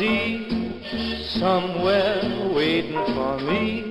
sea, 0.00 0.40
somewhere 1.38 2.20
waiting 2.54 3.04
for 3.14 3.36
me. 3.44 3.84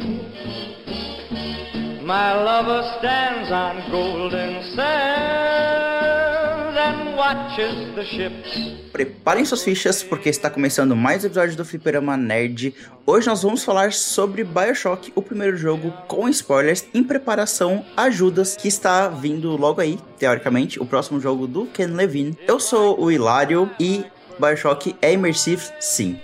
My 2.01 2.33
lover 2.33 2.81
stands 2.97 3.51
on 3.51 3.91
golden 3.91 4.63
sands 4.75 6.77
and 6.77 7.15
watches 7.15 7.95
the 7.95 8.05
ships 8.05 8.79
Preparem 8.91 9.45
suas 9.45 9.63
fichas 9.63 10.01
porque 10.01 10.29
está 10.29 10.49
começando 10.49 10.95
mais 10.95 11.23
um 11.23 11.27
episódio 11.27 11.55
do 11.55 11.63
Fliperama 11.63 12.17
Nerd. 12.17 12.73
Hoje 13.05 13.27
nós 13.27 13.43
vamos 13.43 13.63
falar 13.63 13.93
sobre 13.93 14.43
BioShock, 14.43 15.13
o 15.15 15.21
primeiro 15.21 15.55
jogo 15.55 15.93
com 16.07 16.27
spoilers 16.27 16.87
em 16.91 17.03
preparação 17.03 17.85
a 17.95 18.09
Judas, 18.09 18.57
que 18.57 18.67
está 18.67 19.07
vindo 19.07 19.55
logo 19.55 19.79
aí, 19.79 19.99
teoricamente, 20.17 20.81
o 20.81 20.87
próximo 20.87 21.19
jogo 21.19 21.45
do 21.45 21.67
Ken 21.67 21.85
Levine. 21.87 22.35
Eu 22.47 22.59
sou 22.59 22.99
o 22.99 23.11
Hilário 23.11 23.69
e 23.79 24.03
BioShock 24.39 24.95
é 25.01 25.13
imersive 25.13 25.61
sim. 25.79 26.19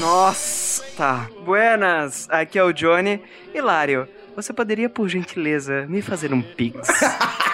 Nossa, 0.00 0.84
tá. 0.96 1.28
Buenas, 1.44 2.28
aqui 2.30 2.58
é 2.58 2.62
o 2.62 2.72
Johnny. 2.72 3.20
Hilário, 3.54 4.06
você 4.36 4.52
poderia, 4.52 4.88
por 4.88 5.08
gentileza, 5.08 5.86
me 5.88 6.00
fazer 6.00 6.32
um 6.32 6.40
pix? 6.40 6.88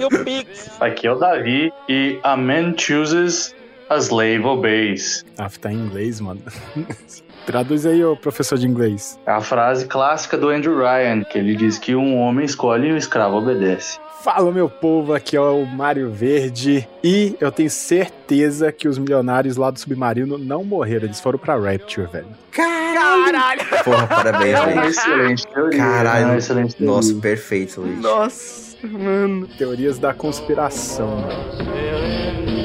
e 0.00 0.04
o 0.04 0.24
Pix. 0.24 0.70
Aqui 0.80 1.06
é 1.06 1.12
o 1.12 1.16
Davi 1.16 1.72
e 1.88 2.18
a 2.22 2.36
man 2.36 2.74
chooses, 2.76 3.54
a 3.88 3.96
slave 3.96 4.44
obeys. 4.44 5.24
Ah, 5.36 5.48
tá 5.60 5.72
em 5.72 5.76
inglês, 5.76 6.20
mano. 6.20 6.42
Traduz 7.46 7.86
aí, 7.86 8.04
ô 8.04 8.16
professor 8.16 8.58
de 8.58 8.66
inglês. 8.66 9.18
É 9.26 9.32
a 9.32 9.40
frase 9.40 9.86
clássica 9.86 10.36
do 10.36 10.48
Andrew 10.48 10.78
Ryan, 10.78 11.24
que 11.24 11.38
ele 11.38 11.56
diz 11.56 11.78
que 11.78 11.94
um 11.94 12.16
homem 12.18 12.44
escolhe 12.44 12.88
e 12.88 12.92
o 12.92 12.96
escravo 12.96 13.36
obedece. 13.36 13.98
Fala, 14.22 14.52
meu 14.52 14.68
povo, 14.68 15.14
aqui 15.14 15.34
é 15.34 15.40
o 15.40 15.64
Mário 15.64 16.10
Verde. 16.10 16.86
E 17.02 17.34
eu 17.40 17.50
tenho 17.50 17.70
certeza 17.70 18.70
que 18.70 18.86
os 18.86 18.98
milionários 18.98 19.56
lá 19.56 19.70
do 19.70 19.80
Submarino 19.80 20.36
não 20.36 20.62
morreram, 20.62 21.06
eles 21.06 21.20
foram 21.20 21.38
pra 21.38 21.56
Rapture, 21.56 22.06
velho. 22.06 22.26
Caralho! 22.52 23.60
Porra, 23.82 24.06
parabéns, 24.06 24.58
É 24.58 24.60
uma 24.60 24.86
excelente 24.86 25.46
teoria. 25.46 25.78
Caralho, 25.78 26.22
é 26.22 26.26
uma 26.26 26.36
excelente 26.36 26.76
teoria. 26.76 26.94
Nossa, 26.94 27.14
perfeito, 27.14 27.80
Luiz. 27.80 27.98
Nossa, 27.98 28.76
mano. 28.86 29.46
Teorias 29.56 29.98
da 29.98 30.12
conspiração, 30.12 31.08
mano. 31.08 32.59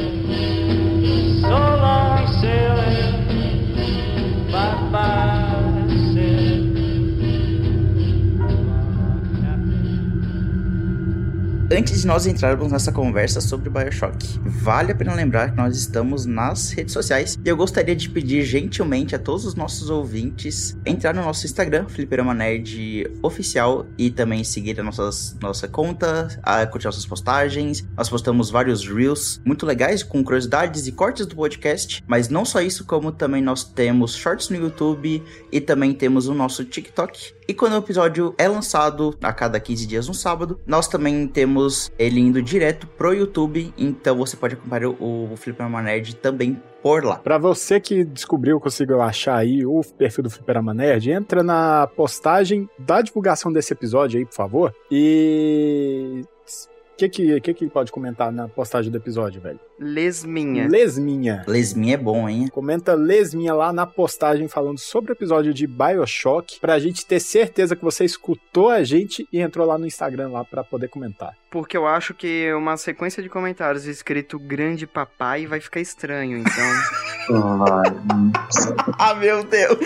Antes 11.72 12.02
de 12.02 12.08
nós 12.08 12.28
entrarmos 12.28 12.72
nessa 12.72 12.92
conversa 12.92 13.42
sobre 13.42 13.72
Bioshock, 13.72 14.40
vale 14.46 14.92
a 14.92 14.96
pena 14.96 15.16
lembrar 15.16 15.50
que 15.50 15.58
nós 15.58 15.76
estamos 15.76 16.24
nas 16.24 16.70
redes 16.70 16.94
sociais 16.94 17.40
e 17.44 17.50
eu 17.50 17.58
gostaria 17.58 17.96
de 17.96 18.08
pedir 18.08 18.44
gentilmente 18.44 19.16
a 19.16 19.20
todos 19.20 19.46
os 19.46 19.56
nossos 19.56 19.90
ouvintes 19.90 20.78
entrar 20.86 21.12
no 21.16 21.24
nosso 21.24 21.44
Instagram, 21.44 21.88
Fliperama 21.88 22.36
Nerd 22.36 23.10
Oficial, 23.24 23.88
e 23.98 24.12
também 24.12 24.44
seguir 24.44 24.80
a 24.80 24.84
nossas, 24.84 25.36
nossa 25.42 25.68
conta, 25.68 26.40
a 26.44 26.68
curtir 26.68 26.86
nossas 26.86 27.06
postagens. 27.06 27.84
Nós 27.98 28.10
postamos 28.10 28.52
vários 28.52 28.88
reels 28.88 29.42
muito 29.44 29.66
legais 29.66 30.04
com 30.04 30.24
curiosidades 30.24 30.86
e 30.86 30.92
cortes 30.92 31.26
do 31.26 31.36
podcast, 31.36 32.04
mas 32.06 32.30
não 32.30 32.46
só 32.46 32.62
isso, 32.62 32.86
como 32.86 33.12
também 33.12 33.42
nós 33.42 33.64
temos 33.64 34.16
shorts 34.16 34.50
no 34.50 34.58
YouTube 34.58 35.24
e 35.52 35.60
também 35.60 35.94
temos 35.94 36.28
o 36.28 36.34
nosso 36.36 36.64
TikTok. 36.64 37.35
E 37.48 37.54
quando 37.54 37.74
o 37.74 37.78
episódio 37.78 38.34
é 38.38 38.48
lançado 38.48 39.16
a 39.22 39.32
cada 39.32 39.60
15 39.60 39.86
dias 39.86 40.08
no 40.08 40.14
sábado, 40.14 40.60
nós 40.66 40.88
também 40.88 41.28
temos 41.28 41.92
ele 41.98 42.20
indo 42.20 42.42
direto 42.42 42.88
pro 42.88 43.14
YouTube, 43.14 43.74
então 43.78 44.18
você 44.18 44.36
pode 44.36 44.56
acompanhar 44.56 44.88
o, 44.88 45.34
o 45.34 45.38
Fliperama 45.38 45.82
Nerd 45.82 46.16
também 46.16 46.60
por 46.82 47.04
lá. 47.04 47.18
Pra 47.18 47.38
você 47.38 47.80
que 47.80 48.04
descobriu, 48.04 48.60
conseguiu 48.60 49.02
achar 49.02 49.38
aí 49.38 49.66
o 49.66 49.82
perfil 49.98 50.24
do 50.24 50.30
Fliperama 50.30 50.74
Nerd, 50.74 51.12
entra 51.12 51.44
na 51.44 51.88
postagem 51.96 52.70
da 52.80 53.02
divulgação 53.02 53.52
desse 53.52 53.74
episódio 53.74 54.20
aí, 54.20 54.26
por 54.26 54.36
favor. 54.36 54.74
E. 54.92 56.24
O 56.96 56.98
que, 56.98 57.10
que, 57.10 57.42
que 57.42 57.54
que 57.54 57.70
pode 57.70 57.92
comentar 57.92 58.32
na 58.32 58.48
postagem 58.48 58.90
do 58.90 58.98
episódio, 58.98 59.42
velho? 59.42 59.60
Lesminha. 59.78 60.66
Lesminha. 60.66 61.44
Lesminha 61.46 61.96
é 61.96 61.98
bom, 61.98 62.30
hein? 62.30 62.48
Comenta 62.48 62.94
Lesminha 62.94 63.54
lá 63.54 63.74
na 63.74 63.86
postagem 63.86 64.48
falando 64.48 64.80
sobre 64.80 65.12
o 65.12 65.14
episódio 65.14 65.54
de 65.54 65.68
Bioshock, 65.68 66.58
pra 66.62 66.80
gente 66.80 67.06
ter 67.06 67.20
certeza 67.20 67.76
que 67.76 67.84
você 67.84 68.06
escutou 68.06 68.70
a 68.70 68.82
gente 68.82 69.28
e 69.30 69.42
entrou 69.42 69.68
lá 69.68 69.78
no 69.78 69.86
Instagram 69.86 70.30
lá 70.30 70.46
pra 70.46 70.64
poder 70.64 70.88
comentar. 70.88 71.36
Porque 71.52 71.76
eu 71.76 71.86
acho 71.86 72.14
que 72.14 72.54
uma 72.54 72.78
sequência 72.78 73.22
de 73.22 73.28
comentários 73.28 73.84
escrito 73.86 74.40
grande 74.40 74.88
papai 74.88 75.46
vai 75.46 75.60
ficar 75.60 75.82
estranho, 75.82 76.38
então. 76.38 77.15
ah, 79.00 79.16
meu 79.16 79.44
Deus! 79.44 79.80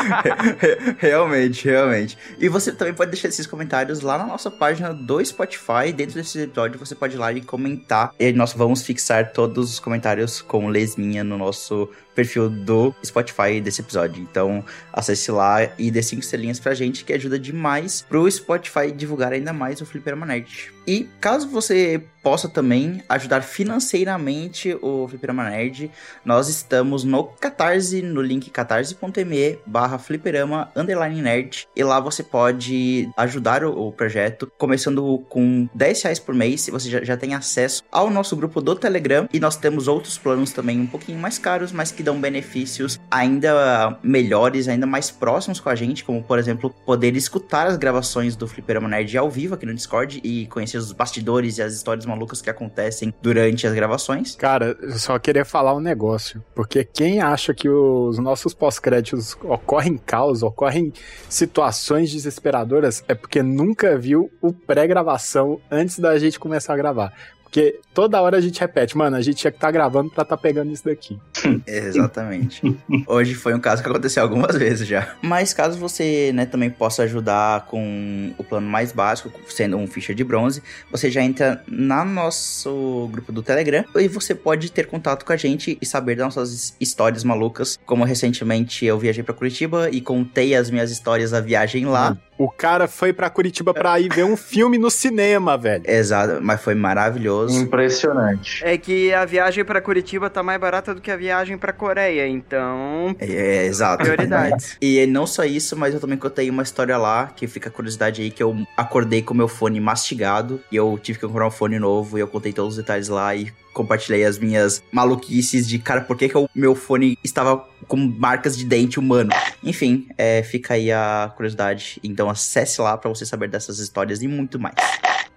realmente, 0.98 1.68
realmente. 1.68 2.18
E 2.38 2.48
você 2.48 2.72
também 2.72 2.94
pode 2.94 3.10
deixar 3.10 3.28
esses 3.28 3.46
comentários 3.46 4.00
lá 4.00 4.16
na 4.18 4.26
nossa 4.26 4.50
página 4.50 4.92
do 4.92 5.24
Spotify. 5.24 5.92
Dentro 5.94 6.14
desse 6.14 6.40
episódio, 6.40 6.78
você 6.78 6.94
pode 6.94 7.14
ir 7.14 7.18
lá 7.18 7.32
e 7.32 7.40
comentar. 7.40 8.12
E 8.18 8.32
nós 8.32 8.52
vamos 8.52 8.82
fixar 8.82 9.32
todos 9.32 9.72
os 9.72 9.78
comentários 9.78 10.40
com 10.40 10.68
lesminha 10.68 11.22
no 11.22 11.36
nosso 11.36 11.88
perfil 12.14 12.48
do 12.48 12.94
Spotify 13.04 13.60
desse 13.60 13.80
episódio. 13.80 14.22
Então, 14.22 14.64
acesse 14.92 15.30
lá 15.30 15.68
e 15.78 15.90
dê 15.90 16.02
cinco 16.02 16.22
estrelinhas 16.22 16.60
pra 16.60 16.74
gente, 16.74 17.04
que 17.04 17.12
ajuda 17.12 17.38
demais 17.38 18.02
pro 18.02 18.30
Spotify 18.30 18.92
divulgar 18.92 19.32
ainda 19.32 19.52
mais 19.52 19.80
o 19.80 19.86
Fliperama 19.86 20.26
Nerd. 20.26 20.72
E 20.86 21.08
caso 21.20 21.48
você 21.48 22.02
possa 22.22 22.48
também 22.48 23.02
ajudar 23.08 23.42
financeiramente 23.42 24.76
o 24.80 25.06
Fliperama 25.08 25.48
Nerd, 25.50 25.90
nós 26.24 26.48
estamos 26.48 27.04
no 27.04 27.24
Catarse, 27.24 28.00
no 28.00 28.22
link 28.22 28.50
catarse.me 28.50 29.58
barra 29.66 29.98
fliperama 29.98 30.70
underline 30.74 31.20
nerd, 31.20 31.68
e 31.76 31.84
lá 31.84 32.00
você 32.00 32.22
pode 32.22 33.10
ajudar 33.16 33.62
o, 33.62 33.88
o, 33.88 33.92
projeto, 33.92 34.50
começando 34.56 35.18
com 35.28 35.68
10 35.74 36.02
reais 36.02 36.18
por 36.18 36.34
mês, 36.34 36.66
você 36.70 36.88
já, 36.88 37.04
já 37.04 37.16
tem 37.16 37.34
acesso 37.34 37.82
ao 37.92 38.08
nosso 38.08 38.34
grupo 38.36 38.60
do 38.60 38.74
Telegram, 38.74 39.28
e 39.32 39.38
nós 39.38 39.56
temos 39.56 39.86
outros 39.86 40.16
planos 40.16 40.52
também 40.52 40.80
um 40.80 40.86
pouquinho 40.86 41.18
mais 41.18 41.38
caros, 41.38 41.72
mas 41.72 41.90
que 41.90 42.02
dão 42.04 42.20
benefícios 42.20 43.00
ainda 43.10 43.98
melhores, 44.02 44.68
ainda 44.68 44.86
mais 44.86 45.10
próximos 45.10 45.58
com 45.58 45.68
a 45.68 45.74
gente, 45.74 46.04
como 46.04 46.22
por 46.22 46.38
exemplo, 46.38 46.70
poder 46.84 47.16
escutar 47.16 47.66
as 47.66 47.76
gravações 47.76 48.36
do 48.36 48.46
Fliperama 48.46 48.88
Nerd 48.88 49.16
ao 49.16 49.30
vivo 49.30 49.54
aqui 49.54 49.66
no 49.66 49.74
Discord 49.74 50.20
e 50.22 50.46
conhecer 50.46 50.78
os 50.78 50.92
bastidores 50.92 51.58
e 51.58 51.62
as 51.62 51.74
histórias 51.74 52.06
malucas 52.06 52.40
que 52.40 52.50
acontecem 52.50 53.12
durante 53.22 53.66
as 53.66 53.74
gravações. 53.74 54.36
Cara, 54.36 54.76
eu 54.80 54.98
só 54.98 55.18
queria 55.18 55.44
falar 55.44 55.74
um 55.74 55.80
negócio, 55.80 56.44
porque 56.54 56.84
quem 56.84 57.20
acha 57.20 57.54
que 57.54 57.68
os 57.68 58.18
nossos 58.18 58.54
pós-créditos 58.54 59.36
ocorrem 59.42 59.96
caos, 59.96 60.42
ocorrem 60.42 60.92
situações 61.28 62.12
desesperadoras, 62.12 63.02
é 63.08 63.14
porque 63.14 63.42
nunca 63.42 63.98
viu 63.98 64.30
o 64.40 64.52
pré-gravação 64.52 65.60
antes 65.70 65.98
da 65.98 66.18
gente 66.18 66.38
começar 66.38 66.74
a 66.74 66.76
gravar. 66.76 67.12
Porque 67.54 67.78
toda 67.94 68.20
hora 68.20 68.36
a 68.36 68.40
gente 68.40 68.58
repete, 68.58 68.98
mano, 68.98 69.14
a 69.14 69.22
gente 69.22 69.36
tinha 69.36 69.50
que 69.52 69.58
estar 69.58 69.68
tá 69.68 69.70
gravando 69.70 70.10
pra 70.10 70.24
estar 70.24 70.36
tá 70.36 70.42
pegando 70.42 70.72
isso 70.72 70.84
daqui. 70.84 71.16
Exatamente. 71.64 72.76
Hoje 73.06 73.34
foi 73.36 73.54
um 73.54 73.60
caso 73.60 73.80
que 73.80 73.88
aconteceu 73.88 74.24
algumas 74.24 74.56
vezes 74.56 74.88
já. 74.88 75.14
Mas 75.22 75.54
caso 75.54 75.78
você, 75.78 76.32
né, 76.34 76.46
também 76.46 76.68
possa 76.68 77.04
ajudar 77.04 77.66
com 77.66 78.34
o 78.36 78.42
plano 78.42 78.66
mais 78.66 78.90
básico, 78.90 79.30
sendo 79.48 79.76
um 79.76 79.86
ficha 79.86 80.12
de 80.12 80.24
bronze, 80.24 80.64
você 80.90 81.08
já 81.08 81.22
entra 81.22 81.62
no 81.68 82.04
nosso 82.04 83.08
grupo 83.12 83.30
do 83.30 83.40
Telegram 83.40 83.84
e 83.94 84.08
você 84.08 84.34
pode 84.34 84.72
ter 84.72 84.88
contato 84.88 85.24
com 85.24 85.32
a 85.32 85.36
gente 85.36 85.78
e 85.80 85.86
saber 85.86 86.16
das 86.16 86.34
nossas 86.34 86.74
histórias 86.80 87.22
malucas. 87.22 87.78
Como 87.86 88.02
recentemente 88.02 88.84
eu 88.84 88.98
viajei 88.98 89.22
para 89.22 89.32
Curitiba 89.32 89.88
e 89.90 90.00
contei 90.00 90.56
as 90.56 90.70
minhas 90.70 90.90
histórias 90.90 91.30
da 91.30 91.40
viagem 91.40 91.86
lá. 91.86 92.10
Hum. 92.10 92.33
O 92.36 92.50
cara 92.50 92.88
foi 92.88 93.12
pra 93.12 93.30
Curitiba 93.30 93.72
pra 93.72 93.98
ir 94.00 94.12
ver 94.12 94.24
um 94.24 94.36
filme 94.36 94.76
no 94.76 94.90
cinema, 94.90 95.56
velho. 95.56 95.84
Exato, 95.86 96.40
mas 96.42 96.60
foi 96.60 96.74
maravilhoso. 96.74 97.58
Impressionante. 97.60 98.64
É 98.64 98.76
que 98.76 99.12
a 99.12 99.24
viagem 99.24 99.64
pra 99.64 99.80
Curitiba 99.80 100.28
tá 100.28 100.42
mais 100.42 100.60
barata 100.60 100.94
do 100.94 101.00
que 101.00 101.10
a 101.10 101.16
viagem 101.16 101.56
pra 101.56 101.72
Coreia, 101.72 102.26
então. 102.26 103.14
É, 103.18 103.26
é 103.26 103.66
exato. 103.66 104.02
Prioridades. 104.02 104.76
e 104.80 105.06
não 105.06 105.26
só 105.26 105.44
isso, 105.44 105.76
mas 105.76 105.94
eu 105.94 106.00
também 106.00 106.18
contei 106.18 106.50
uma 106.50 106.62
história 106.62 106.96
lá, 106.96 107.28
que 107.34 107.46
fica 107.46 107.68
a 107.68 107.72
curiosidade 107.72 108.22
aí, 108.22 108.30
que 108.30 108.42
eu 108.42 108.56
acordei 108.76 109.22
com 109.22 109.34
meu 109.34 109.48
fone 109.48 109.78
mastigado 109.80 110.60
e 110.70 110.76
eu 110.76 110.98
tive 111.00 111.18
que 111.18 111.26
comprar 111.26 111.46
um 111.46 111.50
fone 111.50 111.78
novo 111.78 112.18
e 112.18 112.20
eu 112.20 112.28
contei 112.28 112.52
todos 112.52 112.72
os 112.72 112.76
detalhes 112.76 113.08
lá 113.08 113.34
e 113.34 113.52
compartilhei 113.74 114.24
as 114.24 114.38
minhas 114.38 114.82
maluquices 114.90 115.68
de, 115.68 115.78
cara, 115.78 116.00
por 116.00 116.16
que, 116.16 116.28
que 116.28 116.38
o 116.38 116.48
meu 116.54 116.74
fone 116.74 117.18
estava 117.22 117.58
com 117.86 117.96
marcas 117.96 118.56
de 118.56 118.64
dente 118.64 118.98
humano? 118.98 119.30
Enfim, 119.62 120.08
é, 120.16 120.42
fica 120.42 120.74
aí 120.74 120.90
a 120.90 121.30
curiosidade. 121.36 122.00
Então 122.02 122.30
acesse 122.30 122.80
lá 122.80 122.96
para 122.96 123.10
você 123.10 123.26
saber 123.26 123.48
dessas 123.48 123.78
histórias 123.78 124.22
e 124.22 124.28
muito 124.28 124.58
mais. 124.58 124.74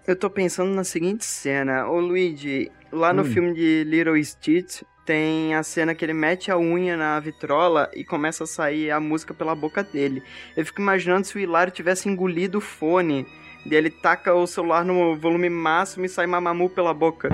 Eu 0.07 0.15
tô 0.15 0.29
pensando 0.29 0.71
na 0.73 0.85
seguinte 0.85 1.25
cena. 1.25 1.89
Ô 1.89 1.99
Luigi, 1.99 2.71
lá 2.93 3.11
no 3.11 3.23
Hum. 3.23 3.25
filme 3.25 3.53
de 3.53 3.83
Little 3.83 4.23
Stitch, 4.23 4.83
tem 5.05 5.55
a 5.55 5.63
cena 5.63 5.95
que 5.95 6.03
ele 6.03 6.13
mete 6.13 6.51
a 6.51 6.57
unha 6.57 6.95
na 6.97 7.19
vitrola 7.19 7.89
e 7.93 8.03
começa 8.03 8.43
a 8.43 8.47
sair 8.47 8.91
a 8.91 8.99
música 8.99 9.33
pela 9.33 9.55
boca 9.55 9.83
dele. 9.83 10.21
Eu 10.55 10.65
fico 10.65 10.81
imaginando 10.81 11.25
se 11.25 11.35
o 11.35 11.39
Hilário 11.39 11.71
tivesse 11.73 12.07
engolido 12.09 12.57
o 12.57 12.61
fone 12.61 13.25
E 13.69 13.75
ele 13.75 13.89
taca 13.89 14.33
o 14.33 14.47
celular 14.47 14.85
no 14.85 15.17
volume 15.17 15.49
máximo 15.49 16.05
e 16.05 16.09
sai 16.09 16.25
mamamu 16.25 16.69
pela 16.69 16.93
boca. 16.93 17.29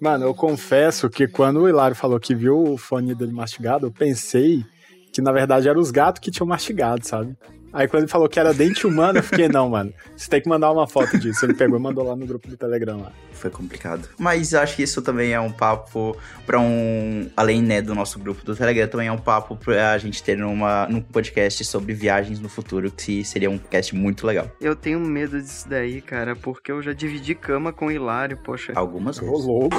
Mano, 0.00 0.24
eu 0.24 0.34
confesso 0.34 1.10
que 1.10 1.26
quando 1.26 1.62
o 1.62 1.68
Hilário 1.68 1.96
falou 1.96 2.20
que 2.20 2.34
viu 2.34 2.56
o 2.56 2.78
fone 2.78 3.14
dele 3.14 3.32
mastigado, 3.32 3.86
eu 3.86 3.90
pensei 3.90 4.64
que 5.12 5.20
na 5.20 5.32
verdade 5.32 5.68
eram 5.68 5.80
os 5.80 5.90
gatos 5.90 6.20
que 6.20 6.30
tinham 6.30 6.46
mastigado, 6.46 7.06
sabe? 7.06 7.36
Aí 7.74 7.88
quando 7.88 8.04
ele 8.04 8.10
falou 8.10 8.28
que 8.28 8.38
era 8.38 8.54
dente 8.54 8.86
humano, 8.86 9.18
eu 9.18 9.22
fiquei, 9.22 9.48
não, 9.48 9.68
mano, 9.68 9.92
você 10.16 10.30
tem 10.30 10.40
que 10.40 10.48
mandar 10.48 10.70
uma 10.70 10.86
foto 10.86 11.18
disso. 11.18 11.44
Ele 11.44 11.54
pegou 11.54 11.76
e 11.76 11.82
mandou 11.82 12.04
lá 12.04 12.14
no 12.14 12.24
grupo 12.24 12.48
do 12.48 12.56
Telegram 12.56 13.00
lá. 13.00 13.10
Foi 13.32 13.50
complicado. 13.50 14.08
Mas 14.16 14.52
eu 14.52 14.60
acho 14.60 14.76
que 14.76 14.82
isso 14.84 15.02
também 15.02 15.32
é 15.32 15.40
um 15.40 15.50
papo 15.50 16.16
pra 16.46 16.60
um. 16.60 17.28
Além, 17.36 17.60
né, 17.60 17.82
do 17.82 17.94
nosso 17.94 18.18
grupo 18.18 18.44
do 18.44 18.54
Telegram, 18.54 18.86
também 18.86 19.08
é 19.08 19.12
um 19.12 19.18
papo 19.18 19.56
pra 19.56 19.98
gente 19.98 20.22
ter 20.22 20.38
numa, 20.38 20.86
num 20.88 21.00
podcast 21.00 21.64
sobre 21.64 21.92
viagens 21.92 22.38
no 22.38 22.48
futuro, 22.48 22.90
que 22.90 23.24
seria 23.24 23.50
um 23.50 23.58
podcast 23.58 23.94
muito 23.94 24.24
legal. 24.24 24.48
Eu 24.60 24.76
tenho 24.76 25.00
medo 25.00 25.40
disso 25.42 25.68
daí, 25.68 26.00
cara, 26.00 26.36
porque 26.36 26.70
eu 26.70 26.80
já 26.80 26.92
dividi 26.92 27.34
cama 27.34 27.72
com 27.72 27.86
o 27.86 27.90
Hilário, 27.90 28.36
poxa. 28.36 28.72
Algumas 28.76 29.18
Ô, 29.18 29.26
vezes. 29.26 29.44
louco. 29.46 29.76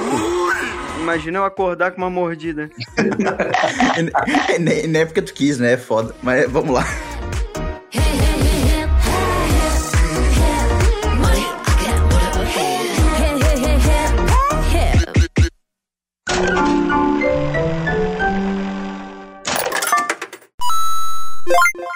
Imagina 1.00 1.38
eu 1.38 1.44
acordar 1.44 1.92
com 1.92 1.98
uma 1.98 2.10
mordida. 2.10 2.70
É, 4.48 4.58
nem, 4.58 4.86
nem 4.86 5.02
é 5.02 5.04
porque 5.04 5.22
tu 5.22 5.32
quis, 5.32 5.58
né? 5.58 5.72
É 5.72 5.76
foda. 5.76 6.14
Mas 6.22 6.50
vamos 6.50 6.74
lá. 6.74 6.84
Bye. 21.46 21.95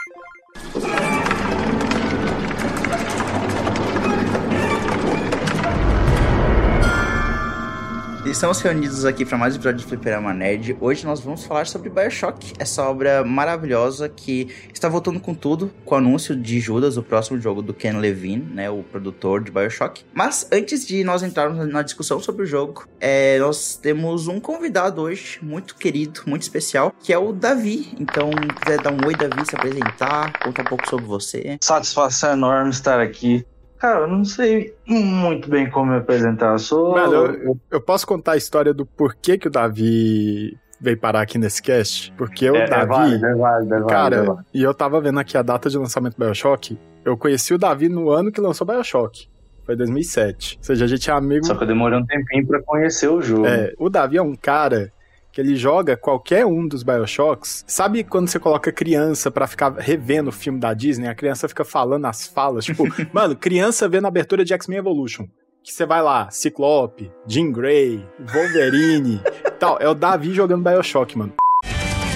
Estamos 8.30 8.60
reunidos 8.60 9.04
aqui 9.04 9.26
para 9.26 9.36
mais 9.36 9.54
um 9.54 9.56
episódio 9.56 9.80
de 9.80 9.86
Fliperama 9.86 10.32
Nerd. 10.32 10.76
Hoje 10.80 11.04
nós 11.04 11.18
vamos 11.18 11.42
falar 11.42 11.66
sobre 11.66 11.90
Bioshock, 11.90 12.52
essa 12.60 12.88
obra 12.88 13.24
maravilhosa 13.24 14.08
que 14.08 14.48
está 14.72 14.88
voltando 14.88 15.18
com 15.18 15.34
tudo, 15.34 15.72
com 15.84 15.96
o 15.96 15.98
anúncio 15.98 16.36
de 16.36 16.60
Judas, 16.60 16.96
o 16.96 17.02
próximo 17.02 17.40
jogo 17.40 17.60
do 17.60 17.74
Ken 17.74 17.98
Levine, 17.98 18.44
né, 18.54 18.70
o 18.70 18.84
produtor 18.84 19.42
de 19.42 19.50
Bioshock. 19.50 20.04
Mas 20.14 20.46
antes 20.52 20.86
de 20.86 21.02
nós 21.02 21.24
entrarmos 21.24 21.68
na 21.68 21.82
discussão 21.82 22.20
sobre 22.20 22.44
o 22.44 22.46
jogo, 22.46 22.86
é, 23.00 23.36
nós 23.40 23.74
temos 23.74 24.28
um 24.28 24.38
convidado 24.38 25.02
hoje, 25.02 25.40
muito 25.42 25.74
querido, 25.74 26.20
muito 26.24 26.42
especial, 26.42 26.94
que 27.02 27.12
é 27.12 27.18
o 27.18 27.32
Davi. 27.32 27.92
Então, 27.98 28.30
quiser 28.62 28.80
dar 28.80 28.92
um 28.92 29.08
oi, 29.08 29.16
Davi, 29.16 29.44
se 29.44 29.56
apresentar, 29.56 30.38
contar 30.38 30.62
um 30.62 30.66
pouco 30.66 30.88
sobre 30.88 31.04
você. 31.04 31.58
Satisfação 31.60 32.34
enorme 32.34 32.70
estar 32.70 33.00
aqui. 33.00 33.44
Cara, 33.80 34.00
eu 34.00 34.08
não 34.08 34.26
sei 34.26 34.74
muito 34.86 35.48
bem 35.48 35.70
como 35.70 35.92
me 35.92 35.98
apresentar. 35.98 36.52
Eu 36.52 36.58
sou. 36.58 36.92
Mano, 36.92 37.14
eu, 37.14 37.58
eu 37.70 37.80
posso 37.80 38.06
contar 38.06 38.32
a 38.32 38.36
história 38.36 38.74
do 38.74 38.84
porquê 38.84 39.38
que 39.38 39.48
o 39.48 39.50
Davi 39.50 40.54
veio 40.78 40.98
parar 40.98 41.22
aqui 41.22 41.38
nesse 41.38 41.62
cast? 41.62 42.12
Porque 42.12 42.48
o 42.50 42.56
é, 42.56 42.64
é 42.64 42.68
Davi. 42.68 42.86
válido, 42.86 43.26
é 43.26 43.34
válido, 43.34 43.74
é 43.74 43.78
válido, 43.78 43.88
é 43.88 43.88
Cara, 43.88 44.22
válido. 44.22 44.46
e 44.52 44.62
eu 44.62 44.74
tava 44.74 45.00
vendo 45.00 45.18
aqui 45.18 45.34
a 45.36 45.40
data 45.42 45.70
de 45.70 45.78
lançamento 45.78 46.14
do 46.14 46.22
Bioshock. 46.22 46.78
Eu 47.02 47.16
conheci 47.16 47.54
o 47.54 47.58
Davi 47.58 47.88
no 47.88 48.10
ano 48.10 48.30
que 48.30 48.38
lançou 48.38 48.66
Bioshock. 48.66 49.26
Foi 49.64 49.74
2007. 49.74 50.58
Ou 50.58 50.64
seja, 50.64 50.84
a 50.84 50.88
gente 50.88 51.10
é 51.10 51.14
amigo. 51.14 51.46
Só 51.46 51.54
que 51.54 51.62
eu 51.62 51.68
demorei 51.68 51.98
um 51.98 52.04
tempinho 52.04 52.46
pra 52.46 52.60
conhecer 52.62 53.08
o 53.08 53.22
jogo. 53.22 53.46
É, 53.46 53.72
o 53.78 53.88
Davi 53.88 54.18
é 54.18 54.22
um 54.22 54.36
cara 54.36 54.92
que 55.32 55.40
ele 55.40 55.56
joga 55.56 55.96
qualquer 55.96 56.44
um 56.46 56.66
dos 56.66 56.82
Bioshocks. 56.82 57.64
Sabe 57.66 58.04
quando 58.04 58.28
você 58.28 58.38
coloca 58.38 58.72
criança 58.72 59.30
pra 59.30 59.46
ficar 59.46 59.72
revendo 59.78 60.30
o 60.30 60.32
filme 60.32 60.58
da 60.58 60.74
Disney? 60.74 61.08
A 61.08 61.14
criança 61.14 61.48
fica 61.48 61.64
falando 61.64 62.06
as 62.06 62.26
falas. 62.26 62.64
Tipo, 62.64 62.84
mano, 63.12 63.36
criança 63.36 63.88
vendo 63.88 64.06
a 64.06 64.08
abertura 64.08 64.44
de 64.44 64.52
X-Men 64.52 64.78
Evolution. 64.78 65.26
Que 65.62 65.72
você 65.72 65.84
vai 65.84 66.02
lá, 66.02 66.30
Ciclope, 66.30 67.12
Jean 67.26 67.52
Grey, 67.52 68.04
Wolverine 68.32 69.20
tal. 69.60 69.76
É 69.78 69.88
o 69.88 69.94
Davi 69.94 70.32
jogando 70.32 70.64
Bioshock, 70.64 71.16
mano. 71.16 71.34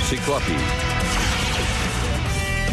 Ciclope. 0.09 0.53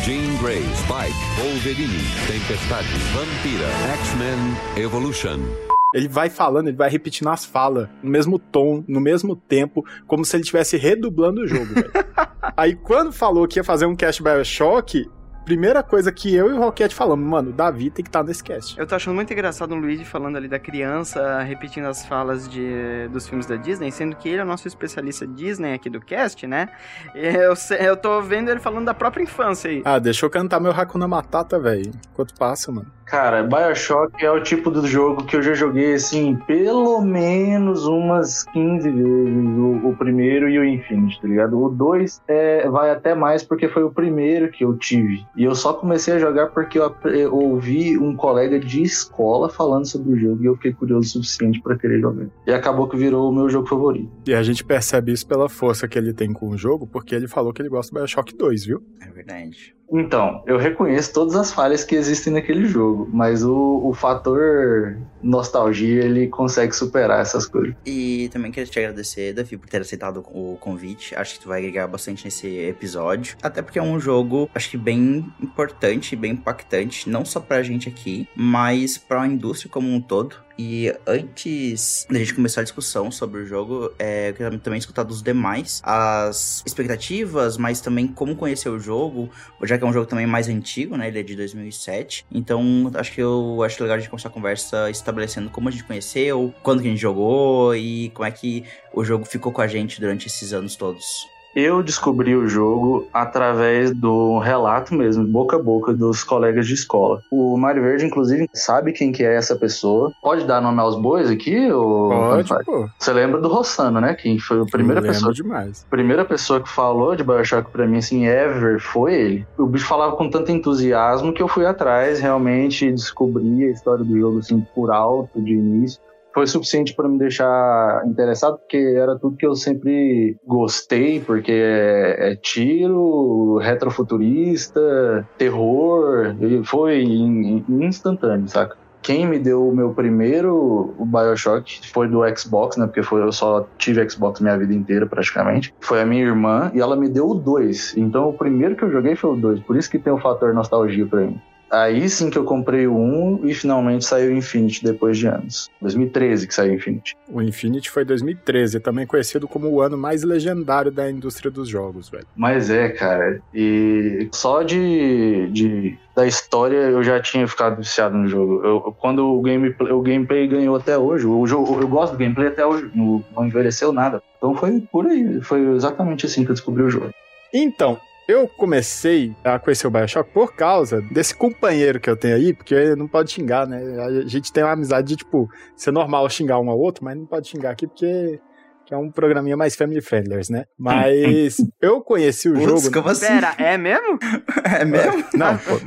Jean 0.03 0.35
Grey, 0.41 0.63
Spike, 0.75 1.13
Wolverine, 1.37 2.03
Tempestade, 2.25 2.87
Vampira, 3.13 3.67
X-Men, 3.93 4.83
Evolution. 4.83 5.70
Ele 5.93 6.07
vai 6.07 6.29
falando, 6.29 6.67
ele 6.67 6.77
vai 6.77 6.89
repetindo 6.89 7.29
as 7.29 7.45
falas 7.45 7.89
no 8.01 8.09
mesmo 8.09 8.39
tom, 8.39 8.83
no 8.87 9.01
mesmo 9.01 9.35
tempo, 9.35 9.85
como 10.07 10.23
se 10.23 10.35
ele 10.35 10.43
estivesse 10.43 10.77
redublando 10.77 11.41
o 11.41 11.47
jogo. 11.47 11.73
Aí 12.55 12.75
quando 12.75 13.11
falou 13.11 13.47
que 13.47 13.59
ia 13.59 13.63
fazer 13.63 13.85
um 13.85 13.95
cast 13.95 14.23
Bioshock, 14.23 15.05
primeira 15.45 15.83
coisa 15.83 16.11
que 16.11 16.33
eu 16.33 16.49
e 16.49 16.53
o 16.53 16.59
Rocket 16.59 16.93
falamos, 16.93 17.27
mano, 17.27 17.49
o 17.49 17.53
Davi 17.53 17.89
tem 17.89 18.03
que 18.03 18.09
estar 18.09 18.23
nesse 18.23 18.43
cast. 18.43 18.77
Eu 18.79 18.87
tô 18.87 18.95
achando 18.95 19.15
muito 19.15 19.31
engraçado 19.31 19.73
o 19.73 19.75
Luigi 19.75 20.05
falando 20.05 20.37
ali 20.37 20.47
da 20.47 20.59
criança 20.59 21.41
repetindo 21.41 21.85
as 21.85 22.05
falas 22.05 22.47
de, 22.47 23.07
dos 23.11 23.27
filmes 23.27 23.45
da 23.45 23.55
Disney, 23.55 23.91
sendo 23.91 24.15
que 24.15 24.29
ele 24.29 24.39
é 24.39 24.43
o 24.43 24.47
nosso 24.47 24.67
especialista 24.67 25.25
Disney 25.25 25.73
aqui 25.73 25.89
do 25.89 25.99
cast, 25.99 26.45
né? 26.47 26.69
Eu, 27.13 27.53
eu 27.77 27.97
tô 27.97 28.21
vendo 28.21 28.49
ele 28.49 28.59
falando 28.59 28.85
da 28.85 28.93
própria 28.93 29.23
infância 29.23 29.69
aí. 29.69 29.81
Ah, 29.85 29.99
deixa 29.99 30.25
eu 30.25 30.29
cantar 30.29 30.59
meu 30.59 30.71
Hakuna 30.71 31.07
Matata, 31.07 31.59
velho. 31.59 31.91
Enquanto 32.11 32.33
passa, 32.35 32.71
mano. 32.71 32.91
Cara, 33.11 33.43
Bioshock 33.43 34.23
é 34.23 34.31
o 34.31 34.41
tipo 34.41 34.71
do 34.71 34.87
jogo 34.87 35.25
que 35.25 35.35
eu 35.35 35.41
já 35.41 35.53
joguei, 35.53 35.95
assim, 35.95 36.37
pelo 36.47 37.01
menos 37.01 37.85
umas 37.85 38.45
15 38.45 38.89
vezes. 38.89 39.33
O, 39.57 39.89
o 39.89 39.95
primeiro 39.97 40.47
e 40.47 40.57
o 40.57 40.63
Infinite, 40.63 41.19
tá 41.21 41.27
ligado? 41.27 41.61
O 41.61 41.67
2 41.67 42.21
é, 42.25 42.69
vai 42.69 42.89
até 42.89 43.13
mais 43.13 43.43
porque 43.43 43.67
foi 43.67 43.83
o 43.83 43.91
primeiro 43.91 44.49
que 44.49 44.63
eu 44.63 44.77
tive. 44.77 45.27
E 45.35 45.43
eu 45.43 45.55
só 45.55 45.73
comecei 45.73 46.15
a 46.15 46.19
jogar 46.19 46.47
porque 46.47 46.77
eu, 46.77 47.33
ouvi 47.33 47.97
um 47.97 48.15
colega 48.15 48.59
de 48.59 48.81
escola 48.81 49.49
falando 49.49 49.85
sobre 49.85 50.13
o 50.13 50.19
jogo 50.19 50.43
e 50.43 50.45
eu 50.45 50.55
fiquei 50.55 50.73
curioso 50.73 51.07
o 51.07 51.23
suficiente 51.23 51.61
pra 51.61 51.77
querer 51.77 51.99
jogar. 51.99 52.27
E 52.45 52.51
acabou 52.51 52.87
que 52.87 52.97
virou 52.97 53.29
o 53.29 53.33
meu 53.33 53.49
jogo 53.49 53.67
favorito. 53.67 54.11
E 54.27 54.33
a 54.33 54.43
gente 54.43 54.63
percebe 54.63 55.11
isso 55.11 55.25
pela 55.25 55.47
força 55.47 55.87
que 55.87 55.97
ele 55.97 56.13
tem 56.13 56.33
com 56.33 56.49
o 56.49 56.57
jogo, 56.57 56.85
porque 56.85 57.15
ele 57.15 57.27
falou 57.27 57.53
que 57.53 57.61
ele 57.61 57.69
gosta 57.69 57.93
do 57.93 57.99
Bioshock 57.99 58.35
2, 58.35 58.65
viu? 58.65 58.83
É 59.01 59.09
verdade. 59.09 59.75
Então, 59.91 60.41
eu 60.47 60.57
reconheço 60.57 61.11
todas 61.13 61.35
as 61.35 61.51
falhas 61.51 61.83
que 61.83 61.95
existem 61.95 62.33
naquele 62.33 62.65
jogo, 62.65 63.09
mas 63.11 63.43
o, 63.43 63.81
o 63.83 63.93
fator 63.93 64.97
nostalgia 65.21 66.03
ele 66.03 66.27
consegue 66.27 66.73
superar 66.73 67.21
essas 67.21 67.45
coisas. 67.45 67.75
E 67.85 68.29
também 68.31 68.51
queria 68.51 68.71
te 68.71 68.79
agradecer, 68.79 69.33
Davi, 69.33 69.57
por 69.57 69.67
ter 69.67 69.81
aceitado 69.81 70.23
o 70.33 70.57
convite. 70.59 71.13
Acho 71.15 71.33
que 71.33 71.41
tu 71.41 71.49
vai 71.49 71.59
agregar 71.59 71.87
bastante 71.87 72.23
nesse 72.23 72.47
episódio. 72.47 73.35
Até 73.43 73.61
porque 73.61 73.79
é 73.79 73.83
um 73.83 73.99
jogo, 73.99 74.49
acho 74.55 74.69
que 74.69 74.77
bem 74.77 75.25
importante, 75.41 76.15
bem 76.15 76.31
impactante, 76.31 77.09
não 77.09 77.25
só 77.25 77.39
pra 77.39 77.61
gente 77.61 77.89
aqui, 77.89 78.27
mas 78.35 78.97
pra 78.97 79.27
indústria 79.27 79.69
como 79.69 79.93
um 79.93 79.99
todo. 79.99 80.37
E 80.57 80.93
antes 81.07 82.05
da 82.09 82.19
gente 82.19 82.33
começar 82.33 82.61
a 82.61 82.63
discussão 82.63 83.11
sobre 83.11 83.41
o 83.41 83.45
jogo, 83.45 83.91
é, 83.97 84.29
eu 84.29 84.33
queria 84.33 84.59
também 84.59 84.79
escutar 84.79 85.03
dos 85.03 85.21
demais 85.21 85.81
as 85.83 86.63
expectativas, 86.65 87.57
mas 87.57 87.81
também 87.81 88.07
como 88.07 88.35
conhecer 88.35 88.69
o 88.69 88.79
jogo, 88.79 89.29
já 89.63 89.77
que 89.77 89.83
é 89.83 89.87
um 89.87 89.93
jogo 89.93 90.05
também 90.05 90.27
mais 90.27 90.47
antigo, 90.47 90.97
né? 90.97 91.07
Ele 91.07 91.19
é 91.19 91.23
de 91.23 91.35
2007. 91.35 92.25
Então, 92.31 92.91
acho 92.95 93.11
que 93.11 93.21
eu 93.21 93.63
acho 93.63 93.81
legal 93.81 93.97
a 93.97 93.99
gente 93.99 94.09
começar 94.09 94.29
a 94.29 94.31
conversa 94.31 94.89
estabelecendo 94.89 95.49
como 95.49 95.69
a 95.69 95.71
gente 95.71 95.83
conheceu, 95.83 96.53
quando 96.61 96.81
que 96.81 96.87
a 96.87 96.91
gente 96.91 97.01
jogou 97.01 97.75
e 97.75 98.09
como 98.09 98.25
é 98.25 98.31
que 98.31 98.63
o 98.93 99.03
jogo 99.03 99.25
ficou 99.25 99.51
com 99.51 99.61
a 99.61 99.67
gente 99.67 99.99
durante 99.99 100.27
esses 100.27 100.53
anos 100.53 100.75
todos. 100.75 101.30
Eu 101.55 101.83
descobri 101.83 102.35
o 102.35 102.47
jogo 102.47 103.07
através 103.13 103.91
do 103.91 104.39
relato 104.39 104.93
mesmo, 104.93 105.25
boca 105.25 105.57
a 105.57 105.61
boca 105.61 105.93
dos 105.93 106.23
colegas 106.23 106.65
de 106.67 106.73
escola. 106.73 107.21
O 107.29 107.57
Mário 107.57 107.81
Verde, 107.81 108.05
inclusive, 108.05 108.49
sabe 108.53 108.93
quem 108.93 109.11
que 109.11 109.23
é 109.23 109.35
essa 109.35 109.55
pessoa. 109.55 110.11
Pode 110.21 110.45
dar 110.45 110.61
nome 110.61 110.79
aos 110.79 110.95
bois 110.95 111.29
aqui? 111.29 111.71
Ou... 111.71 112.09
Pode, 112.09 112.65
pô. 112.65 112.89
Você 112.97 113.11
lembra 113.11 113.41
do 113.41 113.47
Rossano, 113.47 113.99
né? 113.99 114.13
Quem 114.13 114.39
foi 114.39 114.61
a 114.61 114.65
primeira 114.65 115.01
pessoa 115.01 115.33
demais. 115.33 115.85
primeira 115.89 116.23
pessoa 116.23 116.61
que 116.61 116.69
falou 116.69 117.15
de 117.15 117.23
Bioshock 117.23 117.69
pra 117.71 117.85
mim, 117.85 117.97
assim, 117.97 118.25
ever, 118.25 118.79
foi 118.79 119.13
ele. 119.13 119.47
O 119.57 119.65
bicho 119.65 119.85
falava 119.85 120.15
com 120.15 120.29
tanto 120.29 120.51
entusiasmo 120.51 121.33
que 121.33 121.41
eu 121.41 121.47
fui 121.47 121.65
atrás, 121.65 122.19
realmente 122.19 122.89
descobri 122.91 123.65
a 123.65 123.71
história 123.71 124.03
do 124.03 124.17
jogo, 124.17 124.39
assim, 124.39 124.65
por 124.73 124.91
alto, 124.91 125.41
de 125.41 125.53
início. 125.53 125.99
Foi 126.33 126.47
suficiente 126.47 126.95
pra 126.95 127.09
me 127.09 127.17
deixar 127.17 128.03
interessado, 128.05 128.57
porque 128.57 128.77
era 128.77 129.17
tudo 129.19 129.35
que 129.35 129.45
eu 129.45 129.55
sempre 129.55 130.37
gostei, 130.45 131.19
porque 131.19 131.51
é, 131.51 132.31
é 132.31 132.35
tiro, 132.35 133.57
retrofuturista, 133.57 135.27
terror, 135.37 136.35
e 136.41 136.63
foi 136.65 137.01
in- 137.03 137.63
in- 137.67 137.83
instantâneo, 137.85 138.47
saca? 138.47 138.77
Quem 139.01 139.25
me 139.25 139.39
deu 139.39 139.67
o 139.67 139.75
meu 139.75 139.95
primeiro 139.95 140.93
o 140.97 141.05
Bioshock 141.05 141.81
foi 141.91 142.07
do 142.07 142.21
Xbox, 142.37 142.77
né? 142.77 142.85
Porque 142.85 143.01
foi, 143.01 143.23
eu 143.23 143.31
só 143.31 143.67
tive 143.79 144.07
Xbox 144.07 144.39
minha 144.39 144.55
vida 144.55 144.75
inteira, 144.75 145.07
praticamente. 145.07 145.73
Foi 145.79 145.99
a 146.01 146.05
minha 146.05 146.23
irmã 146.23 146.71
e 146.73 146.79
ela 146.79 146.95
me 146.95 147.09
deu 147.09 147.27
o 147.27 147.33
2. 147.33 147.97
Então 147.97 148.29
o 148.29 148.33
primeiro 148.33 148.75
que 148.75 148.83
eu 148.83 148.91
joguei 148.91 149.15
foi 149.15 149.31
o 149.31 149.35
2. 149.35 149.59
Por 149.61 149.75
isso 149.75 149.89
que 149.89 149.97
tem 149.97 150.13
o 150.13 150.19
fator 150.19 150.53
nostalgia 150.53 151.07
pra 151.07 151.21
mim. 151.21 151.41
Aí 151.71 152.09
sim 152.09 152.29
que 152.29 152.37
eu 152.37 152.43
comprei 152.43 152.85
o 152.85 152.97
1 152.97 153.47
e 153.47 153.53
finalmente 153.53 154.03
saiu 154.03 154.31
o 154.31 154.35
Infinity 154.35 154.83
depois 154.83 155.17
de 155.17 155.27
anos. 155.27 155.69
2013 155.81 156.45
que 156.45 156.53
saiu 156.53 156.73
o 156.73 156.75
Infinity. 156.75 157.15
O 157.29 157.41
Infinity 157.41 157.89
foi 157.89 158.03
2013, 158.03 158.81
também 158.81 159.07
conhecido 159.07 159.47
como 159.47 159.69
o 159.69 159.81
ano 159.81 159.97
mais 159.97 160.23
legendário 160.23 160.91
da 160.91 161.09
indústria 161.09 161.49
dos 161.49 161.69
jogos, 161.69 162.09
velho. 162.09 162.27
Mas 162.35 162.69
é, 162.69 162.89
cara. 162.89 163.41
E 163.53 164.27
só 164.33 164.63
de, 164.63 165.47
de 165.51 165.97
da 166.13 166.27
história 166.27 166.75
eu 166.75 167.01
já 167.01 167.21
tinha 167.21 167.47
ficado 167.47 167.77
viciado 167.77 168.17
no 168.17 168.27
jogo. 168.27 168.65
Eu, 168.65 168.95
quando 168.99 169.25
o 169.25 169.41
gameplay, 169.41 169.93
o 169.93 170.01
gameplay 170.01 170.47
ganhou 170.47 170.75
até 170.75 170.97
hoje, 170.97 171.25
o 171.25 171.47
jogo, 171.47 171.79
eu 171.79 171.87
gosto 171.87 172.13
do 172.13 172.19
gameplay 172.19 172.49
até 172.49 172.65
hoje, 172.65 172.91
não, 172.93 173.23
não 173.33 173.45
envelheceu 173.45 173.93
nada. 173.93 174.21
Então 174.37 174.53
foi 174.55 174.81
por 174.91 175.07
aí, 175.07 175.41
foi 175.41 175.61
exatamente 175.73 176.25
assim 176.25 176.43
que 176.43 176.51
eu 176.51 176.55
descobri 176.55 176.83
o 176.83 176.89
jogo. 176.89 177.11
Então, 177.53 177.97
eu 178.27 178.47
comecei 178.47 179.35
a 179.43 179.59
conhecer 179.59 179.87
o 179.87 179.91
Bioshock 179.91 180.31
por 180.31 180.53
causa 180.53 181.01
desse 181.01 181.35
companheiro 181.35 181.99
que 181.99 182.09
eu 182.09 182.15
tenho 182.15 182.35
aí, 182.35 182.53
porque 182.53 182.95
não 182.95 183.07
pode 183.07 183.31
xingar, 183.31 183.67
né? 183.67 183.81
A 183.99 184.27
gente 184.27 184.51
tem 184.53 184.63
uma 184.63 184.73
amizade 184.73 185.07
de, 185.09 185.15
tipo, 185.17 185.49
ser 185.75 185.91
normal 185.91 186.29
xingar 186.29 186.59
um 186.59 186.69
ao 186.69 186.79
outro, 186.79 187.03
mas 187.03 187.17
não 187.17 187.25
pode 187.25 187.47
xingar 187.47 187.71
aqui 187.71 187.87
porque 187.87 188.39
que 188.85 188.93
é 188.95 188.97
um 188.97 189.09
programinha 189.09 189.55
mais 189.55 189.73
family 189.75 190.01
friendly, 190.01 190.41
né? 190.49 190.65
Mas 190.77 191.55
eu 191.81 192.01
conheci 192.01 192.49
o 192.49 192.53
Putz, 192.53 192.83
jogo. 192.83 192.91
como 192.93 193.09
assim? 193.09 193.25
Pera, 193.27 193.55
é 193.57 193.77
mesmo? 193.77 194.19
É 194.65 194.83
mesmo? 194.85 195.23
Não, 195.33 195.57
pô, 195.57 195.79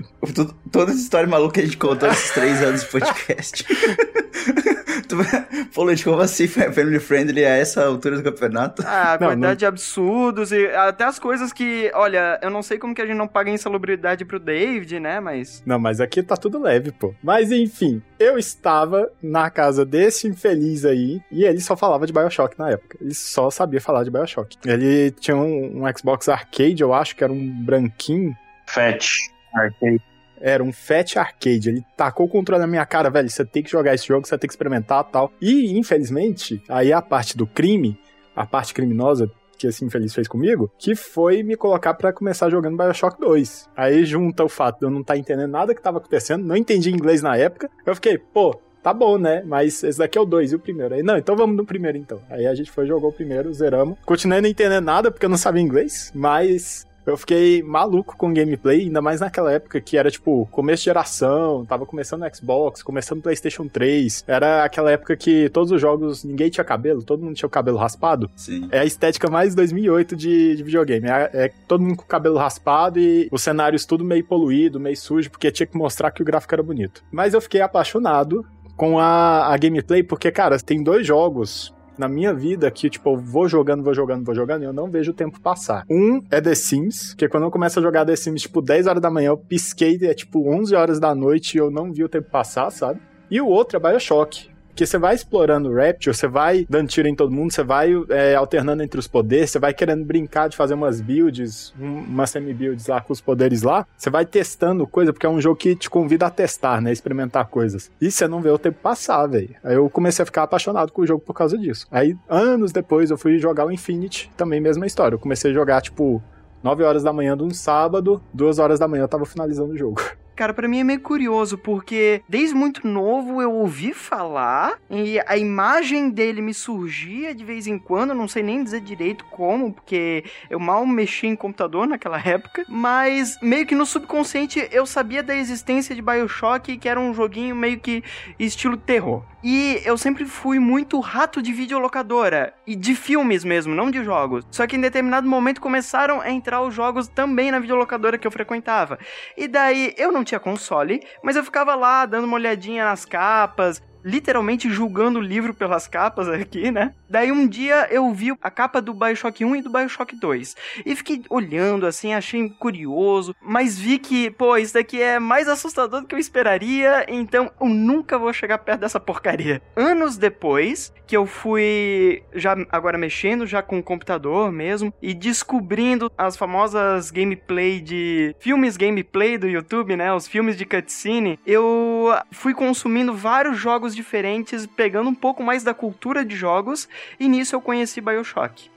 Toda 0.71 0.91
essa 0.93 1.01
história 1.01 1.29
maluca 1.29 1.55
que 1.55 1.61
a 1.61 1.65
gente 1.65 1.77
contou 1.77 2.09
nesses 2.09 2.31
três 2.31 2.63
anos 2.63 2.83
de 2.83 2.87
podcast. 2.89 3.65
tu 5.15 5.67
falou 5.73 5.95
de 5.95 6.05
como 6.05 6.21
assim 6.21 6.47
family 6.49 6.99
friendly 6.99 7.45
a 7.45 7.51
essa 7.51 7.85
altura 7.87 8.17
do 8.17 8.23
campeonato? 8.23 8.83
Ah, 8.87 9.13
a 9.15 9.19
Não, 9.19 9.29
quantidade 9.29 9.41
não- 9.41 9.55
de 9.57 9.67
absurdos 9.67 10.53
e 10.53 10.67
até 10.69 11.05
as 11.05 11.19
coisas 11.19 11.53
que, 11.53 11.91
olha, 11.95 12.39
eu 12.43 12.51
não 12.51 12.63
sei 12.63 12.79
como 12.79 12.95
que 12.95 13.03
a 13.03 13.07
gente 13.07 13.17
não 13.17 13.29
paga 13.29 13.51
insalubridade 13.51 14.25
pro 14.25 14.39
David, 14.39 14.99
né, 15.01 15.21
mas... 15.21 15.63
Não, 15.67 15.79
mas 15.79 16.01
aqui 16.01 16.23
tá 16.23 16.37
tudo 16.37 16.59
leve, 16.61 16.93
pô. 16.93 17.15
Mas 17.23 17.51
enfim, 17.53 18.03
eu 18.19 18.39
estava 18.39 19.11
na 19.23 19.51
casa 19.51 19.85
desse 19.85 20.27
infeliz 20.27 20.85
aí 20.85 21.21
e 21.31 21.45
ele 21.45 21.61
só 21.61 21.77
falava 21.77 22.07
de 22.07 22.13
Bioshock 22.13 22.59
na 22.59 22.71
época. 22.71 22.97
Ele 23.01 23.15
só 23.15 23.51
sabia 23.51 23.81
falar 23.81 24.05
de 24.05 24.11
Bioshock. 24.11 24.57
Ele 24.65 25.11
tinha 25.13 25.37
um, 25.37 25.85
um 25.85 25.97
Xbox 25.97 26.29
Arcade, 26.29 26.83
eu 26.83 26.93
acho 26.93 27.15
que 27.17 27.23
era 27.25 27.33
um 27.33 27.51
branquinho. 27.65 28.35
Fat. 28.67 29.07
Arcade. 29.55 30.01
Era 30.45 30.63
um 30.63 30.71
Fat 30.71 31.17
Arcade. 31.17 31.71
Ele 31.71 31.83
tacou 31.97 32.27
o 32.27 32.29
controle 32.29 32.61
na 32.61 32.67
minha 32.67 32.85
cara, 32.85 33.09
velho. 33.09 33.31
Você 33.31 33.47
tem 33.47 33.63
que 33.63 33.71
jogar 33.71 33.95
esse 33.95 34.07
jogo, 34.07 34.27
você 34.27 34.37
tem 34.37 34.47
que 34.47 34.53
experimentar 34.53 35.03
tal. 35.05 35.33
E, 35.41 35.75
infelizmente, 35.79 36.63
aí 36.69 36.93
a 36.93 37.01
parte 37.01 37.35
do 37.35 37.47
crime, 37.47 37.99
a 38.37 38.45
parte 38.45 38.75
criminosa 38.75 39.31
que 39.57 39.67
esse 39.67 39.83
infeliz 39.83 40.13
fez 40.13 40.29
comigo, 40.29 40.71
que 40.79 40.95
foi 40.95 41.43
me 41.43 41.57
colocar 41.57 41.95
pra 41.95 42.13
começar 42.13 42.51
jogando 42.51 42.77
Bioshock 42.77 43.19
2. 43.19 43.71
Aí 43.75 44.05
junta 44.05 44.45
o 44.45 44.49
fato 44.49 44.81
de 44.81 44.85
eu 44.85 44.91
não 44.91 45.01
estar 45.01 45.17
entendendo 45.17 45.51
nada 45.51 45.75
que 45.75 45.81
tava 45.81 45.97
acontecendo, 45.97 46.45
não 46.45 46.57
entendi 46.57 46.91
inglês 46.91 47.23
na 47.23 47.37
época. 47.37 47.71
Eu 47.87 47.95
fiquei, 47.95 48.19
pô, 48.19 48.61
tá 48.83 48.93
bom, 48.93 49.17
né? 49.17 49.43
Mas 49.47 49.83
esse 49.83 49.99
daqui 49.99 50.19
é 50.19 50.21
o 50.21 50.27
2 50.27 50.53
e 50.53 50.57
o 50.57 50.59
primeiro. 50.59 50.95
Aí, 50.95 51.03
não, 51.03 51.17
então 51.17 51.35
vamos 51.35 51.57
no 51.57 51.65
primeiro 51.65 51.97
então. 51.97 52.21
Aí 52.29 52.47
a 52.47 52.55
gente 52.55 52.71
foi, 52.71 52.87
jogou 52.87 53.09
o 53.09 53.15
primeiro, 53.15 53.51
zeramos. 53.55 53.97
Continuei 54.05 54.43
não 54.43 54.49
entendendo 54.49 54.85
nada 54.85 55.11
porque 55.11 55.25
eu 55.25 55.31
não 55.31 55.39
sabia 55.39 55.63
inglês, 55.63 56.13
mas 56.15 56.87
eu 57.07 57.17
fiquei 57.17 57.63
maluco 57.63 58.17
com 58.17 58.33
gameplay, 58.33 58.83
ainda 58.83 59.03
mais 59.03 59.21
naquela 59.21 59.53
época 59.53 59.81
que 59.81 59.97
era 59.97 60.11
tipo 60.11 60.47
começo 60.51 60.83
de 60.83 60.87
geração, 60.87 61.65
tava 61.65 61.85
começando 61.87 62.25
Xbox, 62.35 62.83
começando 62.83 63.23
PlayStation 63.23 63.69
3. 63.69 64.25
Era 64.27 64.65
aquela 64.65 64.91
época 64.91 65.17
que 65.17 65.49
todos 65.51 65.71
os 65.71 65.81
jogos 65.81 66.25
ninguém 66.25 66.51
tinha 66.51 66.65
cabelo, 66.65 67.03
todo 67.03 67.23
mundo 67.23 67.35
tinha 67.35 67.47
o 67.47 67.51
cabelo 67.51 67.77
raspado. 67.77 68.31
Sim. 68.37 68.69
É 68.71 68.81
a 68.81 68.85
estética 68.85 69.29
mais 69.31 69.55
2008 69.55 70.17
de, 70.17 70.57
de 70.57 70.63
videogame. 70.63 71.09
É, 71.09 71.31
é 71.33 71.53
todo 71.69 71.83
mundo 71.83 71.97
com 71.97 72.05
o 72.05 72.07
cabelo 72.07 72.37
raspado 72.37 72.99
e 72.99 73.29
os 73.31 73.43
cenários 73.43 73.85
tudo 73.85 74.05
meio 74.05 74.25
poluído, 74.25 74.81
meio 74.81 74.97
sujo, 74.97 75.31
porque 75.31 75.51
tinha 75.51 75.67
que 75.67 75.77
mostrar 75.77 76.11
que 76.11 76.23
o 76.23 76.25
gráfico 76.25 76.55
era 76.55 76.63
bonito. 76.63 77.05
Mas 77.11 77.35
eu 77.35 77.41
fiquei 77.41 77.61
apaixonado 77.61 78.45
com 78.77 78.99
a, 78.99 79.53
a 79.53 79.57
gameplay, 79.57 80.03
porque, 80.03 80.31
cara, 80.31 80.59
tem 80.59 80.83
dois 80.83 81.07
jogos 81.07 81.73
na 81.99 82.09
minha 82.09 82.33
vida 82.33 82.71
que, 82.71 82.91
tipo, 82.91 83.11
eu 83.11 83.17
vou 83.17 83.49
jogando, 83.49 83.83
vou 83.83 83.95
jogando, 83.95 84.25
vou 84.25 84.35
jogando 84.35 84.63
e 84.63 84.65
eu 84.67 84.73
não 84.73 84.91
vejo 84.91 85.13
o 85.13 85.15
tempo 85.15 85.41
passar. 85.41 85.85
Um 85.91 86.23
é 86.31 86.41
The 86.41 86.55
Sims, 86.55 87.15
que 87.15 87.29
quando 87.29 87.45
eu 87.45 87.51
começo 87.51 87.79
a 87.79 87.83
jogar 87.83 88.05
The 88.05 88.17
Sims, 88.17 88.43
tipo, 88.43 88.61
10 88.61 88.87
horas 88.87 89.03
da 89.03 89.11
manhã, 89.11 89.29
eu 89.29 89.37
pisquei, 89.37 89.99
é 90.03 90.15
tipo 90.15 90.49
11 90.49 90.75
horas 90.75 91.01
da 91.01 91.15
noite 91.15 91.55
e 91.55 91.59
eu 91.59 91.71
não 91.71 91.93
vi 91.93 92.05
o 92.05 92.09
tempo 92.09 92.31
passar, 92.31 92.71
sabe? 92.71 93.01
E 93.31 93.41
o 93.41 93.47
outro 93.47 93.77
é 93.77 93.81
Bioshock. 93.81 94.54
Porque 94.75 94.87
você 94.87 94.99
vai 94.99 95.15
explorando 95.15 95.71
o 95.71 95.75
Rapture, 95.77 96.13
você 96.17 96.27
vai 96.27 96.67
dando 96.69 96.89
tiro 96.89 97.07
em 97.07 97.15
todo 97.15 97.31
mundo, 97.31 97.53
você 97.53 97.63
vai 97.63 97.93
é, 98.11 98.35
alternando 98.35 98.83
entre 98.83 98.99
os 98.99 99.07
poderes, 99.07 99.51
você 99.51 99.59
vai 99.61 99.73
querendo 99.73 100.05
brincar 100.05 100.49
de 100.49 100.57
fazer 100.57 100.75
umas 100.75 101.01
builds, 101.01 101.73
um- 101.81 102.01
umas 102.01 102.31
semi-builds 102.31 102.89
lá 102.89 103.01
com 103.01 103.13
os 103.13 103.21
poderes 103.21 103.63
lá. 103.63 103.87
Você 103.97 104.11
vai 104.11 104.27
testando 104.27 104.85
coisa, 104.85 105.13
porque 105.13 105.27
é 105.27 105.29
um 105.29 105.41
jogo 105.41 105.55
que 105.55 105.77
te 105.77 105.89
convida 105.89 106.27
a 106.27 106.31
testar, 106.31 106.81
né? 106.83 106.91
Experimentar 106.91 107.47
coisas. 107.47 107.89
E 108.01 108.11
você 108.11 108.27
não 108.27 108.43
vê 108.43 108.51
o 108.51 108.59
tempo 108.59 108.81
passar, 108.83 109.29
velho. 109.29 109.55
Aí 109.63 109.77
eu 109.77 109.89
comecei 109.89 110.25
a 110.25 110.27
ficar 110.27 110.43
apaixonado 110.43 110.91
com 110.91 111.03
o 111.03 111.07
jogo 111.07 111.23
por 111.25 111.35
causa 111.35 111.57
disso. 111.57 111.87
Aí, 111.89 112.17
anos 112.29 112.73
depois, 112.73 113.13
eu 113.13 113.17
fui 113.17 113.39
jogar 113.39 113.67
o 113.67 113.71
Infinity, 113.71 114.29
também 114.37 114.61
mesma 114.61 114.87
história. 114.87 115.15
Eu 115.15 115.21
comecei 115.21 115.53
a 115.53 115.55
jogar, 115.55 115.83
tipo, 115.83 116.21
9 116.65 116.83
horas 116.83 117.05
da 117.05 117.13
manhã 117.13 117.37
de 117.37 117.45
um 117.45 117.51
sábado, 117.51 118.21
2 118.33 118.59
horas 118.59 118.81
da 118.81 118.89
manhã 118.89 119.05
eu 119.05 119.09
tava 119.09 119.25
finalizando 119.25 119.73
o 119.73 119.79
jogo. 119.79 120.03
Cara, 120.37 120.53
pra 120.53 120.67
mim 120.67 120.81
é 120.81 120.85
meio 120.85 121.01
curioso, 121.01 121.57
porque 121.57 122.23
desde 122.29 122.57
muito 122.57 122.87
novo 122.87 123.41
eu 123.41 123.53
ouvi 123.53 123.95
falar 123.95 124.79
e 124.91 125.21
a 125.27 125.37
imagem 125.37 126.11
dele 126.11 126.43
me 126.43 126.53
surgia 126.53 127.33
de 127.35 127.45
vez 127.45 127.69
em 127.69 127.79
quando, 127.79 128.15
não 128.15 128.27
sei 128.27 128.43
nem 128.43 128.65
dizer 128.65 128.81
direito 128.81 129.25
como, 129.27 129.73
porque 129.73 130.25
eu 130.51 130.59
mal 130.59 130.85
mexi 130.85 131.29
em 131.29 131.37
computador 131.37 131.87
naquela 131.87 132.19
época, 132.27 132.65
mas 132.69 133.39
meio 133.41 133.65
que 133.65 133.75
no 133.75 133.87
subconsciente 133.87 134.69
eu 134.73 134.85
sabia 134.87 135.23
da 135.23 135.37
existência 135.37 135.95
de 135.95 136.03
Bioshock, 136.03 136.77
que 136.79 136.89
era 136.89 136.99
um 136.99 137.15
joguinho 137.15 137.55
meio 137.55 137.79
que 137.79 138.03
estilo 138.39 138.77
terror. 138.77 139.23
E 139.43 139.83
eu 139.85 139.99
sempre 139.99 140.25
fui 140.25 140.59
muito 140.59 140.99
rato 141.01 141.43
de 141.43 141.53
videolocadora, 141.53 142.55
e 142.67 142.75
de 142.75 142.95
filmes 142.95 143.45
mesmo, 143.45 143.75
não 143.75 143.91
de 143.91 144.03
jogos. 144.03 144.45
Só 144.51 144.67
que 144.67 144.75
em 144.75 144.81
determinado 144.81 145.29
momento 145.29 145.61
começaram 145.61 146.21
a 146.21 146.31
entrar 146.31 146.63
os 146.63 146.75
jogos 146.75 147.09
também 147.09 147.51
na 147.51 147.59
videolocadora 147.59 148.17
que 148.17 148.27
eu 148.27 148.31
frequentava. 148.31 148.99
E 149.37 149.47
daí 149.47 149.95
eu 149.99 150.11
não 150.11 150.24
tinha 150.25 150.41
console, 150.41 151.07
mas 151.23 151.37
eu 151.37 151.45
ficava 151.45 151.75
lá 151.75 152.07
dando 152.07 152.25
uma 152.25 152.35
olhadinha 152.37 152.85
nas 152.85 153.05
capas, 153.05 153.83
literalmente 154.05 154.69
julgando 154.69 155.19
o 155.19 155.23
livro 155.23 155.55
pelas 155.55 155.89
capas 155.89 156.29
aqui, 156.29 156.71
né? 156.71 156.95
Daí 157.09 157.33
um 157.33 157.49
dia 157.49 157.89
eu 157.91 158.13
vi 158.13 158.37
a 158.43 158.51
capa 158.51 158.83
do 158.83 158.93
Bioshock 158.93 159.45
1 159.45 159.57
e 159.57 159.63
do 159.63 159.71
Bioshock 159.71 160.15
2. 160.15 160.57
E 160.85 160.95
fiquei 160.95 161.23
olhando 161.31 161.87
assim, 161.87 162.13
achei 162.13 162.49
curioso, 162.51 163.35
mas 163.41 163.79
vi 163.79 163.99
que, 163.99 164.31
pô, 164.31 164.57
isso 164.57 164.75
daqui 164.75 165.01
é 165.01 165.19
mais 165.19 165.49
assustador 165.49 166.03
do 166.03 166.07
que 166.07 166.15
eu 166.15 166.19
esperaria, 166.19 167.07
então 167.09 167.51
eu 167.61 167.69
nunca 167.69 168.19
vou 168.19 168.33
chegar 168.33 168.59
perto 168.59 168.81
dessa 168.81 169.01
porcaria. 169.01 169.63
Anos 169.77 170.17
depois, 170.17 170.93
que 171.07 171.17
eu 171.17 171.27
fui 171.27 172.23
já 172.35 172.57
agora 172.71 172.99
mexendo 172.99 173.47
já 173.47 173.63
com 173.63 173.79
o 173.79 173.83
computador 173.83 174.51
mesmo 174.51 174.93
e 175.01 175.15
descobrindo 175.15 176.11
as 176.19 176.37
famosas 176.37 177.11
gameplay 177.11 177.81
de 177.81 178.35
filmes 178.41 178.77
gameplay 178.77 179.39
do 179.39 179.49
YouTube, 179.49 179.97
né, 179.97 180.13
os 180.13 180.27
filmes 180.27 180.57
de 180.57 180.65
cutscene, 180.65 181.39
eu 181.47 182.11
fui 182.33 182.55
consumindo 182.55 183.15
vários 183.15 183.59
jogos 183.59 183.94
diferentes, 183.95 184.67
pegando 184.67 185.09
um 185.11 185.15
pouco 185.15 185.43
mais 185.43 185.63
da 185.63 185.73
cultura 185.75 186.25
de 186.25 186.35
jogos, 186.37 186.89
e 187.19 187.29
nisso 187.29 187.55
eu 187.55 187.61
conheci 187.61 188.01
BioShock. 188.01 188.71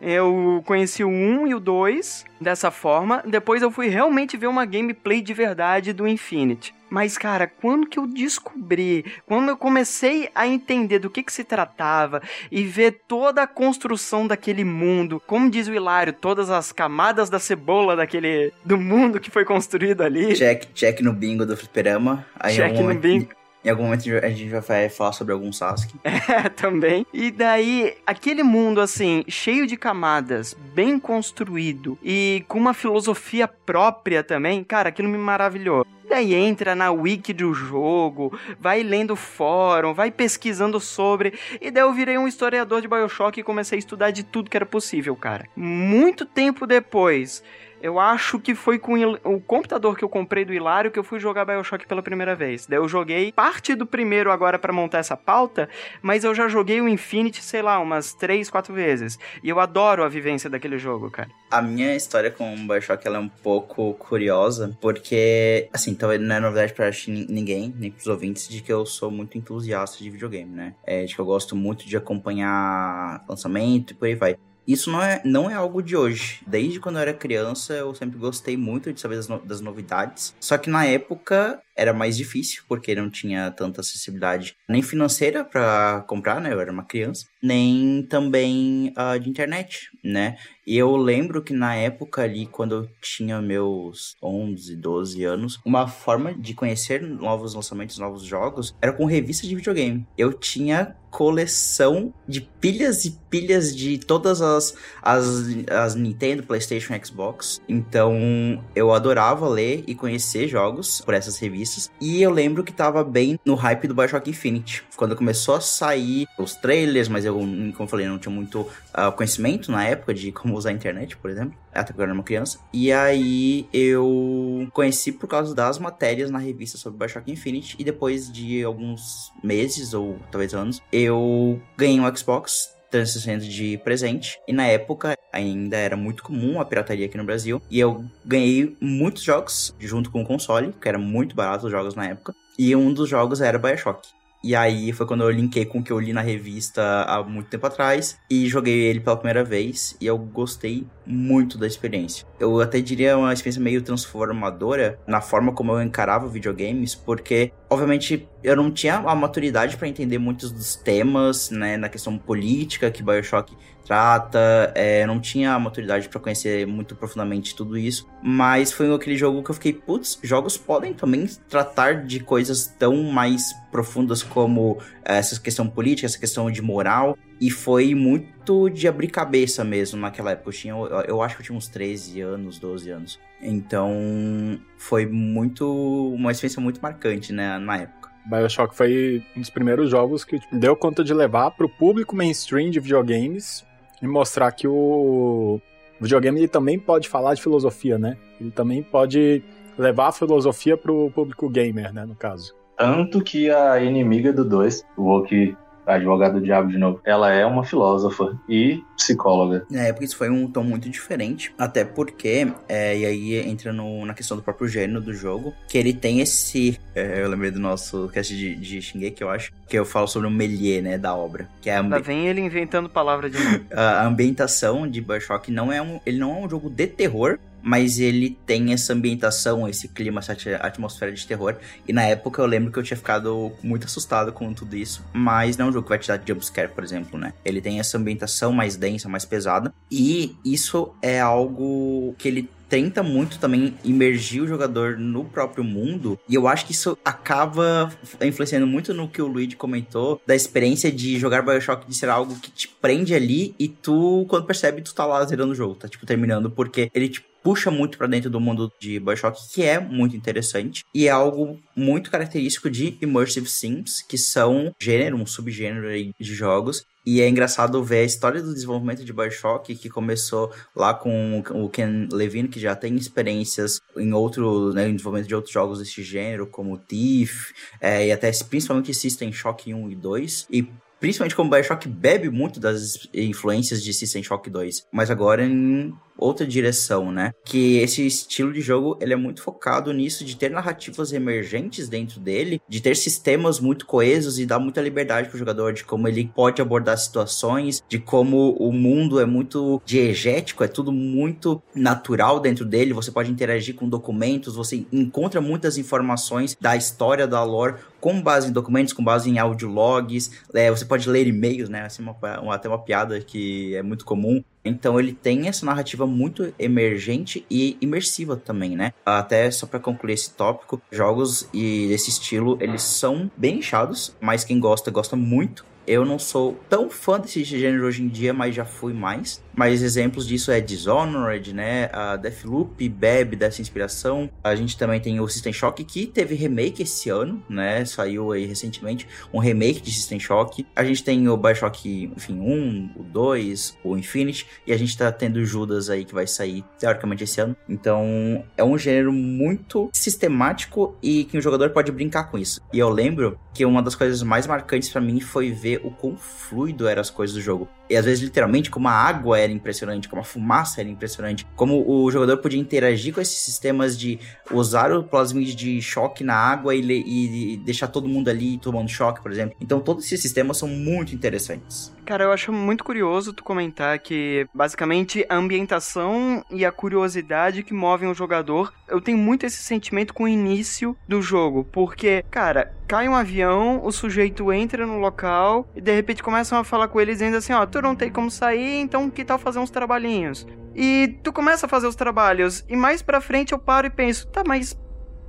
Eu 0.00 0.62
conheci 0.64 1.02
o 1.02 1.08
1 1.08 1.48
e 1.48 1.54
o 1.56 1.58
2 1.60 2.24
dessa 2.40 2.70
forma. 2.70 3.20
Depois 3.26 3.62
eu 3.62 3.70
fui 3.70 3.88
realmente 3.88 4.36
ver 4.36 4.46
uma 4.46 4.64
gameplay 4.64 5.20
de 5.20 5.34
verdade 5.34 5.92
do 5.92 6.06
Infinity. 6.06 6.72
Mas, 6.88 7.18
cara, 7.18 7.48
quando 7.48 7.86
que 7.88 7.98
eu 7.98 8.06
descobri, 8.06 9.04
quando 9.26 9.48
eu 9.48 9.56
comecei 9.56 10.30
a 10.34 10.46
entender 10.46 11.00
do 11.00 11.10
que, 11.10 11.22
que 11.24 11.32
se 11.32 11.42
tratava 11.42 12.22
e 12.50 12.62
ver 12.62 13.00
toda 13.08 13.42
a 13.42 13.46
construção 13.46 14.24
daquele 14.24 14.62
mundo, 14.64 15.20
como 15.26 15.50
diz 15.50 15.66
o 15.66 15.74
Hilário, 15.74 16.12
todas 16.12 16.48
as 16.48 16.70
camadas 16.70 17.28
da 17.28 17.40
cebola 17.40 17.96
daquele 17.96 18.52
do 18.64 18.78
mundo 18.78 19.18
que 19.18 19.30
foi 19.32 19.44
construído 19.44 20.02
ali. 20.02 20.32
Check, 20.36 20.66
check 20.74 21.00
no 21.00 21.12
bingo 21.12 21.44
do 21.44 21.56
fliperama. 21.56 22.24
Aí 22.38 22.52
em 22.54 22.56
Check 22.56 22.66
algum 22.68 22.78
no 22.82 22.88
momento- 22.88 23.02
bingo. 23.02 23.37
Em 23.68 23.70
algum 23.70 23.82
momento 23.82 24.08
a 24.22 24.30
gente 24.30 24.48
vai 24.48 24.88
falar 24.88 25.12
sobre 25.12 25.34
algum 25.34 25.52
Sasuke. 25.52 26.00
É, 26.28 26.48
também. 26.48 27.06
E 27.12 27.30
daí, 27.30 27.96
aquele 28.06 28.42
mundo, 28.42 28.80
assim, 28.80 29.24
cheio 29.28 29.66
de 29.66 29.76
camadas, 29.76 30.54
bem 30.74 30.98
construído 30.98 31.98
e 32.02 32.44
com 32.48 32.58
uma 32.58 32.72
filosofia 32.72 33.46
própria 33.46 34.22
também, 34.22 34.64
cara, 34.64 34.88
aquilo 34.88 35.08
me 35.08 35.18
maravilhou. 35.18 35.86
Daí 36.08 36.34
entra 36.34 36.74
na 36.74 36.90
wiki 36.90 37.34
do 37.34 37.52
jogo, 37.52 38.38
vai 38.58 38.82
lendo 38.82 39.14
fórum, 39.14 39.92
vai 39.92 40.10
pesquisando 40.10 40.80
sobre, 40.80 41.34
e 41.60 41.70
daí 41.70 41.82
eu 41.82 41.92
virei 41.92 42.16
um 42.16 42.26
historiador 42.26 42.80
de 42.80 42.88
Bioshock 42.88 43.38
e 43.38 43.42
comecei 43.42 43.76
a 43.76 43.80
estudar 43.80 44.10
de 44.10 44.22
tudo 44.22 44.48
que 44.48 44.56
era 44.56 44.64
possível, 44.64 45.14
cara. 45.14 45.46
Muito 45.54 46.24
tempo 46.24 46.66
depois 46.66 47.42
Eu 47.80 47.98
acho 47.98 48.38
que 48.40 48.54
foi 48.54 48.78
com 48.78 48.94
o 49.24 49.40
computador 49.40 49.96
que 49.96 50.04
eu 50.04 50.08
comprei 50.08 50.44
do 50.44 50.52
Hilário 50.52 50.90
que 50.90 50.98
eu 50.98 51.04
fui 51.04 51.20
jogar 51.20 51.44
Bioshock 51.44 51.86
pela 51.86 52.02
primeira 52.02 52.34
vez. 52.34 52.66
Daí 52.66 52.78
eu 52.78 52.88
joguei 52.88 53.32
parte 53.32 53.74
do 53.74 53.86
primeiro 53.86 54.32
agora 54.32 54.58
pra 54.58 54.72
montar 54.72 54.98
essa 54.98 55.16
pauta, 55.16 55.68
mas 56.02 56.24
eu 56.24 56.34
já 56.34 56.48
joguei 56.48 56.80
o 56.80 56.88
Infinity, 56.88 57.42
sei 57.42 57.62
lá, 57.62 57.78
umas 57.78 58.12
três, 58.12 58.50
quatro 58.50 58.74
vezes. 58.74 59.18
E 59.42 59.48
eu 59.48 59.60
adoro 59.60 60.02
a 60.02 60.08
vivência 60.08 60.50
daquele 60.50 60.78
jogo, 60.78 61.10
cara. 61.10 61.28
A 61.50 61.62
minha 61.62 61.94
história 61.94 62.30
com 62.30 62.54
o 62.54 62.66
Bioshock 62.66 63.06
ela 63.06 63.16
é 63.16 63.20
um 63.20 63.28
pouco 63.28 63.94
curiosa, 63.94 64.76
porque, 64.80 65.68
assim, 65.72 65.94
talvez 65.94 66.20
não 66.20 66.34
é 66.34 66.40
novidade 66.40 66.74
pra 66.74 66.90
ninguém, 67.06 67.74
nem 67.78 67.90
pros 67.90 68.06
ouvintes, 68.06 68.48
de 68.48 68.60
que 68.60 68.72
eu 68.72 68.84
sou 68.84 69.10
muito 69.10 69.38
entusiasta 69.38 69.98
de 69.98 70.10
videogame, 70.10 70.54
né? 70.54 70.74
É, 70.84 71.04
de 71.04 71.14
que 71.14 71.20
eu 71.20 71.24
gosto 71.24 71.56
muito 71.56 71.86
de 71.86 71.96
acompanhar 71.96 73.24
lançamento 73.28 73.92
e 73.92 73.94
por 73.94 74.06
aí 74.06 74.14
vai. 74.14 74.36
Isso 74.68 74.90
não 74.90 75.02
é, 75.02 75.22
não 75.24 75.50
é 75.50 75.54
algo 75.54 75.82
de 75.82 75.96
hoje. 75.96 76.40
Desde 76.46 76.78
quando 76.78 76.96
eu 76.96 77.02
era 77.02 77.14
criança, 77.14 77.72
eu 77.72 77.94
sempre 77.94 78.18
gostei 78.18 78.54
muito 78.54 78.92
de 78.92 79.00
saber 79.00 79.16
das, 79.16 79.26
no- 79.26 79.38
das 79.40 79.62
novidades. 79.62 80.34
Só 80.38 80.58
que 80.58 80.68
na 80.68 80.84
época 80.84 81.58
era 81.78 81.94
mais 81.94 82.16
difícil, 82.16 82.64
porque 82.68 82.94
não 82.94 83.08
tinha 83.08 83.50
tanta 83.52 83.80
acessibilidade 83.80 84.56
nem 84.68 84.82
financeira 84.82 85.44
pra 85.44 86.04
comprar, 86.08 86.40
né? 86.40 86.52
Eu 86.52 86.60
era 86.60 86.72
uma 86.72 86.84
criança. 86.84 87.26
Nem 87.40 88.02
também 88.02 88.92
ah, 88.96 89.16
de 89.16 89.30
internet, 89.30 89.88
né? 90.02 90.36
E 90.66 90.76
eu 90.76 90.94
lembro 90.96 91.40
que 91.40 91.54
na 91.54 91.74
época 91.76 92.22
ali, 92.22 92.46
quando 92.46 92.74
eu 92.74 92.88
tinha 93.00 93.40
meus 93.40 94.16
11, 94.22 94.76
12 94.76 95.24
anos, 95.24 95.60
uma 95.64 95.86
forma 95.86 96.34
de 96.34 96.52
conhecer 96.52 97.00
novos 97.00 97.54
lançamentos, 97.54 97.96
novos 97.98 98.22
jogos, 98.22 98.74
era 98.82 98.92
com 98.92 99.06
revistas 99.06 99.48
de 99.48 99.54
videogame. 99.54 100.06
Eu 100.18 100.32
tinha 100.32 100.94
coleção 101.10 102.12
de 102.26 102.40
pilhas 102.40 103.04
e 103.04 103.18
pilhas 103.30 103.74
de 103.74 103.98
todas 103.98 104.42
as, 104.42 104.74
as, 105.02 105.26
as 105.70 105.94
Nintendo, 105.94 106.42
PlayStation, 106.42 106.94
Xbox. 107.02 107.60
Então 107.68 108.62
eu 108.74 108.92
adorava 108.92 109.48
ler 109.48 109.84
e 109.86 109.94
conhecer 109.94 110.48
jogos 110.48 111.00
por 111.00 111.14
essas 111.14 111.38
revistas. 111.38 111.67
E 112.00 112.22
eu 112.22 112.30
lembro 112.30 112.64
que 112.64 112.72
tava 112.72 113.02
bem 113.02 113.38
no 113.44 113.54
hype 113.54 113.88
do 113.88 113.94
Bioshock 113.94 114.28
Infinite. 114.30 114.84
Quando 114.96 115.16
começou 115.16 115.56
a 115.56 115.60
sair 115.60 116.26
os 116.38 116.54
trailers, 116.54 117.08
mas 117.08 117.24
eu, 117.24 117.34
como 117.34 117.74
eu 117.80 117.86
falei, 117.86 118.06
não 118.06 118.18
tinha 118.18 118.34
muito 118.34 118.66
ah, 118.92 119.10
conhecimento 119.10 119.70
na 119.70 119.84
época 119.84 120.14
de 120.14 120.32
como 120.32 120.56
usar 120.56 120.70
a 120.70 120.72
internet, 120.72 121.16
por 121.16 121.30
exemplo. 121.30 121.58
Até 121.72 121.88
porque 121.88 122.00
eu 122.00 122.04
era 122.04 122.14
uma 122.14 122.22
criança. 122.22 122.58
E 122.72 122.92
aí 122.92 123.68
eu 123.72 124.68
conheci 124.72 125.12
por 125.12 125.28
causa 125.28 125.54
das 125.54 125.78
matérias 125.78 126.30
na 126.30 126.38
revista 126.38 126.78
sobre 126.78 126.98
Bioshock 126.98 127.30
Infinite. 127.30 127.76
E 127.78 127.84
depois 127.84 128.30
de 128.30 128.62
alguns 128.64 129.32
meses, 129.42 129.94
ou 129.94 130.18
talvez 130.30 130.54
anos, 130.54 130.82
eu 130.92 131.60
ganhei 131.76 132.00
um 132.00 132.16
Xbox 132.16 132.76
360 132.90 133.44
de 133.46 133.78
presente. 133.78 134.40
E 134.46 134.52
na 134.52 134.66
época 134.66 135.17
ainda 135.32 135.76
era 135.76 135.96
muito 135.96 136.22
comum 136.22 136.60
a 136.60 136.64
pirataria 136.64 137.06
aqui 137.06 137.16
no 137.16 137.24
Brasil. 137.24 137.60
E 137.70 137.78
eu 137.78 138.04
ganhei 138.24 138.76
muitos 138.80 139.22
jogos 139.22 139.74
junto 139.78 140.10
com 140.10 140.22
o 140.22 140.26
console, 140.26 140.72
que 140.80 140.88
era 140.88 140.98
muito 140.98 141.34
barato 141.34 141.66
os 141.66 141.72
jogos 141.72 141.94
na 141.94 142.06
época. 142.06 142.34
E 142.58 142.74
um 142.74 142.92
dos 142.92 143.08
jogos 143.08 143.40
era 143.40 143.58
Bioshock. 143.58 144.08
E 144.42 144.54
aí 144.54 144.92
foi 144.92 145.04
quando 145.04 145.24
eu 145.24 145.30
linkei 145.30 145.64
com 145.64 145.80
o 145.80 145.82
que 145.82 145.92
eu 145.92 145.98
li 145.98 146.12
na 146.12 146.20
revista 146.20 147.02
há 147.02 147.22
muito 147.24 147.48
tempo 147.48 147.66
atrás 147.66 148.16
e 148.30 148.46
joguei 148.46 148.84
ele 148.84 149.00
pela 149.00 149.16
primeira 149.16 149.42
vez 149.42 149.96
e 150.00 150.06
eu 150.06 150.16
gostei 150.16 150.86
muito 151.04 151.58
da 151.58 151.66
experiência. 151.66 152.24
Eu 152.38 152.60
até 152.60 152.80
diria 152.80 153.18
uma 153.18 153.32
experiência 153.32 153.60
meio 153.60 153.82
transformadora 153.82 154.98
na 155.08 155.20
forma 155.20 155.52
como 155.52 155.72
eu 155.72 155.82
encarava 155.82 156.28
videogames, 156.28 156.94
porque 156.94 157.50
obviamente 157.68 158.28
eu 158.44 158.54
não 158.54 158.70
tinha 158.70 158.96
a 158.98 159.14
maturidade 159.14 159.76
para 159.76 159.88
entender 159.88 160.18
muitos 160.18 160.52
dos 160.52 160.76
temas, 160.76 161.50
né, 161.50 161.76
na 161.76 161.88
questão 161.88 162.16
política 162.16 162.92
que 162.92 163.02
BioShock 163.02 163.56
trata, 163.88 164.70
é, 164.74 165.06
não 165.06 165.18
tinha 165.18 165.58
maturidade 165.58 166.10
para 166.10 166.20
conhecer 166.20 166.66
muito 166.66 166.94
profundamente 166.94 167.56
tudo 167.56 167.78
isso, 167.78 168.06
mas 168.22 168.70
foi 168.70 168.94
aquele 168.94 169.16
jogo 169.16 169.42
que 169.42 169.50
eu 169.50 169.54
fiquei, 169.54 169.72
putz, 169.72 170.18
jogos 170.22 170.58
podem 170.58 170.92
também 170.92 171.26
tratar 171.48 172.04
de 172.04 172.20
coisas 172.20 172.66
tão 172.66 173.02
mais 173.04 173.54
profundas 173.72 174.22
como 174.22 174.76
essa 175.02 175.40
questão 175.40 175.66
política, 175.66 176.04
essa 176.04 176.18
questão 176.18 176.50
de 176.50 176.60
moral, 176.60 177.16
e 177.40 177.50
foi 177.50 177.94
muito 177.94 178.68
de 178.68 178.86
abrir 178.86 179.08
cabeça 179.08 179.64
mesmo 179.64 179.98
naquela 179.98 180.32
época. 180.32 180.50
Eu, 180.50 180.52
tinha, 180.52 180.74
eu, 181.06 181.22
acho 181.22 181.36
que 181.36 181.40
eu 181.40 181.46
tinha 181.46 181.56
uns 181.56 181.68
13 181.68 182.20
anos, 182.20 182.58
12 182.58 182.90
anos. 182.90 183.18
Então, 183.40 184.60
foi 184.76 185.06
muito. 185.06 186.12
uma 186.14 186.30
experiência 186.30 186.60
muito 186.60 186.78
marcante, 186.82 187.32
né, 187.32 187.56
na 187.58 187.76
época. 187.78 188.10
Bioshock 188.26 188.74
foi 188.74 189.24
um 189.34 189.40
dos 189.40 189.48
primeiros 189.48 189.88
jogos 189.88 190.24
que 190.24 190.38
tipo, 190.38 190.58
deu 190.58 190.76
conta 190.76 191.02
de 191.02 191.14
levar 191.14 191.52
pro 191.52 191.68
público 191.68 192.14
mainstream 192.14 192.68
de 192.68 192.80
videogames 192.80 193.66
e 194.02 194.06
mostrar 194.06 194.50
que 194.52 194.66
o 194.66 195.60
videogame 196.00 196.40
ele 196.40 196.48
também 196.48 196.78
pode 196.78 197.08
falar 197.08 197.34
de 197.34 197.42
filosofia, 197.42 197.98
né? 197.98 198.16
Ele 198.40 198.50
também 198.50 198.82
pode 198.82 199.42
levar 199.76 200.08
a 200.08 200.12
filosofia 200.12 200.76
pro 200.76 201.10
público 201.10 201.48
gamer, 201.48 201.92
né, 201.92 202.04
no 202.04 202.14
caso. 202.14 202.54
Tanto 202.76 203.20
que 203.22 203.50
a 203.50 203.80
inimiga 203.82 204.32
do 204.32 204.44
2, 204.44 204.84
o 204.96 205.02
Woke 205.04 205.56
advogado 205.88 206.34
do 206.34 206.40
diabo 206.40 206.68
de 206.68 206.78
novo, 206.78 207.00
ela 207.04 207.32
é 207.32 207.44
uma 207.44 207.64
filósofa 207.64 208.38
e 208.48 208.82
psicóloga. 208.96 209.64
Na 209.70 209.82
época 209.82 210.04
isso 210.04 210.16
foi 210.16 210.30
um 210.30 210.46
tom 210.50 210.62
muito 210.62 210.88
diferente, 210.88 211.52
até 211.58 211.84
porque, 211.84 212.52
é, 212.68 212.98
e 212.98 213.06
aí 213.06 213.48
entra 213.48 213.72
no, 213.72 214.04
na 214.04 214.14
questão 214.14 214.36
do 214.36 214.42
próprio 214.42 214.68
gênero 214.68 215.00
do 215.00 215.14
jogo, 215.14 215.54
que 215.68 215.78
ele 215.78 215.92
tem 215.92 216.20
esse, 216.20 216.78
é, 216.94 217.22
eu 217.22 217.28
lembrei 217.28 217.50
do 217.50 217.60
nosso 217.60 218.08
cast 218.08 218.36
de, 218.36 218.54
de 218.54 218.82
Shingeki, 218.82 219.22
eu 219.22 219.30
acho, 219.30 219.52
que 219.66 219.78
eu 219.78 219.84
falo 219.84 220.06
sobre 220.06 220.28
o 220.28 220.30
mélier, 220.30 220.82
né, 220.82 220.98
da 220.98 221.14
obra, 221.14 221.48
que 221.60 221.70
é 221.70 221.76
a, 221.76 221.82
Lá 221.82 221.98
vem 221.98 222.26
ele 222.26 222.40
inventando 222.40 222.88
palavra 222.88 223.30
de 223.30 223.38
novo. 223.38 223.64
a 223.72 224.06
ambientação 224.06 224.88
de 224.88 225.00
Bioshock 225.00 225.50
não 225.50 225.72
é 225.72 225.80
um, 225.80 226.00
ele 226.04 226.18
não 226.18 226.36
é 226.36 226.40
um 226.40 226.50
jogo 226.50 226.68
de 226.68 226.86
terror, 226.86 227.38
mas 227.62 227.98
ele 227.98 228.38
tem 228.46 228.72
essa 228.72 228.92
ambientação, 228.92 229.68
esse 229.68 229.88
clima, 229.88 230.20
essa 230.20 230.36
atmosfera 230.60 231.12
de 231.12 231.26
terror. 231.26 231.56
E 231.86 231.92
na 231.92 232.02
época 232.04 232.40
eu 232.40 232.46
lembro 232.46 232.72
que 232.72 232.78
eu 232.78 232.82
tinha 232.82 232.96
ficado 232.96 233.52
muito 233.62 233.86
assustado 233.86 234.32
com 234.32 234.52
tudo 234.52 234.76
isso. 234.76 235.04
Mas 235.12 235.56
não 235.56 235.66
é 235.66 235.68
um 235.68 235.72
jogo 235.72 235.84
que 235.84 235.90
vai 235.90 235.98
te 235.98 236.08
dar 236.08 236.22
jumpscare, 236.24 236.68
por 236.68 236.84
exemplo, 236.84 237.18
né? 237.18 237.32
Ele 237.44 237.60
tem 237.60 237.78
essa 237.78 237.98
ambientação 237.98 238.52
mais 238.52 238.76
densa, 238.76 239.08
mais 239.08 239.24
pesada. 239.24 239.72
E 239.90 240.36
isso 240.44 240.94
é 241.02 241.20
algo 241.20 242.14
que 242.18 242.28
ele 242.28 242.48
tenta 242.68 243.02
muito 243.02 243.38
também 243.38 243.74
imergir 243.82 244.42
o 244.42 244.46
jogador 244.46 244.98
no 244.98 245.24
próprio 245.24 245.64
mundo. 245.64 246.18
E 246.28 246.34
eu 246.34 246.46
acho 246.46 246.66
que 246.66 246.72
isso 246.72 246.98
acaba 247.04 247.90
influenciando 248.20 248.66
muito 248.66 248.92
no 248.92 249.08
que 249.08 249.22
o 249.22 249.26
Luigi 249.26 249.56
comentou, 249.56 250.20
da 250.26 250.34
experiência 250.36 250.92
de 250.92 251.18
jogar 251.18 251.42
Bioshock 251.42 251.86
de 251.88 251.94
ser 251.94 252.08
algo 252.08 252.38
que 252.38 252.50
te 252.50 252.68
prende 252.68 253.14
ali 253.14 253.54
e 253.58 253.68
tu, 253.68 254.26
quando 254.28 254.46
percebe, 254.46 254.82
tu 254.82 254.94
tá 254.94 255.06
lá 255.06 255.24
zerando 255.24 255.52
o 255.52 255.54
jogo, 255.54 255.74
tá 255.74 255.88
tipo 255.88 256.04
terminando, 256.04 256.50
porque 256.50 256.90
ele 256.94 257.08
te 257.08 257.24
puxa 257.48 257.70
muito 257.70 257.96
pra 257.96 258.06
dentro 258.06 258.28
do 258.28 258.38
mundo 258.38 258.70
de 258.78 259.00
Bioshock, 259.00 259.40
que 259.54 259.62
é 259.62 259.80
muito 259.80 260.14
interessante 260.14 260.84
e 260.94 261.06
é 261.06 261.10
algo 261.10 261.58
muito 261.74 262.10
característico 262.10 262.68
de 262.68 262.98
Immersive 263.00 263.48
Sims, 263.48 264.02
que 264.02 264.18
são 264.18 264.70
gênero, 264.78 265.16
um 265.16 265.24
subgênero 265.24 265.88
de 266.20 266.34
jogos. 266.34 266.84
E 267.06 267.22
é 267.22 267.28
engraçado 267.28 267.82
ver 267.82 268.00
a 268.00 268.04
história 268.04 268.42
do 268.42 268.52
desenvolvimento 268.52 269.02
de 269.02 269.14
Bioshock, 269.14 269.74
que 269.74 269.88
começou 269.88 270.52
lá 270.76 270.92
com 270.92 271.42
o 271.54 271.70
Ken 271.70 272.06
Levine, 272.12 272.48
que 272.48 272.60
já 272.60 272.76
tem 272.76 272.94
experiências 272.96 273.80
em 273.96 274.12
outro, 274.12 274.74
né, 274.74 274.86
em 274.86 274.92
desenvolvimento 274.92 275.28
de 275.28 275.34
outros 275.34 275.54
jogos 275.54 275.78
desse 275.78 276.02
gênero, 276.02 276.46
como 276.46 276.76
Thief, 276.76 277.52
é, 277.80 278.08
e 278.08 278.12
até 278.12 278.30
principalmente 278.46 278.92
System 278.92 279.32
Shock 279.32 279.72
1 279.72 279.90
e 279.90 279.94
2. 279.94 280.48
E 280.50 280.68
principalmente 281.00 281.34
como 281.34 281.50
Bioshock 281.50 281.88
bebe 281.88 282.30
muito 282.30 282.60
das 282.60 283.08
influências 283.14 283.82
de 283.82 283.92
System 283.92 284.22
Shock 284.22 284.50
2, 284.50 284.86
mas 284.92 285.10
agora 285.10 285.44
em 285.44 285.92
outra 286.18 286.44
direção, 286.44 287.12
né? 287.12 287.32
Que 287.44 287.78
esse 287.78 288.04
estilo 288.04 288.52
de 288.52 288.60
jogo, 288.60 288.98
ele 289.00 289.12
é 289.12 289.16
muito 289.16 289.40
focado 289.40 289.92
nisso 289.92 290.24
de 290.24 290.36
ter 290.36 290.50
narrativas 290.50 291.12
emergentes 291.12 291.88
dentro 291.88 292.18
dele, 292.18 292.60
de 292.68 292.80
ter 292.80 292.96
sistemas 292.96 293.60
muito 293.60 293.86
coesos 293.86 294.38
e 294.38 294.44
dar 294.44 294.58
muita 294.58 294.82
liberdade 294.82 295.28
pro 295.28 295.38
jogador 295.38 295.72
de 295.72 295.84
como 295.84 296.08
ele 296.08 296.30
pode 296.34 296.60
abordar 296.60 296.98
situações, 296.98 297.82
de 297.88 297.98
como 297.98 298.56
o 298.58 298.72
mundo 298.72 299.20
é 299.20 299.24
muito 299.24 299.80
diegético, 299.84 300.64
é 300.64 300.68
tudo 300.68 300.90
muito 300.90 301.62
natural 301.74 302.40
dentro 302.40 302.64
dele, 302.64 302.92
você 302.92 303.12
pode 303.12 303.30
interagir 303.30 303.76
com 303.76 303.88
documentos, 303.88 304.56
você 304.56 304.84
encontra 304.92 305.40
muitas 305.40 305.78
informações 305.78 306.56
da 306.60 306.76
história 306.76 307.26
da 307.28 307.44
lore 307.44 307.76
com 308.00 308.20
base 308.20 308.48
em 308.48 308.52
documentos, 308.52 308.92
com 308.92 309.02
base 309.02 309.30
em 309.30 309.38
audiologs, 309.38 310.30
é, 310.54 310.70
você 310.70 310.84
pode 310.84 311.08
ler 311.08 311.26
e-mails, 311.26 311.68
né? 311.68 311.82
Assim, 311.82 312.02
uma, 312.02 312.16
uma, 312.40 312.54
até 312.54 312.68
uma 312.68 312.78
piada 312.78 313.20
que 313.20 313.74
é 313.74 313.82
muito 313.82 314.04
comum. 314.04 314.42
Então 314.64 315.00
ele 315.00 315.12
tem 315.12 315.48
essa 315.48 315.64
narrativa 315.64 316.06
muito 316.06 316.52
emergente 316.58 317.44
e 317.50 317.76
imersiva 317.80 318.36
também, 318.36 318.76
né? 318.76 318.92
Até 319.04 319.50
só 319.50 319.66
para 319.66 319.80
concluir 319.80 320.14
esse 320.14 320.30
tópico, 320.30 320.80
jogos 320.90 321.48
e 321.52 321.86
desse 321.88 322.10
estilo, 322.10 322.58
eles 322.60 322.82
são 322.82 323.30
bem 323.36 323.58
inchados, 323.58 324.14
mas 324.20 324.44
quem 324.44 324.60
gosta, 324.60 324.90
gosta 324.90 325.16
muito. 325.16 325.64
Eu 325.88 326.04
não 326.04 326.18
sou 326.18 326.60
tão 326.68 326.90
fã 326.90 327.18
desse 327.18 327.42
gênero 327.42 327.86
hoje 327.86 328.02
em 328.02 328.08
dia, 328.08 328.34
mas 328.34 328.54
já 328.54 328.66
fui 328.66 328.92
mais. 328.92 329.42
Mas 329.56 329.82
exemplos 329.82 330.26
disso 330.26 330.52
é 330.52 330.60
Dishonored, 330.60 331.54
né? 331.54 331.88
A 331.94 332.14
Deathloop 332.16 332.86
bebe 332.90 333.34
dessa 333.34 333.62
inspiração. 333.62 334.28
A 334.44 334.54
gente 334.54 334.76
também 334.76 335.00
tem 335.00 335.18
o 335.18 335.26
System 335.26 335.52
Shock, 335.52 335.82
que 335.84 336.06
teve 336.06 336.34
remake 336.34 336.82
esse 336.82 337.08
ano, 337.08 337.42
né? 337.48 337.84
Saiu 337.86 338.32
aí 338.32 338.44
recentemente 338.44 339.08
um 339.32 339.38
remake 339.38 339.80
de 339.80 339.90
System 339.90 340.20
Shock. 340.20 340.66
A 340.76 340.84
gente 340.84 341.02
tem 341.02 341.26
o 341.26 341.36
Bioshock, 341.38 342.12
enfim, 342.14 342.38
1, 342.38 342.90
o 342.94 343.02
2, 343.02 343.78
o 343.82 343.96
Infinite. 343.96 344.46
e 344.66 344.74
a 344.74 344.76
gente 344.76 344.96
tá 344.96 345.10
tendo 345.10 345.42
Judas 345.42 345.88
aí 345.88 346.04
que 346.04 346.14
vai 346.14 346.26
sair 346.26 346.62
teoricamente 346.78 347.24
esse 347.24 347.40
ano. 347.40 347.56
Então 347.66 348.44
é 348.58 348.62
um 348.62 348.76
gênero 348.76 349.10
muito 349.10 349.88
sistemático 349.92 350.94
e 351.02 351.24
que 351.24 351.38
o 351.38 351.40
jogador 351.40 351.70
pode 351.70 351.90
brincar 351.90 352.24
com 352.24 352.36
isso. 352.36 352.60
E 352.74 352.78
eu 352.78 352.90
lembro 352.90 353.40
que 353.54 353.64
uma 353.64 353.82
das 353.82 353.96
coisas 353.96 354.22
mais 354.22 354.46
marcantes 354.46 354.88
para 354.90 355.00
mim 355.00 355.18
foi 355.18 355.50
ver 355.50 355.77
o 355.84 355.90
quão 355.90 356.16
fluido 356.16 356.88
eram 356.88 357.00
as 357.00 357.10
coisas 357.10 357.34
do 357.34 357.40
jogo. 357.40 357.68
E 357.88 357.96
às 357.96 358.04
vezes, 358.04 358.22
literalmente, 358.22 358.70
como 358.70 358.88
a 358.88 358.92
água 358.92 359.38
era 359.38 359.52
impressionante, 359.52 360.08
como 360.08 360.20
a 360.20 360.24
fumaça 360.24 360.80
era 360.80 360.88
impressionante, 360.88 361.46
como 361.56 361.84
o 361.88 362.10
jogador 362.10 362.38
podia 362.38 362.60
interagir 362.60 363.14
com 363.14 363.20
esses 363.20 363.38
sistemas 363.38 363.98
de 363.98 364.18
usar 364.50 364.92
o 364.92 365.02
plasmid 365.02 365.54
de 365.54 365.80
choque 365.80 366.22
na 366.22 366.34
água 366.34 366.74
e, 366.74 366.80
e, 366.80 367.54
e 367.54 367.56
deixar 367.56 367.88
todo 367.88 368.08
mundo 368.08 368.28
ali 368.28 368.58
tomando 368.58 368.88
choque, 368.88 369.22
por 369.22 369.32
exemplo. 369.32 369.56
Então, 369.60 369.80
todos 369.80 370.04
esses 370.04 370.20
sistemas 370.20 370.58
são 370.58 370.68
muito 370.68 371.14
interessantes. 371.14 371.92
Cara, 372.08 372.24
eu 372.24 372.32
acho 372.32 372.50
muito 372.50 372.82
curioso 372.84 373.34
tu 373.34 373.44
comentar 373.44 373.98
que 373.98 374.46
basicamente 374.54 375.26
a 375.28 375.36
ambientação 375.36 376.42
e 376.50 376.64
a 376.64 376.72
curiosidade 376.72 377.62
que 377.62 377.74
movem 377.74 378.08
o 378.08 378.14
jogador. 378.14 378.72
Eu 378.88 378.98
tenho 378.98 379.18
muito 379.18 379.44
esse 379.44 379.58
sentimento 379.58 380.14
com 380.14 380.24
o 380.24 380.28
início 380.28 380.96
do 381.06 381.20
jogo, 381.20 381.68
porque, 381.70 382.24
cara, 382.30 382.72
cai 382.88 383.06
um 383.06 383.14
avião, 383.14 383.84
o 383.84 383.92
sujeito 383.92 384.50
entra 384.50 384.86
no 384.86 384.98
local 384.98 385.68
e 385.76 385.80
de 385.82 385.94
repente 385.94 386.22
começam 386.22 386.58
a 386.58 386.64
falar 386.64 386.88
com 386.88 386.98
ele 386.98 387.12
dizendo 387.12 387.36
assim: 387.36 387.52
ó, 387.52 387.66
não 387.82 387.94
tem 387.94 388.10
como 388.10 388.30
sair, 388.30 388.80
então 388.80 389.10
que 389.10 389.24
tal 389.24 389.38
fazer 389.38 389.58
uns 389.58 389.70
trabalhinhos? 389.70 390.46
E 390.74 391.18
tu 391.22 391.32
começa 391.32 391.66
a 391.66 391.68
fazer 391.68 391.86
os 391.86 391.96
trabalhos 391.96 392.64
e 392.68 392.76
mais 392.76 393.02
pra 393.02 393.20
frente 393.20 393.52
eu 393.52 393.58
paro 393.58 393.86
e 393.86 393.90
penso: 393.90 394.26
tá, 394.28 394.42
mas 394.46 394.78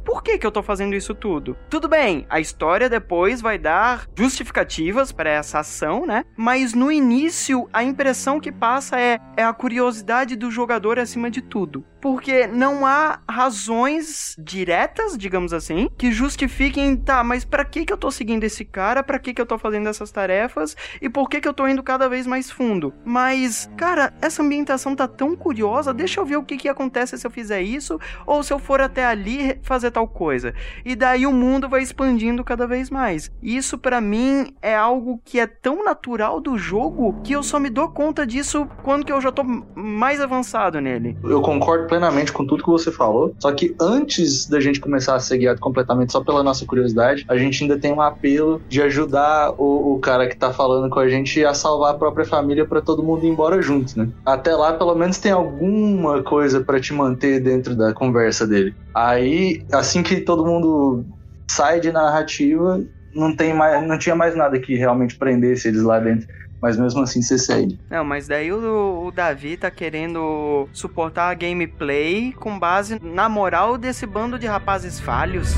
por 0.04 0.24
que, 0.24 0.38
que 0.38 0.46
eu 0.46 0.52
tô 0.52 0.64
fazendo 0.64 0.96
isso 0.96 1.14
tudo? 1.14 1.58
Tudo 1.70 1.88
bem, 1.88 2.26
a 2.30 2.40
história 2.40 2.90
depois 2.90 3.42
vai 3.42 3.58
dar 3.58 4.08
justificativas 4.16 5.12
para 5.12 5.30
essa 5.30 5.60
ação, 5.60 6.06
né? 6.06 6.24
Mas 6.36 6.74
no 6.74 6.92
início, 6.92 7.68
a 7.72 7.84
impressão 7.84 8.40
que 8.40 8.52
passa 8.52 9.00
é, 9.00 9.20
é 9.38 9.44
a 9.44 9.54
curiosidade 9.54 10.36
do 10.36 10.50
jogador 10.52 11.00
acima 11.00 11.30
de 11.30 11.42
tudo 11.42 11.86
porque 12.02 12.48
não 12.48 12.86
há 12.86 13.20
razões 13.30 14.36
diretas, 14.40 15.18
digamos 15.18 15.54
assim, 15.54 15.90
que 15.98 16.12
justifiquem, 16.12 16.96
tá, 16.96 17.24
mas 17.24 17.44
para 17.44 17.66
que 17.66 17.86
que 17.86 17.94
eu 17.94 17.98
tô 17.98 18.10
seguindo 18.10 18.44
esse 18.44 18.64
cara? 18.64 19.04
Para 19.04 19.20
que 19.20 19.34
que 19.34 19.42
eu 19.42 19.46
tô 19.46 19.58
fazendo 19.58 19.90
essas 19.90 20.12
tarefas? 20.12 20.76
E 21.02 21.10
por 21.10 21.30
que 21.30 21.42
que 21.42 21.48
eu 21.48 21.54
tô 21.54 21.68
indo 21.68 21.84
cada 21.84 22.08
vez 22.08 22.26
mais 22.26 22.50
fundo? 22.50 22.94
Mas, 23.04 23.70
cara, 23.78 24.14
essa 24.22 24.42
ambientação 24.42 24.96
tá 24.96 25.08
tão 25.08 25.36
curiosa, 25.36 25.94
deixa 25.94 26.20
eu 26.20 26.26
ver 26.26 26.38
o 26.38 26.44
que 26.44 26.58
que 26.58 26.70
acontece 26.70 27.18
se 27.18 27.26
eu 27.28 27.32
fizer 27.32 27.62
isso 27.62 28.00
ou 28.26 28.44
se 28.44 28.54
eu 28.54 28.60
for 28.60 28.82
até 28.82 29.06
ali 29.06 29.60
fazer 29.64 29.89
tal 29.92 30.08
coisa. 30.08 30.54
E 30.86 30.96
daí 30.96 31.26
o 31.26 31.32
mundo 31.32 31.70
vai 31.70 31.82
expandindo 31.82 32.44
cada 32.44 32.68
vez 32.68 32.90
mais. 32.90 33.32
Isso 33.42 33.78
para 33.78 34.02
mim 34.02 34.54
é 34.62 34.76
algo 34.76 35.20
que 35.24 35.40
é 35.40 35.48
tão 35.48 35.84
natural 35.84 36.40
do 36.40 36.58
jogo 36.58 37.20
que 37.24 37.34
eu 37.34 37.44
só 37.44 37.60
me 37.60 37.70
dou 37.70 37.90
conta 37.90 38.26
disso 38.26 38.68
quando 38.84 39.06
que 39.06 39.12
eu 39.12 39.22
já 39.22 39.32
tô 39.32 39.44
mais 39.76 40.22
avançado 40.22 40.80
nele. 40.80 41.18
Eu 41.24 41.42
concordo 41.42 41.88
plenamente 41.88 42.32
com 42.32 42.46
tudo 42.46 42.64
que 42.64 42.70
você 42.70 42.92
falou. 42.92 43.34
Só 43.40 43.52
que 43.52 43.76
antes 43.80 44.48
da 44.48 44.60
gente 44.60 44.80
começar 44.80 45.16
a 45.16 45.20
ser 45.20 45.38
guiado 45.38 45.60
completamente 45.60 46.12
só 46.12 46.22
pela 46.22 46.44
nossa 46.44 46.66
curiosidade, 46.66 47.26
a 47.28 47.38
gente 47.38 47.64
ainda 47.64 47.78
tem 47.78 47.94
um 47.94 48.02
apelo 48.02 48.62
de 48.68 48.82
ajudar 48.82 49.54
o, 49.58 49.96
o 49.96 50.00
cara 50.00 50.28
que 50.28 50.36
tá 50.36 50.52
falando 50.52 50.90
com 50.90 51.00
a 51.00 51.10
gente 51.10 51.44
a 51.44 51.54
salvar 51.54 51.92
a 51.92 51.98
própria 51.98 52.26
família 52.26 52.66
para 52.66 52.82
todo 52.82 53.04
mundo 53.04 53.26
ir 53.26 53.30
embora 53.30 53.62
junto, 53.62 53.98
né? 53.98 54.10
Até 54.26 54.56
lá, 54.56 54.74
pelo 54.74 54.96
menos 54.96 55.18
tem 55.18 55.32
alguma 55.32 56.24
coisa 56.24 56.62
para 56.62 56.80
te 56.80 56.94
manter 56.94 57.40
dentro 57.40 57.76
da 57.76 57.94
conversa 57.94 58.46
dele. 58.46 58.74
Aí, 59.00 59.64
assim 59.72 60.04
que 60.04 60.20
todo 60.20 60.46
mundo 60.46 61.06
sai 61.50 61.80
de 61.80 61.90
narrativa, 61.90 62.84
não 63.16 63.34
tem 63.34 63.54
mais, 63.54 63.88
não 63.88 63.98
tinha 63.98 64.14
mais 64.14 64.36
nada 64.36 64.60
que 64.60 64.76
realmente 64.76 65.16
prendesse 65.16 65.70
eles 65.70 65.84
lá 65.84 66.02
dentro. 66.02 66.28
Mas 66.62 66.78
mesmo 66.78 67.02
assim 67.02 67.22
você 67.22 67.38
segue. 67.38 67.80
Não, 67.90 68.04
mas 68.04 68.28
daí 68.28 68.52
o, 68.52 69.06
o, 69.06 69.10
Davi 69.10 69.56
tá 69.56 69.72
querendo 69.72 70.68
suportar 70.74 71.30
a 71.30 71.34
gameplay 71.34 72.34
com 72.34 72.60
base 72.60 73.00
na 73.02 73.30
moral 73.30 73.78
desse 73.78 74.06
bando 74.06 74.38
de 74.38 74.46
rapazes 74.46 75.00
falhos. 75.00 75.56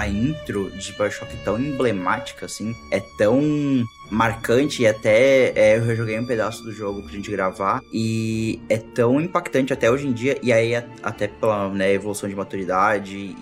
A 0.00 0.08
intro 0.08 0.70
de 0.70 0.92
Bioshock 0.92 1.36
tão 1.44 1.60
emblemática, 1.60 2.46
assim. 2.46 2.74
É 2.90 3.00
tão 3.00 3.84
marcante 4.10 4.82
e 4.82 4.86
até 4.86 5.52
é, 5.54 5.76
eu 5.76 5.94
joguei 5.94 6.18
um 6.18 6.26
pedaço 6.26 6.64
do 6.64 6.72
jogo 6.72 7.02
pra 7.02 7.12
gente 7.12 7.30
gravar 7.30 7.80
e 7.92 8.60
é 8.68 8.76
tão 8.76 9.20
impactante 9.20 9.72
até 9.72 9.90
hoje 9.90 10.08
em 10.08 10.12
dia 10.12 10.36
e 10.42 10.52
aí 10.52 10.74
até 11.02 11.28
pela 11.28 11.68
né, 11.68 11.92
evolução 11.92 12.28
de 12.28 12.34
maturidade 12.34 13.16
e, 13.16 13.36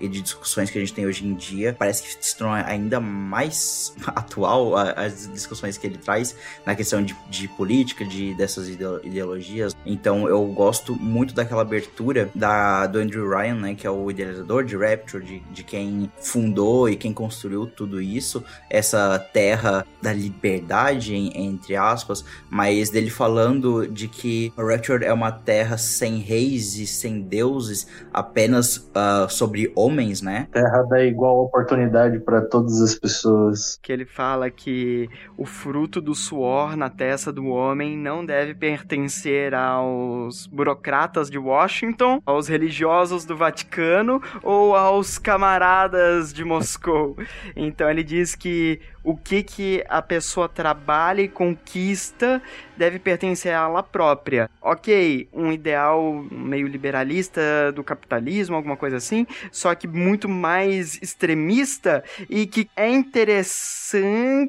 e, 0.00 0.08
de 0.08 0.20
discussões 0.20 0.70
que 0.70 0.78
a 0.78 0.80
gente 0.80 0.92
tem 0.92 1.06
hoje 1.06 1.26
em 1.26 1.34
dia 1.34 1.74
parece 1.78 2.02
que 2.02 2.24
se 2.24 2.36
torna 2.36 2.64
ainda 2.66 3.00
mais 3.00 3.94
atual 4.08 4.76
as 4.76 5.28
discussões 5.32 5.76
que 5.78 5.86
ele 5.86 5.98
traz 5.98 6.36
na 6.64 6.74
questão 6.74 7.02
de, 7.02 7.16
de 7.28 7.48
política 7.48 8.04
de 8.04 8.34
dessas 8.34 8.68
ideologias. 8.68 9.76
Então 9.84 10.28
eu 10.28 10.44
gosto 10.46 10.94
muito 10.94 11.34
daquela 11.34 11.62
abertura 11.62 12.30
da 12.34 12.86
do 12.86 12.98
Andrew 12.98 13.28
Ryan 13.28 13.54
né 13.54 13.74
que 13.74 13.86
é 13.86 13.90
o 13.90 14.10
idealizador 14.10 14.64
de 14.64 14.76
Rapture 14.76 15.24
de, 15.24 15.40
de 15.52 15.62
quem 15.62 16.10
fundou 16.20 16.88
e 16.88 16.96
quem 16.96 17.12
construiu 17.12 17.66
tudo 17.66 18.00
isso 18.00 18.42
essa 18.68 19.18
terra 19.18 19.86
da 20.00 20.12
liberdade, 20.12 21.14
entre 21.14 21.76
aspas, 21.76 22.24
mas 22.48 22.90
dele 22.90 23.10
falando 23.10 23.86
de 23.86 24.08
que 24.08 24.52
a 24.56 24.62
Rapture 24.62 25.04
é 25.04 25.12
uma 25.12 25.32
terra 25.32 25.76
sem 25.76 26.18
reis 26.18 26.76
e 26.76 26.86
sem 26.86 27.20
deuses, 27.20 27.86
apenas 28.12 28.76
uh, 28.76 29.28
sobre 29.28 29.59
homens, 29.74 30.22
né? 30.22 30.48
Terra 30.52 30.82
da 30.82 31.04
igual 31.04 31.44
oportunidade 31.44 32.18
para 32.20 32.40
todas 32.42 32.80
as 32.80 32.94
pessoas. 32.94 33.78
Que 33.82 33.92
ele 33.92 34.04
fala 34.04 34.50
que 34.50 35.08
o 35.36 35.44
fruto 35.44 36.00
do 36.00 36.14
suor 36.14 36.76
na 36.76 36.88
testa 36.88 37.32
do 37.32 37.46
homem 37.46 37.96
não 37.96 38.24
deve 38.24 38.54
pertencer 38.54 39.54
aos 39.54 40.46
burocratas 40.46 41.30
de 41.30 41.38
Washington, 41.38 42.20
aos 42.24 42.48
religiosos 42.48 43.24
do 43.24 43.36
Vaticano 43.36 44.22
ou 44.42 44.76
aos 44.76 45.18
camaradas 45.18 46.32
de 46.32 46.44
Moscou. 46.44 47.16
Então 47.56 47.90
ele 47.90 48.02
diz 48.02 48.34
que 48.34 48.80
o 49.02 49.16
que, 49.16 49.42
que 49.42 49.84
a 49.88 50.02
pessoa 50.02 50.48
trabalha 50.48 51.22
e 51.22 51.28
conquista 51.28 52.42
deve 52.76 52.98
pertencer 52.98 53.52
a 53.52 53.64
ela 53.64 53.82
própria. 53.82 54.50
Ok, 54.60 55.28
um 55.32 55.50
ideal 55.52 56.24
meio 56.30 56.66
liberalista 56.66 57.72
do 57.74 57.82
capitalismo, 57.84 58.56
alguma 58.56 58.76
coisa 58.76 58.96
assim, 58.96 59.26
só 59.50 59.74
que 59.74 59.88
muito 59.88 60.28
mais 60.28 60.98
extremista 61.02 62.04
e 62.28 62.46
que 62.46 62.68
é 62.76 62.88
interessante, 62.88 64.46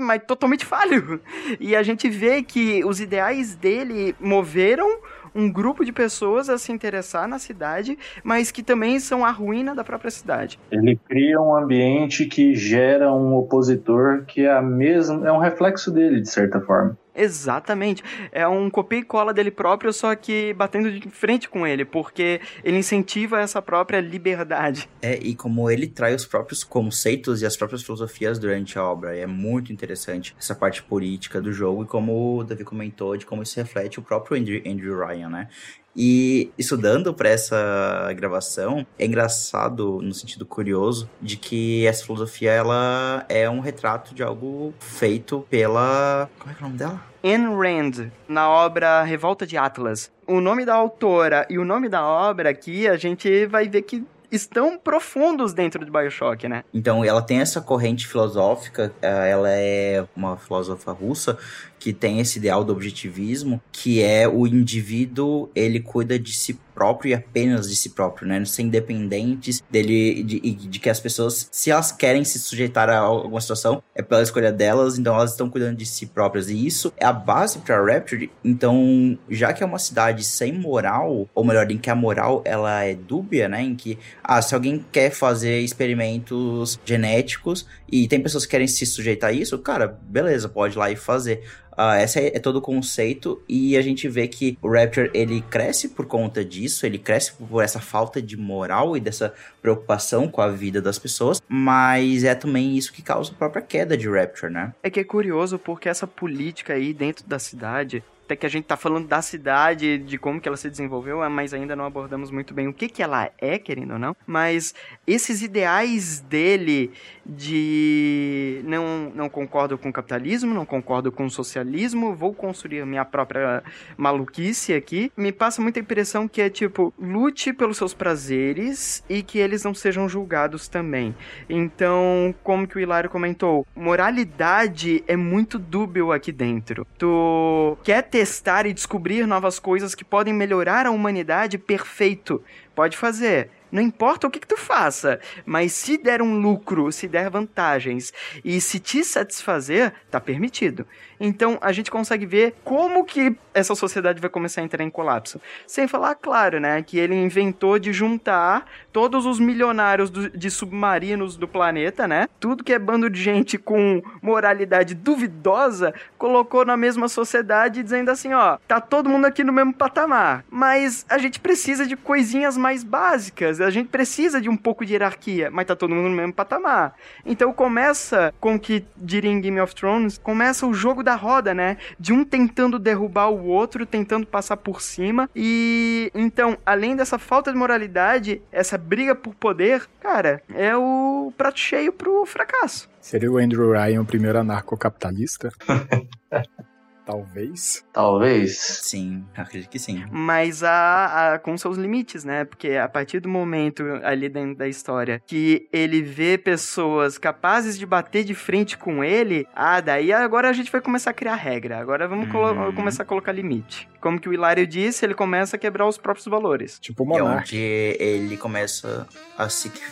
mas 0.00 0.22
totalmente 0.26 0.64
falho. 0.64 1.20
E 1.60 1.74
a 1.76 1.82
gente 1.82 2.08
vê 2.08 2.42
que 2.42 2.84
os 2.84 3.00
ideais 3.00 3.54
dele 3.54 4.14
moveram 4.20 5.00
um 5.34 5.50
grupo 5.50 5.84
de 5.84 5.92
pessoas 5.92 6.48
a 6.48 6.58
se 6.58 6.72
interessar 6.72 7.26
na 7.26 7.38
cidade, 7.38 7.98
mas 8.22 8.50
que 8.50 8.62
também 8.62 8.98
são 9.00 9.24
a 9.24 9.30
ruína 9.30 9.74
da 9.74 9.84
própria 9.84 10.10
cidade. 10.10 10.58
Ele 10.70 10.98
cria 11.08 11.40
um 11.40 11.54
ambiente 11.56 12.26
que 12.26 12.54
gera 12.54 13.12
um 13.12 13.34
opositor 13.34 14.24
que 14.26 14.42
é 14.42 14.52
a 14.52 14.62
mesma, 14.62 15.26
é 15.26 15.32
um 15.32 15.38
reflexo 15.38 15.90
dele 15.90 16.20
de 16.20 16.28
certa 16.28 16.60
forma. 16.60 16.96
Exatamente. 17.14 18.02
É 18.30 18.46
um 18.46 18.70
copia 18.70 18.98
e 18.98 19.02
cola 19.02 19.32
dele 19.34 19.50
próprio, 19.50 19.92
só 19.92 20.14
que 20.14 20.54
batendo 20.54 20.90
de 20.90 21.08
frente 21.10 21.48
com 21.48 21.66
ele, 21.66 21.84
porque 21.84 22.40
ele 22.64 22.78
incentiva 22.78 23.40
essa 23.40 23.60
própria 23.60 24.00
liberdade. 24.00 24.88
É, 25.00 25.18
e 25.18 25.34
como 25.34 25.70
ele 25.70 25.86
traz 25.86 26.22
os 26.22 26.26
próprios 26.26 26.64
conceitos 26.64 27.42
e 27.42 27.46
as 27.46 27.56
próprias 27.56 27.82
filosofias 27.82 28.38
durante 28.38 28.78
a 28.78 28.84
obra. 28.84 29.16
É 29.16 29.26
muito 29.26 29.72
interessante 29.72 30.34
essa 30.38 30.54
parte 30.54 30.82
política 30.82 31.40
do 31.40 31.52
jogo 31.52 31.84
e 31.84 31.86
como 31.86 32.38
o 32.38 32.44
Davi 32.44 32.64
comentou, 32.64 33.16
de 33.16 33.26
como 33.26 33.42
isso 33.42 33.58
reflete 33.58 33.98
o 33.98 34.02
próprio 34.02 34.38
Andrew, 34.38 34.62
Andrew 34.66 34.98
Ryan, 34.98 35.28
né? 35.28 35.48
E 35.94 36.50
estudando 36.58 37.12
para 37.12 37.28
essa 37.28 38.12
gravação, 38.16 38.86
é 38.98 39.04
engraçado 39.04 40.00
no 40.02 40.14
sentido 40.14 40.46
curioso 40.46 41.08
de 41.20 41.36
que 41.36 41.86
essa 41.86 42.04
filosofia 42.04 42.50
ela 42.50 43.24
é 43.28 43.48
um 43.48 43.60
retrato 43.60 44.14
de 44.14 44.22
algo 44.22 44.72
feito 44.80 45.46
pela, 45.50 46.30
como 46.38 46.50
é 46.50 46.54
que 46.54 46.62
é 46.62 46.64
o 46.64 46.68
nome 46.68 46.78
dela? 46.78 47.00
Ayn 47.22 47.54
Rand, 47.56 48.10
na 48.26 48.48
obra 48.48 49.02
Revolta 49.02 49.46
de 49.46 49.56
Atlas. 49.56 50.10
O 50.26 50.40
nome 50.40 50.64
da 50.64 50.74
autora 50.74 51.46
e 51.48 51.58
o 51.58 51.64
nome 51.64 51.88
da 51.88 52.04
obra 52.04 52.50
aqui, 52.50 52.88
a 52.88 52.96
gente 52.96 53.46
vai 53.46 53.68
ver 53.68 53.82
que 53.82 54.04
estão 54.32 54.78
profundos 54.78 55.52
dentro 55.52 55.84
de 55.84 55.90
Bioshock, 55.90 56.48
né? 56.48 56.64
Então, 56.72 57.04
ela 57.04 57.20
tem 57.20 57.40
essa 57.40 57.60
corrente 57.60 58.06
filosófica, 58.06 58.90
eh, 59.02 59.30
ela 59.30 59.50
é 59.50 60.06
uma 60.16 60.38
filósofa 60.38 60.90
russa 60.90 61.36
que 61.82 61.92
tem 61.92 62.20
esse 62.20 62.38
ideal 62.38 62.62
do 62.62 62.72
objetivismo, 62.72 63.60
que 63.72 64.00
é 64.00 64.28
o 64.28 64.46
indivíduo, 64.46 65.50
ele 65.52 65.80
cuida 65.80 66.16
de 66.16 66.32
si 66.32 66.56
próprio 66.72 67.10
e 67.10 67.14
apenas 67.14 67.68
de 67.68 67.74
si 67.74 67.90
próprio, 67.90 68.28
né? 68.28 68.44
Ser 68.44 68.62
independentes 68.62 69.60
dele, 69.68 70.22
de, 70.22 70.40
de, 70.40 70.68
de 70.68 70.78
que 70.78 70.88
as 70.88 71.00
pessoas, 71.00 71.48
se 71.50 71.72
elas 71.72 71.90
querem 71.90 72.22
se 72.22 72.38
sujeitar 72.38 72.88
a 72.88 72.98
alguma 72.98 73.40
situação, 73.40 73.82
é 73.96 74.00
pela 74.00 74.22
escolha 74.22 74.52
delas, 74.52 74.96
então 74.96 75.12
elas 75.14 75.32
estão 75.32 75.50
cuidando 75.50 75.76
de 75.76 75.84
si 75.84 76.06
próprias. 76.06 76.48
E 76.48 76.66
isso 76.66 76.92
é 76.96 77.04
a 77.04 77.12
base 77.12 77.58
para 77.58 77.84
Rapture. 77.84 78.30
Então, 78.44 79.18
já 79.28 79.52
que 79.52 79.64
é 79.64 79.66
uma 79.66 79.78
cidade 79.78 80.22
sem 80.22 80.52
moral, 80.52 81.28
ou 81.34 81.44
melhor, 81.44 81.68
em 81.68 81.78
que 81.78 81.90
a 81.90 81.96
moral 81.96 82.42
ela 82.44 82.84
é 82.84 82.94
dúbia, 82.94 83.48
né? 83.48 83.60
Em 83.60 83.74
que, 83.74 83.98
ah, 84.22 84.40
se 84.40 84.54
alguém 84.54 84.84
quer 84.92 85.10
fazer 85.10 85.58
experimentos 85.58 86.78
genéticos 86.84 87.66
e 87.90 88.06
tem 88.06 88.22
pessoas 88.22 88.46
que 88.46 88.52
querem 88.52 88.68
se 88.68 88.86
sujeitar 88.86 89.30
a 89.30 89.32
isso, 89.32 89.58
cara, 89.58 89.98
beleza, 90.02 90.48
pode 90.48 90.76
ir 90.76 90.78
lá 90.78 90.90
e 90.92 90.96
fazer. 90.96 91.42
Uh, 91.72 92.02
esse 92.02 92.18
é, 92.20 92.36
é, 92.36 92.38
todo 92.38 92.56
o 92.56 92.60
conceito 92.60 93.42
e 93.48 93.76
a 93.76 93.82
gente 93.82 94.08
vê 94.08 94.28
que 94.28 94.58
o 94.60 94.70
Rapture 94.70 95.10
ele 95.14 95.40
cresce 95.50 95.88
por 95.88 96.06
conta 96.06 96.44
disso, 96.44 96.84
ele 96.84 96.98
cresce 96.98 97.32
por 97.32 97.62
essa 97.62 97.80
falta 97.80 98.20
de 98.20 98.36
moral 98.36 98.96
e 98.96 99.00
dessa 99.00 99.32
preocupação 99.60 100.28
com 100.28 100.40
a 100.40 100.48
vida 100.48 100.82
das 100.82 100.98
pessoas, 100.98 101.40
mas 101.48 102.24
é 102.24 102.34
também 102.34 102.76
isso 102.76 102.92
que 102.92 103.02
causa 103.02 103.32
a 103.32 103.34
própria 103.34 103.62
queda 103.62 103.96
de 103.96 104.08
Rapture, 104.08 104.52
né? 104.52 104.74
É 104.82 104.90
que 104.90 105.00
é 105.00 105.04
curioso 105.04 105.58
porque 105.58 105.88
essa 105.88 106.06
política 106.06 106.74
aí 106.74 106.92
dentro 106.92 107.26
da 107.26 107.38
cidade 107.38 108.04
até 108.32 108.36
que 108.36 108.46
a 108.46 108.48
gente 108.48 108.64
tá 108.64 108.76
falando 108.76 109.06
da 109.06 109.20
cidade, 109.20 109.98
de 109.98 110.18
como 110.18 110.40
que 110.40 110.48
ela 110.48 110.56
se 110.56 110.70
desenvolveu, 110.70 111.18
mas 111.30 111.52
ainda 111.52 111.76
não 111.76 111.84
abordamos 111.84 112.30
muito 112.30 112.54
bem 112.54 112.66
o 112.66 112.72
que 112.72 112.88
que 112.88 113.02
ela 113.02 113.30
é, 113.38 113.58
querendo 113.58 113.92
ou 113.92 113.98
não. 113.98 114.16
Mas 114.26 114.74
esses 115.06 115.42
ideais 115.42 116.20
dele 116.20 116.90
de 117.24 118.60
não, 118.64 119.12
não 119.14 119.28
concordo 119.28 119.78
com 119.78 119.88
o 119.88 119.92
capitalismo, 119.92 120.54
não 120.54 120.64
concordo 120.64 121.12
com 121.12 121.26
o 121.26 121.30
socialismo, 121.30 122.14
vou 122.14 122.34
construir 122.34 122.84
minha 122.86 123.04
própria 123.04 123.62
maluquice 123.96 124.72
aqui, 124.72 125.12
me 125.16 125.30
passa 125.30 125.62
muita 125.62 125.78
impressão 125.78 126.26
que 126.26 126.40
é 126.40 126.50
tipo, 126.50 126.92
lute 126.98 127.52
pelos 127.52 127.76
seus 127.76 127.94
prazeres 127.94 129.04
e 129.08 129.22
que 129.22 129.38
eles 129.38 129.62
não 129.62 129.74
sejam 129.74 130.08
julgados 130.08 130.68
também. 130.68 131.14
Então, 131.48 132.34
como 132.42 132.66
que 132.66 132.76
o 132.76 132.80
Hilário 132.80 133.10
comentou, 133.10 133.66
moralidade 133.76 135.04
é 135.06 135.16
muito 135.16 135.58
dúbio 135.58 136.12
aqui 136.12 136.32
dentro. 136.32 136.86
Tu 136.98 137.76
quer 137.84 138.02
testar 138.22 138.66
e 138.66 138.72
descobrir 138.72 139.26
novas 139.26 139.58
coisas 139.58 139.96
que 139.96 140.04
podem 140.04 140.32
melhorar 140.32 140.86
a 140.86 140.92
humanidade, 140.92 141.58
perfeito. 141.58 142.40
Pode 142.72 142.96
fazer. 142.96 143.50
Não 143.72 143.82
importa 143.82 144.28
o 144.28 144.30
que, 144.30 144.38
que 144.38 144.46
tu 144.46 144.56
faça, 144.56 145.18
mas 145.44 145.72
se 145.72 145.98
der 145.98 146.22
um 146.22 146.38
lucro, 146.38 146.92
se 146.92 147.08
der 147.08 147.28
vantagens 147.28 148.12
e 148.44 148.60
se 148.60 148.78
te 148.78 149.02
satisfazer, 149.02 149.92
tá 150.08 150.20
permitido. 150.20 150.86
Então 151.24 151.56
a 151.60 151.70
gente 151.70 151.88
consegue 151.88 152.26
ver 152.26 152.56
como 152.64 153.04
que 153.04 153.36
essa 153.54 153.76
sociedade 153.76 154.20
vai 154.20 154.28
começar 154.28 154.60
a 154.60 154.64
entrar 154.64 154.82
em 154.82 154.90
colapso. 154.90 155.40
Sem 155.68 155.86
falar, 155.86 156.16
claro, 156.16 156.58
né, 156.58 156.82
que 156.82 156.98
ele 156.98 157.14
inventou 157.14 157.78
de 157.78 157.92
juntar 157.92 158.66
todos 158.92 159.24
os 159.24 159.38
milionários 159.38 160.10
do, 160.10 160.28
de 160.30 160.50
submarinos 160.50 161.36
do 161.36 161.46
planeta, 161.46 162.08
né? 162.08 162.28
Tudo 162.40 162.64
que 162.64 162.72
é 162.72 162.78
bando 162.78 163.08
de 163.08 163.22
gente 163.22 163.56
com 163.56 164.02
moralidade 164.20 164.94
duvidosa, 164.96 165.94
colocou 166.18 166.64
na 166.64 166.76
mesma 166.76 167.08
sociedade 167.08 167.82
dizendo 167.82 168.10
assim, 168.10 168.32
ó, 168.32 168.58
tá 168.66 168.80
todo 168.80 169.08
mundo 169.08 169.26
aqui 169.26 169.44
no 169.44 169.52
mesmo 169.52 169.72
patamar, 169.72 170.44
mas 170.50 171.06
a 171.08 171.18
gente 171.18 171.38
precisa 171.38 171.86
de 171.86 171.96
coisinhas 171.96 172.56
mais 172.56 172.82
básicas, 172.82 173.60
a 173.60 173.70
gente 173.70 173.88
precisa 173.88 174.40
de 174.40 174.48
um 174.48 174.56
pouco 174.56 174.84
de 174.84 174.94
hierarquia, 174.94 175.50
mas 175.50 175.66
tá 175.66 175.76
todo 175.76 175.94
mundo 175.94 176.08
no 176.08 176.16
mesmo 176.16 176.32
patamar. 176.32 176.94
Então 177.24 177.52
começa 177.52 178.34
com 178.40 178.58
que 178.58 178.84
diria 178.96 179.30
em 179.30 179.40
Game 179.40 179.60
of 179.60 179.74
Thrones, 179.74 180.18
começa 180.18 180.66
o 180.66 180.74
jogo 180.74 181.02
da 181.02 181.11
roda, 181.14 181.54
né? 181.54 181.76
De 181.98 182.12
um 182.12 182.24
tentando 182.24 182.78
derrubar 182.78 183.28
o 183.28 183.46
outro, 183.46 183.86
tentando 183.86 184.26
passar 184.26 184.56
por 184.56 184.80
cima. 184.80 185.28
E 185.34 186.10
então, 186.14 186.56
além 186.64 186.96
dessa 186.96 187.18
falta 187.18 187.52
de 187.52 187.58
moralidade, 187.58 188.42
essa 188.50 188.76
briga 188.78 189.14
por 189.14 189.34
poder, 189.34 189.88
cara, 190.00 190.42
é 190.54 190.76
o 190.76 191.32
prato 191.36 191.58
cheio 191.58 191.92
pro 191.92 192.24
fracasso. 192.26 192.88
Seria 193.00 193.30
o 193.30 193.38
Andrew 193.38 193.72
Ryan 193.72 194.02
o 194.02 194.06
primeiro 194.06 194.38
anarcocapitalista? 194.38 195.50
Talvez. 197.12 197.84
Talvez. 197.92 198.56
Sim, 198.56 199.26
acredito 199.36 199.68
que 199.68 199.78
sim. 199.78 200.02
Mas 200.10 200.62
a, 200.62 201.34
a, 201.34 201.38
com 201.38 201.58
seus 201.58 201.76
limites, 201.76 202.24
né? 202.24 202.46
Porque 202.46 202.70
a 202.70 202.88
partir 202.88 203.20
do 203.20 203.28
momento 203.28 203.84
ali 204.02 204.30
dentro 204.30 204.56
da 204.56 204.66
história 204.66 205.22
que 205.26 205.68
ele 205.70 206.00
vê 206.00 206.38
pessoas 206.38 207.18
capazes 207.18 207.78
de 207.78 207.84
bater 207.84 208.24
de 208.24 208.34
frente 208.34 208.78
com 208.78 209.04
ele, 209.04 209.46
ah, 209.54 209.80
daí 209.82 210.10
agora 210.10 210.48
a 210.48 210.54
gente 210.54 210.72
vai 210.72 210.80
começar 210.80 211.10
a 211.10 211.14
criar 211.14 211.34
regra. 211.34 211.78
Agora 211.78 212.08
vamos 212.08 212.32
uhum. 212.32 212.74
começar 212.74 213.02
a 213.02 213.06
colocar 213.06 213.30
limite. 213.32 213.86
Como 214.00 214.18
que 214.18 214.30
o 214.30 214.32
Hilário 214.32 214.66
disse, 214.66 215.04
ele 215.04 215.14
começa 215.14 215.56
a 215.56 215.58
quebrar 215.58 215.86
os 215.86 215.98
próprios 215.98 216.26
valores. 216.26 216.78
Tipo 216.78 217.04
o 217.04 217.06
É 217.14 217.20
Monark. 217.20 217.42
onde 217.42 217.58
ele 218.00 218.38
começa 218.38 219.06
a 219.36 219.50
se. 219.50 219.70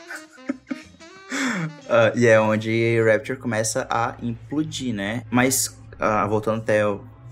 Ah, 1.88 2.12
e 2.14 2.26
é 2.26 2.40
onde 2.40 3.02
Rapture 3.02 3.38
começa 3.38 3.86
a 3.90 4.14
implodir, 4.22 4.94
né? 4.94 5.24
Mas, 5.30 5.76
ah, 5.98 6.26
voltando 6.26 6.62
até 6.62 6.80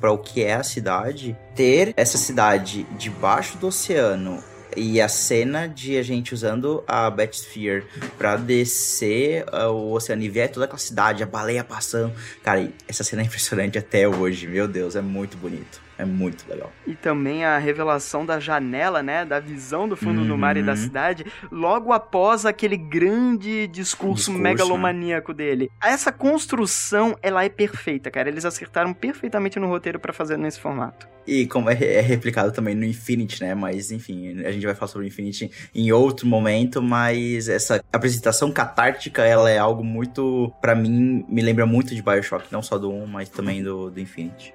para 0.00 0.12
o 0.12 0.18
que 0.18 0.42
é 0.42 0.54
a 0.54 0.62
cidade, 0.62 1.37
ter 1.54 1.94
essa 1.96 2.18
cidade 2.18 2.85
debaixo 2.98 3.56
do 3.59 3.68
oceano 3.68 4.42
e 4.76 5.00
a 5.00 5.09
cena 5.09 5.66
de 5.66 5.98
a 5.98 6.02
gente 6.02 6.33
usando 6.33 6.83
a 6.87 7.11
Batsphere 7.11 7.85
pra 8.16 8.37
descer 8.37 9.44
ah, 9.52 9.68
o 9.68 9.92
oceano 9.92 10.22
e 10.22 10.28
ver 10.28 10.48
toda 10.48 10.66
aquela 10.66 10.78
cidade, 10.78 11.22
a 11.22 11.26
baleia 11.26 11.64
passando. 11.64 12.12
Cara, 12.42 12.68
essa 12.88 13.04
cena 13.04 13.22
é 13.22 13.24
impressionante 13.24 13.78
até 13.78 14.09
hoje. 14.09 14.46
Meu 14.46 14.68
Deus, 14.68 14.96
é 14.96 15.00
muito 15.00 15.37
bonito. 15.37 15.80
É 16.00 16.04
muito 16.04 16.48
legal. 16.48 16.72
E 16.86 16.94
também 16.94 17.44
a 17.44 17.58
revelação 17.58 18.24
da 18.24 18.40
janela, 18.40 19.02
né? 19.02 19.24
Da 19.24 19.38
visão 19.40 19.88
do 19.88 19.96
fundo 19.96 20.24
do 20.24 20.36
mar 20.38 20.56
e 20.56 20.62
da 20.62 20.72
Uhum. 20.72 20.76
cidade, 20.78 21.24
logo 21.50 21.92
após 21.92 22.46
aquele 22.46 22.76
grande 22.76 23.66
discurso, 23.66 24.30
Discurso, 24.30 24.38
megalomaníaco 24.40 25.32
dele. 25.34 25.70
Essa 25.82 26.10
construção, 26.12 27.16
ela 27.22 27.44
é 27.44 27.48
perfeita, 27.48 28.10
cara. 28.10 28.28
Eles 28.28 28.44
acertaram 28.44 28.92
perfeitamente 28.92 29.58
no 29.58 29.68
roteiro 29.68 29.98
pra 30.00 30.12
fazer 30.12 30.36
nesse 30.36 30.58
formato. 30.60 31.08
E 31.26 31.46
como 31.46 31.68
é, 31.70 31.74
é 31.74 32.00
replicado 32.00 32.50
também 32.50 32.74
no 32.74 32.84
Infinity, 32.84 33.42
né? 33.42 33.54
Mas 33.54 33.90
enfim, 33.92 34.42
a 34.44 34.50
gente 34.50 34.64
vai 34.66 34.74
falar 34.74 34.88
sobre 34.88 35.06
o 35.06 35.08
Infinity 35.08 35.50
em 35.74 35.92
outro 35.92 36.26
momento, 36.26 36.82
mas 36.82 37.48
essa 37.48 37.84
apresentação 37.92 38.50
catártica, 38.50 39.22
ela 39.24 39.50
é 39.50 39.58
algo 39.58 39.84
muito, 39.84 40.52
Pra 40.60 40.74
mim, 40.74 41.24
me 41.28 41.42
lembra 41.42 41.66
muito 41.66 41.94
de 41.94 42.02
BioShock, 42.02 42.50
não 42.50 42.62
só 42.62 42.78
do 42.78 42.90
1, 42.90 43.06
mas 43.06 43.28
também 43.28 43.62
do, 43.62 43.90
do 43.90 44.00
Infinity. 44.00 44.54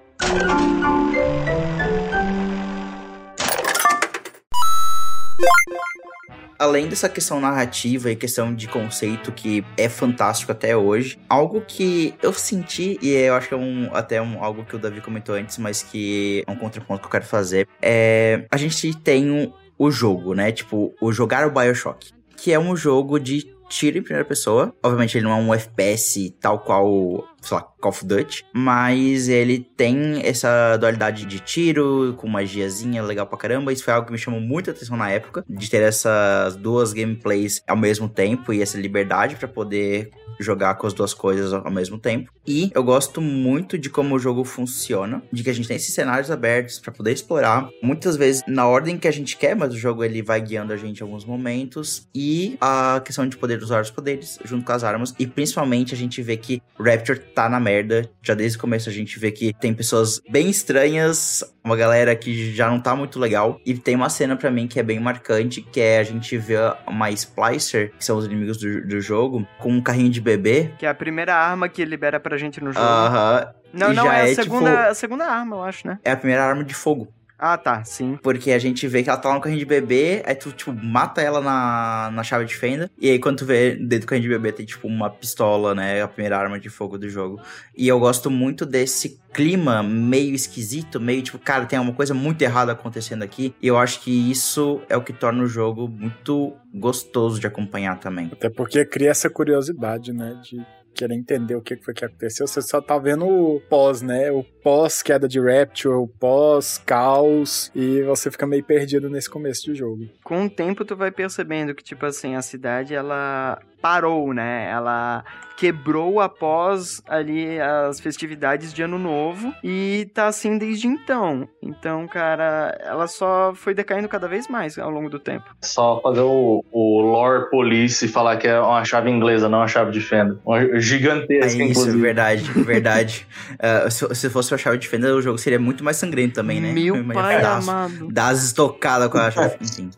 Além 6.57 6.87
dessa 6.87 7.09
questão 7.09 7.39
narrativa 7.41 8.09
e 8.09 8.15
questão 8.15 8.55
de 8.55 8.67
conceito 8.67 9.31
que 9.31 9.63
é 9.77 9.89
fantástico 9.89 10.51
até 10.51 10.75
hoje, 10.75 11.19
algo 11.27 11.61
que 11.61 12.15
eu 12.23 12.31
senti, 12.31 12.97
e 13.01 13.11
eu 13.11 13.35
acho 13.35 13.49
que 13.49 13.53
é 13.53 13.57
um, 13.57 13.89
até 13.93 14.21
um, 14.21 14.41
algo 14.43 14.63
que 14.63 14.75
o 14.75 14.79
Davi 14.79 15.01
comentou 15.01 15.35
antes, 15.35 15.57
mas 15.57 15.83
que 15.83 16.43
é 16.47 16.51
um 16.51 16.55
contraponto 16.55 17.01
que 17.01 17.07
eu 17.07 17.11
quero 17.11 17.25
fazer, 17.25 17.67
é 17.81 18.45
a 18.49 18.57
gente 18.57 18.97
tem 18.99 19.29
um, 19.29 19.51
o 19.77 19.91
jogo, 19.91 20.33
né? 20.33 20.51
Tipo, 20.51 20.93
o 21.01 21.11
jogar 21.11 21.45
o 21.45 21.51
Bioshock, 21.51 22.11
que 22.37 22.53
é 22.53 22.59
um 22.59 22.75
jogo 22.75 23.19
de 23.19 23.53
tiro 23.69 23.97
em 23.97 24.01
primeira 24.01 24.27
pessoa. 24.27 24.73
Obviamente 24.81 25.17
ele 25.17 25.25
não 25.25 25.31
é 25.31 25.35
um 25.35 25.53
FPS 25.53 26.33
tal 26.39 26.59
qual, 26.59 27.27
sei 27.45 27.57
lá, 27.57 27.63
Call 27.63 27.91
of 27.91 28.05
Duty, 28.05 28.45
mas 28.53 29.29
ele 29.29 29.59
tem 29.59 30.21
essa 30.23 30.77
dualidade 30.77 31.25
de 31.25 31.39
tiro 31.39 32.15
com 32.17 32.27
magiazinha 32.27 33.03
legal 33.03 33.27
pra 33.27 33.37
caramba. 33.37 33.71
Isso 33.71 33.83
foi 33.83 33.93
algo 33.93 34.07
que 34.07 34.11
me 34.11 34.17
chamou 34.17 34.41
muita 34.41 34.71
atenção 34.71 34.97
na 34.97 35.09
época, 35.09 35.45
de 35.47 35.69
ter 35.69 35.81
essas 35.81 36.55
duas 36.55 36.93
gameplays 36.93 37.61
ao 37.67 37.77
mesmo 37.77 38.09
tempo 38.09 38.51
e 38.51 38.61
essa 38.61 38.77
liberdade 38.77 39.35
pra 39.35 39.47
poder 39.47 40.11
jogar 40.39 40.75
com 40.75 40.87
as 40.87 40.93
duas 40.93 41.13
coisas 41.13 41.53
ao 41.53 41.71
mesmo 41.71 41.97
tempo. 41.97 42.31
E 42.47 42.69
eu 42.73 42.83
gosto 42.83 43.21
muito 43.21 43.77
de 43.77 43.89
como 43.89 44.15
o 44.15 44.19
jogo 44.19 44.43
funciona, 44.43 45.23
de 45.31 45.43
que 45.43 45.49
a 45.49 45.53
gente 45.53 45.67
tem 45.67 45.77
esses 45.77 45.93
cenários 45.93 46.29
abertos 46.29 46.79
pra 46.79 46.91
poder 46.91 47.11
explorar, 47.11 47.69
muitas 47.81 48.15
vezes 48.15 48.43
na 48.47 48.67
ordem 48.67 48.97
que 48.97 49.07
a 49.07 49.11
gente 49.11 49.37
quer, 49.37 49.55
mas 49.55 49.73
o 49.73 49.77
jogo 49.77 50.03
ele 50.03 50.21
vai 50.21 50.41
guiando 50.41 50.73
a 50.73 50.77
gente 50.77 50.99
em 50.99 51.03
alguns 51.03 51.25
momentos 51.25 52.07
e 52.13 52.57
a 52.59 53.01
questão 53.03 53.27
de 53.27 53.37
poder 53.37 53.61
usar 53.61 53.81
os 53.81 53.91
poderes 53.91 54.37
junto 54.43 54.65
com 54.65 54.71
as 54.71 54.83
armas 54.83 55.13
e 55.17 55.25
principalmente 55.25 55.93
a 55.93 55.97
gente 55.97 56.21
vê 56.21 56.37
que 56.37 56.61
Rapture 56.77 57.19
tá 57.35 57.49
na 57.49 57.59
merda. 57.59 58.09
Já 58.23 58.33
desde 58.33 58.57
o 58.57 58.61
começo 58.61 58.89
a 58.89 58.93
gente 58.93 59.19
vê 59.19 59.31
que 59.31 59.53
tem 59.53 59.73
pessoas 59.73 60.21
bem 60.29 60.49
estranhas, 60.49 61.43
uma 61.63 61.75
galera 61.75 62.15
que 62.15 62.53
já 62.55 62.69
não 62.69 62.79
tá 62.79 62.95
muito 62.95 63.19
legal 63.19 63.59
e 63.65 63.73
tem 63.73 63.95
uma 63.95 64.09
cena 64.09 64.35
pra 64.35 64.49
mim 64.49 64.67
que 64.67 64.79
é 64.79 64.83
bem 64.83 64.99
marcante, 64.99 65.61
que 65.61 65.81
é 65.81 65.99
a 65.99 66.03
gente 66.03 66.37
vê 66.37 66.55
uma 66.87 67.11
Splicer, 67.11 67.91
que 67.97 68.05
são 68.05 68.17
os 68.17 68.25
inimigos 68.25 68.57
do, 68.57 68.87
do 68.87 69.01
jogo, 69.01 69.45
com 69.59 69.69
um 69.69 69.81
carrinho 69.81 70.09
de 70.09 70.21
bebê. 70.21 70.71
Que 70.79 70.85
é 70.85 70.89
a 70.89 70.95
primeira 70.95 71.35
arma 71.35 71.67
que 71.67 71.83
libera 71.83 72.19
pra 72.19 72.37
gente 72.37 72.63
no 72.63 72.71
jogo. 72.71 72.85
Aham. 72.85 73.47
não, 73.73 73.91
e 73.91 73.95
não, 73.95 74.11
é 74.11 74.21
a 74.21 74.29
é, 74.29 74.33
segunda, 74.33 74.69
tipo- 74.71 74.81
a 74.89 74.93
segunda 74.93 75.25
arma, 75.25 75.57
eu 75.57 75.63
acho, 75.63 75.87
né? 75.87 75.99
É 76.03 76.11
a 76.11 76.17
primeira 76.17 76.43
arma 76.43 76.63
de 76.63 76.73
fogo. 76.73 77.07
Ah, 77.37 77.57
tá, 77.57 77.83
sim. 77.83 78.17
Porque 78.23 78.51
a 78.51 78.59
gente 78.59 78.87
vê 78.87 79.03
que 79.03 79.09
ela 79.09 79.17
tá 79.17 79.29
lá 79.29 79.35
no 79.35 79.41
carrinho 79.41 79.59
de 79.59 79.65
bebê, 79.65 80.23
aí 80.25 80.35
tu, 80.35 80.51
tipo, 80.51 80.73
mata 80.73 81.21
ela 81.21 81.41
na, 81.41 82.09
na 82.11 82.23
chave 82.23 82.45
de 82.45 82.55
fenda. 82.55 82.89
E 82.97 83.09
aí, 83.09 83.19
quando 83.19 83.39
tu 83.39 83.45
vê 83.45 83.75
dentro 83.75 84.01
do 84.01 84.07
carrinho 84.07 84.29
de 84.29 84.29
bebê, 84.29 84.51
tem, 84.51 84.65
tipo, 84.65 84.87
uma 84.87 85.09
pistola, 85.09 85.75
né? 85.75 86.01
A 86.01 86.07
primeira 86.07 86.37
arma 86.37 86.59
de 86.59 86.69
fogo 86.69 86.97
do 86.97 87.09
jogo. 87.09 87.41
E 87.75 87.87
eu 87.87 87.99
gosto 87.99 88.31
muito 88.31 88.65
desse 88.65 89.19
clima 89.33 89.83
meio 89.83 90.33
esquisito, 90.33 90.99
meio 90.99 91.21
tipo, 91.21 91.37
cara, 91.37 91.65
tem 91.65 91.77
uma 91.77 91.93
coisa 91.93 92.13
muito 92.13 92.41
errada 92.41 92.71
acontecendo 92.71 93.23
aqui. 93.23 93.53
E 93.61 93.67
eu 93.67 93.77
acho 93.77 93.99
que 93.99 94.31
isso 94.31 94.81
é 94.87 94.95
o 94.95 95.03
que 95.03 95.11
torna 95.11 95.43
o 95.43 95.47
jogo 95.47 95.89
muito 95.89 96.53
gostoso 96.73 97.39
de 97.39 97.45
acompanhar 97.45 97.99
também. 97.99 98.29
Até 98.31 98.49
porque 98.49 98.85
cria 98.85 99.09
essa 99.09 99.29
curiosidade, 99.29 100.13
né? 100.13 100.39
De 100.41 100.65
querer 100.95 101.13
entender 101.13 101.55
o 101.55 101.61
que 101.61 101.75
foi 101.75 101.93
que 101.93 102.05
aconteceu. 102.05 102.47
Você 102.47 102.61
só 102.61 102.81
tá 102.81 102.97
vendo 102.97 103.27
o 103.27 103.61
pós, 103.69 104.01
né? 104.01 104.31
O 104.31 104.43
pós 104.43 105.03
queda 105.03 105.27
de 105.27 105.39
Rapture, 105.39 105.95
o 105.95 106.07
pós 106.07 106.81
caos. 106.85 107.71
E 107.75 108.01
você 108.03 108.31
fica 108.31 108.47
meio 108.47 108.63
perdido 108.63 109.09
nesse 109.09 109.29
começo 109.29 109.65
de 109.65 109.75
jogo. 109.75 110.07
Com 110.23 110.45
o 110.45 110.49
tempo 110.49 110.85
tu 110.85 110.95
vai 110.95 111.11
percebendo 111.11 111.75
que, 111.75 111.83
tipo 111.83 112.05
assim, 112.05 112.35
a 112.35 112.41
cidade, 112.41 112.93
ela 112.93 113.59
parou, 113.89 114.33
né? 114.33 114.67
Ela 114.71 115.23
quebrou 115.57 116.19
após 116.19 117.01
ali 117.07 117.57
as 117.61 118.01
festividades 118.01 118.73
de 118.73 118.81
ano 118.83 118.99
novo 118.99 119.53
e 119.63 120.09
tá 120.13 120.27
assim 120.27 120.57
desde 120.57 120.85
então. 120.87 121.47
Então, 121.63 122.05
cara, 122.07 122.77
ela 122.83 123.07
só 123.07 123.53
foi 123.55 123.73
decaindo 123.73 124.09
cada 124.09 124.27
vez 124.27 124.49
mais 124.49 124.77
ao 124.77 124.89
longo 124.89 125.09
do 125.09 125.17
tempo. 125.17 125.45
Só 125.61 126.01
fazer 126.01 126.19
o, 126.21 126.61
o 126.73 127.01
lore 127.01 127.49
police 127.49 128.03
e 128.03 128.07
falar 128.09 128.35
que 128.35 128.47
é 128.49 128.59
uma 128.59 128.83
chave 128.83 129.09
inglesa, 129.09 129.47
não 129.47 129.59
uma 129.59 129.67
chave 129.67 129.91
de 129.91 130.01
fenda. 130.01 130.37
Uma 130.43 130.77
gigantesca, 130.79 131.45
É 131.45 131.47
isso, 131.67 131.79
inclusive. 131.81 132.01
verdade, 132.01 132.41
verdade. 132.65 133.27
Uh, 133.53 133.89
se, 133.89 134.13
se 134.15 134.29
fosse 134.29 134.51
uma 134.51 134.57
chave 134.57 134.77
de 134.79 134.89
fenda, 134.89 135.15
o 135.15 135.21
jogo 135.21 135.37
seria 135.37 135.59
muito 135.59 135.83
mais 135.85 135.95
sangrento 135.95 136.33
também, 136.35 136.59
né? 136.59 136.73
Meu 136.73 137.01
Mas 137.01 137.15
pai 137.15 137.41
dá 137.41 137.57
as- 137.57 137.69
amado. 137.69 138.07
Dá 138.11 138.27
as 138.27 138.43
estocadas 138.43 139.07
com 139.07 139.19
a 139.19 139.31
chave. 139.31 139.55
Enfim, 139.61 139.89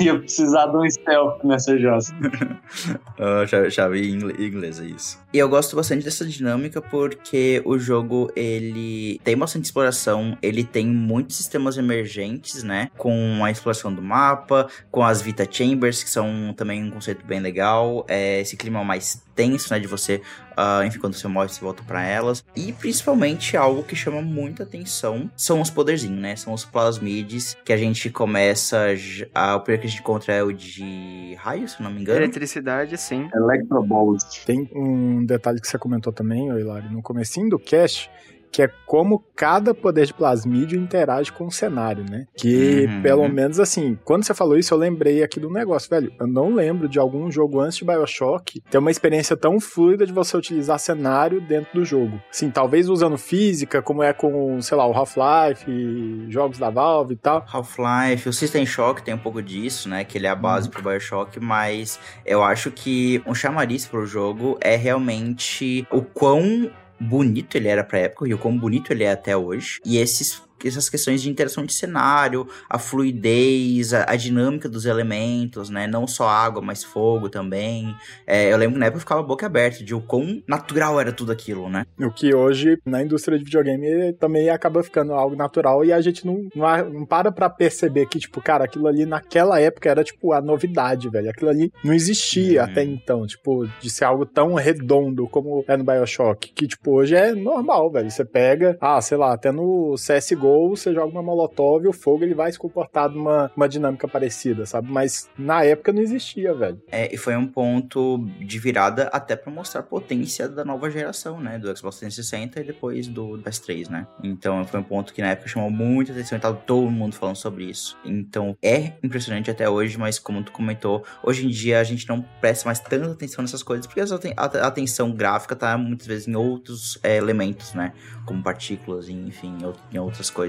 Ia 0.00 0.18
precisar 0.18 0.66
de 0.66 0.76
um 0.76 0.90
stealth 0.90 1.44
nessa 1.44 1.78
jossa. 1.78 2.12
uh, 3.18 3.46
chave, 3.46 3.70
chave 3.70 4.08
ingle- 4.08 4.40
inglesa, 4.40 4.84
isso. 4.84 5.18
E 5.32 5.38
eu 5.38 5.48
gosto 5.48 5.76
bastante 5.76 6.04
dessa 6.04 6.24
dinâmica 6.26 6.80
porque 6.80 7.62
o 7.64 7.78
jogo, 7.78 8.30
ele 8.34 9.20
tem 9.24 9.36
bastante 9.36 9.64
exploração, 9.64 10.36
ele 10.42 10.64
tem 10.64 10.86
muitos 10.86 11.36
sistemas 11.36 11.76
emergentes, 11.76 12.62
né? 12.62 12.90
Com 12.96 13.44
a 13.44 13.50
exploração 13.50 13.92
do 13.92 14.02
mapa, 14.02 14.68
com 14.90 15.04
as 15.04 15.22
Vita 15.22 15.46
Chambers, 15.50 16.02
que 16.02 16.10
são 16.10 16.52
também 16.56 16.82
um 16.84 16.90
conceito 16.90 17.24
bem 17.24 17.40
legal. 17.40 18.04
É, 18.08 18.40
esse 18.40 18.56
clima 18.56 18.82
mais 18.84 19.22
tenso, 19.40 19.72
né? 19.72 19.80
De 19.80 19.86
você, 19.86 20.20
ah, 20.54 20.84
enfim, 20.84 20.98
quando 20.98 21.14
você 21.14 21.26
morre, 21.26 21.48
você 21.48 21.60
volta 21.62 21.82
pra 21.82 22.04
elas. 22.04 22.44
E 22.54 22.72
principalmente 22.74 23.56
algo 23.56 23.82
que 23.82 23.96
chama 23.96 24.20
muita 24.20 24.64
atenção 24.64 25.30
são 25.34 25.62
os 25.62 25.70
poderzinhos, 25.70 26.20
né? 26.20 26.36
São 26.36 26.52
os 26.52 26.64
plasmides 26.64 27.56
que 27.64 27.72
a 27.72 27.76
gente 27.76 28.10
começa. 28.10 28.88
ah, 29.34 29.56
o 29.56 29.60
primeiro 29.60 29.80
que 29.80 29.86
a 29.86 29.90
gente 29.90 30.00
encontra 30.00 30.34
é 30.34 30.42
o 30.42 30.52
de 30.52 31.34
raio, 31.38 31.66
se 31.66 31.82
não 31.82 31.90
me 31.90 32.02
engano. 32.02 32.18
Eletricidade, 32.18 32.98
sim. 32.98 33.30
Electrobolt. 33.34 34.44
Tem 34.44 34.68
um 34.74 35.24
detalhe 35.24 35.58
que 35.58 35.66
você 35.66 35.78
comentou 35.78 36.12
também, 36.12 36.48
Hilário, 36.48 36.90
no 36.90 37.00
comecinho 37.00 37.48
do 37.48 37.58
cast, 37.58 38.10
que 38.50 38.62
é 38.62 38.70
como 38.86 39.24
cada 39.36 39.72
poder 39.74 40.06
de 40.06 40.14
plasmídio 40.14 40.78
interage 40.80 41.30
com 41.32 41.46
o 41.46 41.50
cenário, 41.52 42.04
né? 42.08 42.26
Que, 42.36 42.86
Uhum. 42.86 43.02
pelo 43.02 43.28
menos 43.28 43.60
assim, 43.60 43.98
quando 44.04 44.24
você 44.24 44.34
falou 44.34 44.56
isso, 44.56 44.74
eu 44.74 44.78
lembrei 44.78 45.22
aqui 45.22 45.38
do 45.38 45.50
negócio, 45.50 45.88
velho. 45.88 46.12
Eu 46.18 46.26
não 46.26 46.54
lembro 46.54 46.88
de 46.88 46.98
algum 46.98 47.30
jogo 47.30 47.60
antes 47.60 47.78
de 47.78 47.84
Bioshock 47.84 48.60
ter 48.70 48.78
uma 48.78 48.90
experiência 48.90 49.36
tão 49.36 49.60
fluida 49.60 50.04
de 50.06 50.12
você 50.12 50.36
utilizar 50.36 50.78
cenário 50.78 51.40
dentro 51.40 51.72
do 51.74 51.84
jogo. 51.84 52.20
Assim, 52.30 52.50
talvez 52.50 52.88
usando 52.88 53.16
física, 53.16 53.80
como 53.80 54.02
é 54.02 54.12
com, 54.12 54.60
sei 54.60 54.76
lá, 54.76 54.86
o 54.86 54.92
Half-Life, 54.92 56.26
jogos 56.28 56.58
da 56.58 56.70
Valve 56.70 57.14
e 57.14 57.16
tal. 57.16 57.44
Half-Life, 57.50 58.28
o 58.28 58.32
System 58.32 58.66
Shock 58.66 59.02
tem 59.02 59.14
um 59.14 59.18
pouco 59.18 59.40
disso, 59.42 59.88
né? 59.88 60.04
Que 60.04 60.18
ele 60.18 60.26
é 60.26 60.30
a 60.30 60.34
base 60.34 60.68
pro 60.68 60.82
Bioshock, 60.82 61.38
mas 61.40 61.98
eu 62.26 62.42
acho 62.42 62.70
que 62.70 63.22
um 63.26 63.34
chamariz 63.34 63.86
pro 63.86 64.04
jogo 64.06 64.58
é 64.60 64.76
realmente 64.76 65.86
o 65.90 66.02
quão 66.02 66.70
bonito 67.00 67.56
ele 67.56 67.68
era 67.68 67.82
pra 67.82 67.98
época 67.98 68.28
e 68.28 68.34
o 68.34 68.38
quão 68.38 68.56
bonito 68.56 68.92
ele 68.92 69.04
é 69.04 69.10
até 69.10 69.36
hoje. 69.36 69.80
E 69.84 69.96
esses 69.96 70.42
essas 70.68 70.88
questões 70.88 71.22
de 71.22 71.30
interação 71.30 71.64
de 71.64 71.72
cenário, 71.72 72.46
a 72.68 72.78
fluidez, 72.78 73.92
a, 73.92 74.04
a 74.08 74.16
dinâmica 74.16 74.68
dos 74.68 74.86
elementos, 74.86 75.68
né? 75.70 75.86
Não 75.86 76.06
só 76.06 76.28
água, 76.28 76.62
mas 76.62 76.84
fogo 76.84 77.28
também. 77.28 77.94
É, 78.26 78.52
eu 78.52 78.56
lembro 78.56 78.74
que 78.74 78.80
na 78.80 78.86
época 78.86 78.96
eu 78.98 79.00
ficava 79.00 79.22
boca 79.22 79.46
aberta 79.46 79.82
de 79.84 79.94
o 79.94 80.00
quão 80.00 80.42
natural 80.46 81.00
era 81.00 81.12
tudo 81.12 81.32
aquilo, 81.32 81.68
né? 81.68 81.84
O 81.98 82.10
que 82.10 82.34
hoje, 82.34 82.78
na 82.84 83.02
indústria 83.02 83.38
de 83.38 83.44
videogame, 83.44 84.12
também 84.14 84.48
acaba 84.50 84.82
ficando 84.82 85.12
algo 85.12 85.36
natural 85.36 85.84
e 85.84 85.92
a 85.92 86.00
gente 86.00 86.26
não, 86.26 86.48
não, 86.54 86.90
não 86.90 87.06
para 87.06 87.30
pra 87.32 87.48
perceber 87.50 88.06
que, 88.06 88.18
tipo, 88.18 88.40
cara, 88.40 88.64
aquilo 88.64 88.86
ali 88.86 89.04
naquela 89.06 89.60
época 89.60 89.88
era, 89.90 90.02
tipo, 90.04 90.32
a 90.32 90.40
novidade, 90.40 91.08
velho. 91.08 91.30
Aquilo 91.30 91.50
ali 91.50 91.72
não 91.84 91.92
existia 91.94 92.40
Uhum. 92.62 92.64
até 92.70 92.82
então, 92.84 93.26
tipo, 93.26 93.66
de 93.80 93.90
ser 93.90 94.04
algo 94.04 94.24
tão 94.24 94.54
redondo 94.54 95.26
como 95.28 95.64
é 95.68 95.76
no 95.76 95.84
Bioshock, 95.84 96.52
que, 96.52 96.66
tipo, 96.66 96.92
hoje 96.92 97.14
é 97.14 97.34
normal, 97.34 97.90
velho. 97.90 98.10
Você 98.10 98.24
pega, 98.24 98.76
ah, 98.80 99.00
sei 99.00 99.16
lá, 99.16 99.32
até 99.32 99.50
no 99.52 99.94
CSGO, 99.96 100.49
você 100.68 100.92
joga 100.92 101.12
uma 101.12 101.22
molotov 101.22 101.84
e 101.84 101.88
o 101.88 101.92
fogo 101.92 102.24
ele 102.24 102.34
vai 102.34 102.50
se 102.50 102.58
comportar 102.58 103.08
numa 103.10 103.50
uma 103.56 103.68
dinâmica 103.68 104.08
parecida, 104.08 104.66
sabe? 104.66 104.90
Mas 104.90 105.28
na 105.38 105.64
época 105.64 105.92
não 105.92 106.02
existia, 106.02 106.54
velho. 106.54 106.80
É, 106.90 107.12
e 107.12 107.16
foi 107.16 107.36
um 107.36 107.46
ponto 107.46 108.26
de 108.40 108.58
virada 108.58 109.08
até 109.12 109.36
pra 109.36 109.52
mostrar 109.52 109.80
a 109.80 109.84
potência 109.84 110.48
da 110.48 110.64
nova 110.64 110.90
geração, 110.90 111.40
né? 111.40 111.58
Do 111.58 111.74
Xbox 111.76 111.98
360 111.98 112.60
e 112.60 112.64
depois 112.64 113.06
do 113.06 113.38
PS3, 113.38 113.88
né? 113.88 114.06
Então 114.22 114.64
foi 114.64 114.80
um 114.80 114.82
ponto 114.84 115.12
que 115.12 115.22
na 115.22 115.28
época 115.28 115.48
chamou 115.48 115.70
muita 115.70 116.12
atenção 116.12 116.36
e 116.38 116.40
tava 116.40 116.56
todo 116.56 116.90
mundo 116.90 117.14
falando 117.14 117.36
sobre 117.36 117.64
isso. 117.64 117.96
Então 118.04 118.56
é 118.62 118.92
impressionante 119.02 119.50
até 119.50 119.68
hoje, 119.68 119.98
mas 119.98 120.18
como 120.18 120.42
tu 120.42 120.52
comentou, 120.52 121.04
hoje 121.22 121.46
em 121.46 121.50
dia 121.50 121.80
a 121.80 121.84
gente 121.84 122.08
não 122.08 122.22
presta 122.40 122.66
mais 122.66 122.80
tanta 122.80 123.12
atenção 123.12 123.42
nessas 123.42 123.62
coisas, 123.62 123.86
porque 123.86 124.00
a 124.00 124.66
atenção 124.66 125.12
gráfica 125.12 125.54
tá 125.54 125.76
muitas 125.78 126.06
vezes 126.06 126.28
em 126.28 126.34
outros 126.34 126.98
é, 127.02 127.16
elementos, 127.16 127.74
né? 127.74 127.92
Como 128.26 128.42
partículas, 128.42 129.08
enfim, 129.08 129.56
em 129.92 129.98
outras 129.98 130.30
coisas 130.30 130.39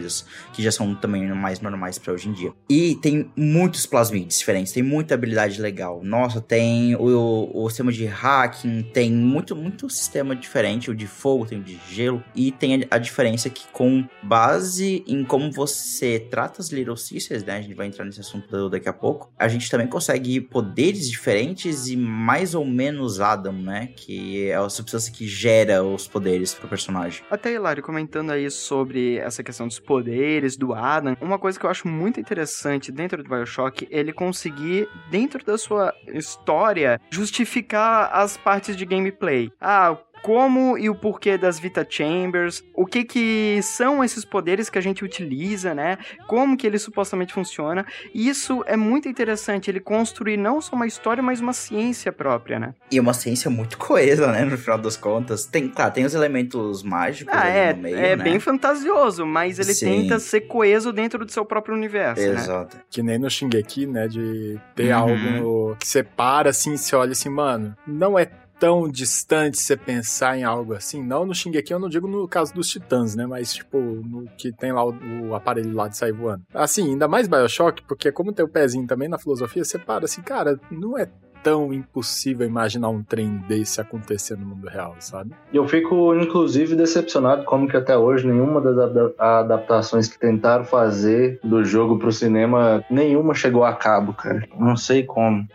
que 0.54 0.62
já 0.62 0.72
são 0.72 0.94
também 0.96 1.28
mais 1.34 1.60
normais 1.60 1.98
pra 1.98 2.14
hoje 2.14 2.30
em 2.30 2.34
dia. 2.34 2.54
E 2.70 2.96
tem 2.96 3.32
muitos 3.36 3.86
plasmids 3.86 4.40
diferentes, 4.40 4.74
tem 4.74 4.84
muita 4.84 5.14
habilidade 5.14 5.62
legal. 5.62 6.02
Nossa, 6.04 6.42
tem 6.42 6.96
o, 6.96 7.50
o 7.54 7.70
sistema 7.70 7.92
de 7.92 8.06
hacking, 8.06 8.84
tem 8.94 9.12
muito, 9.12 9.56
muito 9.56 9.90
sistema 9.90 10.36
diferente, 10.36 10.90
o 10.90 10.96
de 10.96 11.08
fogo, 11.08 11.46
tem 11.46 11.60
o 11.60 11.64
de 11.64 11.80
gelo, 11.90 12.24
e 12.36 12.52
tem 12.52 12.84
a, 12.84 12.96
a 12.96 12.98
diferença 12.98 13.50
que 13.50 13.68
com 13.72 14.08
base 14.24 15.04
em 15.08 15.24
como 15.24 15.52
você 15.52 16.20
trata 16.20 16.62
as 16.62 16.70
Little 16.70 16.98
Sisters, 16.98 17.44
né, 17.44 17.58
a 17.58 17.62
gente 17.62 17.74
vai 17.74 17.88
entrar 17.88 18.06
nesse 18.06 18.20
assunto 18.20 18.70
daqui 18.70 18.90
a 18.90 18.94
pouco, 18.94 19.32
a 19.38 19.48
gente 19.48 19.70
também 19.70 19.88
consegue 19.88 20.42
poderes 20.42 21.10
diferentes 21.10 21.88
e 21.88 21.96
mais 21.96 22.56
ou 22.56 22.66
menos 22.66 23.20
Adam, 23.20 23.54
né, 23.54 23.90
que 23.96 24.48
é 24.48 24.56
a 24.56 24.70
substância 24.70 25.12
que 25.12 25.28
gera 25.28 25.84
os 25.84 26.08
poderes 26.08 26.54
pro 26.54 26.68
personagem. 26.68 27.24
Até 27.30 27.54
Hilário 27.54 27.84
comentando 27.84 28.32
aí 28.32 28.50
sobre 28.50 29.18
essa 29.18 29.44
questão 29.44 29.68
dos 29.68 29.80
poderes 29.82 30.58
do 30.58 30.74
Adam, 30.74 31.16
uma 31.22 31.40
coisa 31.40 31.60
que 31.60 31.66
eu 31.66 31.70
acho 31.70 31.88
muito 31.88 32.20
interessante 32.20 32.92
dentro 32.92 33.24
do 33.24 33.30
Bioshock, 33.30 33.88
ele 33.90 34.14
conseguir, 34.14 34.88
dentro 35.10 35.44
da 35.46 35.58
sua 35.58 35.94
história, 36.08 37.00
justificar 37.10 38.10
as 38.14 38.38
partes 38.38 38.76
de 38.76 38.86
gameplay. 38.86 39.52
Ah, 39.60 39.98
como 40.22 40.78
e 40.78 40.90
o 40.90 40.96
porquê 40.96 41.38
das 41.38 41.60
Vita 41.60 41.86
Chambers, 41.88 42.64
o 42.74 42.86
que 42.86 43.04
que 43.04 43.60
são 43.64 44.04
esses 44.04 44.24
poderes 44.24 44.70
que 44.70 44.78
a 44.78 44.82
gente 44.82 45.04
utiliza, 45.04 45.74
né? 45.74 45.98
Como 46.28 46.56
que 46.58 46.66
ele 46.68 46.78
supostamente 46.80 47.34
funciona. 47.34 47.86
E 48.14 48.28
isso 48.30 48.64
é 48.68 48.78
muito 48.78 49.08
interessante, 49.10 49.70
ele 49.70 49.80
construir 49.80 50.38
não 50.38 50.62
só 50.62 50.76
uma 50.76 50.88
história, 50.88 51.22
mas 51.24 51.40
uma 51.40 51.54
ciência 51.54 52.12
própria, 52.12 52.60
né? 52.60 52.74
E 52.92 53.00
uma 53.00 53.14
ciência 53.14 53.50
muito 53.50 53.78
coesa, 53.78 54.32
né, 54.32 54.46
no 54.46 54.58
final 54.58 54.78
das 54.78 54.96
contas. 54.98 55.46
Tem, 55.46 55.68
claro, 55.68 55.94
tem 55.94 56.06
os 56.06 56.14
elementos 56.14 56.84
mágicos 56.84 57.34
Ah, 57.34 57.42
ali 57.48 57.58
é, 57.58 57.74
no 57.74 57.82
meio, 57.82 57.98
é 57.98 58.16
né? 58.16 58.24
bem 58.24 58.40
fantasioso, 58.40 59.26
mas 59.26 59.60
ele 59.60 59.74
Sim. 59.74 59.86
tenta 59.86 60.20
ser 60.20 60.42
coeso 60.42 60.92
dentro 60.92 61.26
do 61.26 61.32
seu 61.32 61.44
próprio 61.46 61.76
universo, 61.76 62.22
né? 62.28 62.34
Exato. 62.42 62.78
Que 62.90 63.02
nem 63.02 63.18
no 63.18 63.30
Shingeki, 63.30 63.88
né? 63.88 64.08
De 64.08 64.60
ter 64.76 64.92
Uhum. 64.94 64.98
algo 64.98 65.76
que 65.80 65.88
você 65.88 66.04
para 66.04 66.50
assim, 66.50 66.78
você 66.78 66.96
olha 66.96 67.12
assim, 67.12 67.30
mano, 67.30 67.76
não 67.88 68.18
é 68.20 68.28
tão 68.62 68.88
distante 68.88 69.58
você 69.58 69.76
pensar 69.76 70.38
em 70.38 70.44
algo 70.44 70.76
assim. 70.76 71.04
Não 71.04 71.26
no 71.26 71.34
Shingeki, 71.34 71.74
eu 71.74 71.80
não 71.80 71.90
digo 71.90 72.08
no 72.08 72.28
caso 72.28 72.54
dos 72.54 72.70
titãs, 72.70 73.16
né? 73.16 73.26
Mas, 73.26 73.56
tipo, 73.56 73.80
no 73.80 74.28
que 74.38 74.52
tem 74.52 74.72
lá 74.72 74.86
o, 74.86 74.94
o 75.30 75.36
aparelho 75.36 75.74
lá 75.74 75.88
de 75.88 75.98
sair 75.98 76.12
voando. 76.12 76.44
Assim, 76.54 76.92
ainda 76.92 77.08
mais 77.08 77.28
Bioshock, 77.28 77.82
porque 77.88 78.12
como 78.12 78.32
tem 78.32 78.46
o 78.46 78.48
pezinho 78.48 78.86
também 78.86 79.10
na 79.10 79.18
filosofia, 79.18 79.66
você 79.66 79.80
para 79.80 80.06
assim, 80.06 80.22
cara, 80.22 80.60
não 80.70 80.96
é 80.96 81.10
tão 81.42 81.74
impossível 81.74 82.46
imaginar 82.46 82.90
um 82.90 83.02
trem 83.02 83.38
desse 83.48 83.82
acontecer 83.82 84.38
no 84.38 84.46
mundo 84.46 84.68
real, 84.68 84.96
sabe? 85.00 85.32
Eu 85.52 85.68
fico, 85.68 86.14
inclusive, 86.14 86.76
decepcionado 86.76 87.44
como 87.46 87.68
que 87.68 87.76
até 87.76 87.98
hoje 87.98 88.28
nenhuma 88.28 88.62
das 88.62 88.78
ada- 88.78 89.14
adaptações 89.18 90.08
que 90.08 90.20
tentaram 90.20 90.64
fazer 90.66 91.40
do 91.44 91.64
jogo 91.64 91.98
pro 91.98 92.12
cinema, 92.12 92.86
nenhuma 92.92 93.34
chegou 93.34 93.64
a 93.64 93.74
cabo, 93.74 94.14
cara. 94.14 94.48
Não 94.56 94.78
sei 94.78 95.04
como. 95.04 95.48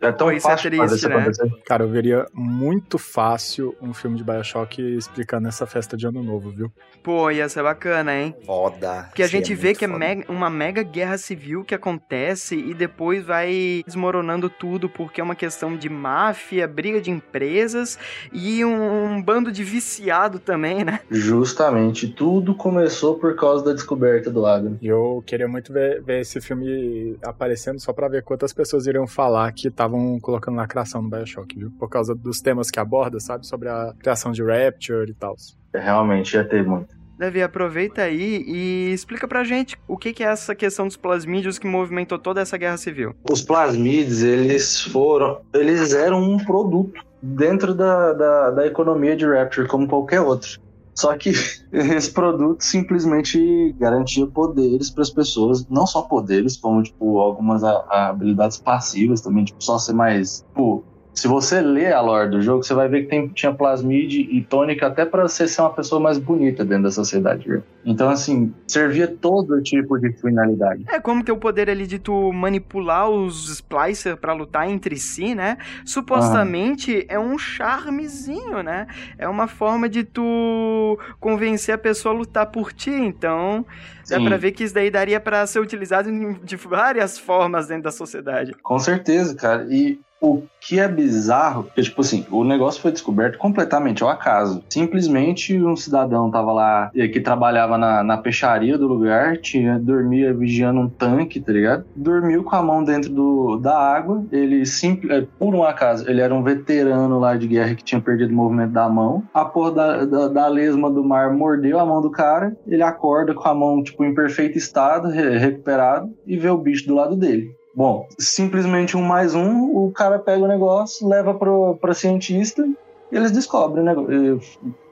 É 0.00 0.12
tão 0.12 0.28
Pô, 0.28 0.32
isso 0.32 0.46
é 0.46 0.50
fácil 0.52 0.76
fazer 0.76 1.08
triste, 1.08 1.42
né? 1.42 1.50
Cara, 1.66 1.82
eu 1.84 1.88
veria 1.88 2.26
muito 2.32 2.98
fácil 2.98 3.74
um 3.82 3.92
filme 3.92 4.16
de 4.16 4.22
Bioshock 4.22 4.80
explicando 4.80 5.48
essa 5.48 5.66
festa 5.66 5.96
de 5.96 6.06
ano 6.06 6.22
novo, 6.22 6.50
viu? 6.50 6.70
Pô, 7.02 7.30
ia 7.30 7.48
ser 7.48 7.62
bacana, 7.62 8.14
hein? 8.14 8.34
Foda. 8.44 9.04
Porque 9.08 9.22
a 9.22 9.26
gente 9.26 9.54
vê 9.54 9.68
muito 9.68 9.78
que 9.78 9.84
é 9.84 9.88
foda. 9.88 9.98
mega- 9.98 10.24
uma 10.32 10.48
mega 10.50 10.82
guerra 10.82 11.16
civil 11.18 11.64
que 11.64 11.74
acontece 11.74 12.54
e 12.56 12.74
depois 12.74 13.24
vai 13.24 13.82
desmoronando 13.86 14.48
tudo 14.48 14.88
porque 14.88 15.20
é 15.20 15.24
uma 15.24 15.34
questão 15.34 15.76
de 15.76 15.88
máfia, 15.88 16.68
briga 16.68 17.00
de 17.00 17.10
empresas 17.10 17.98
e 18.32 18.64
um, 18.64 19.14
um 19.14 19.22
bando 19.22 19.50
de 19.50 19.64
viciado 19.64 20.38
também, 20.38 20.84
né? 20.84 21.00
Justamente, 21.10 22.08
tudo 22.08 22.54
começou 22.54 23.18
por 23.18 23.34
causa 23.36 23.64
da 23.64 23.72
descoberta 23.72 24.30
do 24.30 24.44
Adam. 24.44 24.76
E 24.80 24.86
eu 24.86 25.22
queria 25.26 25.48
muito 25.48 25.72
ver, 25.72 26.02
ver 26.02 26.20
esse 26.20 26.40
filme 26.40 27.16
aparecendo 27.22 27.80
só 27.80 27.92
pra 27.92 28.08
ver 28.08 28.22
quantas 28.22 28.52
pessoas 28.52 28.86
iriam 28.86 29.06
falar 29.06 29.50
que 29.52 29.70
estavam 29.88 30.20
colocando 30.20 30.56
lacração 30.56 31.02
no 31.02 31.10
Bioshock, 31.10 31.58
viu? 31.58 31.72
Por 31.78 31.88
causa 31.88 32.14
dos 32.14 32.40
temas 32.40 32.70
que 32.70 32.78
aborda, 32.78 33.18
sabe? 33.18 33.46
Sobre 33.46 33.68
a 33.68 33.94
criação 33.98 34.30
de 34.30 34.42
Rapture 34.42 35.10
e 35.10 35.14
tal. 35.14 35.34
Realmente 35.74 36.34
ia 36.34 36.44
ter 36.44 36.64
muito. 36.64 36.96
Davi, 37.18 37.42
aproveita 37.42 38.02
aí 38.02 38.44
e 38.46 38.92
explica 38.92 39.26
pra 39.26 39.42
gente 39.42 39.76
o 39.88 39.96
que, 39.96 40.12
que 40.12 40.22
é 40.22 40.28
essa 40.28 40.54
questão 40.54 40.86
dos 40.86 40.96
plasmídios 40.96 41.58
que 41.58 41.66
movimentou 41.66 42.16
toda 42.16 42.40
essa 42.40 42.56
guerra 42.56 42.76
civil. 42.76 43.12
Os 43.28 43.42
plasmides, 43.42 44.22
eles 44.22 44.80
foram. 44.82 45.40
Eles 45.52 45.92
eram 45.94 46.22
um 46.22 46.38
produto 46.38 47.04
dentro 47.20 47.74
da, 47.74 48.12
da, 48.12 48.50
da 48.52 48.66
economia 48.66 49.16
de 49.16 49.26
Rapture, 49.26 49.66
como 49.66 49.88
qualquer 49.88 50.20
outro. 50.20 50.60
Só 50.98 51.16
que 51.16 51.30
esse 51.70 52.10
produto 52.10 52.60
simplesmente 52.60 53.72
garantia 53.78 54.26
poderes 54.26 54.90
para 54.90 55.02
as 55.02 55.10
pessoas, 55.10 55.64
não 55.68 55.86
só 55.86 56.02
poderes, 56.02 56.56
como 56.56 56.82
tipo 56.82 57.20
algumas 57.20 57.62
habilidades 57.62 58.58
passivas 58.58 59.20
também, 59.20 59.44
tipo 59.44 59.62
só 59.62 59.78
ser 59.78 59.92
mais, 59.92 60.40
tipo, 60.40 60.84
se 61.18 61.26
você 61.26 61.60
lê 61.60 61.92
a 61.92 62.00
lore 62.00 62.30
do 62.30 62.40
jogo, 62.40 62.62
você 62.62 62.72
vai 62.74 62.88
ver 62.88 63.02
que 63.02 63.08
tem, 63.08 63.26
tinha 63.28 63.52
plasmide 63.52 64.20
e 64.20 64.40
tônica 64.44 64.86
até 64.86 65.04
para 65.04 65.22
você 65.26 65.48
ser 65.48 65.62
uma 65.62 65.72
pessoa 65.72 66.00
mais 66.00 66.16
bonita 66.16 66.64
dentro 66.64 66.84
da 66.84 66.90
sociedade. 66.92 67.60
Então 67.84 68.08
assim, 68.08 68.54
servia 68.68 69.08
todo 69.08 69.60
tipo 69.62 69.98
de 69.98 70.12
finalidade. 70.12 70.84
É 70.88 71.00
como 71.00 71.24
ter 71.24 71.32
o 71.32 71.36
poder 71.36 71.68
ali 71.68 71.86
de 71.88 71.98
tu 71.98 72.32
manipular 72.32 73.10
os 73.10 73.48
Splicer 73.48 74.16
pra 74.16 74.32
lutar 74.32 74.68
entre 74.70 74.96
si, 74.96 75.34
né? 75.34 75.58
Supostamente 75.84 77.04
é 77.08 77.18
um 77.18 77.36
charmezinho, 77.36 78.62
né? 78.62 78.86
É 79.18 79.28
uma 79.28 79.48
forma 79.48 79.88
de 79.88 80.04
tu 80.04 80.98
convencer 81.18 81.74
a 81.74 81.78
pessoa 81.78 82.14
a 82.14 82.18
lutar 82.18 82.46
por 82.46 82.72
ti. 82.72 82.90
Então, 82.90 83.66
dá 84.08 84.18
Sim. 84.18 84.24
pra 84.24 84.36
ver 84.36 84.52
que 84.52 84.64
isso 84.64 84.74
daí 84.74 84.90
daria 84.90 85.18
pra 85.18 85.46
ser 85.46 85.60
utilizado 85.60 86.08
em- 86.08 86.34
de 86.44 86.56
várias 86.56 87.18
formas 87.18 87.66
dentro 87.66 87.84
da 87.84 87.90
sociedade. 87.90 88.52
Com 88.62 88.78
certeza, 88.78 89.34
cara. 89.34 89.66
E 89.68 89.98
o 90.20 90.42
que 90.60 90.80
é 90.80 90.88
bizarro, 90.88 91.64
que 91.74 91.82
tipo 91.82 92.00
assim, 92.00 92.26
o 92.30 92.44
negócio 92.44 92.82
foi 92.82 92.90
descoberto 92.92 93.38
completamente 93.38 94.02
ao 94.02 94.08
acaso. 94.08 94.62
Simplesmente 94.72 95.60
um 95.62 95.76
cidadão 95.76 96.30
tava 96.30 96.52
lá, 96.52 96.90
eh, 96.94 97.08
que 97.08 97.20
trabalhava 97.20 97.78
na, 97.78 98.02
na 98.02 98.18
peixaria 98.18 98.76
do 98.76 98.86
lugar, 98.86 99.36
tinha, 99.38 99.78
dormia 99.78 100.34
vigiando 100.34 100.80
um 100.80 100.88
tanque, 100.88 101.40
tá 101.40 101.52
ligado? 101.52 101.84
Dormiu 101.94 102.42
com 102.42 102.56
a 102.56 102.62
mão 102.62 102.82
dentro 102.82 103.10
do, 103.10 103.56
da 103.58 103.78
água. 103.78 104.24
Ele, 104.32 104.66
simple, 104.66 105.12
eh, 105.12 105.26
por 105.38 105.54
um 105.54 105.62
acaso, 105.62 106.08
ele 106.10 106.20
era 106.20 106.34
um 106.34 106.42
veterano 106.42 107.18
lá 107.18 107.36
de 107.36 107.46
guerra 107.46 107.74
que 107.74 107.84
tinha 107.84 108.00
perdido 108.00 108.32
o 108.32 108.36
movimento 108.36 108.72
da 108.72 108.88
mão. 108.88 109.22
A 109.32 109.44
porra 109.44 109.72
da, 109.72 110.04
da, 110.04 110.28
da 110.28 110.46
lesma 110.48 110.90
do 110.90 111.04
mar 111.04 111.32
mordeu 111.32 111.78
a 111.78 111.86
mão 111.86 112.02
do 112.02 112.10
cara. 112.10 112.56
Ele 112.66 112.82
acorda 112.82 113.34
com 113.34 113.48
a 113.48 113.54
mão, 113.54 113.82
tipo, 113.82 114.04
em 114.04 114.14
perfeito 114.14 114.58
estado, 114.58 115.08
re- 115.08 115.38
recuperado, 115.38 116.08
e 116.26 116.36
vê 116.36 116.50
o 116.50 116.58
bicho 116.58 116.86
do 116.86 116.94
lado 116.94 117.16
dele. 117.16 117.57
Bom, 117.78 118.08
simplesmente 118.18 118.96
um 118.96 119.02
mais 119.02 119.36
um, 119.36 119.70
o 119.70 119.92
cara 119.92 120.18
pega 120.18 120.42
o 120.42 120.48
negócio, 120.48 121.06
leva 121.06 121.32
pro, 121.32 121.76
pra 121.76 121.94
cientista 121.94 122.66
e 123.12 123.16
eles 123.16 123.30
descobrem, 123.30 123.84
né? 123.84 123.94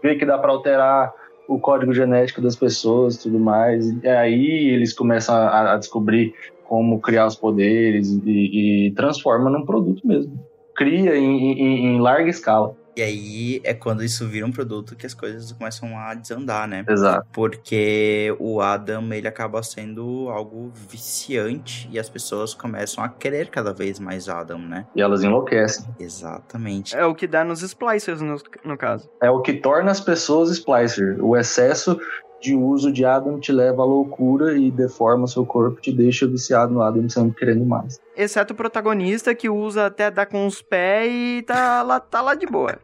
Vê 0.00 0.14
que 0.14 0.24
dá 0.24 0.38
pra 0.38 0.52
alterar 0.52 1.12
o 1.48 1.58
código 1.58 1.92
genético 1.92 2.40
das 2.40 2.54
pessoas 2.54 3.16
tudo 3.16 3.40
mais. 3.40 3.90
E 4.04 4.08
aí 4.08 4.68
eles 4.68 4.92
começam 4.92 5.34
a, 5.34 5.72
a 5.72 5.76
descobrir 5.76 6.32
como 6.62 7.00
criar 7.00 7.26
os 7.26 7.34
poderes 7.34 8.20
e, 8.24 8.86
e 8.86 8.92
transforma 8.92 9.50
num 9.50 9.66
produto 9.66 10.06
mesmo. 10.06 10.32
Cria 10.76 11.16
em, 11.16 11.60
em- 11.60 11.86
em 11.86 12.00
larga 12.00 12.30
escala. 12.30 12.72
E 12.96 13.02
aí 13.02 13.60
é 13.62 13.74
quando 13.74 14.02
isso 14.02 14.26
vira 14.26 14.46
um 14.46 14.50
produto 14.50 14.96
que 14.96 15.04
as 15.04 15.12
coisas 15.12 15.52
começam 15.52 15.98
a 15.98 16.14
desandar, 16.14 16.66
né? 16.66 16.82
Exato. 16.88 17.26
Porque 17.30 18.34
o 18.38 18.62
Adam, 18.62 19.12
ele 19.12 19.28
acaba 19.28 19.62
sendo 19.62 20.30
algo 20.30 20.72
viciante 20.88 21.88
e 21.92 21.98
as 21.98 22.08
pessoas 22.08 22.54
começam 22.54 23.04
a 23.04 23.08
querer 23.10 23.50
cada 23.50 23.74
vez 23.74 24.00
mais 24.00 24.30
Adam, 24.30 24.58
né? 24.58 24.86
E 24.96 25.02
elas 25.02 25.22
enlouquecem. 25.22 25.86
Exatamente. 26.00 26.96
É 26.96 27.04
o 27.04 27.14
que 27.14 27.26
dá 27.26 27.44
nos 27.44 27.60
Splicers, 27.60 28.22
no, 28.22 28.36
no 28.64 28.78
caso. 28.78 29.10
É 29.20 29.28
o 29.28 29.42
que 29.42 29.52
torna 29.52 29.90
as 29.90 30.00
pessoas 30.00 30.50
Splicer. 30.50 31.22
O 31.22 31.36
excesso 31.36 32.00
de 32.40 32.54
uso 32.54 32.92
de 32.92 33.04
Adam 33.04 33.38
te 33.40 33.50
leva 33.50 33.82
à 33.82 33.84
loucura 33.84 34.56
e 34.56 34.70
deforma 34.70 35.26
seu 35.26 35.44
corpo, 35.44 35.80
te 35.80 35.90
deixa 35.92 36.26
viciado 36.26 36.72
no 36.72 36.82
Adam, 36.82 37.08
sempre 37.08 37.34
querendo 37.38 37.64
mais. 37.64 37.98
Exceto 38.16 38.52
o 38.52 38.56
protagonista 38.56 39.34
que 39.34 39.48
usa 39.48 39.86
até 39.86 40.10
dar 40.10 40.26
com 40.26 40.46
os 40.46 40.62
pés 40.62 41.10
e 41.12 41.42
tá 41.46 41.82
lá, 41.82 41.98
tá 42.00 42.20
lá 42.22 42.34
de 42.34 42.46
boa. 42.46 42.78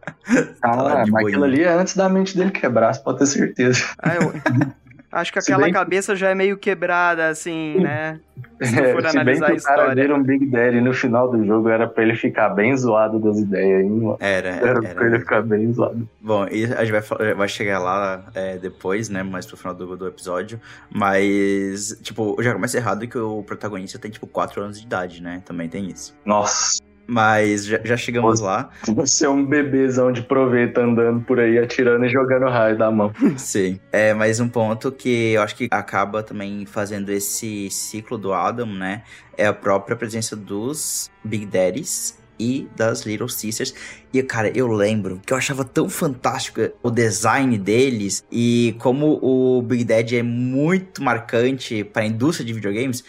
Ah, 0.63 0.75
lá 0.83 1.05
de 1.05 1.11
mas 1.11 1.23
boinha. 1.23 1.29
aquilo 1.29 1.45
ali 1.45 1.63
é 1.63 1.73
antes 1.73 1.95
da 1.97 2.09
mente 2.09 2.37
dele 2.37 2.51
quebrar, 2.51 2.93
você 2.95 3.01
pode 3.03 3.19
ter 3.19 3.27
certeza. 3.27 3.85
Ah, 3.99 4.15
eu- 4.17 4.33
Acho 5.13 5.31
que 5.33 5.39
aquela 5.39 5.65
bem 5.65 5.73
cabeça 5.73 6.17
já 6.17 6.31
é 6.31 6.35
meio 6.35 6.57
quebrada, 6.57 7.29
assim, 7.29 7.79
né? 7.81 8.19
Se 8.63 8.75
tu 8.75 8.85
for 8.93 9.05
É, 9.05 9.11
se 9.11 9.21
bem 9.25 9.43
analisar 9.43 9.47
que 9.47 9.53
a 9.53 9.57
o 9.57 9.63
cara 9.63 9.83
história. 9.83 9.95
vira 9.95 10.15
um 10.17 10.23
Big 10.23 10.47
Daddy 10.47 10.81
no 10.81 10.95
final 10.95 11.31
do 11.31 11.45
jogo, 11.45 11.69
era 11.69 11.87
pra 11.87 12.03
ele 12.03 12.15
ficar 12.17 12.49
bem 12.51 12.75
zoado 12.77 13.19
das 13.21 13.39
ideias, 13.39 13.83
hein, 13.85 13.91
mano? 13.91 14.17
Era, 14.19 14.49
Era 14.49 14.81
pra 14.95 15.05
ele 15.07 15.17
era. 15.17 15.21
ficar 15.21 15.43
bem 15.43 15.71
zoado. 15.73 16.09
Bom, 16.21 16.47
e 16.51 16.65
a 16.65 16.83
gente 16.85 16.93
vai, 16.93 17.35
vai 17.35 17.49
chegar 17.49 17.79
lá 17.79 18.25
é, 18.35 18.57
depois, 18.57 19.09
né? 19.11 19.23
Mais 19.23 19.45
pro 19.45 19.57
final 19.57 19.75
do, 19.75 19.97
do 19.97 20.07
episódio. 20.09 20.59
Mas, 20.91 21.99
tipo, 22.03 22.37
já 22.41 22.53
começa 22.55 22.77
errado 22.79 23.07
que 23.07 23.19
o 23.19 23.43
protagonista 23.43 23.99
tem, 23.99 24.11
tipo, 24.11 24.27
4 24.27 24.63
anos 24.63 24.81
de 24.81 24.87
idade, 24.87 25.23
né? 25.23 25.43
Também 25.45 25.69
tem 25.69 25.91
isso. 25.91 26.17
Nossa, 26.25 26.81
Mas 27.07 27.67
já, 27.67 27.81
já 27.85 27.97
chegamos 27.97 28.41
lá. 28.41 28.71
você 28.87 29.27
é 29.27 29.29
um 29.29 29.45
bebezão 29.45 30.13
de 30.13 30.23
proveta 30.23 30.81
andando 30.81 31.21
por 31.25 31.41
aí, 31.41 31.59
atirando 31.59 32.05
e 32.05 32.09
jogando 32.09 32.47
raio 32.47 32.79
da 32.79 32.91
mão. 32.91 33.13
Sim. 33.37 33.81
É, 33.91 34.15
mais 34.15 34.41
um 34.41 34.49
ponto 34.49 34.91
que 34.93 35.33
eu 35.33 35.43
acho 35.43 35.57
que 35.57 35.69
acaba 35.71 36.23
também 36.23 36.65
fazendo 36.67 37.11
esse 37.11 37.69
ciclo 37.71 38.17
do 38.17 38.33
Adam, 38.33 38.67
né? 38.67 39.03
É 39.37 39.47
a 39.47 39.53
própria 39.53 39.97
presença 39.97 40.37
dos 40.37 41.11
Big 41.25 41.47
Daddies 41.47 42.22
e 42.39 42.69
das 42.77 43.05
Little 43.05 43.29
Sisters. 43.29 43.75
E, 44.13 44.23
cara, 44.23 44.51
eu 44.57 44.67
lembro 44.69 45.21
que 45.25 45.33
eu 45.33 45.37
achava 45.37 45.65
tão 45.65 45.89
fantástico 45.89 46.61
o 46.83 46.91
design 46.91 47.57
deles 47.59 48.25
e 48.31 48.77
como 48.79 49.19
o 49.23 49.63
Big 49.63 49.85
Daddy 49.85 50.19
é 50.19 50.23
muito 50.23 51.03
marcante 51.03 51.83
para 51.85 52.03
a 52.03 52.07
indústria 52.07 52.45
de 52.45 52.53
videogames. 52.53 53.05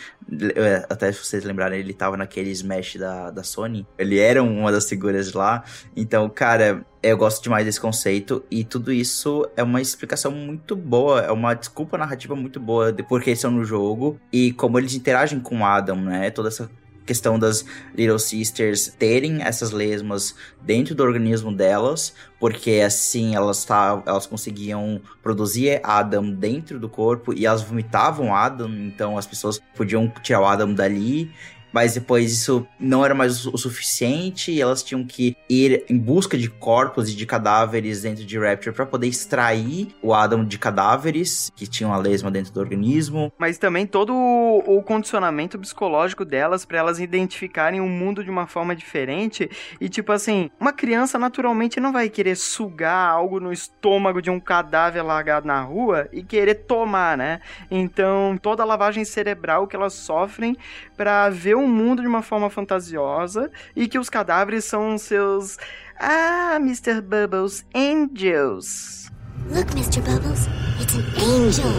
É, 0.56 0.86
Até 0.90 1.12
se 1.12 1.20
vocês 1.20 1.44
lembrarem, 1.44 1.80
ele 1.80 1.94
tava 1.94 2.16
naquele 2.16 2.52
Smash 2.52 2.96
da, 2.96 3.32
da 3.32 3.44
Sony. 3.44 3.86
Ele 3.98 4.20
era 4.20 4.42
uma 4.42 4.72
das 4.72 4.88
figuras 4.88 5.34
lá. 5.34 5.64
Então, 5.96 6.30
cara, 6.30 6.86
eu 7.02 7.18
gosto 7.18 7.44
demais 7.44 7.66
desse 7.66 7.82
conceito 7.82 8.44
e 8.50 8.64
tudo 8.64 8.92
isso 8.94 9.46
é 9.58 9.64
uma 9.64 9.82
explicação 9.82 10.32
muito 10.32 10.74
boa, 10.74 11.20
é 11.22 11.32
uma 11.32 11.54
desculpa 11.54 11.98
narrativa 11.98 12.34
muito 12.34 12.62
boa 12.62 12.94
de 12.94 13.04
por 13.04 13.22
que 13.22 13.32
estão 13.32 13.52
no 13.52 13.66
jogo 13.66 14.18
e 14.32 14.54
como 14.54 14.80
eles 14.80 14.96
interagem 14.96 15.42
com 15.42 15.60
o 15.60 15.66
Adam, 15.66 15.98
né? 15.98 16.32
Toda 16.32 16.48
essa 16.48 16.70
questão 17.06 17.38
das 17.38 17.66
Little 17.96 18.20
Sisters 18.20 18.88
terem 18.98 19.42
essas 19.42 19.72
lesmas 19.72 20.36
dentro 20.62 20.96
do 20.96 21.04
organismo 21.04 21.54
delas, 21.54 22.14
porque 22.40 22.82
assim 22.86 23.36
elas 23.36 23.64
tá, 23.66 24.02
elas 24.06 24.26
conseguiam 24.26 25.02
produzir 25.22 25.80
Adam 25.84 26.32
dentro 26.32 26.80
do 26.80 26.90
corpo 26.90 27.34
e 27.34 27.46
elas 27.46 27.62
vomitavam 27.62 28.36
Adam, 28.36 28.70
então 28.70 29.18
as 29.18 29.26
pessoas 29.26 29.60
podiam 29.76 30.12
tirar 30.22 30.42
o 30.42 30.46
Adam 30.46 30.74
dali 30.74 31.32
mas 31.74 31.96
depois 31.96 32.32
isso 32.32 32.66
não 32.80 33.04
era 33.04 33.16
mais 33.16 33.46
o 33.46 33.58
suficiente 33.58 34.52
e 34.52 34.62
elas 34.62 34.84
tinham 34.84 35.04
que 35.04 35.36
ir 35.50 35.84
em 35.90 35.98
busca 35.98 36.38
de 36.38 36.50
corpos 36.50 37.10
e 37.10 37.16
de 37.16 37.26
cadáveres 37.26 38.04
dentro 38.04 38.24
de 38.24 38.40
Rapture 38.40 38.76
para 38.76 38.86
poder 38.86 39.08
extrair 39.08 39.88
o 40.02 40.14
Adam 40.14 40.46
de 40.46 40.60
cadáveres 40.60 41.52
que 41.56 41.66
tinham 41.66 41.92
a 41.92 41.98
lesma 41.98 42.30
dentro 42.30 42.54
do 42.54 42.60
organismo. 42.60 43.34
Mas 43.38 43.58
também 43.58 43.88
todo 43.88 44.14
o 44.14 44.82
condicionamento 44.84 45.58
psicológico 45.58 46.24
delas 46.24 46.64
pra 46.64 46.78
elas 46.78 47.00
identificarem 47.00 47.82
o 47.82 47.88
mundo 47.88 48.24
de 48.24 48.30
uma 48.30 48.46
forma 48.46 48.76
diferente. 48.76 49.50
E 49.82 49.90
tipo 49.90 50.12
assim, 50.12 50.52
uma 50.60 50.72
criança 50.72 51.18
naturalmente 51.18 51.80
não 51.80 51.92
vai 51.92 52.10
querer 52.10 52.36
sugar 52.36 53.10
algo 53.10 53.40
no 53.40 53.52
estômago 53.52 54.22
de 54.22 54.30
um 54.30 54.40
cadáver 54.40 55.02
largado 55.02 55.48
na 55.48 55.62
rua 55.62 56.08
e 56.12 56.24
querer 56.24 56.56
tomar, 56.56 57.18
né? 57.18 57.42
Então, 57.72 58.38
toda 58.42 58.62
a 58.62 58.66
lavagem 58.66 59.04
cerebral 59.04 59.68
que 59.68 59.76
elas 59.76 59.94
sofrem 59.94 60.56
pra 60.96 61.30
ver 61.30 61.56
o 61.56 61.63
mundo 61.68 62.02
de 62.02 62.08
uma 62.08 62.22
forma 62.22 62.50
fantasiosa 62.50 63.52
e 63.76 63.88
que 63.88 64.00
os 64.00 64.10
cadáveres 64.10 64.66
são 64.66 64.98
seus 64.98 65.58
ah, 66.00 66.58
Mr. 66.60 67.02
Bubbles, 67.02 67.64
angels. 67.74 69.12
Look, 69.50 69.68
Mr. 69.76 70.02
Bubbles, 70.02 70.48
it's 70.80 70.96
an 70.96 71.06
angel. 71.18 71.72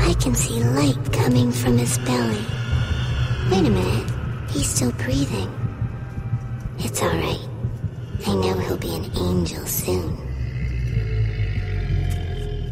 I 0.00 0.14
can 0.14 0.34
see 0.34 0.62
light 0.62 0.96
coming 1.12 1.50
from 1.52 1.78
his 1.78 1.98
belly. 1.98 2.44
Wait 3.50 3.66
a 3.66 3.70
minute. 3.70 4.10
He's 4.50 4.66
still 4.66 4.92
breathing. 4.92 5.50
It's 6.78 7.02
alright. 7.02 7.48
I 8.26 8.34
know 8.34 8.54
he'll 8.58 8.76
be 8.76 8.94
an 8.94 9.10
angel 9.16 9.64
soon. 9.66 10.27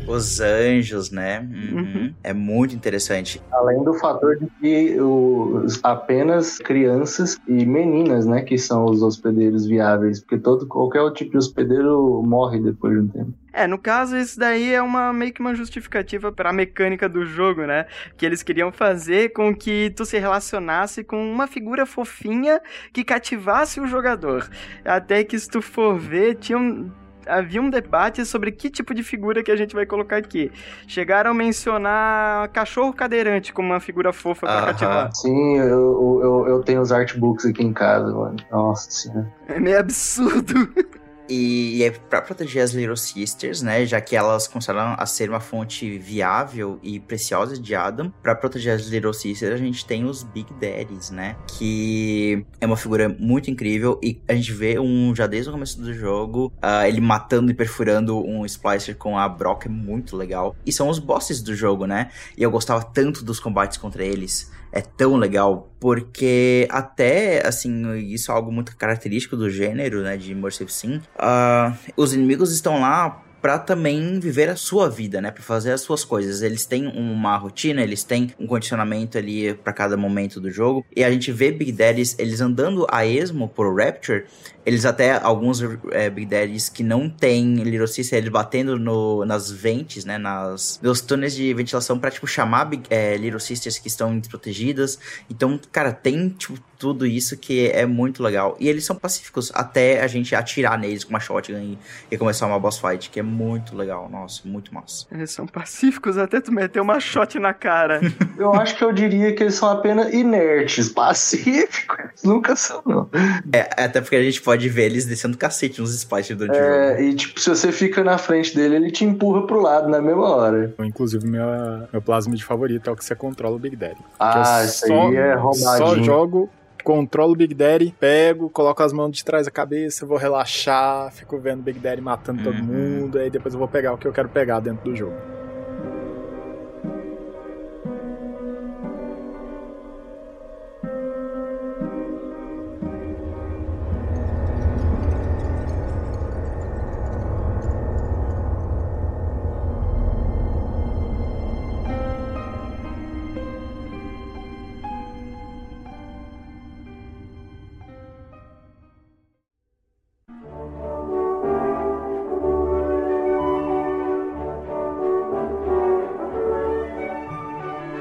Os 0.07 0.41
anjos, 0.41 1.11
né? 1.11 1.41
Uhum. 1.41 2.15
É 2.23 2.33
muito 2.33 2.75
interessante. 2.75 3.41
Além 3.53 3.83
do 3.83 3.95
fator 3.95 4.37
de 4.37 4.47
que 4.61 5.01
os, 5.01 5.81
apenas 5.83 6.59
crianças 6.59 7.39
e 7.47 7.67
meninas, 7.67 8.27
né, 8.27 8.43
que 8.43 8.57
são 8.59 8.85
os 8.85 9.03
hospedeiros 9.03 9.67
viáveis, 9.67 10.21
porque 10.21 10.39
todo 10.39 10.67
qualquer 10.67 11.01
outro 11.01 11.19
tipo 11.19 11.33
de 11.33 11.39
hospedeiro 11.39 12.23
morre 12.23 12.61
depois 12.61 12.95
de 12.95 13.01
um 13.01 13.09
tempo. 13.09 13.35
É, 13.57 13.67
no 13.67 13.79
caso, 13.79 14.19
isso 14.19 14.39
daí 14.39 14.75
é 14.75 14.83
uma 14.83 15.15
meio 15.15 15.33
que 15.33 15.41
uma 15.41 15.55
justificativa 15.55 16.31
para 16.31 16.51
a 16.51 16.53
mecânica 16.53 17.09
do 17.09 17.25
jogo, 17.25 17.65
né? 17.65 17.87
Que 18.15 18.27
eles 18.27 18.43
queriam 18.43 18.71
fazer 18.71 19.33
com 19.33 19.55
que 19.57 19.91
tu 19.97 20.05
se 20.05 20.19
relacionasse 20.19 21.03
com 21.03 21.33
uma 21.33 21.47
figura 21.47 21.87
fofinha 21.87 22.61
que 22.93 23.03
cativasse 23.03 23.81
o 23.81 23.87
jogador. 23.87 24.47
Até 24.85 25.25
que 25.25 25.39
se 25.39 25.49
tu 25.49 25.63
for 25.63 25.99
ver, 25.99 26.35
tinha 26.35 26.59
um 26.59 26.91
havia 27.27 27.61
um 27.61 27.71
debate 27.71 28.25
sobre 28.25 28.53
que 28.53 28.71
tipo 28.71 28.95
de 28.95 29.03
figura 29.03 29.43
que 29.43 29.51
a 29.51 29.57
gente 29.57 29.75
vai 29.75 29.87
colocar 29.87 30.17
aqui. 30.17 30.51
Chegaram 30.87 31.31
a 31.31 31.35
mencionar 31.35 32.49
cachorro 32.49 32.93
cadeirante 32.93 33.53
como 33.53 33.69
uma 33.69 33.81
figura 33.81 34.13
fofa 34.13 34.47
pra 34.47 34.57
Aham. 34.59 34.67
cativar. 34.67 35.15
Sim, 35.15 35.57
eu, 35.59 36.21
eu, 36.23 36.47
eu 36.49 36.63
tenho 36.63 36.81
os 36.81 36.93
artbooks 36.93 37.47
aqui 37.47 37.63
em 37.65 37.73
casa, 37.73 38.13
mano. 38.13 38.37
Nossa 38.51 38.91
senhora. 38.91 39.33
É 39.49 39.61
meio 39.61 39.79
absurdo. 39.79 40.55
E 41.29 41.83
é 41.83 41.91
pra 41.91 42.23
proteger 42.23 42.63
as 42.63 42.73
Little 42.73 42.97
Sisters, 42.97 43.63
né? 43.63 43.85
Já 43.85 44.01
que 44.01 44.15
elas 44.15 44.47
começaram 44.47 44.95
a 44.99 45.07
ser 45.07 45.29
uma 45.29 45.41
fonte 45.41 45.99
viável 45.99 46.79
e 46.83 47.01
preciosa 47.01 47.59
de 47.59 47.75
Adam. 47.75 48.13
Pra 48.23 48.35
proteger 48.35 48.75
as 48.75 48.87
Little 48.87 49.13
Sisters, 49.13 49.55
a 49.55 49.57
gente 49.57 49.85
tem 49.85 50.05
os 50.05 50.23
Big 50.23 50.53
Daddies, 50.55 51.11
né? 51.11 51.37
Que 51.59 52.45
é 52.61 52.67
uma 52.67 52.77
figura 52.77 53.09
muito 53.09 53.51
incrível. 53.51 53.99
E 54.03 54.21
a 54.29 54.35
gente 54.35 54.53
vê 54.53 54.79
um 54.79 55.15
já 55.15 55.27
desde 55.27 55.51
o 55.51 55.53
começo 55.53 55.81
do 55.81 55.93
jogo, 55.93 56.53
ah, 56.63 56.89
ele 56.89 57.01
matando 57.01 57.51
e 57.51 57.55
perfurando 57.55 58.25
um 58.25 58.45
Splicer 58.47 58.97
com 58.97 59.19
a 59.19 59.29
Brock 59.29 59.67
é 59.67 59.69
muito 59.69 60.17
legal. 60.17 60.55
E 60.65 60.73
são 60.73 60.89
os 60.89 60.99
bosses 60.99 61.43
do 61.43 61.55
jogo, 61.55 61.87
né? 61.87 62.11
E 62.37 62.43
eu 62.43 62.51
gostava 62.51 62.85
tanto 62.85 63.25
dos 63.25 63.41
combates 63.41 63.77
contra 63.79 64.05
eles. 64.05 64.51
É 64.77 64.83
tão 64.83 65.17
legal, 65.17 65.73
porque 65.81 66.69
até, 66.71 67.47
assim, 67.47 67.97
isso 67.97 68.31
é 68.31 68.35
algo 68.35 68.53
muito 68.53 68.77
característico 68.77 69.35
do 69.35 69.49
gênero, 69.49 70.03
né, 70.03 70.19
de 70.19 70.33
Immersive 70.33 70.71
Sim. 70.71 71.01
Ah, 71.19 71.73
os 71.97 72.13
inimigos 72.13 72.53
estão 72.53 72.79
lá 72.79 73.23
pra 73.47 73.61
também 73.61 74.19
viver 74.19 74.49
a 74.49 74.57
sua 74.57 74.91
vida, 74.91 75.21
né, 75.21 75.31
Pra 75.31 75.41
fazer 75.41 75.71
as 75.71 75.81
suas 75.81 76.05
coisas. 76.05 76.43
Eles 76.43 76.67
têm 76.67 76.89
uma 76.89 77.37
rotina, 77.37 77.81
eles 77.81 78.03
têm 78.03 78.35
um 78.41 78.45
condicionamento 78.45 79.17
ali 79.17 79.55
pra 79.55 79.73
cada 79.73 79.97
momento 79.97 80.41
do 80.41 80.51
jogo. 80.51 80.85
E 80.97 81.05
a 81.05 81.11
gente 81.13 81.31
vê 81.31 81.53
Big 81.53 81.71
Daddies, 81.71 82.17
eles 82.19 82.41
andando 82.41 82.85
a 82.91 83.07
esmo 83.07 83.49
por 83.49 83.73
Rapture, 83.73 84.25
eles 84.65 84.85
até, 84.85 85.13
alguns 85.13 85.63
é, 85.93 86.11
Big 86.11 86.27
Daddies 86.27 86.69
que 86.69 86.83
não 86.83 87.09
tem 87.09 87.55
Little 87.63 87.87
eles 87.87 88.29
batendo 88.31 88.77
no, 88.81 89.25
nas 89.25 89.49
ventes, 89.49 90.05
né, 90.05 90.19
nas, 90.19 90.81
nos 90.83 91.01
túneis 91.01 91.33
de 91.33 91.55
ventilação 91.55 92.01
pra, 92.01 92.11
tipo, 92.11 92.27
chamar 92.27 92.69
é, 92.91 93.17
Little 93.17 93.39
Sisters 93.39 93.79
que 93.79 93.87
estão 93.87 94.19
desprotegidas. 94.19 94.99
Então, 95.31 95.61
cara, 95.71 95.93
tem, 95.93 96.31
tipo, 96.31 96.59
tudo 96.79 97.07
isso 97.07 97.37
que 97.37 97.69
é 97.71 97.87
muito 97.87 98.23
legal. 98.23 98.57
E 98.61 98.69
eles 98.69 98.85
são 98.85 98.97
pacíficos 98.97 99.51
até 99.55 100.03
a 100.03 100.07
gente 100.07 100.35
atirar 100.35 100.79
neles 100.79 101.05
com 101.05 101.11
uma 101.11 101.21
shotgun 101.21 101.59
e, 101.59 101.79
e 102.11 102.19
começar 102.19 102.47
uma 102.47 102.59
boss 102.59 102.79
fight, 102.79 103.11
que 103.11 103.21
é 103.21 103.23
muito 103.23 103.77
legal. 103.77 104.09
Nossa, 104.09 104.43
muito 104.45 104.75
massa. 104.75 105.07
Eles 105.11 105.31
são 105.31 105.47
pacíficos 105.47 106.19
até 106.19 106.41
tu 106.41 106.53
meter 106.53 106.81
uma 106.81 107.01
shot 107.01 107.39
na 107.39 107.55
cara. 107.55 108.01
Eu 108.37 108.53
acho 108.53 108.77
que 108.77 108.85
eu 108.85 108.93
diria 108.93 109.35
que 109.35 109.43
eles 109.43 109.55
são 109.55 109.71
apenas 109.71 110.13
inertes, 110.13 110.91
pacíficos. 110.91 111.99
Eles 111.99 112.23
nunca 112.23 112.55
são, 112.55 112.83
não. 112.85 113.09
É, 113.51 113.61
até 113.83 114.01
porque 114.01 114.17
a 114.17 114.23
gente 114.23 114.43
pode 114.43 114.69
ver 114.69 114.85
eles 114.85 115.07
descendo 115.07 115.39
cacete 115.39 115.81
nos 115.81 115.95
splices 115.95 116.37
durante 116.37 116.59
o 116.59 116.63
jogo. 116.63 116.75
É, 116.75 117.03
e 117.03 117.15
tipo, 117.15 117.41
se 117.41 117.49
você 117.49 117.73
fica 117.73 118.05
na 118.05 118.19
frente 118.19 118.55
dele, 118.55 118.77
ele 118.77 118.91
te 118.91 119.05
empurra 119.05 119.47
pro 119.47 119.61
lado 119.61 119.89
na 119.89 120.03
mesma 120.03 120.29
hora. 120.29 120.75
Inclusive, 120.81 121.27
meu, 121.27 121.47
meu 121.91 122.03
plasmid 122.03 122.45
favorito 122.45 122.91
é 122.91 122.93
o 122.93 122.97
que 122.97 123.05
você 123.05 123.15
controla 123.15 123.57
o 123.57 123.59
Big 123.59 123.75
Daddy. 123.75 124.01
Ah, 124.19 124.63
isso 124.65 124.93
aí 124.93 125.17
é 125.17 125.35
roubadinho. 125.35 125.79
Só 125.79 126.03
jogo, 126.03 126.51
controlo 126.87 127.33
o 127.33 127.37
Big 127.37 127.53
Daddy, 127.53 127.93
pego, 127.99 128.49
coloco 128.49 128.81
as 128.81 128.93
mãos 128.93 129.11
de 129.11 129.25
trás 129.25 129.47
da 129.47 129.51
cabeça, 129.51 130.07
vou 130.07 130.17
relaxar, 130.17 131.11
fico 131.13 131.37
vendo 131.37 131.59
o 131.59 131.63
Big 131.65 131.81
Daddy 131.81 132.01
matando 132.01 132.45
todo 132.45 132.55
Uhum. 132.59 132.63
mundo, 132.63 133.19
aí 133.19 133.29
depois 133.29 133.53
eu 133.55 133.59
vou 133.59 133.67
pegar 133.67 133.93
o 133.93 133.99
que 133.99 134.07
eu 134.07 134.13
quero 134.13 134.29
pegar 134.29 134.61
dentro 134.61 134.85
do 134.89 134.95
jogo. 134.97 135.36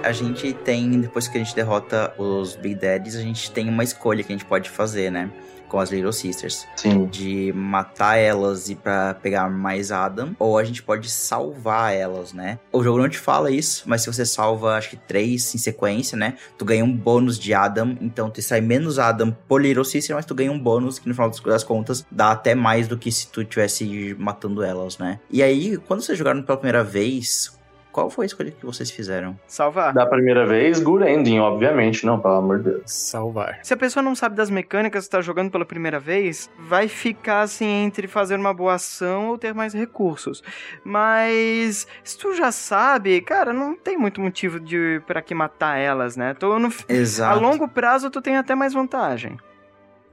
A 0.06 0.12
gente 0.12 0.54
tem, 0.54 1.02
depois 1.02 1.28
que 1.28 1.36
a 1.38 1.44
gente 1.44 1.56
derrota 1.56 2.14
os 2.18 2.56
Big 2.56 2.76
Daddies, 2.76 3.16
a 3.16 3.22
gente 3.22 3.50
tem 3.52 3.68
uma 3.68 3.84
escolha 3.84 4.24
que 4.24 4.32
a 4.32 4.36
gente 4.38 4.46
pode 4.46 4.70
fazer, 4.70 5.12
né? 5.12 5.32
Com 5.68 5.80
as 5.80 5.90
Little 5.92 6.14
Sisters. 6.14 6.68
Sim. 6.76 7.08
De 7.08 7.52
matar 7.54 8.18
elas 8.18 8.70
e 8.70 8.76
pra 8.76 9.16
pegar 9.16 9.50
mais 9.50 9.92
Adam. 9.92 10.36
Ou 10.38 10.60
a 10.60 10.64
gente 10.64 10.84
pode 10.84 11.10
salvar 11.10 11.92
elas, 11.92 12.34
né? 12.34 12.60
O 12.72 12.84
jogo 12.84 13.00
não 13.00 13.10
te 13.10 13.18
fala 13.18 13.50
isso, 13.50 13.82
mas 13.88 14.02
se 14.04 14.08
você 14.14 14.24
salva, 14.28 14.76
acho 14.76 14.92
que 14.92 14.96
três 14.96 15.56
em 15.56 15.58
sequência, 15.58 16.16
né? 16.16 16.36
Tu 16.56 16.64
ganha 16.64 16.86
um 16.86 16.96
bônus 16.96 17.40
de 17.40 17.52
Adam. 17.52 17.98
Então 18.00 18.30
tu 18.30 18.40
sai 18.44 18.62
menos 18.62 19.00
Adam 19.00 19.36
por 19.48 19.60
Little 19.60 19.84
Sister, 19.84 20.16
mas 20.16 20.24
tu 20.26 20.36
ganha 20.36 20.52
um 20.52 20.60
bônus 20.60 21.00
que 21.00 21.08
no 21.10 21.16
final 21.16 21.32
das- 21.32 21.40
das 21.40 21.64
contas 21.64 22.06
dá 22.12 22.30
até 22.32 22.54
mais 22.54 22.88
do 22.88 22.96
que 22.96 23.12
se 23.12 23.28
tu 23.30 23.44
tivesse 23.44 24.16
matando 24.20 24.62
elas, 24.62 25.00
né? 25.00 25.20
E 25.32 25.42
aí, 25.42 25.78
quando 25.78 26.02
vocês 26.04 26.16
jogaram 26.18 26.44
pela 26.44 26.60
primeira 26.60 26.84
vez, 26.84 27.58
qual 27.96 28.10
foi 28.10 28.26
a 28.26 28.28
escolha 28.28 28.52
que 28.52 28.66
vocês 28.66 28.92
fizeram? 28.92 29.40
Salvar. 29.48 29.94
Da 29.94 30.06
primeira 30.06 30.46
vez, 30.46 30.82
good 30.82 31.08
ending, 31.08 31.40
obviamente, 31.40 32.06
não, 32.06 32.20
pelo 32.20 32.34
amor 32.34 32.58
de 32.58 32.72
Deus. 32.72 32.82
Salvar. 32.92 33.60
Se 33.64 33.74
a 33.74 33.78
pessoa 33.78 34.04
não 34.04 34.14
sabe 34.14 34.36
das 34.36 34.50
mecânicas 34.50 35.06
e 35.06 35.10
tá 35.10 35.22
jogando 35.22 35.50
pela 35.50 35.64
primeira 35.64 35.98
vez, 35.98 36.52
vai 36.60 36.90
ficar 36.90 37.44
assim 37.44 37.86
entre 37.86 38.06
fazer 38.06 38.36
uma 38.36 38.54
boa 38.54 38.74
ação 38.74 39.30
ou 39.30 39.38
ter 39.38 39.54
mais 39.54 39.74
recursos. 39.74 40.44
Mas 40.84 41.88
se 42.04 42.18
tu 42.18 42.36
já 42.36 42.52
sabe, 42.52 43.22
cara, 43.22 43.54
não 43.54 43.78
tem 43.78 43.98
muito 43.98 44.20
motivo 44.20 44.60
de 44.60 45.02
para 45.08 45.22
que 45.22 45.34
matar 45.34 45.78
elas, 45.78 46.18
né? 46.18 46.34
Tu, 46.34 46.60
no, 46.60 46.68
a 46.68 46.94
Exato. 46.94 47.40
longo 47.40 47.66
prazo 47.66 48.10
tu 48.10 48.22
tem 48.22 48.36
até 48.36 48.56
mais 48.56 48.74
vantagem. 48.74 49.38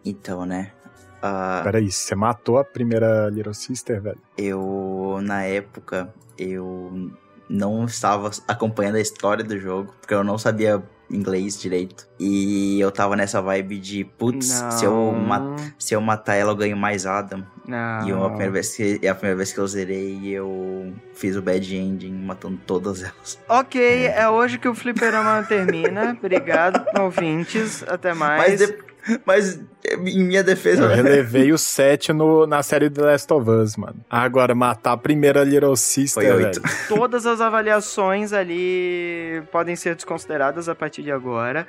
Então, 0.05 0.47
né? 0.47 0.71
Ah, 1.21 1.63
Peraí, 1.65 1.91
você 1.91 2.15
matou 2.15 2.59
a 2.59 2.65
primeira 2.65 3.29
Little 3.29 3.55
Sister, 3.55 4.01
velho? 4.01 4.19
eu, 4.39 5.19
na 5.21 5.43
época, 5.43 6.15
eu 6.39 7.11
não 7.53 7.85
estava 7.85 8.31
acompanhando 8.49 8.97
a 8.97 9.01
história 9.01 9.45
do 9.45 9.59
jogo, 9.59 9.95
porque 10.01 10.15
eu 10.15 10.25
não 10.25 10.39
sabia 10.39 10.83
inglês 11.11 11.61
direito. 11.61 12.09
E 12.19 12.81
eu 12.81 12.91
tava 12.91 13.15
nessa 13.15 13.43
vibe 13.43 13.79
de, 13.79 14.05
putz, 14.05 14.47
se 14.47 14.85
eu, 14.87 15.15
se 15.79 15.95
eu 15.95 16.01
matar 16.01 16.37
ela, 16.37 16.53
eu 16.53 16.57
ganho 16.57 16.77
mais 16.77 17.05
Adam. 17.05 17.45
Não. 17.67 18.07
E 18.07 18.11
eu, 18.11 18.25
a, 18.25 18.29
primeira 18.31 18.53
vez 18.53 18.75
que, 18.75 18.99
e 19.03 19.07
a 19.07 19.15
primeira 19.15 19.37
vez 19.37 19.53
que 19.53 19.59
eu 19.59 19.67
zerei, 19.67 20.29
eu 20.29 20.95
fiz 21.15 21.37
o 21.37 21.43
bad 21.43 21.77
ending, 21.77 22.13
matando 22.25 22.59
todas 22.67 23.03
elas. 23.03 23.39
Ok, 23.47 24.07
é 24.07 24.27
hoje 24.29 24.59
que 24.59 24.67
o 24.69 24.75
fliperama 24.75 25.45
termina. 25.47 26.17
Obrigado, 26.19 26.83
ouvintes. 26.99 27.85
Até 27.87 28.15
mais. 28.15 28.59
Mas, 28.59 28.59
de- 28.61 28.92
mas 29.27 29.61
em 29.85 30.23
minha 30.25 30.43
defesa, 30.45 30.85
Eu 30.85 30.89
relevei 30.89 31.53
o 31.53 31.59
7 31.59 32.13
no, 32.13 32.47
na 32.47 32.63
série 32.63 32.89
The 32.89 33.03
Last 33.03 33.33
of 33.33 33.51
Us, 33.51 33.77
mano. 33.77 33.97
Agora, 34.09 34.55
matar 34.55 34.93
a 34.93 34.97
primeira 34.97 35.43
Little 35.45 35.77
Sister, 35.77 36.23
Foi 36.23 36.33
oito. 36.45 36.61
velho. 36.63 36.75
Todas 36.89 37.27
as 37.27 37.41
avaliações 37.41 38.33
ali 38.33 39.43
podem 39.51 39.75
ser 39.77 39.95
desconsideradas 39.95 40.69
a 40.69 40.75
partir 40.75 41.03
de 41.03 41.11
agora. 41.11 41.67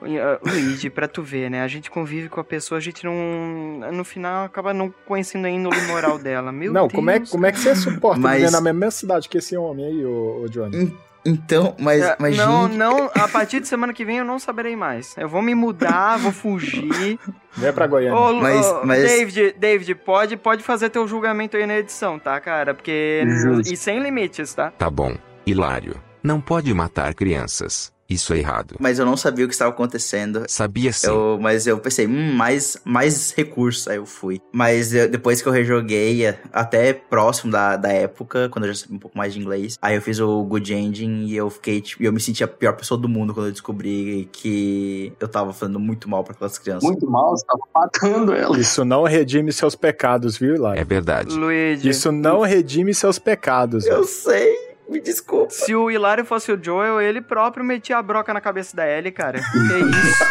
Uh, 0.00 0.38
Luigi, 0.48 0.88
pra 0.90 1.08
tu 1.08 1.22
ver, 1.24 1.50
né? 1.50 1.62
A 1.62 1.66
gente 1.66 1.90
convive 1.90 2.28
com 2.28 2.38
a 2.38 2.44
pessoa, 2.44 2.78
a 2.78 2.80
gente 2.80 3.04
não. 3.04 3.90
No 3.92 4.04
final 4.04 4.44
acaba 4.44 4.72
não 4.72 4.94
conhecendo 5.04 5.46
a 5.46 5.50
índole 5.50 5.80
moral 5.88 6.20
dela. 6.20 6.52
Meu 6.52 6.72
Não, 6.72 6.82
Deus. 6.82 6.92
como 6.92 7.10
é, 7.10 7.18
como 7.18 7.46
é 7.46 7.50
que 7.50 7.58
você 7.58 7.74
suporta 7.74 8.20
Mas- 8.20 8.38
viver 8.42 8.52
na 8.52 8.60
mesma 8.60 8.90
cidade 8.92 9.28
que 9.28 9.38
esse 9.38 9.56
homem 9.56 9.84
aí, 9.86 10.04
ô, 10.06 10.42
ô 10.44 10.48
Johnny? 10.48 10.96
Então, 11.24 11.74
mas, 11.78 12.02
É, 12.02 12.16
mas 12.18 12.36
não, 12.36 12.66
gente, 12.66 12.76
não, 12.76 13.10
a 13.14 13.28
partir 13.28 13.60
de 13.60 13.68
semana 13.68 13.92
que 13.92 14.04
vem 14.04 14.18
eu 14.18 14.24
não 14.24 14.38
saberei 14.38 14.74
mais. 14.76 15.14
Eu 15.18 15.28
vou 15.28 15.42
me 15.42 15.54
mudar, 15.54 16.16
vou 16.18 16.32
fugir. 16.32 17.18
Vem 17.56 17.72
pra 17.72 17.86
Goiânia. 17.86 18.16
Ô, 18.18 18.34
Mas- 18.40 18.66
ô, 18.66 18.80
mas- 18.84 19.02
David, 19.02 19.54
David, 19.58 19.94
pode, 19.96 20.36
pode 20.36 20.62
fazer 20.62 20.90
teu 20.90 21.06
julgamento 21.08 21.56
aí 21.56 21.66
na 21.66 21.78
edição, 21.78 22.18
tá, 22.18 22.40
cara? 22.40 22.72
Porque. 22.74 23.24
Justo. 23.26 23.72
E 23.72 23.76
sem 23.76 24.00
limites, 24.00 24.54
tá? 24.54 24.70
Tá 24.70 24.88
bom. 24.90 25.16
Hilário. 25.46 26.00
Não 26.22 26.40
pode 26.40 26.72
matar 26.74 27.14
crianças. 27.14 27.92
Isso 28.08 28.32
é 28.32 28.38
errado. 28.38 28.76
Mas 28.80 28.98
eu 28.98 29.04
não 29.04 29.16
sabia 29.18 29.44
o 29.44 29.48
que 29.48 29.52
estava 29.54 29.70
acontecendo. 29.70 30.44
Sabia 30.48 30.92
sim. 30.92 31.08
Eu, 31.08 31.38
mas 31.40 31.66
eu 31.66 31.78
pensei, 31.78 32.06
hum, 32.06 32.32
mais, 32.32 32.78
mais 32.82 33.32
recursos. 33.32 33.86
Aí 33.86 33.96
eu 33.98 34.06
fui. 34.06 34.40
Mas 34.50 34.94
eu- 34.94 35.10
depois 35.10 35.42
que 35.42 35.48
eu 35.48 35.52
rejoguei, 35.52 36.24
é, 36.24 36.40
até 36.52 36.94
próximo 36.94 37.52
da, 37.52 37.76
da 37.76 37.90
época, 37.92 38.48
quando 38.48 38.64
eu 38.64 38.72
já 38.72 38.80
sabia 38.80 38.96
um 38.96 38.98
pouco 38.98 39.16
mais 39.18 39.34
de 39.34 39.40
inglês, 39.40 39.76
aí 39.82 39.94
eu 39.94 40.00
fiz 40.00 40.18
o 40.20 40.42
Good 40.44 40.72
Ending 40.72 41.26
e 41.26 41.36
eu 41.36 41.50
fiquei, 41.50 41.82
tipo, 41.82 42.02
e 42.02 42.06
eu 42.06 42.12
me 42.12 42.20
senti 42.20 42.42
a 42.42 42.48
pior 42.48 42.72
pessoa 42.74 42.98
do 42.98 43.08
mundo 43.08 43.34
quando 43.34 43.46
eu 43.46 43.52
descobri 43.52 44.26
que 44.32 45.12
eu 45.20 45.28
tava 45.28 45.52
fazendo 45.52 45.78
muito 45.78 46.08
mal 46.08 46.24
pra 46.24 46.32
aquelas 46.32 46.56
crianças. 46.58 46.84
Muito 46.84 47.08
mal, 47.10 47.36
você 47.36 47.44
tava 47.44 47.60
matando 47.74 48.32
ela. 48.32 48.58
Isso 48.58 48.84
não 48.86 49.02
redime 49.04 49.52
seus 49.52 49.74
pecados, 49.74 50.38
viu, 50.38 50.54
Hilário? 50.54 50.80
É 50.80 50.84
verdade. 50.84 51.34
Luigi, 51.34 51.90
Isso 51.90 52.10
não 52.10 52.40
redime 52.40 52.94
seus 52.94 53.18
pecados. 53.18 53.84
Eu 53.84 53.96
velho. 53.96 54.04
sei, 54.06 54.67
me 54.92 55.00
desculpa. 55.00 55.50
se 55.50 55.74
o 55.74 55.90
Hilário 55.90 56.24
fosse 56.24 56.50
o 56.52 56.58
Joel, 56.62 57.00
ele 57.00 57.20
próprio 57.20 57.64
metia 57.64 57.98
a 57.98 58.02
broca 58.02 58.32
na 58.32 58.40
cabeça 58.40 58.76
da 58.76 58.86
Ellie, 58.88 59.12
cara. 59.12 59.38
Que 59.38 59.98
isso? 59.98 60.24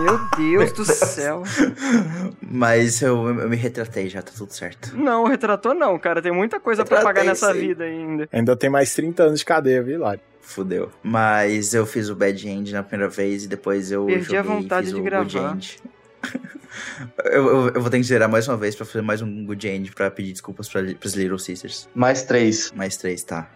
Meu 0.00 0.18
Deus 0.36 0.72
do 0.72 0.84
céu. 0.84 1.42
Mas 2.40 3.02
eu, 3.02 3.28
eu 3.28 3.48
me 3.48 3.56
retratei 3.56 4.08
já, 4.08 4.22
tá 4.22 4.32
tudo 4.36 4.52
certo. 4.52 4.96
Não, 4.96 5.24
retratou 5.24 5.74
não, 5.74 5.98
cara. 5.98 6.22
Tem 6.22 6.32
muita 6.32 6.58
coisa 6.58 6.84
pra 6.84 6.98
Retratei, 6.98 7.22
pagar 7.22 7.28
nessa 7.28 7.52
sim. 7.52 7.60
vida 7.60 7.84
ainda. 7.84 8.28
Ainda 8.32 8.56
tem 8.56 8.70
mais 8.70 8.94
30 8.94 9.22
anos 9.22 9.38
de 9.40 9.44
cadeia, 9.44 9.82
viu, 9.82 9.96
Hilário? 9.96 10.20
Fudeu. 10.40 10.90
Mas 11.02 11.72
eu 11.74 11.86
fiz 11.86 12.08
o 12.08 12.16
Bad 12.16 12.48
End 12.48 12.72
na 12.72 12.82
primeira 12.82 13.10
vez 13.10 13.44
e 13.44 13.48
depois 13.48 13.92
eu 13.92 14.06
Perdi 14.06 14.24
joguei 14.24 14.38
a 14.38 14.42
vontade 14.42 14.86
fiz 14.86 14.94
de 14.94 15.00
gravar. 15.00 15.56
Eu, 17.26 17.46
eu, 17.46 17.68
eu 17.74 17.80
vou 17.82 17.90
ter 17.90 17.98
que 17.98 18.02
zerar 18.04 18.30
mais 18.30 18.48
uma 18.48 18.56
vez 18.56 18.74
pra 18.74 18.86
fazer 18.86 19.02
mais 19.02 19.20
um 19.20 19.44
Good 19.44 19.68
End 19.68 19.92
pra 19.92 20.10
pedir 20.10 20.32
desculpas 20.32 20.70
pra, 20.70 20.80
pras 20.98 21.12
Little 21.14 21.38
Sisters. 21.38 21.86
Mais 21.94 22.22
três. 22.22 22.72
Mais 22.74 22.96
três, 22.96 23.22
tá. 23.22 23.46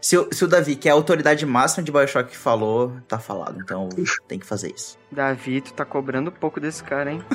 Se, 0.00 0.18
o- 0.18 0.28
se 0.32 0.44
o 0.44 0.48
Davi, 0.48 0.74
que 0.74 0.88
é 0.88 0.90
a 0.90 0.94
autoridade 0.94 1.46
máxima 1.46 1.84
de 1.84 1.92
Bioshock, 1.92 2.36
falou, 2.36 2.96
tá 3.06 3.20
falado. 3.20 3.60
Então 3.62 3.88
tem 4.26 4.40
que 4.40 4.46
fazer 4.46 4.72
isso. 4.74 4.98
Davi, 5.12 5.60
tu 5.60 5.72
tá 5.74 5.84
cobrando 5.84 6.32
pouco 6.32 6.58
desse 6.58 6.82
cara, 6.82 7.12
hein? 7.12 7.22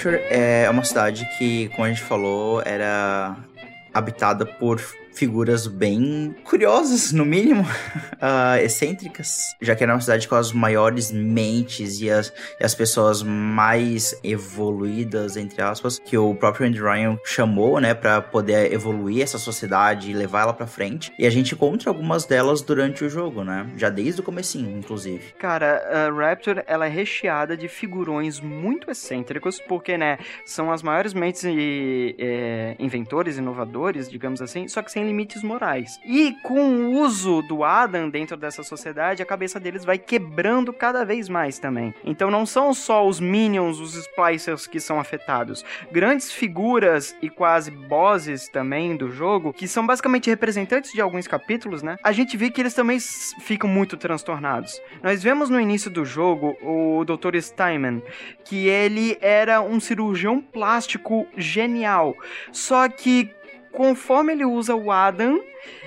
Rapture 0.00 0.22
é 0.30 0.66
uma 0.70 0.82
cidade 0.82 1.28
que, 1.36 1.68
como 1.70 1.84
a 1.84 1.88
gente 1.90 2.00
falou, 2.00 2.62
era 2.64 3.36
habitada 3.92 4.46
por 4.46 4.80
figuras 5.20 5.66
bem 5.66 6.34
curiosas, 6.44 7.12
no 7.12 7.26
mínimo, 7.26 7.62
ah, 8.18 8.58
excêntricas, 8.62 9.54
já 9.60 9.76
que 9.76 9.84
era 9.84 9.92
uma 9.92 10.00
cidade 10.00 10.26
com 10.26 10.34
as 10.34 10.50
maiores 10.50 11.12
mentes 11.12 12.00
e 12.00 12.10
as, 12.10 12.32
e 12.58 12.64
as 12.64 12.74
pessoas 12.74 13.22
mais 13.22 14.18
evoluídas, 14.24 15.36
entre 15.36 15.60
aspas, 15.60 15.98
que 15.98 16.16
o 16.16 16.34
próprio 16.34 16.66
Andy 16.66 16.80
Ryan 16.80 17.18
chamou, 17.22 17.78
né, 17.78 17.92
para 17.92 18.22
poder 18.22 18.72
evoluir 18.72 19.22
essa 19.22 19.36
sociedade 19.36 20.10
e 20.10 20.14
levar 20.14 20.40
ela 20.40 20.54
pra 20.54 20.66
frente. 20.66 21.12
E 21.18 21.26
a 21.26 21.30
gente 21.30 21.52
encontra 21.52 21.90
algumas 21.90 22.24
delas 22.24 22.62
durante 22.62 23.04
o 23.04 23.10
jogo, 23.10 23.44
né, 23.44 23.66
já 23.76 23.90
desde 23.90 24.22
o 24.22 24.24
comecinho, 24.24 24.74
inclusive. 24.74 25.34
Cara, 25.38 26.08
a 26.08 26.10
Rapture, 26.10 26.62
ela 26.66 26.86
é 26.86 26.88
recheada 26.88 27.58
de 27.58 27.68
figurões 27.68 28.40
muito 28.40 28.90
excêntricos, 28.90 29.60
porque, 29.68 29.98
né, 29.98 30.16
são 30.46 30.72
as 30.72 30.82
maiores 30.82 31.12
mentes 31.12 31.44
e 31.44 32.16
é, 32.18 32.74
inventores, 32.78 33.36
inovadores, 33.36 34.08
digamos 34.08 34.40
assim, 34.40 34.66
só 34.66 34.80
que 34.80 34.90
sem 34.90 35.09
limites 35.10 35.42
morais. 35.42 36.00
E 36.04 36.32
com 36.42 36.60
o 36.60 36.92
uso 37.00 37.42
do 37.42 37.64
Adam 37.64 38.08
dentro 38.08 38.36
dessa 38.36 38.62
sociedade, 38.62 39.22
a 39.22 39.26
cabeça 39.26 39.58
deles 39.58 39.84
vai 39.84 39.98
quebrando 39.98 40.72
cada 40.72 41.04
vez 41.04 41.28
mais 41.28 41.58
também. 41.58 41.92
Então 42.04 42.30
não 42.30 42.46
são 42.46 42.72
só 42.72 43.06
os 43.06 43.20
Minions, 43.20 43.80
os 43.80 43.94
Splicers 43.94 44.66
que 44.66 44.78
são 44.80 45.00
afetados. 45.00 45.64
Grandes 45.90 46.32
figuras 46.32 47.16
e 47.20 47.28
quase 47.28 47.70
bosses 47.70 48.48
também 48.48 48.96
do 48.96 49.10
jogo, 49.10 49.52
que 49.52 49.66
são 49.66 49.86
basicamente 49.86 50.30
representantes 50.30 50.92
de 50.92 51.00
alguns 51.00 51.26
capítulos, 51.26 51.82
né? 51.82 51.96
A 52.02 52.12
gente 52.12 52.36
vê 52.36 52.50
que 52.50 52.60
eles 52.60 52.74
também 52.74 52.98
ficam 53.40 53.68
muito 53.68 53.96
transtornados. 53.96 54.80
Nós 55.02 55.22
vemos 55.22 55.50
no 55.50 55.60
início 55.60 55.90
do 55.90 56.04
jogo 56.04 56.56
o 56.62 57.04
Dr. 57.04 57.40
Steinman, 57.40 58.02
que 58.44 58.68
ele 58.68 59.18
era 59.20 59.60
um 59.60 59.80
cirurgião 59.80 60.40
plástico 60.40 61.26
genial. 61.36 62.14
Só 62.52 62.88
que 62.88 63.30
conforme 63.72 64.32
ele 64.32 64.44
usa 64.44 64.74
o 64.74 64.90
Adam, 64.90 65.40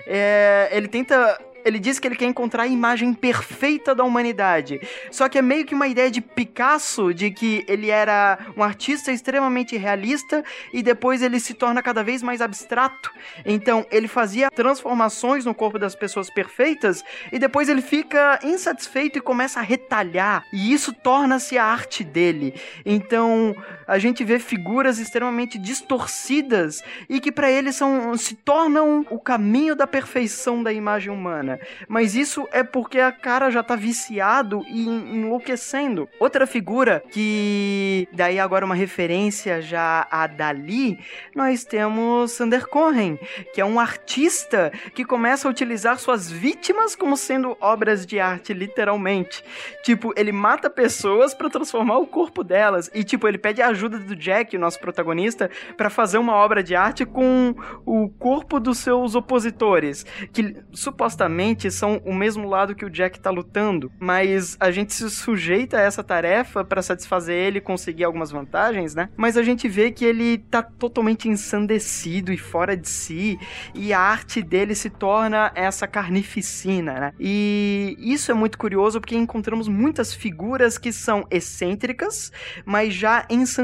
é, 0.06 0.70
ele 0.72 0.88
tenta. 0.88 1.40
Ele 1.66 1.80
diz 1.80 1.98
que 1.98 2.06
ele 2.06 2.18
quer 2.18 2.26
encontrar 2.26 2.64
a 2.64 2.68
imagem 2.68 3.14
perfeita 3.14 3.96
da 3.96 4.04
humanidade. 4.04 4.82
Só 5.10 5.30
que 5.30 5.38
é 5.38 5.42
meio 5.42 5.64
que 5.64 5.74
uma 5.74 5.88
ideia 5.88 6.12
de 6.12 6.20
Picasso, 6.20 7.14
de 7.14 7.32
que 7.32 7.64
ele 7.70 7.90
era 7.90 8.38
um 8.58 8.62
artista 8.62 9.14
extremamente 9.14 9.78
realista 9.78 10.44
e 10.74 10.84
depois 10.84 11.22
ele 11.22 11.40
se 11.40 11.54
torna 11.54 11.82
cada 11.82 12.04
vez 12.04 12.22
mais 12.22 12.42
abstrato. 12.42 13.10
Então, 13.46 13.86
ele 13.90 14.10
fazia 14.10 14.52
transformações 14.52 15.46
no 15.46 15.56
corpo 15.56 15.80
das 15.80 15.96
pessoas 15.96 16.30
perfeitas 16.30 17.02
e 17.32 17.40
depois 17.40 17.70
ele 17.70 17.82
fica 17.82 18.42
insatisfeito 18.44 19.20
e 19.20 19.22
começa 19.22 19.62
a 19.62 19.64
retalhar. 19.64 20.44
E 20.52 20.74
isso 20.74 20.92
torna-se 20.92 21.58
a 21.58 21.64
arte 21.64 22.04
dele. 22.04 22.56
Então, 22.86 23.56
a 23.88 23.98
gente 23.98 24.24
vê 24.24 24.40
figuras 24.40 25.00
extremamente 25.00 25.58
distorcidas 25.58 26.84
e 27.10 27.20
que 27.20 27.32
para 27.32 27.50
ele 27.52 27.72
são 27.72 28.16
se 28.18 28.36
tornam 28.36 29.06
o 29.10 29.20
caminho 29.20 29.76
da 29.76 29.88
perfeição 29.88 30.62
da 30.64 30.72
imagem 30.74 31.12
humana. 31.12 31.60
Mas 31.88 32.16
isso 32.16 32.48
é 32.52 32.64
porque 32.64 33.00
a 33.00 33.12
cara 33.12 33.50
já 33.50 33.64
tá 33.64 33.76
viciado 33.76 34.64
e 34.68 34.88
en- 34.88 35.16
enlouquecendo. 35.20 36.08
Outra 36.20 36.46
figura 36.48 37.04
que 37.12 38.08
daí 38.12 38.40
agora 38.40 38.66
uma 38.66 38.76
referência 38.76 39.62
já 39.62 40.08
a 40.10 40.28
Dali, 40.28 41.00
nós 41.36 41.64
temos 41.64 42.32
Sander 42.32 42.68
Cohen, 42.68 43.18
que 43.54 43.62
é 43.62 43.66
um 43.66 43.80
artista 43.80 44.72
que 44.94 45.04
começa 45.06 45.48
a 45.48 45.52
utilizar 45.52 45.98
suas 46.00 46.32
vítimas 46.32 46.96
como 46.96 47.16
sendo 47.18 47.58
obras 47.60 48.06
de 48.06 48.20
arte 48.20 48.54
literalmente. 48.54 49.44
Tipo, 49.84 50.14
ele 50.16 50.32
mata 50.32 50.70
pessoas 50.70 51.34
pra 51.34 51.50
transformar 51.50 51.98
o 51.98 52.08
corpo 52.08 52.44
delas 52.44 52.90
e 52.94 53.04
tipo, 53.04 53.28
ele 53.28 53.38
pede 53.38 53.62
a 53.62 53.72
ajuda 53.74 53.99
do 53.99 54.15
Jack, 54.15 54.55
o 54.55 54.59
nosso 54.59 54.80
protagonista, 54.80 55.49
pra 55.76 55.89
fazer 55.89 56.17
uma 56.17 56.34
obra 56.34 56.63
de 56.63 56.76
arte 56.76 57.05
com 57.05 57.53
o 57.86 58.09
corpo 58.09 58.59
dos 58.59 58.78
seus 58.78 59.15
opositores, 59.15 60.05
que 60.32 60.55
supostamente 60.71 61.69
são 61.69 62.01
o 62.05 62.13
mesmo 62.13 62.47
lado 62.47 62.76
que 62.76 62.86
o 62.86 62.89
Jack 62.89 63.19
tá 63.19 63.30
lutando, 63.30 63.91
mas 63.99 64.55
a 64.59 64.71
gente 64.71 64.93
se 64.93 65.09
sujeita 65.09 65.78
a 65.78 65.82
essa 65.82 66.03
tarefa 66.03 66.63
pra 66.63 66.82
satisfazer 66.82 67.36
ele 67.36 67.57
e 67.57 67.61
conseguir 67.61 68.03
algumas 68.03 68.32
vantagens, 68.32 68.95
né? 68.95 69.09
Mas 69.17 69.38
a 69.38 69.43
gente 69.43 69.67
vê 69.67 69.91
que 69.91 70.05
ele 70.05 70.38
tá 70.38 70.61
totalmente 70.61 71.28
ensandecido 71.28 72.32
e 72.32 72.38
fora 72.38 72.78
de 72.78 72.88
si, 72.88 73.38
e 73.74 73.91
a 73.91 73.99
arte 73.99 74.41
dele 74.41 74.76
se 74.76 74.89
torna 74.89 75.51
essa 75.55 75.88
carnificina, 75.88 76.93
né? 76.93 77.13
E 77.19 77.97
isso 77.99 78.32
é 78.32 78.34
muito 78.34 78.57
curioso 78.57 79.01
porque 79.01 79.15
encontramos 79.15 79.67
muitas 79.67 80.13
figuras 80.13 80.78
que 80.78 80.91
são 80.91 81.26
excêntricas, 81.32 82.32
mas 82.65 82.93
já 82.93 83.26
ensandecidas 83.30 83.62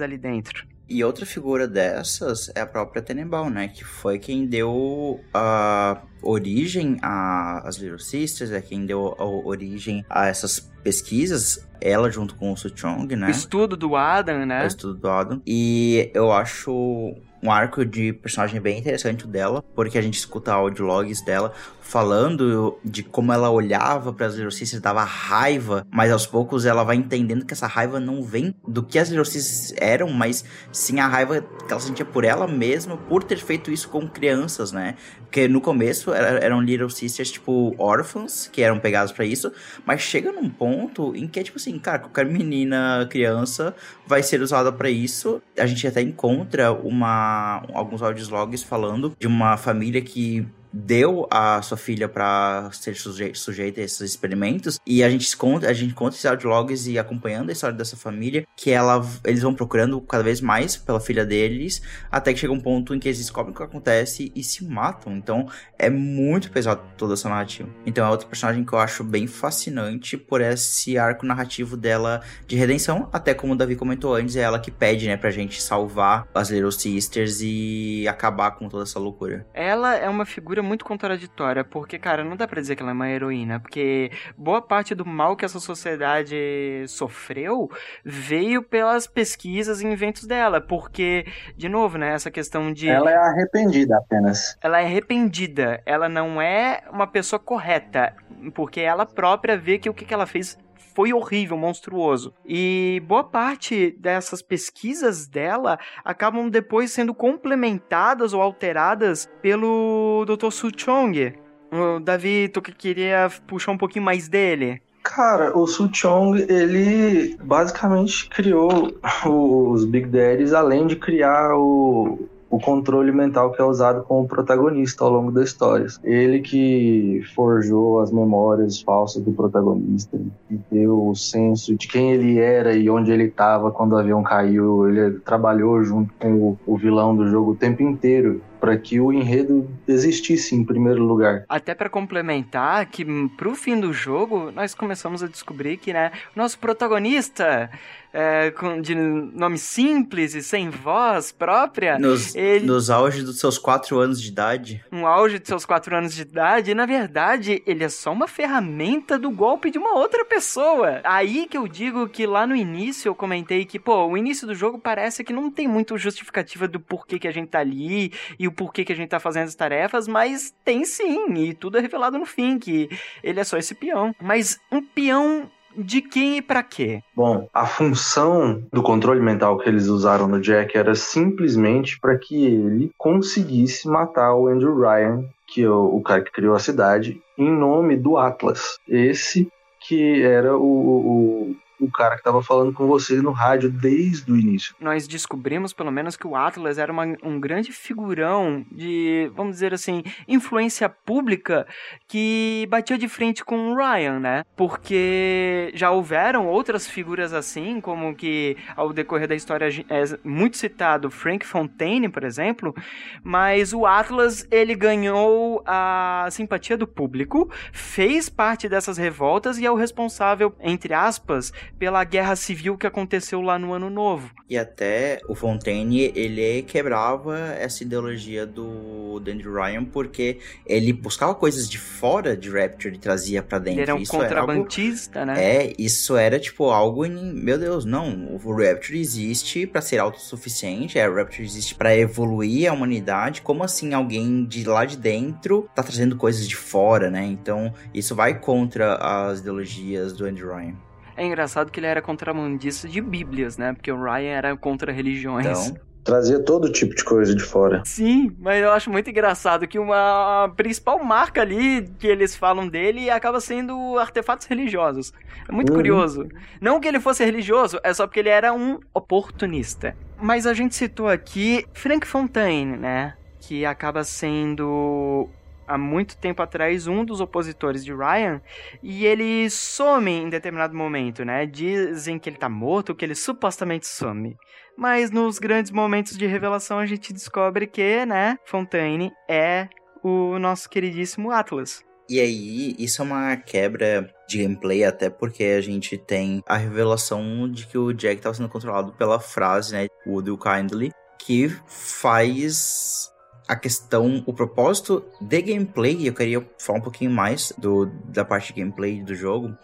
ali 0.00 0.18
dentro. 0.18 0.66
E 0.88 1.02
outra 1.02 1.24
figura 1.24 1.66
dessas 1.66 2.50
é 2.54 2.60
a 2.60 2.66
própria 2.66 3.00
Tenenbaum, 3.00 3.48
né? 3.48 3.68
Que 3.68 3.82
foi 3.84 4.18
quem 4.18 4.46
deu 4.46 5.20
a 5.32 6.02
origem 6.22 6.98
às 7.00 7.76
Little 7.76 7.98
Sisters, 7.98 8.50
é 8.50 8.60
quem 8.60 8.84
deu 8.84 9.14
a 9.18 9.24
origem 9.24 10.04
a 10.10 10.26
essas 10.26 10.60
pesquisas. 10.82 11.66
Ela 11.80 12.10
junto 12.10 12.34
com 12.34 12.52
o 12.52 12.56
Suchong, 12.56 13.16
né? 13.16 13.28
O 13.28 13.30
estudo 13.30 13.76
do 13.76 13.96
Adam, 13.96 14.42
o 14.42 14.46
né? 14.46 14.66
estudo 14.66 14.94
do 14.94 15.08
Adam. 15.08 15.42
E 15.46 16.10
eu 16.14 16.30
acho 16.30 17.14
um 17.42 17.50
arco 17.50 17.84
de 17.84 18.12
personagem 18.12 18.60
bem 18.60 18.78
interessante 18.78 19.24
o 19.24 19.28
dela, 19.28 19.62
porque 19.74 19.98
a 19.98 20.02
gente 20.02 20.18
escuta 20.18 20.52
audiologs 20.52 21.22
dela 21.22 21.52
falando 21.84 22.78
de 22.82 23.02
como 23.02 23.30
ela 23.32 23.50
olhava 23.50 24.10
para 24.12 24.26
as 24.26 24.34
Sisters, 24.34 24.80
dava 24.80 25.04
raiva, 25.04 25.86
mas 25.90 26.10
aos 26.10 26.26
poucos 26.26 26.64
ela 26.64 26.82
vai 26.82 26.96
entendendo 26.96 27.44
que 27.44 27.52
essa 27.52 27.66
raiva 27.66 28.00
não 28.00 28.22
vem 28.22 28.54
do 28.66 28.82
que 28.82 28.98
as 28.98 29.08
Sisters 29.08 29.74
eram, 29.76 30.10
mas 30.10 30.44
sim 30.72 30.98
a 30.98 31.06
raiva 31.06 31.42
que 31.42 31.70
ela 31.70 31.80
sentia 31.80 32.04
por 32.04 32.24
ela 32.24 32.48
mesma, 32.48 32.96
por 32.96 33.22
ter 33.22 33.36
feito 33.36 33.70
isso 33.70 33.88
com 33.90 34.08
crianças, 34.08 34.72
né? 34.72 34.96
Porque 35.20 35.46
no 35.46 35.60
começo 35.60 36.12
era- 36.12 36.38
eram 36.38 36.60
Little 36.62 36.88
Sisters, 36.88 37.30
tipo, 37.30 37.74
órfãos, 37.78 38.48
que 38.50 38.62
eram 38.62 38.78
pegados 38.78 39.12
para 39.12 39.24
isso, 39.26 39.52
mas 39.84 40.00
chega 40.00 40.32
num 40.32 40.48
ponto 40.48 41.14
em 41.14 41.28
que 41.28 41.38
é 41.38 41.42
tipo 41.42 41.58
assim, 41.58 41.78
cara, 41.78 41.98
qualquer 41.98 42.24
menina, 42.24 43.06
criança 43.10 43.74
vai 44.06 44.22
ser 44.22 44.40
usada 44.40 44.72
para 44.72 44.88
isso. 44.88 45.40
A 45.58 45.66
gente 45.66 45.86
até 45.86 46.00
encontra 46.00 46.72
uma 46.72 47.62
alguns 47.74 48.00
audiologs 48.00 48.62
falando 48.62 49.12
de 49.18 49.26
uma 49.26 49.56
família 49.56 50.00
que 50.00 50.46
deu 50.74 51.28
a 51.30 51.62
sua 51.62 51.76
filha 51.76 52.08
para 52.08 52.68
ser 52.72 52.96
suje 52.96 53.32
sujeita 53.34 53.80
a 53.80 53.84
esses 53.84 54.00
experimentos 54.00 54.80
e 54.84 55.04
a 55.04 55.08
gente 55.08 55.36
conta, 55.36 55.68
a 55.68 55.72
gente 55.72 55.94
conta 55.94 56.16
esses 56.16 56.26
audiologs 56.26 56.88
e 56.88 56.98
acompanhando 56.98 57.50
a 57.50 57.52
história 57.52 57.76
dessa 57.76 57.96
família 57.96 58.44
que 58.56 58.72
ela, 58.72 59.00
eles 59.24 59.42
vão 59.42 59.54
procurando 59.54 60.00
cada 60.00 60.24
vez 60.24 60.40
mais 60.40 60.76
pela 60.76 60.98
filha 60.98 61.24
deles 61.24 61.80
até 62.10 62.32
que 62.32 62.40
chega 62.40 62.52
um 62.52 62.60
ponto 62.60 62.92
em 62.92 62.98
que 62.98 63.06
eles 63.06 63.18
descobrem 63.18 63.54
o 63.54 63.56
que 63.56 63.62
acontece 63.62 64.32
e 64.34 64.42
se 64.42 64.64
matam. 64.64 65.16
Então 65.16 65.48
é 65.78 65.88
muito 65.88 66.50
pesado 66.50 66.82
toda 66.96 67.14
essa 67.14 67.28
narrativa. 67.28 67.68
Então 67.86 68.04
é 68.04 68.10
outro 68.10 68.26
personagem 68.26 68.64
que 68.64 68.72
eu 68.72 68.78
acho 68.80 69.04
bem 69.04 69.28
fascinante 69.28 70.16
por 70.16 70.40
esse 70.40 70.98
arco 70.98 71.24
narrativo 71.24 71.76
dela 71.76 72.20
de 72.48 72.56
redenção, 72.56 73.08
até 73.12 73.32
como 73.32 73.52
o 73.52 73.56
Davi 73.56 73.76
comentou 73.76 74.14
antes, 74.14 74.34
é 74.34 74.40
ela 74.40 74.58
que 74.58 74.72
pede, 74.72 75.06
né, 75.06 75.16
pra 75.16 75.30
gente 75.30 75.62
salvar 75.62 76.26
as 76.34 76.50
Little 76.50 76.72
Sisters 76.72 77.40
e 77.40 78.06
acabar 78.08 78.52
com 78.52 78.68
toda 78.68 78.82
essa 78.82 78.98
loucura. 78.98 79.46
Ela 79.54 79.94
é 79.94 80.08
uma 80.08 80.26
figura 80.26 80.63
muito 80.64 80.84
contraditória, 80.84 81.62
porque, 81.62 81.98
cara, 81.98 82.24
não 82.24 82.36
dá 82.36 82.48
pra 82.48 82.60
dizer 82.60 82.76
que 82.76 82.82
ela 82.82 82.92
é 82.92 82.94
uma 82.94 83.08
heroína, 83.08 83.60
porque 83.60 84.10
boa 84.36 84.60
parte 84.60 84.94
do 84.94 85.04
mal 85.04 85.36
que 85.36 85.44
essa 85.44 85.60
sociedade 85.60 86.84
sofreu 86.88 87.70
veio 88.04 88.62
pelas 88.62 89.06
pesquisas 89.06 89.80
e 89.80 89.86
inventos 89.86 90.26
dela, 90.26 90.60
porque, 90.60 91.26
de 91.56 91.68
novo, 91.68 91.98
né, 91.98 92.14
essa 92.14 92.30
questão 92.30 92.72
de... 92.72 92.88
Ela 92.88 93.10
é 93.10 93.16
arrependida 93.16 93.98
apenas. 93.98 94.56
Ela 94.60 94.80
é 94.80 94.84
arrependida, 94.84 95.82
ela 95.86 96.08
não 96.08 96.40
é 96.40 96.82
uma 96.90 97.06
pessoa 97.06 97.38
correta, 97.38 98.14
porque 98.54 98.80
ela 98.80 99.06
própria 99.06 99.56
vê 99.56 99.78
que 99.78 99.88
o 99.88 99.94
que 99.94 100.12
ela 100.12 100.26
fez 100.26 100.58
foi 100.94 101.12
horrível, 101.12 101.56
monstruoso. 101.56 102.32
E 102.46 103.02
boa 103.06 103.24
parte 103.24 103.90
dessas 103.98 104.40
pesquisas 104.40 105.26
dela 105.26 105.78
acabam 106.04 106.48
depois 106.48 106.92
sendo 106.92 107.12
complementadas 107.12 108.32
ou 108.32 108.40
alteradas 108.40 109.28
pelo 109.42 110.24
Dr. 110.26 110.50
Su 110.50 110.70
Chong. 110.74 111.34
O 111.72 111.98
Davi, 111.98 112.48
tu 112.48 112.62
que 112.62 112.72
queria 112.72 113.28
puxar 113.46 113.72
um 113.72 113.78
pouquinho 113.78 114.04
mais 114.04 114.28
dele? 114.28 114.80
Cara, 115.02 115.56
o 115.56 115.66
Su 115.66 115.90
Chong, 115.92 116.46
ele 116.48 117.36
basicamente 117.42 118.26
criou 118.30 118.90
os 119.26 119.84
Big 119.84 120.06
Daddies, 120.06 120.54
além 120.54 120.86
de 120.86 120.96
criar 120.96 121.52
o, 121.54 122.26
o 122.54 122.60
controle 122.60 123.10
mental 123.10 123.50
que 123.50 123.60
é 123.60 123.64
usado 123.64 124.04
com 124.04 124.20
o 124.20 124.28
protagonista 124.28 125.02
ao 125.02 125.10
longo 125.10 125.32
da 125.32 125.42
história. 125.42 125.86
Ele 126.04 126.38
que 126.38 127.20
forjou 127.34 127.98
as 127.98 128.12
memórias 128.12 128.80
falsas 128.80 129.22
do 129.24 129.32
protagonista, 129.32 130.16
e 130.48 130.56
deu 130.70 131.08
o 131.08 131.16
senso 131.16 131.74
de 131.74 131.88
quem 131.88 132.12
ele 132.12 132.38
era 132.38 132.72
e 132.72 132.88
onde 132.88 133.10
ele 133.10 133.24
estava 133.24 133.72
quando 133.72 133.92
o 133.94 133.96
avião 133.96 134.22
caiu. 134.22 134.88
Ele 134.88 135.18
trabalhou 135.18 135.82
junto 135.82 136.14
com 136.20 136.32
o, 136.34 136.58
o 136.64 136.76
vilão 136.76 137.16
do 137.16 137.28
jogo 137.28 137.52
o 137.52 137.56
tempo 137.56 137.82
inteiro 137.82 138.40
para 138.64 138.78
que 138.78 138.98
o 138.98 139.12
enredo 139.12 139.68
existisse 139.86 140.54
em 140.54 140.64
primeiro 140.64 141.04
lugar. 141.04 141.44
Até 141.46 141.74
para 141.74 141.90
complementar 141.90 142.86
que 142.86 143.04
hum, 143.04 143.28
pro 143.28 143.54
fim 143.54 143.78
do 143.78 143.92
jogo 143.92 144.50
nós 144.52 144.74
começamos 144.74 145.22
a 145.22 145.28
descobrir 145.28 145.76
que, 145.76 145.92
né, 145.92 146.12
nosso 146.34 146.58
protagonista 146.58 147.70
é, 148.14 148.52
com, 148.52 148.80
de 148.80 148.94
nome 148.94 149.58
simples 149.58 150.36
e 150.36 150.42
sem 150.42 150.70
voz 150.70 151.32
própria, 151.32 151.98
Nos, 151.98 152.34
ele 152.36 152.64
nos 152.64 152.88
auges 152.88 153.24
dos 153.24 153.40
seus 153.40 153.58
quatro 153.58 153.98
anos 153.98 154.22
de 154.22 154.28
idade. 154.28 154.84
um 154.92 155.04
auge 155.04 155.40
de 155.40 155.48
seus 155.48 155.66
quatro 155.66 155.96
anos 155.96 156.14
de 156.14 156.22
idade, 156.22 156.70
e 156.70 156.74
na 156.74 156.86
verdade 156.86 157.60
ele 157.66 157.82
é 157.82 157.88
só 157.88 158.12
uma 158.12 158.28
ferramenta 158.28 159.18
do 159.18 159.32
golpe 159.32 159.68
de 159.68 159.78
uma 159.78 159.96
outra 159.96 160.24
pessoa. 160.24 161.00
Aí 161.02 161.48
que 161.50 161.58
eu 161.58 161.66
digo 161.66 162.08
que 162.08 162.24
lá 162.24 162.46
no 162.46 162.54
início 162.54 163.08
eu 163.08 163.14
comentei 163.16 163.64
que, 163.64 163.80
pô, 163.80 164.06
o 164.06 164.16
início 164.16 164.46
do 164.46 164.54
jogo 164.54 164.78
parece 164.78 165.24
que 165.24 165.32
não 165.32 165.50
tem 165.50 165.66
muito 165.66 165.98
justificativa 165.98 166.68
do 166.68 166.78
porquê 166.78 167.18
que 167.18 167.26
a 167.26 167.32
gente 167.32 167.48
tá 167.48 167.58
ali 167.58 168.12
e 168.38 168.46
o 168.46 168.52
porquê 168.54 168.84
que 168.84 168.92
a 168.92 168.96
gente 168.96 169.10
tá 169.10 169.20
fazendo 169.20 169.44
as 169.48 169.54
tarefas, 169.54 170.08
mas 170.08 170.54
tem 170.64 170.84
sim, 170.84 171.34
e 171.34 171.54
tudo 171.54 171.78
é 171.78 171.80
revelado 171.80 172.18
no 172.18 172.26
fim, 172.26 172.58
que 172.58 172.88
ele 173.22 173.40
é 173.40 173.44
só 173.44 173.56
esse 173.56 173.74
peão. 173.74 174.14
Mas 174.20 174.58
um 174.70 174.82
peão 174.82 175.50
de 175.76 176.00
quem 176.00 176.38
e 176.38 176.42
pra 176.42 176.62
quê? 176.62 177.02
Bom, 177.14 177.48
a 177.52 177.66
função 177.66 178.62
do 178.72 178.82
controle 178.82 179.20
mental 179.20 179.58
que 179.58 179.68
eles 179.68 179.88
usaram 179.88 180.28
no 180.28 180.40
Jack 180.40 180.76
era 180.76 180.94
simplesmente 180.94 181.98
para 181.98 182.16
que 182.16 182.44
ele 182.44 182.90
conseguisse 182.96 183.88
matar 183.88 184.34
o 184.34 184.46
Andrew 184.46 184.78
Ryan, 184.78 185.24
que 185.48 185.62
é 185.62 185.68
o, 185.68 185.96
o 185.96 186.02
cara 186.02 186.22
que 186.22 186.32
criou 186.32 186.54
a 186.54 186.60
cidade, 186.60 187.20
em 187.36 187.50
nome 187.50 187.96
do 187.96 188.16
Atlas. 188.16 188.78
Esse 188.88 189.48
que 189.80 190.22
era 190.22 190.56
o, 190.56 190.62
o, 190.62 191.56
o 191.84 191.90
cara 191.90 192.14
que 192.14 192.20
estava 192.20 192.42
falando 192.42 192.72
com 192.72 192.86
você 192.86 193.20
no 193.22 193.30
rádio 193.32 193.70
desde 193.70 194.30
o 194.32 194.36
início. 194.36 194.74
nós 194.80 195.06
descobrimos 195.06 195.72
pelo 195.72 195.90
menos 195.90 196.16
que 196.16 196.26
o 196.26 196.36
Atlas 196.36 196.78
era 196.78 196.92
uma- 196.92 197.16
um 197.22 197.38
grande 197.40 197.72
figurão 197.72 198.64
de, 198.70 199.30
vamos 199.34 199.52
dizer 199.54 199.72
assim, 199.74 200.02
influência 200.28 200.88
pública 200.88 201.66
que 202.08 202.66
batia 202.70 202.96
de 202.98 203.08
frente 203.08 203.44
com 203.44 203.72
o 203.72 203.76
Ryan, 203.76 204.18
né? 204.20 204.44
Porque 204.56 205.70
já 205.74 205.90
houveram 205.90 206.46
outras 206.46 206.86
figuras 206.86 207.32
assim, 207.32 207.80
como 207.80 208.14
que 208.14 208.56
ao 208.76 208.92
decorrer 208.92 209.28
da 209.28 209.34
história 209.34 209.66
é 209.88 210.04
muito 210.24 210.56
citado 210.56 211.10
Frank 211.10 211.44
Fontaine, 211.46 212.08
por 212.08 212.24
exemplo, 212.24 212.74
mas 213.22 213.72
o 213.72 213.86
Atlas 213.86 214.46
ele 214.50 214.74
ganhou 214.74 215.62
a 215.66 216.26
simpatia 216.30 216.76
do 216.76 216.86
público, 216.86 217.50
fez 217.72 218.28
parte 218.28 218.68
dessas 218.68 218.96
revoltas 218.98 219.58
e 219.58 219.66
é 219.66 219.70
o 219.70 219.74
responsável, 219.74 220.54
entre 220.60 220.92
aspas, 220.94 221.52
pela 221.78 222.02
guerra 222.04 222.36
civil 222.36 222.76
que 222.78 222.86
aconteceu 222.86 223.40
lá 223.40 223.58
no 223.58 223.72
Ano 223.72 223.90
Novo. 223.90 224.30
E 224.48 224.56
até 224.58 225.20
o 225.28 225.34
Fontaine, 225.34 226.12
ele 226.14 226.62
quebrava 226.62 227.36
essa 227.58 227.82
ideologia 227.82 228.46
do 228.46 229.20
Andrew 229.26 229.54
Ryan, 229.54 229.84
porque 229.84 230.38
ele 230.66 230.92
buscava 230.92 231.34
coisas 231.34 231.68
de 231.68 231.78
fora 231.78 232.36
de 232.36 232.50
Rapture 232.50 232.94
e 232.94 232.98
trazia 232.98 233.42
pra 233.42 233.58
dentro. 233.58 233.80
Ele 233.80 233.82
era 233.82 233.94
um 233.94 233.98
Isso 233.98 234.14
algo- 234.14 234.26
contrabandista, 234.26 235.24
né? 235.24 235.34
É, 235.42 235.72
isso 235.78 236.16
era 236.16 236.38
tipo 236.38 236.70
algo 236.70 237.04
em, 237.06 237.32
meu 237.34 237.58
Deus, 237.58 237.84
não, 237.84 238.28
o 238.34 238.52
Rapture 238.54 238.98
existe 239.00 239.66
pra 239.66 239.80
ser 239.80 239.98
autossuficiente, 239.98 240.98
é, 240.98 241.08
o 241.08 241.14
Rapture 241.14 241.42
existe 241.44 241.74
pra 241.74 241.96
evoluir 241.96 242.70
a 242.70 242.74
humanidade. 242.74 243.42
Como 243.42 243.64
assim 243.64 243.94
alguém 243.94 244.44
de 244.44 244.64
lá 244.64 244.84
de 244.84 244.96
dentro 244.96 245.68
tá 245.74 245.82
trazendo 245.82 246.16
coisas 246.16 246.48
de 246.48 246.56
fora, 246.56 247.10
né? 247.10 247.24
Então, 247.24 247.72
isso 247.92 248.14
vai 248.14 248.38
contra 248.38 248.94
as 248.96 249.40
ideologias 249.40 250.12
do 250.12 250.26
Andrew 250.26 250.54
Ryan. 250.54 250.74
É 251.16 251.24
engraçado 251.24 251.70
que 251.70 251.78
ele 251.80 251.86
era 251.86 252.02
contrabandista 252.02 252.88
de 252.88 253.00
bíblias, 253.00 253.56
né? 253.56 253.72
Porque 253.72 253.90
o 253.92 254.02
Ryan 254.02 254.30
era 254.32 254.56
contra 254.56 254.92
religiões. 254.92 255.68
Então, 255.68 255.84
Trazia 256.04 256.38
todo 256.38 256.70
tipo 256.70 256.94
de 256.94 257.02
coisa 257.02 257.34
de 257.34 257.42
fora. 257.42 257.80
Sim, 257.86 258.36
mas 258.38 258.62
eu 258.62 258.70
acho 258.72 258.90
muito 258.90 259.08
engraçado 259.08 259.66
que 259.66 259.78
uma 259.78 260.52
principal 260.54 261.02
marca 261.02 261.40
ali 261.40 261.88
que 261.98 262.06
eles 262.06 262.36
falam 262.36 262.68
dele 262.68 263.08
acaba 263.08 263.40
sendo 263.40 263.98
artefatos 263.98 264.46
religiosos. 264.46 265.14
É 265.48 265.50
muito 265.50 265.70
Uhum. 265.70 265.76
curioso. 265.76 266.28
Não 266.60 266.78
que 266.78 266.86
ele 266.86 267.00
fosse 267.00 267.24
religioso, 267.24 267.80
é 267.82 267.94
só 267.94 268.06
porque 268.06 268.20
ele 268.20 268.28
era 268.28 268.52
um 268.52 268.78
oportunista. 268.92 269.96
Mas 270.20 270.46
a 270.46 270.52
gente 270.52 270.74
citou 270.74 271.08
aqui 271.08 271.64
Frank 271.72 272.06
Fontaine, 272.06 272.76
né? 272.76 273.14
Que 273.40 273.64
acaba 273.64 274.04
sendo 274.04 275.30
há 275.66 275.78
muito 275.78 276.16
tempo 276.16 276.42
atrás 276.42 276.86
um 276.86 277.04
dos 277.04 277.20
opositores 277.20 277.84
de 277.84 277.92
Ryan 277.92 278.40
e 278.82 279.06
ele 279.06 279.48
some 279.50 280.10
em 280.10 280.28
determinado 280.28 280.74
momento, 280.74 281.24
né? 281.24 281.46
Dizem 281.46 282.18
que 282.18 282.28
ele 282.28 282.36
tá 282.36 282.48
morto, 282.48 282.94
que 282.94 283.04
ele 283.04 283.14
supostamente 283.14 283.86
some. 283.86 284.36
Mas 284.76 285.10
nos 285.10 285.38
grandes 285.38 285.70
momentos 285.70 286.16
de 286.16 286.26
revelação 286.26 286.78
a 286.78 286.86
gente 286.86 287.12
descobre 287.12 287.66
que, 287.66 288.04
né, 288.04 288.38
Fontaine 288.44 289.12
é 289.28 289.68
o 290.02 290.38
nosso 290.38 290.68
queridíssimo 290.68 291.30
Atlas. 291.30 291.84
E 292.08 292.20
aí, 292.20 292.76
isso 292.78 293.00
é 293.00 293.04
uma 293.04 293.36
quebra 293.36 294.12
de 294.28 294.42
gameplay, 294.42 294.84
até 294.84 295.08
porque 295.08 295.42
a 295.44 295.60
gente 295.62 295.96
tem 295.96 296.42
a 296.46 296.56
revelação 296.56 297.50
de 297.50 297.66
que 297.66 297.78
o 297.78 297.94
Jack 297.94 298.16
estava 298.16 298.34
sendo 298.34 298.48
controlado 298.48 298.92
pela 298.92 299.18
frase, 299.18 299.72
né? 299.72 299.86
Would 300.06 300.28
you 300.28 300.36
kindly? 300.36 300.92
Que 301.18 301.48
faz 301.66 303.10
a 303.46 303.56
questão, 303.56 304.22
o 304.26 304.32
propósito 304.32 305.04
de 305.20 305.42
gameplay, 305.42 306.08
eu 306.08 306.14
queria 306.14 306.46
falar 306.58 306.78
um 306.78 306.82
pouquinho 306.82 307.10
mais 307.10 307.52
do, 307.58 307.86
da 308.06 308.24
parte 308.24 308.52
de 308.52 308.60
gameplay 308.60 309.02
do 309.02 309.14
jogo, 309.14 309.56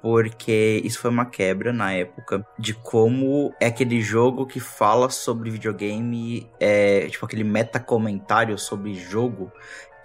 porque 0.00 0.80
isso 0.84 1.00
foi 1.00 1.10
uma 1.10 1.26
quebra 1.26 1.72
na 1.72 1.92
época 1.92 2.46
de 2.58 2.72
como 2.74 3.52
é 3.60 3.66
aquele 3.66 4.00
jogo 4.00 4.46
que 4.46 4.60
fala 4.60 5.10
sobre 5.10 5.50
videogame, 5.50 6.48
é 6.60 7.08
tipo 7.08 7.26
aquele 7.26 7.44
meta 7.44 7.80
comentário 7.80 8.58
sobre 8.58 8.94
jogo 8.94 9.50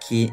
que 0.06 0.32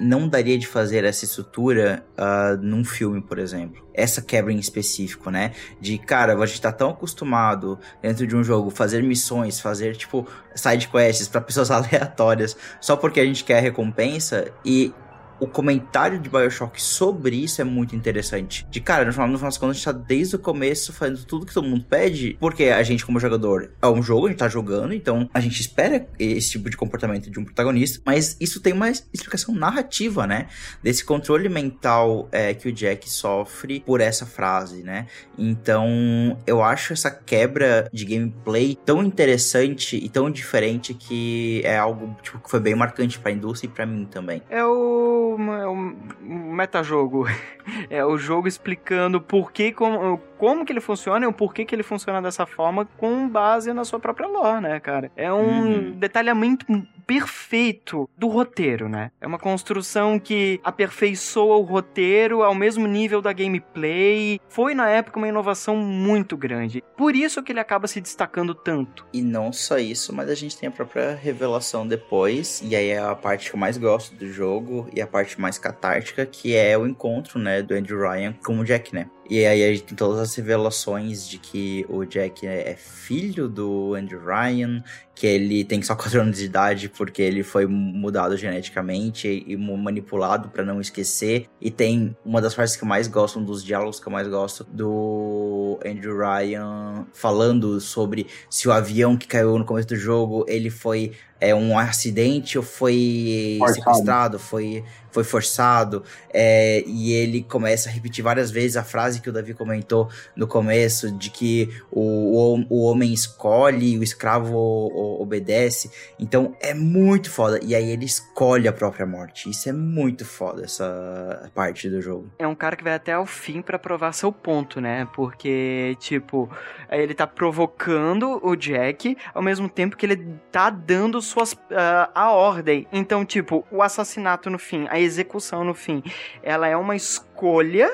não 0.00 0.28
daria 0.28 0.58
de 0.58 0.66
fazer 0.66 1.04
essa 1.04 1.24
estrutura 1.24 2.04
ah, 2.16 2.56
num 2.60 2.84
filme, 2.84 3.20
por 3.20 3.38
exemplo. 3.38 3.84
Essa 3.92 4.22
quebra 4.22 4.52
em 4.52 4.58
específico, 4.58 5.30
né? 5.30 5.52
De, 5.80 5.98
cara, 5.98 6.34
a 6.34 6.46
gente 6.46 6.60
tá 6.60 6.72
tão 6.72 6.90
acostumado 6.90 7.78
dentro 8.00 8.26
de 8.26 8.34
um 8.34 8.42
jogo 8.42 8.70
fazer 8.70 9.02
missões, 9.02 9.60
fazer, 9.60 9.96
tipo, 9.96 10.26
side 10.54 10.88
quests 10.88 11.28
pra 11.28 11.40
pessoas 11.40 11.70
aleatórias, 11.70 12.56
só 12.80 12.96
porque 12.96 13.20
a 13.20 13.24
gente 13.24 13.44
quer 13.44 13.60
recompensa 13.60 14.50
e 14.64 14.92
o 15.40 15.46
comentário 15.46 16.18
de 16.20 16.28
Bioshock 16.28 16.80
sobre 16.80 17.36
isso 17.36 17.60
é 17.60 17.64
muito 17.64 17.96
interessante. 17.96 18.66
De 18.70 18.80
cara, 18.80 19.04
no 19.04 19.12
final, 19.12 19.28
no 19.28 19.38
final 19.38 19.48
das 19.48 19.58
contas, 19.58 19.76
a 19.76 19.78
gente 19.78 19.84
tá 19.84 19.92
desde 19.92 20.36
o 20.36 20.38
começo 20.38 20.92
fazendo 20.92 21.24
tudo 21.24 21.46
que 21.46 21.54
todo 21.54 21.66
mundo 21.66 21.84
pede, 21.88 22.36
porque 22.38 22.64
a 22.64 22.82
gente, 22.82 23.04
como 23.04 23.18
jogador, 23.18 23.70
é 23.80 23.86
um 23.86 24.02
jogo, 24.02 24.26
a 24.26 24.28
gente 24.30 24.38
tá 24.38 24.48
jogando, 24.48 24.92
então 24.92 25.28
a 25.32 25.40
gente 25.40 25.60
espera 25.60 26.06
esse 26.18 26.50
tipo 26.50 26.68
de 26.68 26.76
comportamento 26.76 27.30
de 27.30 27.38
um 27.38 27.44
protagonista, 27.44 28.00
mas 28.04 28.36
isso 28.38 28.60
tem 28.60 28.72
uma 28.72 28.90
explicação 28.90 29.54
narrativa, 29.54 30.26
né? 30.26 30.48
Desse 30.82 31.04
controle 31.04 31.48
mental 31.48 32.28
é, 32.30 32.52
que 32.54 32.68
o 32.68 32.72
Jack 32.72 33.10
sofre 33.10 33.80
por 33.80 34.00
essa 34.00 34.26
frase, 34.26 34.82
né? 34.82 35.06
Então, 35.38 36.38
eu 36.46 36.62
acho 36.62 36.92
essa 36.92 37.10
quebra 37.10 37.88
de 37.92 38.04
gameplay 38.04 38.76
tão 38.84 39.02
interessante 39.02 39.96
e 39.96 40.08
tão 40.08 40.30
diferente 40.30 40.92
que 40.92 41.62
é 41.64 41.78
algo 41.78 42.16
tipo, 42.22 42.38
que 42.38 42.50
foi 42.50 42.60
bem 42.60 42.74
marcante 42.74 43.18
pra 43.18 43.30
indústria 43.30 43.68
e 43.68 43.72
pra 43.72 43.86
mim 43.86 44.04
também. 44.04 44.42
É 44.50 44.64
o, 44.64 45.29
é 45.54 45.66
o 45.66 45.76
metajogo. 45.76 47.26
É 47.88 48.04
o 48.04 48.18
jogo 48.18 48.48
explicando 48.48 49.20
por 49.20 49.52
que, 49.52 49.70
como, 49.70 50.20
como 50.40 50.64
que 50.64 50.72
ele 50.72 50.80
funciona 50.80 51.26
e 51.26 51.28
o 51.28 51.32
porquê 51.34 51.66
que 51.66 51.74
ele 51.74 51.82
funciona 51.82 52.22
dessa 52.22 52.46
forma 52.46 52.86
com 52.96 53.28
base 53.28 53.74
na 53.74 53.84
sua 53.84 54.00
própria 54.00 54.26
lore, 54.26 54.62
né, 54.62 54.80
cara? 54.80 55.12
É 55.14 55.30
um 55.30 55.60
Uhum. 55.60 55.92
detalhamento 55.98 56.64
perfeito 57.06 58.08
do 58.16 58.28
roteiro, 58.28 58.88
né? 58.88 59.10
É 59.20 59.26
uma 59.26 59.38
construção 59.38 60.18
que 60.18 60.58
aperfeiçoa 60.64 61.56
o 61.56 61.62
roteiro 61.62 62.42
ao 62.42 62.54
mesmo 62.54 62.86
nível 62.86 63.20
da 63.20 63.32
gameplay. 63.32 64.40
Foi 64.48 64.74
na 64.74 64.88
época 64.88 65.18
uma 65.18 65.28
inovação 65.28 65.76
muito 65.76 66.36
grande. 66.36 66.82
Por 66.96 67.14
isso 67.14 67.42
que 67.42 67.52
ele 67.52 67.60
acaba 67.60 67.86
se 67.86 68.00
destacando 68.00 68.54
tanto. 68.54 69.04
E 69.12 69.20
não 69.22 69.52
só 69.52 69.76
isso, 69.78 70.14
mas 70.14 70.30
a 70.30 70.34
gente 70.34 70.56
tem 70.56 70.68
a 70.68 70.72
própria 70.72 71.14
revelação 71.14 71.86
depois, 71.86 72.62
e 72.64 72.74
aí 72.74 72.88
é 72.90 72.98
a 72.98 73.14
parte 73.14 73.50
que 73.50 73.56
eu 73.56 73.60
mais 73.60 73.76
gosto 73.76 74.14
do 74.14 74.26
jogo 74.28 74.88
e 74.94 75.02
a 75.02 75.06
parte 75.06 75.38
mais 75.40 75.58
catártica, 75.58 76.24
que 76.24 76.54
é 76.56 76.78
o 76.78 76.86
encontro, 76.86 77.38
né, 77.38 77.60
do 77.60 77.74
Andrew 77.74 78.00
Ryan 78.00 78.32
com 78.44 78.58
o 78.58 78.64
Jack, 78.64 78.94
né? 78.94 79.06
E 79.30 79.46
aí 79.46 79.62
a 79.62 79.72
gente 79.72 79.84
tem 79.84 79.96
todas 79.96 80.18
as 80.18 80.34
revelações 80.34 81.28
de 81.28 81.38
que 81.38 81.86
o 81.88 82.04
Jack 82.04 82.44
é 82.44 82.74
filho 82.74 83.48
do 83.48 83.94
Andrew 83.94 84.20
Ryan, 84.20 84.82
que 85.20 85.26
ele 85.26 85.64
tem 85.64 85.82
só 85.82 85.94
4 86.00 86.18
anos 86.18 86.38
de 86.38 86.46
idade 86.46 86.88
porque 86.88 87.20
ele 87.20 87.42
foi 87.42 87.66
mudado 87.66 88.38
geneticamente 88.38 89.44
e 89.46 89.54
manipulado 89.54 90.48
pra 90.48 90.64
não 90.64 90.80
esquecer. 90.80 91.46
E 91.60 91.70
tem 91.70 92.16
uma 92.24 92.40
das 92.40 92.54
partes 92.54 92.74
que 92.74 92.82
eu 92.82 92.88
mais 92.88 93.06
gosto, 93.06 93.38
um 93.38 93.44
dos 93.44 93.62
diálogos 93.62 94.00
que 94.00 94.08
eu 94.08 94.12
mais 94.12 94.26
gosto, 94.26 94.64
do 94.64 95.78
Andrew 95.84 96.16
Ryan 96.16 97.06
falando 97.12 97.78
sobre 97.80 98.26
se 98.48 98.66
o 98.66 98.72
avião 98.72 99.14
que 99.14 99.26
caiu 99.26 99.58
no 99.58 99.64
começo 99.64 99.88
do 99.88 99.96
jogo, 99.96 100.46
ele 100.48 100.70
foi 100.70 101.12
é, 101.40 101.54
um 101.54 101.78
acidente 101.78 102.58
ou 102.58 102.62
foi 102.62 103.56
Forçado. 103.58 103.78
sequestrado, 103.78 104.38
foi, 104.38 104.84
foi 105.10 105.24
forçado. 105.24 106.04
É, 106.32 106.84
e 106.86 107.12
ele 107.12 107.42
começa 107.42 107.88
a 107.88 107.92
repetir 107.92 108.22
várias 108.22 108.50
vezes 108.50 108.76
a 108.76 108.84
frase 108.84 109.20
que 109.20 109.30
o 109.30 109.32
Davi 109.32 109.54
comentou 109.54 110.08
no 110.36 110.46
começo, 110.46 111.10
de 111.10 111.30
que 111.30 111.70
o, 111.90 112.58
o, 112.58 112.66
o 112.68 112.82
homem 112.82 113.12
escolhe, 113.12 113.98
o 113.98 114.02
escravo 114.02 115.09
obedece. 115.18 115.90
Então 116.18 116.54
é 116.60 116.74
muito 116.74 117.30
foda. 117.30 117.58
E 117.62 117.74
aí 117.74 117.90
ele 117.90 118.04
escolhe 118.04 118.68
a 118.68 118.72
própria 118.72 119.06
morte. 119.06 119.48
Isso 119.48 119.68
é 119.68 119.72
muito 119.72 120.24
foda, 120.24 120.64
essa 120.64 121.50
parte 121.54 121.88
do 121.88 122.00
jogo. 122.00 122.30
é 122.38 122.46
um 122.46 122.54
cara 122.54 122.76
que 122.76 122.84
vai 122.84 122.94
até 122.94 123.18
o 123.18 123.26
fim 123.26 123.62
pra 123.62 123.78
provar 123.78 124.12
seu 124.12 124.32
ponto, 124.32 124.80
né? 124.80 125.08
Porque, 125.14 125.96
tipo, 125.98 126.50
ele 126.90 127.14
tá 127.14 127.26
provocando 127.26 128.40
o 128.42 128.54
Jack 128.56 129.16
ao 129.34 129.42
mesmo 129.42 129.68
tempo 129.68 129.96
que 129.96 130.06
ele 130.06 130.16
tá 130.50 130.70
dando 130.70 131.20
suas 131.20 131.56
ah, 131.70 132.10
a 132.14 132.32
ordem. 132.32 132.86
Então, 132.92 133.24
tipo, 133.24 133.64
o 133.70 133.82
assassinato 133.82 134.50
no 134.50 134.58
fim, 134.58 134.86
a 134.90 135.00
execução 135.00 135.64
no 135.64 135.74
fim, 135.74 136.02
ela 136.42 136.68
é 136.68 136.76
uma 136.76 136.96
escolha 136.96 137.90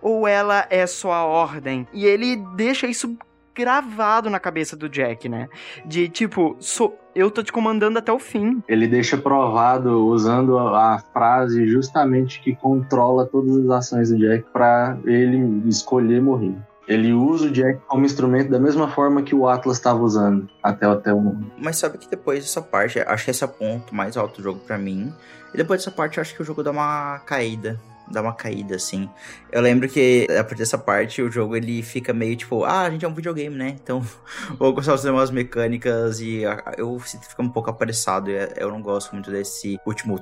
ou 0.00 0.28
ela 0.28 0.66
é 0.68 0.86
só 0.86 1.12
a 1.12 1.24
ordem? 1.24 1.88
E 1.92 2.04
ele 2.04 2.36
deixa 2.54 2.86
isso 2.86 3.16
gravado 3.54 4.28
na 4.28 4.40
cabeça 4.40 4.76
do 4.76 4.88
Jack, 4.88 5.28
né? 5.28 5.48
De 5.86 6.08
tipo, 6.08 6.56
sou 6.58 6.98
eu 7.14 7.30
tô 7.30 7.42
te 7.44 7.52
comandando 7.52 7.98
até 7.98 8.12
o 8.12 8.18
fim. 8.18 8.60
Ele 8.66 8.88
deixa 8.88 9.16
provado 9.16 10.04
usando 10.06 10.58
a, 10.58 10.94
a 10.94 10.98
frase 10.98 11.66
justamente 11.68 12.40
que 12.40 12.56
controla 12.56 13.24
todas 13.24 13.56
as 13.56 13.70
ações 13.70 14.10
do 14.10 14.18
Jack 14.18 14.44
pra 14.52 14.98
ele 15.04 15.62
escolher 15.68 16.20
morrer. 16.20 16.56
Ele 16.86 17.12
usa 17.12 17.46
o 17.46 17.50
Jack 17.50 17.80
como 17.86 18.04
instrumento 18.04 18.50
da 18.50 18.58
mesma 18.58 18.88
forma 18.88 19.22
que 19.22 19.34
o 19.34 19.48
Atlas 19.48 19.76
estava 19.76 20.02
usando 20.02 20.48
até, 20.62 20.86
até 20.86 21.14
o 21.14 21.20
momento. 21.20 21.52
Mas 21.56 21.78
sabe 21.78 21.96
que 21.96 22.08
depois 22.08 22.40
dessa 22.40 22.60
parte, 22.60 22.98
acho 22.98 23.24
que 23.24 23.30
esse 23.30 23.42
é 23.42 23.46
o 23.46 23.50
ponto 23.50 23.94
mais 23.94 24.16
alto 24.16 24.36
do 24.36 24.42
jogo 24.42 24.60
pra 24.60 24.76
mim. 24.76 25.12
E 25.54 25.56
depois 25.56 25.80
dessa 25.80 25.90
parte, 25.90 26.18
eu 26.18 26.22
acho 26.22 26.34
que 26.34 26.42
o 26.42 26.44
jogo 26.44 26.62
dá 26.62 26.70
uma 26.70 27.20
caída. 27.20 27.80
Dá 28.10 28.20
uma 28.20 28.34
caída, 28.34 28.76
assim. 28.76 29.08
Eu 29.50 29.62
lembro 29.62 29.88
que 29.88 30.26
a 30.30 30.44
partir 30.44 30.58
dessa 30.58 30.78
parte, 30.78 31.22
o 31.22 31.30
jogo 31.30 31.56
ele 31.56 31.82
fica 31.82 32.12
meio 32.12 32.36
tipo, 32.36 32.64
ah, 32.64 32.82
a 32.82 32.90
gente 32.90 33.04
é 33.04 33.08
um 33.08 33.14
videogame, 33.14 33.56
né? 33.56 33.76
Então, 33.82 34.00
vou 34.58 34.72
gostar 34.72 34.92
de 34.92 34.98
fazer 34.98 35.10
umas 35.10 35.30
mecânicas 35.30 36.20
e 36.20 36.44
ah, 36.44 36.74
eu 36.76 36.98
sinto 37.00 37.26
fica 37.26 37.42
um 37.42 37.48
pouco 37.48 37.70
apressado. 37.70 38.30
e 38.30 38.52
Eu 38.56 38.70
não 38.70 38.82
gosto 38.82 39.12
muito 39.12 39.30
desse 39.30 39.78
último 39.86 40.18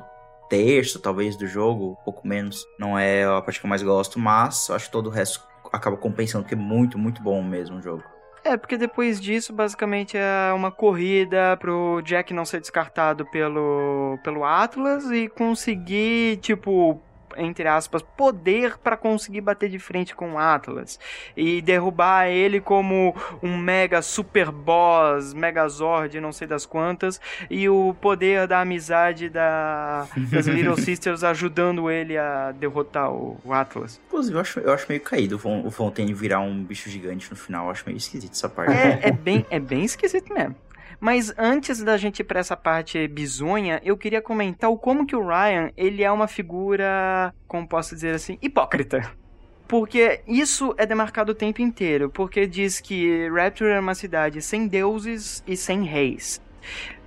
terço, 0.49 1.01
talvez, 1.01 1.37
do 1.37 1.47
jogo, 1.47 1.93
um 1.93 2.05
pouco 2.05 2.27
menos. 2.27 2.67
Não 2.79 2.99
é 2.99 3.25
a 3.25 3.41
parte 3.41 3.59
que 3.59 3.67
eu 3.67 3.71
mais 3.71 3.83
gosto, 3.83 4.19
mas 4.19 4.69
eu 4.69 4.75
acho 4.77 4.87
que 4.87 4.93
todo 4.93 5.07
o 5.09 5.11
resto 5.11 5.41
acaba 5.73 5.97
compensando, 5.97 6.45
porque 6.45 6.55
é 6.55 6.59
muito, 6.59 6.99
muito 6.99 7.23
bom 7.23 7.43
mesmo 7.43 7.79
o 7.79 7.83
jogo. 7.83 8.03
É, 8.45 8.57
porque 8.57 8.77
depois 8.77 9.21
disso, 9.21 9.53
basicamente, 9.53 10.17
é 10.17 10.53
uma 10.53 10.71
corrida 10.71 11.57
pro 11.59 12.03
Jack 12.03 12.35
não 12.35 12.45
ser 12.45 12.61
descartado 12.61 13.25
pelo, 13.27 14.19
pelo 14.25 14.45
Atlas 14.45 15.11
e 15.11 15.29
conseguir, 15.29 16.39
tipo, 16.39 17.01
entre 17.37 17.69
aspas, 17.69 18.03
poder 18.03 18.79
pra 18.79 18.97
conseguir 18.97 19.41
bater 19.41 19.69
de 19.69 19.79
frente 19.79 20.15
com 20.15 20.33
o 20.33 20.39
Atlas 20.39 20.99
e 21.37 21.61
derrubar 21.63 22.29
ele 22.29 22.61
como 22.61 23.15
um 23.43 23.57
mega 23.57 24.03
super 24.03 24.51
boss, 24.51 25.33
megazord, 25.33 26.21
não 26.21 26.33
sei 26.33 26.47
das 26.47 26.67
quantas, 26.67 27.21
e 27.51 27.69
o 27.69 27.95
poder 28.01 28.47
da 28.47 28.61
amizade 28.61 29.29
da, 29.29 30.07
das 30.31 30.47
Little 30.49 30.77
Sisters 30.77 31.25
ajudando 31.25 31.91
ele 31.91 32.17
a 32.17 32.53
derrotar 32.53 33.11
o, 33.11 33.39
o 33.45 33.53
Atlas. 33.53 34.01
Inclusive, 34.09 34.37
eu 34.37 34.41
acho, 34.41 34.61
eu 34.61 34.73
acho 34.73 34.87
meio 34.89 35.01
caído 35.01 35.41
o 35.43 35.71
Fontaine 35.71 36.13
virar 36.13 36.41
um 36.41 36.63
bicho 36.63 36.89
gigante 36.89 37.31
no 37.31 37.37
final. 37.37 37.67
Eu 37.67 37.71
acho 37.71 37.85
meio 37.87 37.97
esquisito 37.97 38.33
essa 38.33 38.49
parte. 38.49 38.73
É, 38.73 39.09
é 39.09 39.13
bem, 39.13 39.45
é 39.51 39.59
bem 39.59 39.85
esquisito 39.85 40.33
mesmo. 40.33 40.55
Mas 41.03 41.35
antes 41.37 41.83
da 41.83 41.97
gente 41.97 42.21
ir 42.21 42.25
pra 42.25 42.39
essa 42.39 42.57
parte 42.57 43.09
bizonha, 43.09 43.81
eu 43.85 43.97
queria 43.97 44.23
comentar 44.23 44.71
o 44.71 44.79
como 44.79 45.05
que 45.05 45.17
o 45.17 45.27
Ryan, 45.27 45.73
ele 45.77 46.05
é 46.05 46.13
uma 46.13 46.29
figura, 46.29 47.35
como 47.49 47.67
posso 47.67 47.93
dizer 47.93 48.15
assim, 48.15 48.39
hipócrita. 48.41 49.11
Porque 49.67 50.21
isso 50.29 50.73
é 50.79 50.87
demarcado 50.87 51.33
o 51.33 51.35
tempo 51.35 51.61
inteiro, 51.61 52.09
porque 52.09 52.47
diz 52.47 52.79
que 52.81 53.29
Rapture 53.31 53.73
é 53.73 53.81
uma 53.81 53.97
cidade 53.97 54.41
sem 54.41 54.69
deuses 54.69 55.43
e 55.45 55.57
sem 55.57 55.83
reis. 55.83 56.41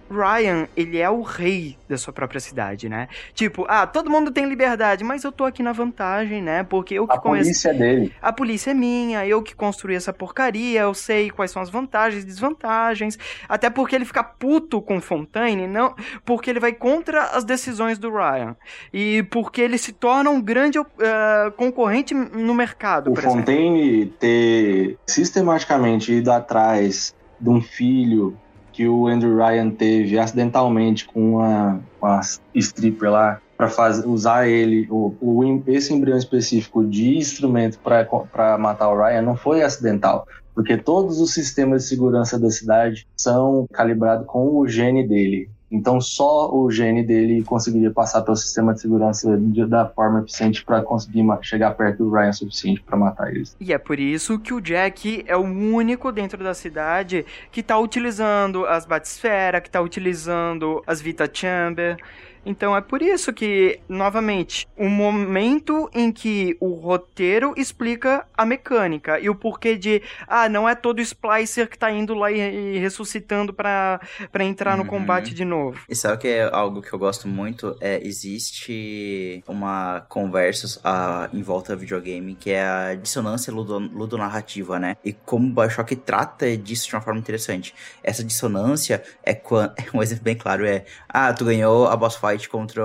Ryan, 0.10 0.68
ele 0.76 0.98
é 1.00 1.10
o 1.10 1.22
rei 1.22 1.78
da 1.90 1.98
sua 1.98 2.14
própria 2.14 2.40
cidade, 2.40 2.88
né? 2.88 3.08
Tipo, 3.34 3.66
ah, 3.68 3.88
todo 3.88 4.10
mundo 4.10 4.32
tem 4.32 4.46
liberdade, 4.46 5.04
mas 5.04 5.24
eu 5.24 5.32
tô 5.32 5.46
aqui 5.46 5.64
na 5.64 5.72
vantagem, 5.72 6.42
né? 6.42 6.64
Porque 6.64 6.94
eu 6.94 7.08
que 7.08 7.16
A 7.16 7.20
polícia 7.20 7.70
é 7.70 7.74
dele. 7.74 8.14
a 8.22 8.32
polícia 8.34 8.72
é 8.72 8.74
minha, 8.74 9.26
eu 9.26 9.42
que 9.42 9.56
construí 9.56 9.96
essa 9.96 10.14
porcaria, 10.14 10.82
eu 10.82 10.94
sei 10.94 11.30
quais 11.30 11.52
são 11.52 11.62
as 11.62 11.70
vantagens 11.70 12.24
e 12.24 12.26
desvantagens. 12.26 13.18
Até 13.50 13.70
porque 13.70 13.96
ele 13.96 14.06
fica 14.06 14.24
puto 14.24 14.82
com 14.82 15.00
Fontaine, 15.02 15.68
não, 15.68 15.96
porque 16.24 16.50
ele 16.50 16.60
vai 16.60 16.74
contra 16.74 17.24
as 17.24 17.44
decisões 17.44 17.98
do 17.98 18.10
Ryan. 18.12 18.56
E 18.94 19.24
porque 19.32 19.62
ele 19.62 19.78
se 19.78 19.92
torna 19.92 20.30
um 20.30 20.42
grande 20.42 20.78
eh, 20.80 21.52
concorrente 21.58 22.14
no 22.14 22.54
mercado, 22.54 23.12
O 23.12 23.14
por 23.14 23.20
exemplo. 23.24 23.40
Fontaine 23.40 24.06
ter 24.20 24.98
sistematicamente 25.08 26.12
ido 26.14 26.32
atrás 26.32 27.14
de 27.40 27.50
um 27.50 27.62
filho 27.62 28.38
que 28.76 28.88
o 28.90 29.08
Andrew 29.08 29.38
Ryan 29.38 29.70
teve 29.70 30.20
acidentalmente 30.20 31.06
com 31.06 31.36
uma, 31.36 31.80
uma 32.02 32.20
stripper 32.54 33.10
lá 33.10 33.42
para 33.58 33.72
usar 34.06 34.50
ele, 34.50 34.86
o, 34.92 35.16
o 35.22 35.64
esse 35.68 35.94
embrião 35.94 36.18
específico 36.18 36.84
de 36.86 37.18
instrumento 37.18 37.80
para 37.80 38.58
matar 38.58 38.90
o 38.90 39.02
Ryan 39.02 39.22
não 39.22 39.38
foi 39.38 39.64
acidental, 39.64 40.28
porque 40.54 40.76
todos 40.76 41.22
os 41.22 41.34
sistemas 41.34 41.84
de 41.84 41.90
segurança 41.90 42.38
da 42.38 42.52
cidade 42.52 43.08
são 43.16 43.66
calibrados 43.72 44.28
com 44.28 44.58
o 44.58 44.68
gene 44.68 45.08
dele. 45.08 45.50
Então 45.72 46.00
só 46.00 46.54
o 46.54 46.70
gene 46.70 47.04
dele 47.04 47.44
conseguiria 47.44 47.92
passar 47.92 48.22
pelo 48.22 48.36
sistema 48.36 48.74
de 48.74 48.82
segurança 48.82 49.36
da 49.68 49.88
forma 49.88 50.22
eficiente 50.22 50.64
para 50.64 50.82
conseguir 50.82 51.26
chegar 51.42 51.72
perto 51.72 52.04
do 52.04 52.12
Ryan 52.12 52.30
o 52.30 52.34
suficiente 52.34 52.82
para 52.82 52.98
matar 52.98 53.30
eles. 53.30 53.56
E 53.60 53.74
é 53.74 53.78
por 53.78 54.00
isso 54.00 54.38
que 54.40 54.54
o 54.54 54.62
Jack 54.62 55.24
é 55.28 55.36
o 55.36 55.42
único 55.42 56.12
dentro 56.12 56.44
da 56.44 56.54
cidade 56.54 57.26
que 57.52 57.64
tá 57.64 57.78
utilizando 57.78 58.66
as 58.66 58.86
batisfera, 58.86 59.60
que 59.60 59.70
tá 59.70 59.82
utilizando 59.82 60.84
as 60.86 61.02
Vita 61.02 61.30
Chamber. 61.32 61.98
Então 62.46 62.76
é 62.76 62.82
por 62.82 63.02
isso 63.02 63.34
que, 63.34 63.80
novamente, 63.90 64.68
o 64.78 64.88
momento 64.88 65.90
em 65.94 66.12
que 66.12 66.56
o 66.60 66.74
roteiro 66.76 67.54
explica 67.58 68.26
a 68.38 68.46
mecânica 68.46 69.20
e 69.20 69.30
o 69.30 69.36
porquê 69.36 69.76
de, 69.76 70.02
ah, 70.28 70.48
não 70.48 70.68
é 70.70 70.76
todo 70.76 71.02
splicer 71.02 71.68
que 71.70 71.78
tá 71.78 71.92
indo 71.92 72.14
lá 72.14 72.32
e, 72.32 72.76
e 72.76 72.78
ressuscitando 72.78 73.54
pra, 73.54 74.00
pra 74.32 74.44
entrar 74.44 74.78
no 74.78 74.84
Uhum. 74.84 74.90
combate 74.90 75.34
de 75.34 75.44
novo. 75.44 75.80
E 75.90 75.96
sabe 75.96 76.22
que 76.22 76.28
é 76.28 76.44
algo 76.52 76.82
que 76.82 76.94
eu 76.94 77.00
gosto 77.00 77.28
muito? 77.28 77.76
É, 77.82 78.00
existe 78.06 79.44
uma 79.48 80.06
conversa 80.08 80.80
ah, 80.84 81.30
em 81.34 81.42
volta 81.42 81.76
do 81.76 81.80
videogame 81.80 82.36
que 82.36 82.52
é 82.52 82.62
a 82.64 82.96
dissonância 82.96 83.52
ludo- 83.52 83.80
ludonarrativa, 83.80 84.80
né? 84.80 84.96
E 85.04 85.12
como 85.14 85.48
o 85.48 85.54
Bioshock 85.54 85.96
trata 85.96 86.56
disso 86.58 86.88
de 86.88 86.96
uma 86.96 87.02
forma 87.02 87.20
interessante. 87.20 87.74
Essa 88.04 88.24
dissonância 88.24 89.04
é 89.24 89.34
quando. 89.34 89.74
Um 89.96 90.02
exemplo 90.04 90.24
bem 90.26 90.36
claro 90.36 90.66
é: 90.66 90.84
ah, 91.08 91.34
tu 91.34 91.46
ganhou 91.46 91.88
a 91.88 91.96
boss 91.96 92.16
fight 92.18 92.35
contra 92.50 92.84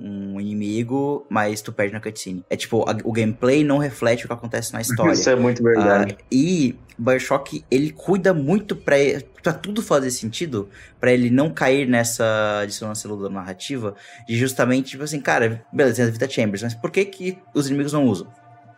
um 0.00 0.40
inimigo, 0.40 1.26
mas 1.28 1.60
tu 1.62 1.72
perde 1.72 1.92
na 1.94 2.00
cutscene. 2.00 2.44
É 2.50 2.56
tipo, 2.56 2.82
a- 2.88 2.96
o 3.04 3.12
gameplay 3.12 3.64
não 3.64 3.78
reflete 3.78 4.24
o 4.24 4.28
que 4.28 4.34
acontece 4.34 4.72
na 4.72 4.80
história. 4.82 5.12
Isso 5.12 5.30
é 5.30 5.36
muito 5.36 5.62
verdade. 5.62 6.16
Ah, 6.20 6.24
e 6.30 6.76
Bioshock, 6.98 7.64
ele 7.70 7.90
cuida 7.90 8.32
muito 8.34 8.76
pra, 8.76 8.96
pra 9.42 9.52
tudo 9.52 9.82
fazer 9.82 10.10
sentido, 10.10 10.68
pra 11.00 11.10
ele 11.12 11.30
não 11.30 11.50
cair 11.50 11.88
nessa 11.88 12.64
dissonância 12.66 13.08
narrativa, 13.30 13.94
de 14.28 14.36
justamente, 14.36 14.90
tipo 14.90 15.02
assim, 15.02 15.20
cara, 15.20 15.64
beleza, 15.72 15.96
tem 15.96 16.04
as 16.04 16.10
Vita 16.10 16.28
Chambers, 16.28 16.62
mas 16.62 16.74
por 16.74 16.90
que 16.90 17.04
que 17.04 17.38
os 17.54 17.68
inimigos 17.68 17.92
não 17.92 18.04
usam? 18.04 18.26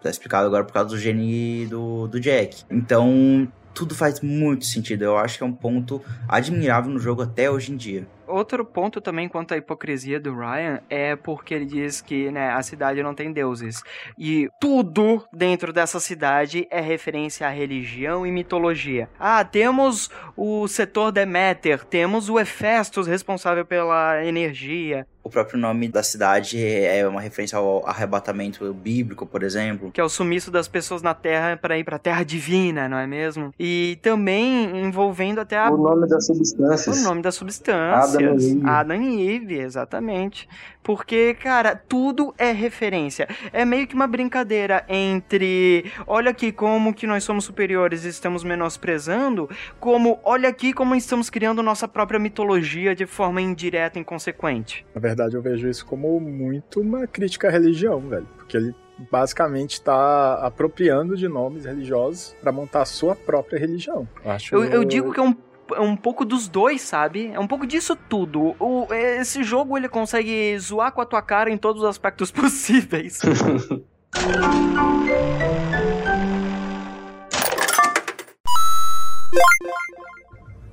Tá 0.02 0.10
explicado 0.10 0.46
agora 0.46 0.64
por 0.64 0.72
causa 0.72 0.90
do 0.90 0.98
gene 0.98 1.66
do, 1.66 2.06
do 2.08 2.20
Jack. 2.20 2.62
Então, 2.70 3.48
tudo 3.72 3.94
faz 3.94 4.20
muito 4.20 4.64
sentido. 4.66 5.02
Eu 5.02 5.16
acho 5.16 5.38
que 5.38 5.42
é 5.42 5.46
um 5.46 5.52
ponto 5.52 6.00
admirável 6.28 6.92
no 6.92 6.98
jogo 7.00 7.22
até 7.22 7.50
hoje 7.50 7.72
em 7.72 7.76
dia. 7.76 8.06
Outro 8.26 8.64
ponto 8.64 9.00
também 9.00 9.28
quanto 9.28 9.54
à 9.54 9.56
hipocrisia 9.56 10.18
do 10.18 10.34
Ryan 10.34 10.80
é 10.88 11.16
porque 11.16 11.54
ele 11.54 11.66
diz 11.66 12.00
que 12.00 12.30
né, 12.30 12.50
a 12.50 12.62
cidade 12.62 13.02
não 13.02 13.14
tem 13.14 13.32
deuses. 13.32 13.82
E 14.18 14.48
tudo 14.60 15.24
dentro 15.32 15.72
dessa 15.72 16.00
cidade 16.00 16.66
é 16.70 16.80
referência 16.80 17.46
à 17.46 17.50
religião 17.50 18.26
e 18.26 18.32
mitologia. 18.32 19.08
Ah, 19.18 19.44
temos 19.44 20.10
o 20.36 20.66
setor 20.68 21.12
Deméter, 21.12 21.84
temos 21.84 22.28
o 22.28 22.38
Hefestos 22.38 23.06
responsável 23.06 23.64
pela 23.64 24.24
energia, 24.24 25.06
O 25.22 25.30
próprio 25.30 25.58
nome 25.58 25.88
da 25.88 26.02
cidade 26.02 26.62
é 26.62 27.08
uma 27.08 27.18
referência 27.18 27.56
ao 27.56 27.86
arrebatamento 27.88 28.70
bíblico, 28.74 29.24
por 29.24 29.42
exemplo. 29.42 29.90
que 29.90 29.98
é 29.98 30.04
o 30.04 30.08
sumiço 30.08 30.50
das 30.50 30.68
pessoas 30.68 31.00
na 31.00 31.14
Terra 31.14 31.56
para 31.56 31.78
ir 31.78 31.84
para 31.84 31.96
a 31.96 31.98
Terra 31.98 32.22
Divina, 32.22 32.90
não 32.90 32.98
é 32.98 33.06
mesmo? 33.06 33.50
E 33.58 33.98
também 34.02 34.84
envolvendo 34.84 35.40
até 35.40 35.56
a 35.56 35.70
O 35.70 35.78
nome 35.78 36.06
das 36.06 36.24
O 36.24 36.34
substâncias. 36.34 37.02
nome 37.02 37.22
das 37.22 37.34
substâncias. 37.36 38.13
Adam 38.16 38.38
e 38.38 38.50
Eve. 38.50 38.60
Adam 38.64 39.02
e 39.02 39.36
Eve, 39.36 39.58
exatamente. 39.58 40.48
Porque, 40.82 41.34
cara, 41.34 41.74
tudo 41.74 42.34
é 42.36 42.52
referência. 42.52 43.26
É 43.52 43.64
meio 43.64 43.86
que 43.86 43.94
uma 43.94 44.06
brincadeira 44.06 44.84
entre 44.88 45.90
olha 46.06 46.30
aqui 46.30 46.52
como 46.52 46.92
que 46.92 47.06
nós 47.06 47.24
somos 47.24 47.44
superiores 47.44 48.04
e 48.04 48.08
estamos 48.08 48.44
menosprezando, 48.44 49.48
como 49.80 50.20
olha 50.22 50.48
aqui 50.48 50.72
como 50.72 50.94
estamos 50.94 51.30
criando 51.30 51.62
nossa 51.62 51.88
própria 51.88 52.20
mitologia 52.20 52.94
de 52.94 53.06
forma 53.06 53.40
indireta 53.40 53.98
e 53.98 54.02
inconsequente. 54.02 54.84
Na 54.94 55.00
verdade, 55.00 55.34
eu 55.34 55.42
vejo 55.42 55.68
isso 55.68 55.86
como 55.86 56.20
muito 56.20 56.80
uma 56.80 57.06
crítica 57.06 57.48
à 57.48 57.50
religião, 57.50 58.00
velho. 58.00 58.28
Porque 58.36 58.56
ele 58.56 58.74
basicamente 59.10 59.80
tá 59.82 60.34
apropriando 60.34 61.16
de 61.16 61.28
nomes 61.28 61.64
religiosos 61.64 62.36
pra 62.40 62.52
montar 62.52 62.82
a 62.82 62.84
sua 62.84 63.14
própria 63.16 63.58
religião. 63.58 64.08
Eu 64.24 64.30
acho. 64.30 64.54
Eu, 64.54 64.64
eu 64.64 64.84
digo 64.84 65.12
que 65.12 65.20
é 65.20 65.22
um, 65.22 65.34
é 65.72 65.80
um 65.80 65.96
pouco 65.96 66.24
dos 66.24 66.48
dois, 66.48 66.82
sabe? 66.82 67.30
É 67.32 67.40
um 67.40 67.46
pouco 67.46 67.66
disso 67.66 67.96
tudo. 67.96 68.54
O, 68.58 68.86
esse 68.92 69.42
jogo 69.42 69.76
ele 69.76 69.88
consegue 69.88 70.58
zoar 70.58 70.92
com 70.92 71.00
a 71.00 71.06
tua 71.06 71.22
cara 71.22 71.50
em 71.50 71.56
todos 71.56 71.82
os 71.82 71.88
aspectos 71.88 72.30
possíveis. 72.32 73.20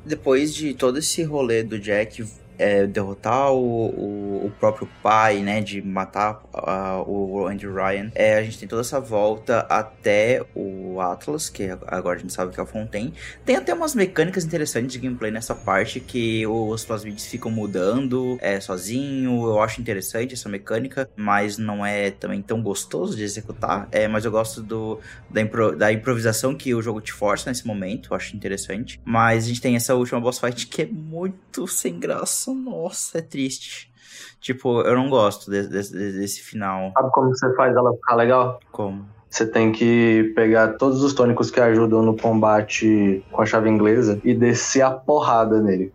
Depois 0.06 0.54
de 0.54 0.74
todo 0.74 1.00
esse 1.00 1.24
rolê 1.24 1.64
do 1.64 1.80
Jack 1.80 2.26
é, 2.62 2.86
derrotar 2.86 3.52
o, 3.52 3.88
o, 3.88 4.46
o 4.46 4.52
próprio 4.60 4.88
pai, 5.02 5.40
né, 5.40 5.62
de 5.62 5.82
matar 5.82 6.44
ah, 6.54 7.04
o 7.06 7.48
Andrew 7.48 7.74
Ryan, 7.74 8.12
é, 8.14 8.38
a 8.38 8.44
gente 8.44 8.60
tem 8.60 8.68
toda 8.68 8.82
essa 8.82 9.00
volta 9.00 9.60
até 9.62 10.44
o 10.56 11.00
Atlas, 11.02 11.50
que 11.50 11.70
agora 11.88 12.18
a 12.18 12.22
gente 12.22 12.34
sabe 12.34 12.54
que 12.54 12.60
é 12.60 12.64
o 12.64 12.66
Fontaine. 12.66 13.14
Tem 13.46 13.56
até 13.56 13.74
umas 13.74 13.96
mecânicas 13.96 14.46
interessantes 14.46 14.92
de 14.94 15.00
gameplay 15.00 15.32
nessa 15.32 15.56
parte, 15.56 16.00
que 16.00 16.46
os 16.46 16.86
plasmids 16.86 17.26
ficam 17.26 17.50
mudando 17.52 18.38
é, 18.42 18.60
sozinho, 18.60 19.44
eu 19.46 19.60
acho 19.62 19.82
interessante 19.82 20.34
essa 20.34 20.48
mecânica, 20.48 21.10
mas 21.16 21.58
não 21.58 21.86
é 21.86 22.12
também 22.12 22.42
tão 22.42 22.62
gostoso 22.62 23.16
de 23.18 23.24
executar, 23.24 23.88
é, 23.92 24.08
mas 24.08 24.26
eu 24.26 24.32
gosto 24.32 24.62
do, 24.62 25.00
da, 25.30 25.42
impro- 25.42 25.76
da 25.76 25.92
improvisação 25.92 26.54
que 26.54 26.74
o 26.76 26.82
jogo 26.82 27.02
te 27.02 27.12
força 27.12 27.50
nesse 27.50 27.66
momento, 27.66 28.10
eu 28.12 28.18
acho 28.18 28.36
interessante. 28.36 29.00
Mas 29.04 29.46
a 29.46 29.48
gente 29.48 29.62
tem 29.62 29.76
essa 29.76 29.96
última 29.96 30.20
boss 30.22 30.40
fight 30.40 30.68
que 30.68 30.84
é 30.84 30.86
muito 30.86 31.68
sem 31.68 32.00
graça, 32.00 32.51
nossa, 32.54 33.18
é 33.20 33.22
triste. 33.22 33.92
Tipo, 34.40 34.82
eu 34.82 34.96
não 34.96 35.10
gosto 35.10 35.50
de- 35.52 35.68
de- 35.68 35.90
de- 35.92 36.12
desse 36.20 36.42
final. 36.42 36.92
Sabe 36.98 37.12
como 37.12 37.30
você 37.30 37.54
faz 37.56 37.76
ela 37.76 37.92
ficar 37.94 38.16
legal? 38.16 38.60
Como? 38.72 39.06
Você 39.30 39.46
tem 39.46 39.72
que 39.72 40.34
pegar 40.36 40.74
todos 40.74 41.02
os 41.04 41.14
tônicos 41.14 41.50
que 41.50 41.60
ajudam 41.62 42.02
no 42.02 42.18
combate 42.18 43.24
com 43.32 43.42
a 43.42 43.46
chave 43.46 43.70
inglesa 43.70 44.20
e 44.26 44.34
descer 44.34 44.82
a 44.82 44.92
porrada 44.92 45.62
nele. 45.62 45.94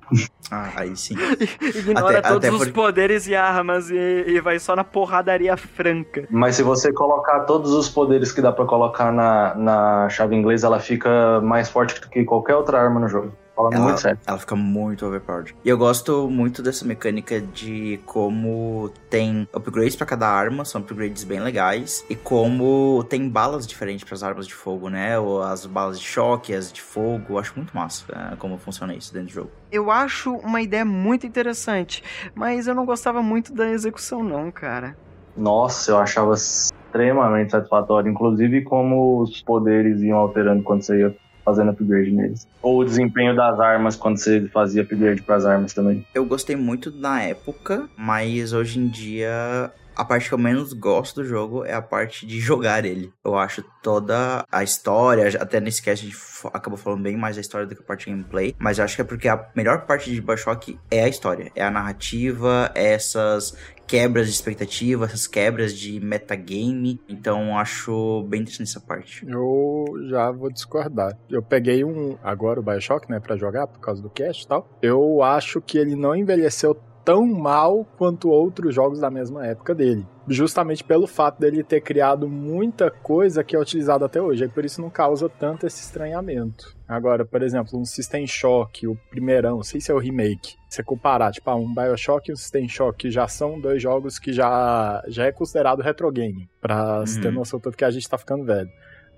Ah, 0.51 0.71
aí 0.77 0.97
sim. 0.97 1.15
Ignora 1.61 2.21
Até- 2.21 2.29
todos 2.29 2.45
até 2.47 2.51
os 2.51 2.57
porque- 2.59 2.73
poderes 2.73 3.27
e 3.27 3.35
armas 3.35 3.91
e, 3.91 3.95
e 4.27 4.41
vai 4.41 4.59
só 4.59 4.75
na 4.75 4.85
porradaria 4.85 5.55
franca. 5.57 6.27
Mas 6.31 6.57
se 6.57 6.63
você 6.63 6.91
colocar 6.93 7.41
todos 7.41 7.73
os 7.73 7.91
poderes 7.91 8.33
que 8.33 8.41
dá 8.41 8.51
pra 8.53 8.65
colocar 8.65 9.13
na, 9.13 9.55
na 9.55 10.09
chave 10.09 10.35
inglesa, 10.35 10.69
ela 10.69 10.81
fica 10.81 11.41
mais 11.43 11.69
forte 11.69 12.01
do 12.01 12.09
que 12.09 12.25
qualquer 12.25 12.55
outra 12.55 12.81
arma 12.81 13.01
no 13.01 13.09
jogo. 13.09 13.33
Falando 13.57 13.73
Ela, 13.73 13.85
muito 13.85 14.01
sério. 14.03 14.19
ela 14.27 14.39
fica 14.39 14.55
muito 14.55 15.07
overpowered. 15.07 15.57
E 15.65 15.69
eu 15.69 15.79
gosto 15.79 16.29
muito 16.29 16.63
dessa 16.63 16.85
mecânica 16.85 17.41
de 17.41 17.99
como 18.05 18.91
tem 19.09 19.49
upgrades 19.55 19.97
pra 19.97 20.07
cada 20.07 20.29
arma, 20.29 20.63
são 20.67 20.83
upgrades 20.83 21.25
bem 21.25 21.41
legais. 21.41 22.05
E 22.11 22.15
como 22.15 23.03
tem 23.09 23.27
balas 23.31 23.67
diferentes 23.67 24.05
pras 24.05 24.23
armas 24.23 24.47
de 24.47 24.53
fogo, 24.53 24.91
né? 24.91 25.19
Ou 25.19 25.43
as 25.43 25.65
balas 25.65 25.99
de 25.99 26.05
choque, 26.07 26.55
as 26.55 26.71
de 26.71 26.83
fogo. 26.83 27.25
Eu 27.31 27.39
acho 27.39 27.55
muito 27.57 27.75
massa 27.75 28.05
é, 28.13 28.37
como 28.37 28.59
funciona 28.59 28.95
isso 28.95 29.11
dentro 29.11 29.29
do 29.29 29.33
jogo. 29.33 29.51
Eu 29.73 29.91
acho 29.91 30.35
uma 30.35 30.61
ideia 30.61 30.85
muito 30.85 31.27
interessante, 31.27 32.05
mas 32.35 32.67
eu 32.67 32.75
não 32.75 32.85
gostava 32.85 33.23
muito 33.23 33.55
da 33.55 33.71
execução 33.71 34.23
não, 34.23 34.51
cara. 34.51 34.95
Nossa, 35.35 35.93
eu 35.93 35.99
achava 35.99 36.35
extremamente 36.35 37.53
satisfatório. 37.53 38.11
Inclusive 38.11 38.63
como 38.63 39.23
os 39.23 39.43
poderes 39.43 40.03
iam 40.03 40.19
alterando 40.19 40.63
quando 40.63 40.83
você 40.83 41.01
ia 41.01 41.17
fazendo 41.47 41.71
upgrade 41.71 42.11
neles. 42.11 42.49
Ou 42.61 42.81
o 42.81 42.85
desempenho 42.85 43.37
das 43.37 43.61
armas 43.61 43.95
quando 43.95 44.19
você 44.19 44.49
fazia 44.49 44.83
upgrade 44.83 45.23
pras 45.23 45.47
armas 45.47 45.73
também. 45.73 46.05
Eu 46.13 46.25
gostei 46.25 46.57
muito 46.57 46.91
na 46.91 47.23
época, 47.23 47.89
mas 47.97 48.53
hoje 48.53 48.81
em 48.81 48.89
dia 48.89 49.73
a 49.97 50.05
parte 50.05 50.29
que 50.29 50.35
eu 50.35 50.39
menos 50.39 50.75
gosto 50.75 51.23
do 51.23 51.27
jogo 51.27 51.65
é 51.65 51.73
a 51.73 51.81
parte 51.81 52.27
de 52.27 52.39
jogar 52.39 52.85
ele. 52.85 53.11
Eu 53.25 53.37
acho 53.37 53.65
toda 53.83 54.45
a 54.53 54.63
história, 54.63 55.27
até 55.41 55.59
nesse 55.59 55.83
cast 55.83 56.05
a 56.05 56.11
gente 56.11 56.19
acabou 56.53 56.77
falando 56.77 57.03
bem 57.03 57.17
mais 57.17 57.37
da 57.37 57.41
história 57.41 57.67
do 57.67 57.75
que 57.75 57.81
a 57.81 57.85
parte 57.85 58.05
de 58.05 58.11
gameplay, 58.11 58.55
mas 58.59 58.79
eu 58.79 58.85
acho 58.85 58.95
que 58.95 59.01
é 59.01 59.05
porque 59.05 59.27
a 59.27 59.49
melhor 59.55 59.87
parte 59.87 60.13
de 60.13 60.21
Bioshock 60.21 60.79
é 60.91 61.05
a 61.05 61.09
história, 61.09 61.51
é 61.55 61.65
a 61.65 61.71
narrativa, 61.71 62.71
é 62.75 62.93
essas 62.93 63.57
quebras 63.87 64.27
de 64.27 64.33
expectativa, 64.33 65.05
essas 65.05 65.27
quebras 65.27 65.73
de 65.73 66.01
metagame, 66.01 67.01
então 67.09 67.57
acho 67.59 68.25
bem 68.29 68.43
interessante 68.43 68.71
essa 68.71 68.81
parte. 68.81 69.27
Eu 69.29 69.85
já 70.09 70.31
vou 70.31 70.51
discordar. 70.51 71.17
Eu 71.31 71.43
peguei 71.43 71.85
um 71.85 72.17
agora 72.23 72.61
o 72.61 72.63
BioShock, 72.63 73.11
né, 73.11 73.21
Pra 73.21 73.37
jogar 73.37 73.67
por 73.67 73.81
causa 73.81 74.03
do 74.03 74.11
cast 74.11 74.45
e 74.45 74.49
tal. 74.49 74.69
Eu 74.81 75.23
acho 75.23 75.61
que 75.61 75.79
ele 75.79 75.97
não 75.97 76.15
envelheceu 76.15 76.77
tão 77.07 77.25
mal 77.25 77.87
quanto 77.97 78.29
outros 78.29 78.75
jogos 78.75 78.99
da 78.99 79.09
mesma 79.09 79.47
época 79.47 79.73
dele. 79.73 80.05
Justamente 80.27 80.83
pelo 80.83 81.07
fato 81.07 81.39
dele 81.39 81.63
ter 81.63 81.81
criado 81.81 82.29
muita 82.29 82.91
coisa 82.91 83.45
que 83.45 83.55
é 83.55 83.61
utilizada 83.61 84.05
até 84.07 84.21
hoje. 84.21 84.45
E 84.45 84.49
por 84.49 84.65
isso 84.65 84.81
não 84.83 84.91
causa 84.91 85.29
tanto 85.29 85.69
esse 85.69 85.81
estranhamento. 85.83 86.75
Agora, 86.89 87.25
por 87.25 87.43
exemplo, 87.45 87.79
um 87.79 87.85
System 87.85 88.27
Shock, 88.27 88.89
o 88.89 88.99
primeirão, 89.09 89.57
não 89.57 89.63
sei 89.63 89.81
se 89.81 89.93
é 89.93 89.95
o 89.95 89.99
remake. 90.01 90.57
Você 90.69 90.83
comparar, 90.83 91.31
tipo, 91.31 91.49
ah, 91.49 91.55
um 91.55 91.73
Bioshock 91.73 92.29
e 92.29 92.33
um 92.33 92.37
System 92.37 92.69
Shock, 92.69 93.09
já 93.09 93.29
são 93.29 93.61
dois 93.61 93.81
jogos 93.81 94.19
que 94.19 94.33
já, 94.33 95.01
já 95.07 95.27
é 95.27 95.33
considerado 95.33 95.83
retro 95.83 96.11
game. 96.11 96.51
Pra 96.61 97.07
se 97.07 97.21
ter 97.21 97.29
Uhum. 97.29 97.35
noção 97.35 97.61
tanto 97.61 97.77
que 97.77 97.85
a 97.85 97.91
gente 97.91 98.09
tá 98.09 98.19
ficando 98.19 98.45
velho. 98.45 98.69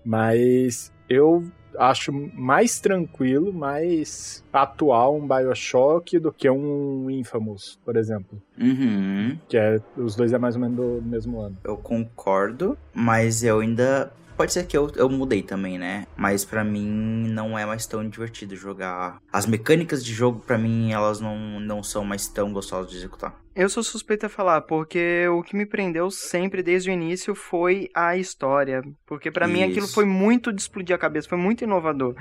Mas 0.04 0.92
eu 1.08 1.42
acho 1.78 2.12
mais 2.12 2.80
tranquilo, 2.80 3.52
mais 3.52 4.44
atual 4.52 5.16
um 5.16 5.26
Bioshock 5.26 6.18
do 6.18 6.32
que 6.32 6.50
um 6.50 7.08
Infamous, 7.10 7.78
por 7.84 7.96
exemplo. 7.96 8.40
Uhum. 8.58 9.38
Que 9.48 9.56
é, 9.56 9.80
os 9.96 10.16
dois 10.16 10.32
é 10.32 10.38
mais 10.38 10.56
ou 10.56 10.60
menos 10.60 10.76
do 10.76 11.02
mesmo 11.02 11.40
ano. 11.40 11.56
Eu 11.64 11.76
concordo, 11.76 12.76
mas 12.92 13.42
eu 13.44 13.60
ainda 13.60 14.12
pode 14.38 14.52
ser 14.52 14.66
que 14.66 14.76
eu, 14.76 14.88
eu 14.94 15.10
mudei 15.10 15.42
também, 15.42 15.76
né? 15.76 16.06
Mas 16.16 16.44
pra 16.44 16.62
mim 16.62 17.26
não 17.28 17.58
é 17.58 17.66
mais 17.66 17.86
tão 17.86 18.08
divertido 18.08 18.54
jogar. 18.54 19.18
As 19.32 19.44
mecânicas 19.46 20.04
de 20.04 20.14
jogo, 20.14 20.40
pra 20.46 20.56
mim, 20.56 20.92
elas 20.92 21.20
não, 21.20 21.58
não 21.58 21.82
são 21.82 22.04
mais 22.04 22.28
tão 22.28 22.52
gostosas 22.52 22.88
de 22.88 22.96
executar. 22.96 23.34
Eu 23.54 23.68
sou 23.68 23.82
suspeita 23.82 24.26
a 24.26 24.28
falar, 24.30 24.60
porque 24.60 25.26
o 25.26 25.42
que 25.42 25.56
me 25.56 25.66
prendeu 25.66 26.08
sempre 26.12 26.62
desde 26.62 26.88
o 26.88 26.92
início 26.92 27.34
foi 27.34 27.88
a 27.92 28.16
história. 28.16 28.84
Porque 29.04 29.32
pra 29.32 29.48
mim 29.48 29.64
aquilo 29.64 29.88
foi 29.88 30.04
muito 30.04 30.52
de 30.52 30.60
explodir 30.62 30.94
a 30.94 30.98
cabeça, 30.98 31.28
foi 31.28 31.38
muito 31.38 31.64
inovador. 31.64 32.14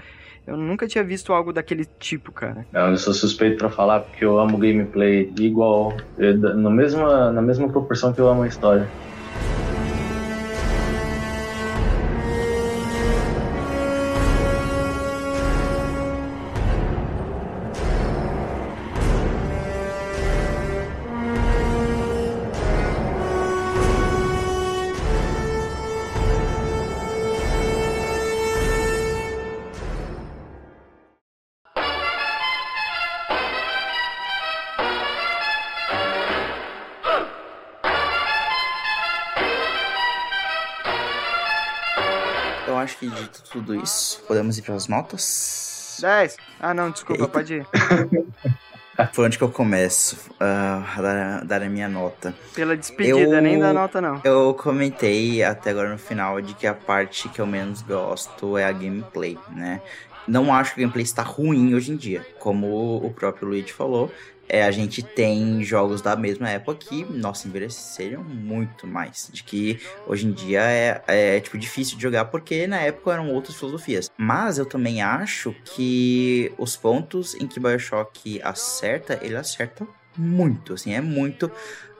Eu 0.47 0.57
nunca 0.57 0.87
tinha 0.87 1.03
visto 1.03 1.31
algo 1.31 1.53
daquele 1.53 1.85
tipo, 1.99 2.31
cara. 2.31 2.65
Não, 2.71 2.89
eu 2.89 2.97
sou 2.97 3.13
suspeito 3.13 3.57
pra 3.57 3.69
falar 3.69 3.99
porque 3.99 4.25
eu 4.25 4.39
amo 4.39 4.57
gameplay 4.57 5.31
igual, 5.37 5.95
no 6.17 6.71
mesma, 6.71 7.31
na 7.31 7.41
mesma 7.43 7.69
proporção 7.69 8.11
que 8.11 8.19
eu 8.19 8.27
amo 8.27 8.41
a 8.41 8.47
história. 8.47 8.89
Podemos 44.27 44.57
ir 44.57 44.61
pras 44.61 44.87
notas? 44.87 45.97
10. 46.01 46.37
Ah, 46.59 46.73
não, 46.73 46.91
desculpa, 46.91 47.23
Eita. 47.23 47.33
pode 47.33 47.53
ir. 47.55 47.67
Por 49.13 49.25
onde 49.25 49.37
que 49.37 49.43
eu 49.43 49.51
começo 49.51 50.17
ah, 50.39 50.83
a 50.97 51.01
dar, 51.01 51.45
dar 51.45 51.61
a 51.63 51.69
minha 51.69 51.87
nota? 51.87 52.33
Pela 52.55 52.75
despedida, 52.75 53.19
Eu- 53.19 53.41
nem 53.41 53.59
dá 53.59 53.71
nota 53.71 54.01
não. 54.01 54.19
Eu 54.23 54.55
comentei 54.55 55.43
até 55.43 55.69
agora 55.69 55.89
no 55.89 55.99
final 55.99 56.41
de 56.41 56.53
que 56.55 56.65
a 56.65 56.73
parte 56.73 57.29
que 57.29 57.39
eu 57.39 57.45
menos 57.45 57.81
gosto 57.83 58.57
é 58.57 58.65
a 58.65 58.71
gameplay, 58.71 59.37
né? 59.51 59.81
Não 60.27 60.53
acho 60.53 60.73
que 60.73 60.81
a 60.81 60.83
gameplay 60.83 61.03
está 61.03 61.21
ruim 61.21 61.73
hoje 61.75 61.91
em 61.91 61.95
dia. 61.95 62.25
Como 62.39 62.97
o 62.97 63.13
próprio 63.13 63.47
Luigi 63.47 63.71
falou, 63.71 64.11
é, 64.49 64.63
a 64.63 64.71
gente 64.71 65.01
tem 65.01 65.63
jogos 65.63 66.01
da 66.01 66.15
mesma 66.15 66.49
época 66.49 66.77
que, 66.77 67.03
nossa, 67.05 67.47
envelheceram 67.47 68.23
muito 68.23 68.87
mais. 68.87 69.29
De 69.31 69.43
que 69.43 69.79
hoje 70.05 70.27
em 70.27 70.31
dia 70.31 70.61
é, 70.61 71.03
é, 71.07 71.39
tipo, 71.39 71.57
difícil 71.57 71.97
de 71.97 72.03
jogar 72.03 72.25
porque 72.25 72.67
na 72.67 72.79
época 72.79 73.13
eram 73.13 73.31
outras 73.31 73.55
filosofias. 73.55 74.09
Mas 74.17 74.57
eu 74.57 74.65
também 74.65 75.01
acho 75.01 75.53
que 75.63 76.51
os 76.57 76.77
pontos 76.77 77.35
em 77.35 77.47
que 77.47 77.59
Bioshock 77.59 78.41
acerta, 78.41 79.19
ele 79.21 79.35
acerta 79.35 79.87
muito, 80.17 80.73
assim, 80.73 80.93
é 80.93 81.01
muito 81.01 81.51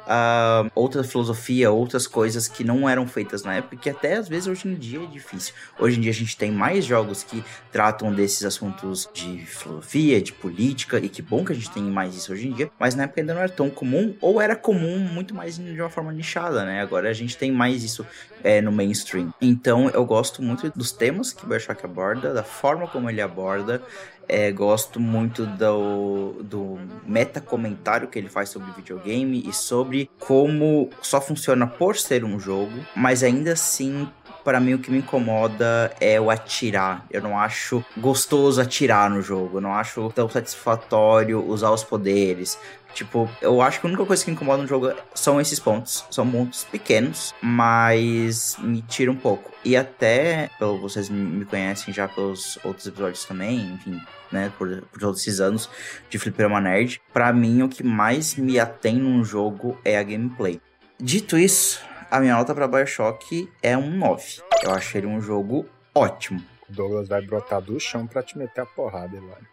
ah, 0.08 0.66
outra 0.74 1.04
filosofia, 1.04 1.70
outras 1.70 2.08
coisas 2.08 2.48
que 2.48 2.64
não 2.64 2.88
eram 2.88 3.06
feitas 3.08 3.44
na 3.44 3.56
época, 3.56 3.76
que 3.76 3.90
até 3.90 4.16
às 4.16 4.28
vezes 4.28 4.48
hoje 4.48 4.68
em 4.68 4.76
dia 4.76 5.04
é 5.04 5.06
difícil. 5.06 5.54
Hoje 5.78 5.98
em 5.98 6.02
dia 6.02 6.12
a 6.12 6.14
gente 6.14 6.38
tem 6.38 6.52
mais 6.52 6.86
jogos 6.86 7.24
que 7.24 7.44
tratam 7.72 8.14
desses 8.14 8.44
assuntos 8.44 9.10
de 9.14 9.46
filosofia, 9.46 10.22
de 10.22 10.32
política, 10.32 10.98
e 10.98 11.10
que 11.10 11.22
bom 11.22 11.44
que 11.44 11.52
a 11.52 11.56
gente 11.56 11.70
tem 11.70 11.84
mais 11.84 12.16
isso 12.16 12.32
hoje 12.32 12.48
em 12.48 12.54
dia, 12.54 12.72
mas 12.80 12.96
na 12.96 13.04
época 13.04 13.22
ainda 13.22 13.34
não 13.34 13.42
era 13.42 13.52
tão 13.52 13.70
comum, 13.70 14.16
ou 14.22 14.42
era 14.42 14.56
comum 14.56 14.98
muito 14.98 15.36
mais 15.36 15.58
de 15.58 15.82
uma 15.82 15.90
forma 15.90 16.12
nichada, 16.14 16.64
né? 16.64 16.82
Agora 16.82 17.10
a 17.10 17.14
gente 17.14 17.38
tem 17.38 17.52
mais 17.52 17.84
isso 17.84 18.06
é, 18.44 18.62
no 18.62 18.72
mainstream. 18.72 19.34
Então 19.42 19.90
eu 19.90 20.06
gosto 20.06 20.42
muito 20.42 20.72
dos 20.76 20.92
temas 20.92 21.34
que 21.34 21.46
Bioshock 21.46 21.84
aborda, 21.86 22.34
da 22.34 22.44
forma 22.44 22.88
como 22.88 23.10
ele 23.10 23.22
aborda, 23.22 23.82
é, 24.28 24.52
gosto 24.52 25.00
muito 25.00 25.46
do, 25.46 26.44
do 26.44 26.80
meta 27.06 27.40
comentário 27.40 28.08
que 28.08 28.20
ele 28.20 28.30
faz 28.30 28.50
sobre 28.50 28.72
videogame 28.72 29.44
e 29.48 29.54
sobre 29.54 30.10
como 30.20 30.90
só 31.02 31.22
funciona 31.22 31.66
por 31.66 31.96
ser 31.96 32.24
um 32.26 32.40
jogo, 32.40 32.74
mas 32.96 33.24
ainda 33.24 33.54
assim. 33.54 34.10
Para 34.48 34.62
mim, 34.62 34.76
o 34.76 34.80
que 34.80 34.90
me 34.90 35.00
incomoda 35.00 35.94
é 36.00 36.22
o 36.22 36.32
atirar. 36.32 37.06
Eu 37.12 37.22
não 37.22 37.38
acho 37.38 37.84
gostoso 37.98 38.62
atirar 38.62 39.10
no 39.10 39.22
jogo. 39.22 39.58
Eu 39.58 39.62
não 39.62 39.74
acho 39.74 40.10
tão 40.16 40.30
satisfatório 40.30 41.46
usar 41.46 41.70
os 41.72 41.84
poderes. 41.84 42.58
Tipo, 42.94 43.30
eu 43.42 43.62
acho 43.62 43.82
que 43.82 43.86
a 43.86 43.90
única 43.90 44.06
coisa 44.06 44.24
que 44.24 44.32
incomoda 44.32 44.62
no 44.62 44.68
jogo 44.70 44.94
são 45.14 45.42
esses 45.42 45.60
pontos. 45.60 46.06
São 46.10 46.26
pontos 46.32 46.64
pequenos, 46.64 47.36
mas 47.42 48.56
me 48.60 48.82
tira 48.82 49.12
um 49.12 49.18
pouco. 49.18 49.52
E 49.66 49.76
até, 49.76 50.50
pelo 50.58 50.80
vocês 50.80 51.10
me 51.10 51.44
conhecem 51.44 51.94
já 51.94 52.08
pelos 52.08 52.58
outros 52.64 52.88
episódios 52.88 53.26
também, 53.26 53.74
enfim, 53.74 54.00
né, 54.32 54.50
por, 54.58 54.82
por 54.84 54.98
todos 55.02 55.20
esses 55.20 55.42
anos 55.42 55.70
de 56.10 56.18
Fliperama 56.18 56.62
Nerd, 56.62 57.02
pra 57.12 57.34
mim 57.34 57.64
o 57.64 57.68
que 57.68 57.84
mais 57.84 58.38
me 58.38 58.58
atém 58.58 58.96
num 58.96 59.26
jogo 59.26 59.78
é 59.84 59.98
a 59.98 60.04
gameplay. 60.04 60.62
Dito 60.98 61.38
isso, 61.38 61.82
a 62.10 62.20
minha 62.20 62.36
nota 62.36 62.56
pra 62.56 62.68
Bioshock 62.68 63.52
é 63.62 63.78
um 63.78 63.90
9. 63.98 64.42
Eu 64.64 64.72
acho 64.72 64.98
ele 64.98 65.08
um 65.08 65.22
jogo 65.22 65.68
ótimo. 65.94 66.44
Douglas 66.70 67.08
vai 67.08 67.22
brotar 67.22 67.62
do 67.62 67.80
chão 67.80 68.06
pra 68.06 68.24
te 68.24 68.38
meter 68.38 68.62
a 68.62 68.66
porrada, 68.66 69.16
Elane. 69.16 69.48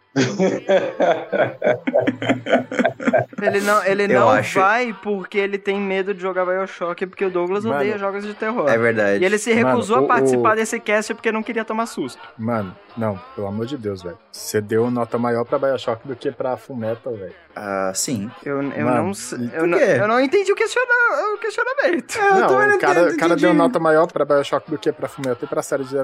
Ele 3.41 3.61
não, 3.61 3.83
ele 3.83 4.03
Eu 4.03 4.19
não 4.19 4.29
acho- 4.29 4.59
vai 4.59 4.95
porque 5.03 5.37
ele 5.37 5.57
tem 5.57 5.79
medo 5.79 6.13
de 6.13 6.21
jogar 6.21 6.45
Bioshock, 6.45 7.05
porque 7.05 7.25
o 7.25 7.29
Douglas 7.29 7.63
Mano, 7.65 7.77
odeia 7.77 7.97
jogos 7.97 8.23
de 8.25 8.33
terror. 8.33 8.67
É 8.69 8.77
verdade. 8.77 9.21
E 9.21 9.25
ele 9.25 9.37
se 9.37 9.53
Mano, 9.53 9.67
recusou 9.69 10.01
o- 10.01 10.05
a 10.05 10.07
participar 10.07 10.53
o- 10.53 10.55
desse 10.55 10.79
cast 10.79 11.13
porque 11.13 11.31
não 11.31 11.43
queria 11.43 11.63
tomar 11.65 11.85
susto. 11.85 12.19
Mano, 12.37 12.75
não, 12.97 13.19
pelo 13.35 13.47
amor 13.47 13.65
de 13.65 13.77
Deus, 13.77 14.01
velho. 14.01 14.17
Você 14.31 14.59
deu 14.61 14.89
nota 14.89 15.17
maior 15.17 15.43
pra 15.45 15.59
Bioshock 15.59 16.07
do 16.07 16.15
que 16.15 16.31
pra 16.31 16.57
Fullmetal, 16.57 17.13
velho. 17.15 17.33
Ah, 17.57 17.91
sim. 17.95 18.29
Eu, 18.43 18.61
eu 18.61 18.85
Mano, 18.85 19.03
não 19.07 19.13
sei. 19.13 19.49
Eu, 19.53 19.65
não- 19.65 19.77
eu 19.77 20.07
não 20.09 20.19
entendi 20.19 20.51
o, 20.51 20.55
questiona, 20.55 20.89
o 21.33 21.37
questionamento. 21.37 22.17
não, 22.19 22.75
o 22.75 22.79
cara, 22.79 23.09
o 23.13 23.17
cara 23.17 23.35
deu 23.37 23.53
nota 23.53 23.79
maior 23.79 24.07
pra 24.11 24.25
Bioshock 24.25 24.69
do 24.69 24.77
que 24.77 24.91
pra 24.91 25.07
Fullmetal 25.07 25.43
e 25.43 25.47
pra 25.47 25.61
série 25.61 25.83
de 25.85 25.95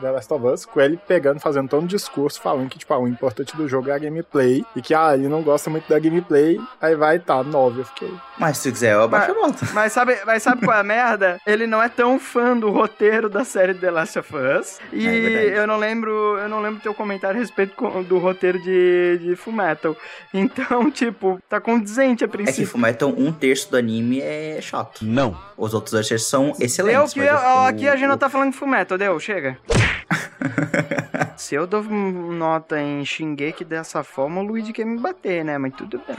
The 0.00 0.10
Last 0.10 0.32
of 0.32 0.46
Us, 0.46 0.64
com 0.66 0.80
ele 0.80 0.96
pegando, 1.08 1.40
fazendo 1.40 1.68
todo 1.68 1.82
um 1.82 1.86
discurso, 1.86 2.40
falando 2.40 2.68
que, 2.68 2.78
tipo, 2.78 2.92
ah, 2.94 2.98
o 2.98 3.08
importante 3.08 3.51
do 3.56 3.68
jogo 3.68 3.88
é 3.90 3.92
a 3.94 3.98
gameplay, 3.98 4.64
e 4.76 4.82
que, 4.82 4.94
ah, 4.94 5.14
ele 5.14 5.28
não 5.28 5.42
gosta 5.42 5.68
muito 5.70 5.88
da 5.88 5.98
gameplay, 5.98 6.60
aí 6.80 6.94
vai, 6.94 7.18
tá, 7.18 7.42
9, 7.42 7.80
eu 7.80 7.84
fiquei... 7.84 8.12
Mas 8.38 8.58
se 8.58 8.68
tu 8.70 8.72
quiser, 8.72 8.94
eu 8.94 9.02
abaixo 9.02 9.30
a 9.30 9.34
nota. 9.34 9.66
Mas 9.72 9.92
sabe, 9.92 10.18
mas 10.26 10.42
sabe 10.42 10.64
qual 10.64 10.76
é 10.76 10.80
a 10.80 10.84
merda? 10.84 11.38
Ele 11.46 11.66
não 11.66 11.80
é 11.82 11.88
tão 11.88 12.18
fã 12.18 12.56
do 12.56 12.70
roteiro 12.70 13.28
da 13.28 13.44
série 13.44 13.72
The 13.74 13.90
Last 13.90 14.18
of 14.18 14.32
Us. 14.34 14.78
E 14.92 15.06
É 15.06 15.58
eu 15.58 15.66
não 15.66 15.76
lembro, 15.76 16.38
eu 16.38 16.48
não 16.48 16.60
lembro 16.60 16.80
teu 16.80 16.92
comentário 16.94 17.36
a 17.36 17.40
respeito 17.40 17.74
do 18.04 18.18
roteiro 18.18 18.60
de, 18.60 19.18
de 19.22 19.36
Fullmetal. 19.36 19.96
Então, 20.34 20.90
tipo, 20.90 21.38
tá 21.48 21.60
condizente 21.60 22.24
a 22.24 22.26
É 22.26 22.28
que 22.28 22.32
princípio. 22.36 22.66
Fullmetal, 22.66 23.10
um 23.16 23.30
terço 23.32 23.70
do 23.70 23.76
anime 23.76 24.20
é 24.20 24.58
chato. 24.60 25.04
Não. 25.04 25.38
Os 25.56 25.72
outros 25.74 25.92
dois 25.92 26.08
terços 26.08 26.28
são 26.28 26.46
Deu 26.52 26.56
excelentes. 26.66 27.12
que 27.12 27.20
mas 27.20 27.28
eu- 27.28 27.34
o- 27.36 27.38
ó, 27.38 27.68
aqui 27.68 27.86
a 27.88 27.92
o- 27.92 27.96
gente 27.96 28.08
não 28.08 28.18
tá 28.18 28.28
falando 28.28 28.50
de 28.52 28.56
Fullmetal, 28.58 28.98
deu, 28.98 29.20
chega. 29.20 29.56
Se 31.42 31.56
eu 31.56 31.66
dou 31.66 31.82
nota 31.82 32.80
em 32.80 33.04
Shingeki 33.04 33.64
dessa 33.64 34.04
forma, 34.04 34.40
o 34.40 34.44
Luigi 34.44 34.72
quer 34.72 34.86
me 34.86 34.96
bater, 35.00 35.44
né? 35.44 35.58
Mas 35.58 35.74
tudo 35.74 36.00
bem. 36.06 36.16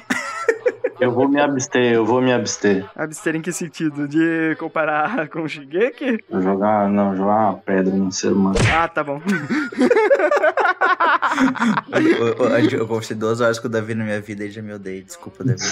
Eu 1.00 1.14
vou 1.14 1.30
me 1.30 1.40
abster, 1.40 1.94
eu 1.94 2.06
vou 2.06 2.22
me 2.22 2.34
abster. 2.34 2.86
Abster 2.94 3.38
em 3.38 3.42
que 3.42 3.54
sentido? 3.54 4.06
De 4.06 4.54
comparar 4.60 5.28
com 5.32 5.48
Shingeki? 5.48 6.26
Vou 6.30 6.42
jogar, 6.42 6.90
não, 6.90 7.16
jogar 7.16 7.52
uma 7.52 7.54
pedra 7.54 7.96
no 7.96 8.12
ser 8.12 8.34
humano. 8.34 8.58
Ah, 8.76 8.90
tá 8.90 9.02
bom. 9.02 9.22
Eu, 11.92 12.28
eu, 12.28 12.70
eu 12.80 12.88
conversei 12.88 13.16
duas 13.16 13.42
horas 13.42 13.58
com 13.58 13.68
o 13.68 13.72
Davi 13.72 13.96
na 13.96 14.04
minha 14.04 14.22
vida 14.22 14.46
e 14.46 14.52
já 14.52 14.62
me 14.62 14.74
odeia. 14.74 15.02
Desculpa, 15.02 15.44
Davi. 15.44 15.64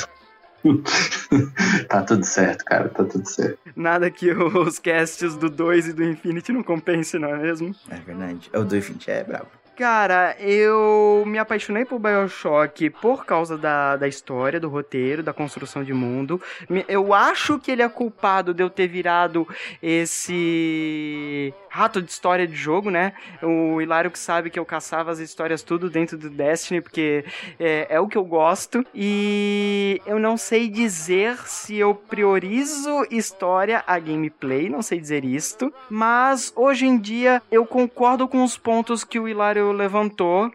tá 1.88 2.02
tudo 2.04 2.24
certo, 2.24 2.64
cara, 2.66 2.90
tá 2.90 3.04
tudo 3.04 3.28
certo. 3.28 3.60
Nada 3.76 4.10
que 4.10 4.32
os 4.32 4.80
casts 4.80 5.36
do 5.36 5.50
2 5.50 5.90
e 5.90 5.94
do 5.94 6.04
Infinity 6.04 6.52
não 6.52 6.64
compensem, 6.64 7.20
não 7.20 7.30
é 7.30 7.38
mesmo? 7.38 7.76
É 7.90 7.96
verdade. 7.96 8.50
O 8.54 8.64
do 8.64 8.78
Infinity 8.78 9.12
é 9.12 9.24
brabo. 9.24 9.61
Cara, 9.82 10.38
eu 10.40 11.24
me 11.26 11.40
apaixonei 11.40 11.86
por 11.86 11.98
Bioshock 11.98 12.92
por 12.92 13.26
causa 13.26 13.58
da, 13.58 13.98
da 13.98 14.08
história, 14.08 14.60
do 14.60 14.70
roteiro, 14.70 15.24
da 15.24 15.34
construção 15.34 15.84
de 15.84 15.92
mundo. 15.92 16.40
Eu 16.88 17.16
acho 17.16 17.58
que 17.58 17.72
ele 17.72 17.82
é 17.82 17.90
culpado 17.90 18.54
de 18.54 18.62
eu 18.62 18.70
ter 18.70 18.88
virado 18.88 19.48
esse 19.82 21.52
rato 21.68 22.02
de 22.02 22.12
história 22.12 22.46
de 22.46 22.54
jogo, 22.54 22.92
né? 22.92 23.14
O 23.42 23.82
Hilário 23.82 24.12
que 24.12 24.20
sabe 24.20 24.50
que 24.50 24.60
eu 24.60 24.66
caçava 24.66 25.10
as 25.10 25.20
histórias 25.20 25.64
tudo 25.64 25.90
dentro 25.90 26.18
do 26.18 26.30
Destiny, 26.30 26.82
porque 26.82 27.24
é, 27.58 27.88
é 27.90 28.00
o 28.00 28.08
que 28.08 28.18
eu 28.18 28.26
gosto. 28.26 28.86
E 28.94 30.00
eu 30.06 30.20
não 30.20 30.38
sei 30.38 30.68
dizer 30.68 31.38
se 31.48 31.78
eu 31.78 31.96
priorizo 31.96 33.08
história 33.10 33.84
a 33.88 33.98
gameplay, 33.98 34.70
não 34.70 34.82
sei 34.82 35.00
dizer 35.00 35.24
isto. 35.24 35.74
Mas 35.90 36.52
hoje 36.56 36.86
em 36.86 37.00
dia 37.00 37.42
eu 37.50 37.66
concordo 37.66 38.28
com 38.28 38.44
os 38.44 38.58
pontos 38.58 39.04
que 39.04 39.20
o 39.20 39.28
Hilário 39.28 39.71
levantou 39.72 40.52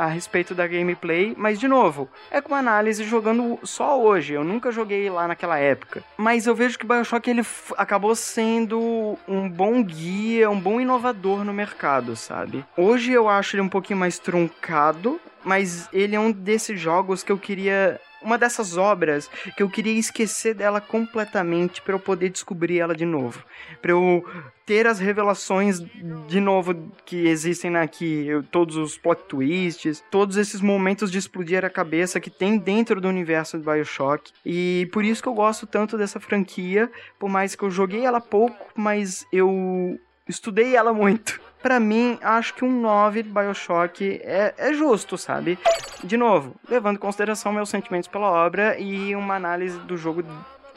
a 0.00 0.06
respeito 0.06 0.54
da 0.54 0.66
gameplay, 0.66 1.34
mas 1.36 1.60
de 1.60 1.68
novo, 1.68 2.08
é 2.30 2.40
com 2.40 2.54
análise 2.54 3.04
jogando 3.04 3.58
só 3.62 4.00
hoje. 4.00 4.32
Eu 4.32 4.42
nunca 4.42 4.72
joguei 4.72 5.10
lá 5.10 5.28
naquela 5.28 5.58
época. 5.58 6.02
Mas 6.16 6.46
eu 6.46 6.54
vejo 6.54 6.78
que 6.78 6.86
BioShock 6.86 7.28
ele 7.28 7.42
acabou 7.76 8.14
sendo 8.14 9.18
um 9.28 9.46
bom 9.46 9.82
guia, 9.82 10.48
um 10.48 10.58
bom 10.58 10.80
inovador 10.80 11.44
no 11.44 11.52
mercado, 11.52 12.16
sabe? 12.16 12.64
Hoje 12.78 13.12
eu 13.12 13.28
acho 13.28 13.56
ele 13.56 13.62
um 13.62 13.68
pouquinho 13.68 13.98
mais 13.98 14.18
truncado, 14.18 15.20
mas 15.44 15.86
ele 15.92 16.16
é 16.16 16.20
um 16.20 16.32
desses 16.32 16.80
jogos 16.80 17.22
que 17.22 17.30
eu 17.30 17.36
queria 17.36 18.00
uma 18.22 18.36
dessas 18.38 18.76
obras 18.76 19.30
que 19.56 19.62
eu 19.62 19.68
queria 19.68 19.98
esquecer 19.98 20.54
dela 20.54 20.80
completamente 20.80 21.80
para 21.82 21.94
eu 21.94 21.98
poder 22.00 22.28
descobrir 22.30 22.78
ela 22.78 22.94
de 22.94 23.04
novo, 23.06 23.42
para 23.80 23.92
eu 23.92 24.24
ter 24.66 24.86
as 24.86 25.00
revelações 25.00 25.80
de 26.28 26.40
novo 26.40 26.92
que 27.04 27.26
existem 27.26 27.76
aqui, 27.76 28.26
eu- 28.28 28.42
todos 28.42 28.76
os 28.76 28.96
plot 28.96 29.22
twists, 29.28 30.02
todos 30.10 30.36
esses 30.36 30.60
momentos 30.60 31.10
de 31.10 31.18
explodir 31.18 31.64
a 31.64 31.70
cabeça 31.70 32.20
que 32.20 32.30
tem 32.30 32.56
dentro 32.56 33.00
do 33.00 33.08
universo 33.08 33.58
do 33.58 33.64
BioShock. 33.64 34.30
E 34.46 34.88
por 34.92 35.04
isso 35.04 35.22
que 35.22 35.28
eu 35.28 35.34
gosto 35.34 35.66
tanto 35.66 35.98
dessa 35.98 36.20
franquia, 36.20 36.90
por 37.18 37.28
mais 37.28 37.54
que 37.56 37.64
eu 37.64 37.70
joguei 37.70 38.04
ela 38.04 38.20
pouco, 38.20 38.68
mas 38.76 39.26
eu 39.32 39.98
estudei 40.28 40.76
ela 40.76 40.92
muito. 40.92 41.40
Pra 41.62 41.78
mim, 41.78 42.18
acho 42.22 42.54
que 42.54 42.64
um 42.64 42.80
9 42.80 43.22
de 43.22 43.28
BioShock 43.28 44.20
é, 44.24 44.54
é 44.56 44.72
justo, 44.72 45.18
sabe? 45.18 45.58
De 46.02 46.16
novo, 46.16 46.54
levando 46.68 46.96
em 46.96 47.00
consideração 47.00 47.52
meus 47.52 47.68
sentimentos 47.68 48.08
pela 48.08 48.30
obra 48.30 48.78
e 48.78 49.14
uma 49.14 49.34
análise 49.34 49.78
do 49.80 49.96
jogo 49.96 50.24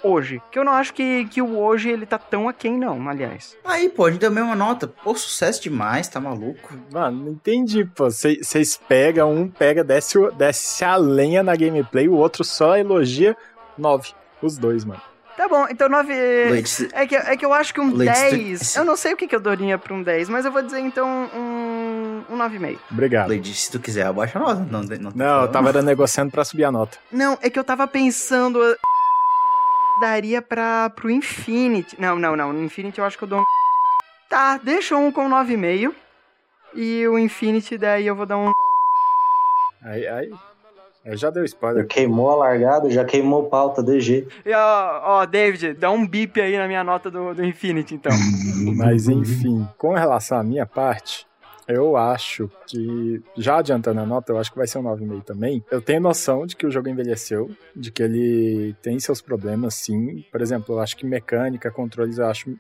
hoje. 0.04 0.42
Que 0.52 0.60
eu 0.60 0.66
não 0.66 0.74
acho 0.74 0.94
que, 0.94 1.26
que 1.26 1.42
o 1.42 1.58
hoje 1.58 1.90
ele 1.90 2.06
tá 2.06 2.18
tão 2.18 2.50
aquém, 2.50 2.78
não, 2.78 3.08
aliás. 3.08 3.58
Aí, 3.64 3.88
pô, 3.88 4.06
a 4.06 4.12
gente 4.12 4.20
deu 4.20 4.30
a 4.30 4.34
mesma 4.34 4.56
nota. 4.56 4.88
Pô, 4.88 5.16
sucesso 5.16 5.64
demais, 5.64 6.10
tá 6.10 6.20
maluco? 6.20 6.74
Mano, 6.92 7.26
não 7.26 7.32
entendi, 7.32 7.86
pô. 7.86 8.12
Vocês 8.12 8.76
pegam, 8.76 9.34
um 9.34 9.48
pega, 9.48 9.84
desce, 9.84 10.20
desce 10.38 10.84
a 10.84 10.98
lenha 10.98 11.42
na 11.42 11.56
gameplay, 11.56 12.10
o 12.10 12.16
outro 12.16 12.44
só 12.44 12.76
elogia 12.76 13.36
9. 13.78 14.12
Os 14.42 14.58
dois, 14.58 14.84
mano. 14.84 15.13
Tá 15.36 15.48
bom, 15.48 15.66
então 15.70 15.90
9. 15.90 16.14
Leite, 16.52 16.90
É 16.94 17.08
que, 17.08 17.16
é 17.16 17.36
que 17.36 17.44
eu 17.46 17.52
acho 17.54 17.74
que 17.74 17.82
um 17.82 17.92
Leite, 17.94 18.14
10. 18.14 18.60
se- 18.62 18.78
Eu 18.80 18.86
não 18.86 18.96
sei 18.96 19.14
o 19.14 19.18
que, 19.18 19.28
que 19.28 19.36
eu 19.36 19.40
daria 19.40 19.78
pra 19.80 19.94
um 19.94 20.04
10, 20.04 20.30
mas 20.30 20.46
eu 20.46 20.52
vou 20.52 20.62
dizer 20.62 20.80
então 20.80 21.08
um, 21.08 22.24
um 22.30 22.38
9,5. 22.38 22.78
Obrigado. 22.92 23.30
Lady, 23.30 23.54
se 23.54 23.72
tu 23.72 23.80
quiser, 23.80 24.06
abaixa 24.06 24.38
a 24.38 24.42
nota. 24.42 24.56
Não, 24.70 24.82
não, 24.82 24.88
tem 24.88 25.00
Não, 25.16 25.42
eu 25.42 25.48
tava 25.52 25.70
era 25.70 25.82
negociando 25.82 26.32
pra 26.32 26.46
subir 26.46 26.66
a 26.66 26.72
nota. 26.72 26.98
Não, 27.12 27.38
é 27.42 27.50
que 27.50 27.58
eu 27.58 27.64
tava 27.64 27.88
pensando. 27.88 28.60
Daria 30.02 30.42
pra, 30.42 30.90
pro 30.92 31.10
Infinity. 31.10 32.00
Não, 32.00 32.18
não, 32.18 32.36
não. 32.36 32.52
No 32.54 32.64
Infinity 32.64 33.00
eu 33.00 33.06
acho 33.06 33.18
que 33.18 33.24
eu 33.24 33.28
dou 33.28 33.40
um. 33.42 33.44
Tá, 34.30 34.58
deixa 34.58 34.96
um 34.96 35.12
com 35.12 35.28
9,5. 35.30 35.94
E 36.76 37.08
o 37.08 37.18
Infinity 37.20 37.78
daí 37.78 38.06
eu 38.08 38.16
vou 38.16 38.26
dar 38.26 38.38
um. 38.38 38.52
Aí, 39.84 40.08
aí. 40.08 40.32
Aí 41.06 41.18
já 41.18 41.30
deu 41.30 41.42
Já 41.44 41.46
spoiler. 41.46 41.88
queimou 41.88 42.30
a 42.32 42.36
largada, 42.36 42.90
já 42.90 43.04
queimou 43.04 43.46
pauta, 43.50 43.82
DG. 43.84 44.28
E, 44.46 44.54
ó, 44.54 45.02
ó, 45.22 45.26
David, 45.26 45.74
dá 45.74 45.92
um 45.92 46.06
bip 46.08 46.40
aí 46.42 46.58
na 46.58 46.68
minha 46.68 46.84
nota 46.84 47.10
do, 47.12 47.34
do 47.34 47.44
Infinity, 47.46 47.96
então. 47.96 48.12
Mas 48.78 49.08
enfim, 49.08 49.68
com 49.78 49.94
relação 49.94 50.38
à 50.38 50.44
minha 50.44 50.66
parte, 50.66 51.26
eu 51.68 51.96
acho 51.96 52.50
que, 52.68 53.22
já 53.38 53.58
adiantando 53.58 54.00
a 54.02 54.06
nota, 54.06 54.32
eu 54.34 54.38
acho 54.38 54.52
que 54.52 54.58
vai 54.58 54.68
ser 54.68 54.80
um 54.80 54.84
9,5 54.84 55.24
também. 55.24 55.64
Eu 55.72 55.82
tenho 55.82 56.02
noção 56.02 56.46
de 56.46 56.56
que 56.56 56.66
o 56.66 56.72
jogo 56.72 56.90
envelheceu, 56.90 57.50
de 57.76 57.90
que 57.92 58.04
ele 58.04 58.76
tem 58.82 59.00
seus 59.00 59.22
problemas, 59.22 59.76
sim. 59.76 60.24
Por 60.32 60.42
exemplo, 60.42 60.76
eu 60.76 60.80
acho 60.80 60.96
que 60.98 61.06
mecânica, 61.06 61.72
controles, 61.72 62.18
eu 62.18 62.26
acho. 62.28 62.54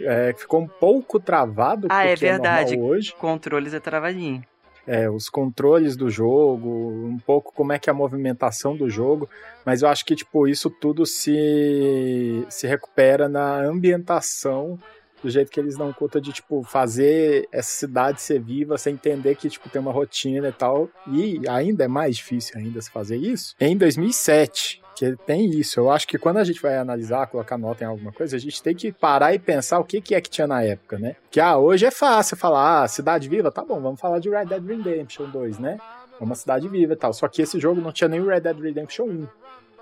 é, 0.00 0.32
ficou 0.36 0.60
um 0.60 0.66
pouco 0.66 1.20
travado 1.20 1.86
Ah, 1.90 2.04
é 2.04 2.10
porque 2.14 2.26
verdade. 2.26 2.72
normal 2.76 2.90
hoje. 2.90 3.14
Controles 3.16 3.74
é 3.74 3.78
travadinho. 3.80 4.42
É, 4.86 5.08
os 5.08 5.28
controles 5.28 5.96
do 5.96 6.10
jogo, 6.10 6.68
um 7.06 7.18
pouco 7.18 7.52
como 7.52 7.72
é 7.72 7.78
que 7.78 7.88
é 7.88 7.92
a 7.92 7.94
movimentação 7.94 8.76
do 8.76 8.90
jogo, 8.90 9.28
mas 9.64 9.82
eu 9.82 9.88
acho 9.88 10.04
que 10.04 10.16
tipo 10.16 10.48
isso 10.48 10.68
tudo 10.68 11.06
se 11.06 12.44
se 12.48 12.66
recupera 12.66 13.28
na 13.28 13.60
ambientação 13.60 14.78
do 15.22 15.30
jeito 15.30 15.50
que 15.50 15.60
eles 15.60 15.76
dão 15.76 15.92
conta 15.92 16.20
de 16.20 16.32
tipo 16.32 16.62
fazer 16.64 17.48
essa 17.52 17.70
cidade 17.70 18.20
ser 18.20 18.40
viva, 18.40 18.76
sem 18.76 18.94
entender 18.94 19.36
que 19.36 19.48
tipo 19.48 19.68
tem 19.68 19.80
uma 19.80 19.92
rotina 19.92 20.48
e 20.48 20.52
tal. 20.52 20.90
E 21.06 21.40
ainda 21.48 21.84
é 21.84 21.88
mais 21.88 22.16
difícil 22.16 22.58
ainda 22.58 22.80
se 22.80 22.90
fazer 22.90 23.16
isso. 23.16 23.54
Em 23.60 23.76
2007, 23.76 24.81
que 24.94 25.16
tem 25.26 25.50
isso. 25.50 25.80
Eu 25.80 25.90
acho 25.90 26.06
que 26.06 26.18
quando 26.18 26.38
a 26.38 26.44
gente 26.44 26.60
vai 26.60 26.76
analisar, 26.76 27.26
colocar 27.26 27.58
nota 27.58 27.84
em 27.84 27.86
alguma 27.86 28.12
coisa, 28.12 28.36
a 28.36 28.38
gente 28.38 28.62
tem 28.62 28.74
que 28.74 28.92
parar 28.92 29.34
e 29.34 29.38
pensar 29.38 29.78
o 29.78 29.84
que, 29.84 30.00
que 30.00 30.14
é 30.14 30.20
que 30.20 30.30
tinha 30.30 30.46
na 30.46 30.62
época, 30.62 30.98
né? 30.98 31.16
Que 31.30 31.40
ah, 31.40 31.56
hoje 31.56 31.86
é 31.86 31.90
fácil 31.90 32.36
falar, 32.36 32.82
ah, 32.82 32.88
cidade 32.88 33.28
viva, 33.28 33.50
tá 33.50 33.64
bom, 33.64 33.80
vamos 33.80 34.00
falar 34.00 34.18
de 34.18 34.28
Red 34.28 34.46
Dead 34.46 34.64
Redemption 34.64 35.30
2, 35.30 35.58
né? 35.58 35.78
É 36.20 36.24
uma 36.24 36.34
cidade 36.34 36.68
viva 36.68 36.92
e 36.92 36.96
tal. 36.96 37.12
Só 37.12 37.26
que 37.26 37.42
esse 37.42 37.58
jogo 37.58 37.80
não 37.80 37.92
tinha 37.92 38.08
nem 38.08 38.20
o 38.20 38.26
Red 38.26 38.40
Dead 38.40 38.58
Redemption 38.58 39.06
1. 39.06 39.28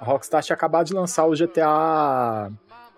A 0.01 0.05
Rockstar 0.05 0.43
tinha 0.43 0.55
acabado 0.55 0.87
de 0.87 0.95
lançar 0.95 1.27
o 1.27 1.33
GTA 1.33 2.51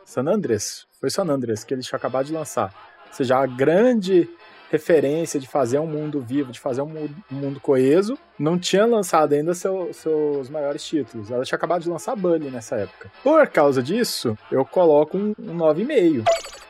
San 0.04 0.26
Andreas. 0.26 0.86
Foi 1.00 1.10
San 1.10 1.24
Andreas 1.24 1.64
que 1.64 1.74
eles 1.74 1.86
tinham 1.86 1.96
acabado 1.96 2.26
de 2.26 2.32
lançar. 2.32 2.72
Ou 3.08 3.12
seja, 3.14 3.38
a 3.38 3.46
grande 3.46 4.30
referência 4.72 5.38
de 5.38 5.46
fazer 5.46 5.78
um 5.78 5.86
mundo 5.86 6.18
vivo, 6.20 6.50
de 6.50 6.58
fazer 6.58 6.80
um 6.82 6.86
mu- 6.86 7.10
mundo 7.30 7.60
coeso, 7.60 8.18
não 8.38 8.58
tinha 8.58 8.86
lançado 8.86 9.34
ainda 9.34 9.52
seu- 9.54 9.92
seus 9.92 10.48
maiores 10.48 10.82
títulos. 10.82 11.30
Ela 11.30 11.44
tinha 11.44 11.56
acabado 11.56 11.82
de 11.82 11.90
lançar 11.90 12.16
Bully 12.16 12.50
nessa 12.50 12.76
época. 12.76 13.12
Por 13.22 13.46
causa 13.48 13.82
disso, 13.82 14.36
eu 14.50 14.64
coloco 14.64 15.16
um, 15.18 15.34
um 15.38 15.54
9,5 15.54 16.24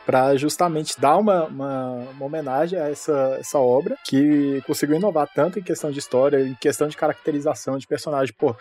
para 0.04 0.34
justamente 0.36 1.00
dar 1.00 1.16
uma, 1.16 1.44
uma, 1.44 1.90
uma 2.10 2.26
homenagem 2.26 2.76
a 2.76 2.88
essa, 2.90 3.36
essa 3.38 3.56
obra 3.60 3.96
que 4.04 4.60
conseguiu 4.66 4.96
inovar 4.96 5.28
tanto 5.32 5.60
em 5.60 5.62
questão 5.62 5.92
de 5.92 6.00
história, 6.00 6.40
em 6.40 6.54
questão 6.54 6.88
de 6.88 6.96
caracterização 6.96 7.78
de 7.78 7.86
personagem. 7.86 8.34
Pô, 8.36 8.56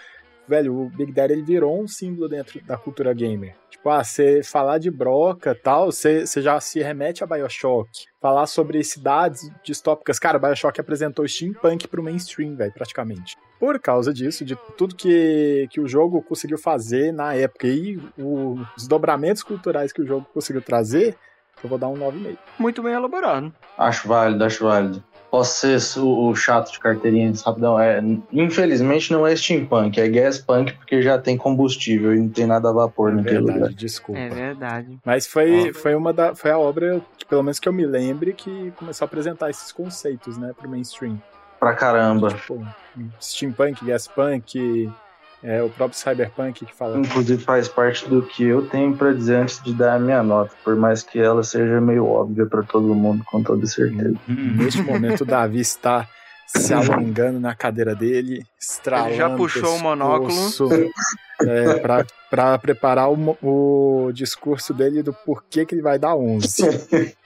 velho, 0.51 0.75
o 0.75 0.89
Big 0.89 1.11
Daddy 1.11 1.33
ele 1.33 1.41
virou 1.43 1.81
um 1.81 1.87
símbolo 1.87 2.29
dentro 2.29 2.61
da 2.65 2.77
cultura 2.77 3.13
gamer. 3.13 3.55
Tipo, 3.69 3.89
ah, 3.89 4.03
você 4.03 4.43
falar 4.43 4.77
de 4.77 4.91
broca 4.91 5.55
tal, 5.55 5.91
você 5.91 6.25
você 6.27 6.41
já 6.41 6.59
se 6.59 6.79
remete 6.81 7.23
a 7.23 7.27
Bioshock. 7.27 7.89
Falar 8.21 8.45
sobre 8.45 8.83
cidades 8.83 9.41
distópicas. 9.63 10.19
Cara, 10.19 10.37
Bioshock 10.37 10.79
apresentou 10.79 11.27
steampunk 11.27 11.87
pro 11.87 12.03
mainstream, 12.03 12.55
velho, 12.55 12.71
praticamente. 12.73 13.35
Por 13.59 13.79
causa 13.79 14.13
disso, 14.13 14.45
de 14.45 14.55
tudo 14.77 14.95
que, 14.95 15.67
que 15.71 15.79
o 15.79 15.87
jogo 15.87 16.21
conseguiu 16.21 16.57
fazer 16.59 17.11
na 17.11 17.33
época 17.33 17.67
e 17.67 17.97
o- 18.17 18.57
os 18.77 18.87
dobramentos 18.87 19.41
culturais 19.41 19.91
que 19.91 20.01
o 20.01 20.05
jogo 20.05 20.27
conseguiu 20.33 20.61
trazer, 20.61 21.15
eu 21.63 21.69
vou 21.69 21.77
dar 21.79 21.87
um 21.87 21.95
9,5. 21.95 22.37
Muito 22.59 22.81
bem 22.83 22.93
elaborado. 22.93 23.53
Acho 23.77 24.07
válido, 24.07 24.43
acho 24.43 24.63
válido. 24.63 25.03
Posso 25.31 25.79
ser 25.79 25.99
o, 26.01 26.27
o 26.27 26.35
chato 26.35 26.73
de 26.73 26.79
carteirinha 26.79 27.31
rapidão. 27.45 27.79
É, 27.79 28.03
infelizmente 28.33 29.13
não 29.13 29.25
é 29.25 29.33
steampunk, 29.33 29.97
é 29.97 30.09
gas 30.09 30.37
punk 30.37 30.73
porque 30.73 31.01
já 31.01 31.17
tem 31.17 31.37
combustível 31.37 32.13
e 32.13 32.19
não 32.19 32.27
tem 32.27 32.45
nada 32.45 32.69
a 32.69 32.73
vapor 32.73 33.13
naquele 33.13 33.35
Verdade, 33.37 33.59
lugar. 33.59 33.73
desculpa. 33.73 34.19
É 34.19 34.27
verdade. 34.27 34.99
Mas 35.05 35.25
foi, 35.25 35.71
foi 35.71 35.95
uma 35.95 36.11
da, 36.11 36.35
foi 36.35 36.51
a 36.51 36.59
obra, 36.59 37.01
que, 37.17 37.25
pelo 37.25 37.43
menos 37.43 37.59
que 37.59 37.69
eu 37.69 37.71
me 37.71 37.85
lembre, 37.85 38.33
que 38.33 38.73
começou 38.75 39.05
a 39.05 39.07
apresentar 39.07 39.49
esses 39.49 39.71
conceitos, 39.71 40.37
né, 40.37 40.53
pro 40.55 40.69
mainstream. 40.69 41.21
Pra 41.57 41.73
caramba. 41.73 42.27
Tipo, 42.27 42.67
steampunk, 43.21 43.85
gaspunk, 43.85 44.91
é, 45.43 45.61
o 45.61 45.69
próprio 45.69 45.97
cyberpunk 45.97 46.65
que 46.65 46.73
fala. 46.73 46.97
Inclusive 46.99 47.43
faz 47.43 47.68
parte 47.68 48.07
do 48.07 48.22
que 48.22 48.43
eu 48.43 48.68
tenho 48.68 48.95
pra 48.95 49.11
dizer 49.11 49.38
antes 49.38 49.61
de 49.63 49.73
dar 49.73 49.95
a 49.95 49.99
minha 49.99 50.22
nota, 50.22 50.51
por 50.63 50.76
mais 50.76 51.03
que 51.03 51.19
ela 51.19 51.43
seja 51.43 51.81
meio 51.81 52.05
óbvia 52.05 52.45
pra 52.45 52.63
todo 52.63 52.93
mundo, 52.93 53.23
com 53.26 53.41
toda 53.41 53.65
certeza. 53.65 54.15
Neste 54.27 54.81
momento, 54.81 55.22
o 55.22 55.26
Davi 55.26 55.59
está 55.59 56.07
se 56.57 56.73
alongando 56.73 57.39
na 57.39 57.55
cadeira 57.55 57.95
dele, 57.95 58.43
estralando 58.59 59.09
Ele 59.09 59.17
já 59.17 59.29
puxou 59.29 59.75
o 59.75 59.79
monóculo. 59.79 60.27
pescoço, 60.27 60.69
É, 61.41 61.79
pra, 61.79 62.05
pra 62.29 62.57
preparar 62.59 63.09
o, 63.11 63.37
o 63.41 64.11
discurso 64.11 64.73
dele 64.73 65.01
do 65.01 65.11
porquê 65.11 65.65
que 65.65 65.73
ele 65.73 65.81
vai 65.81 65.97
dar 65.97 66.15
11. 66.15 67.15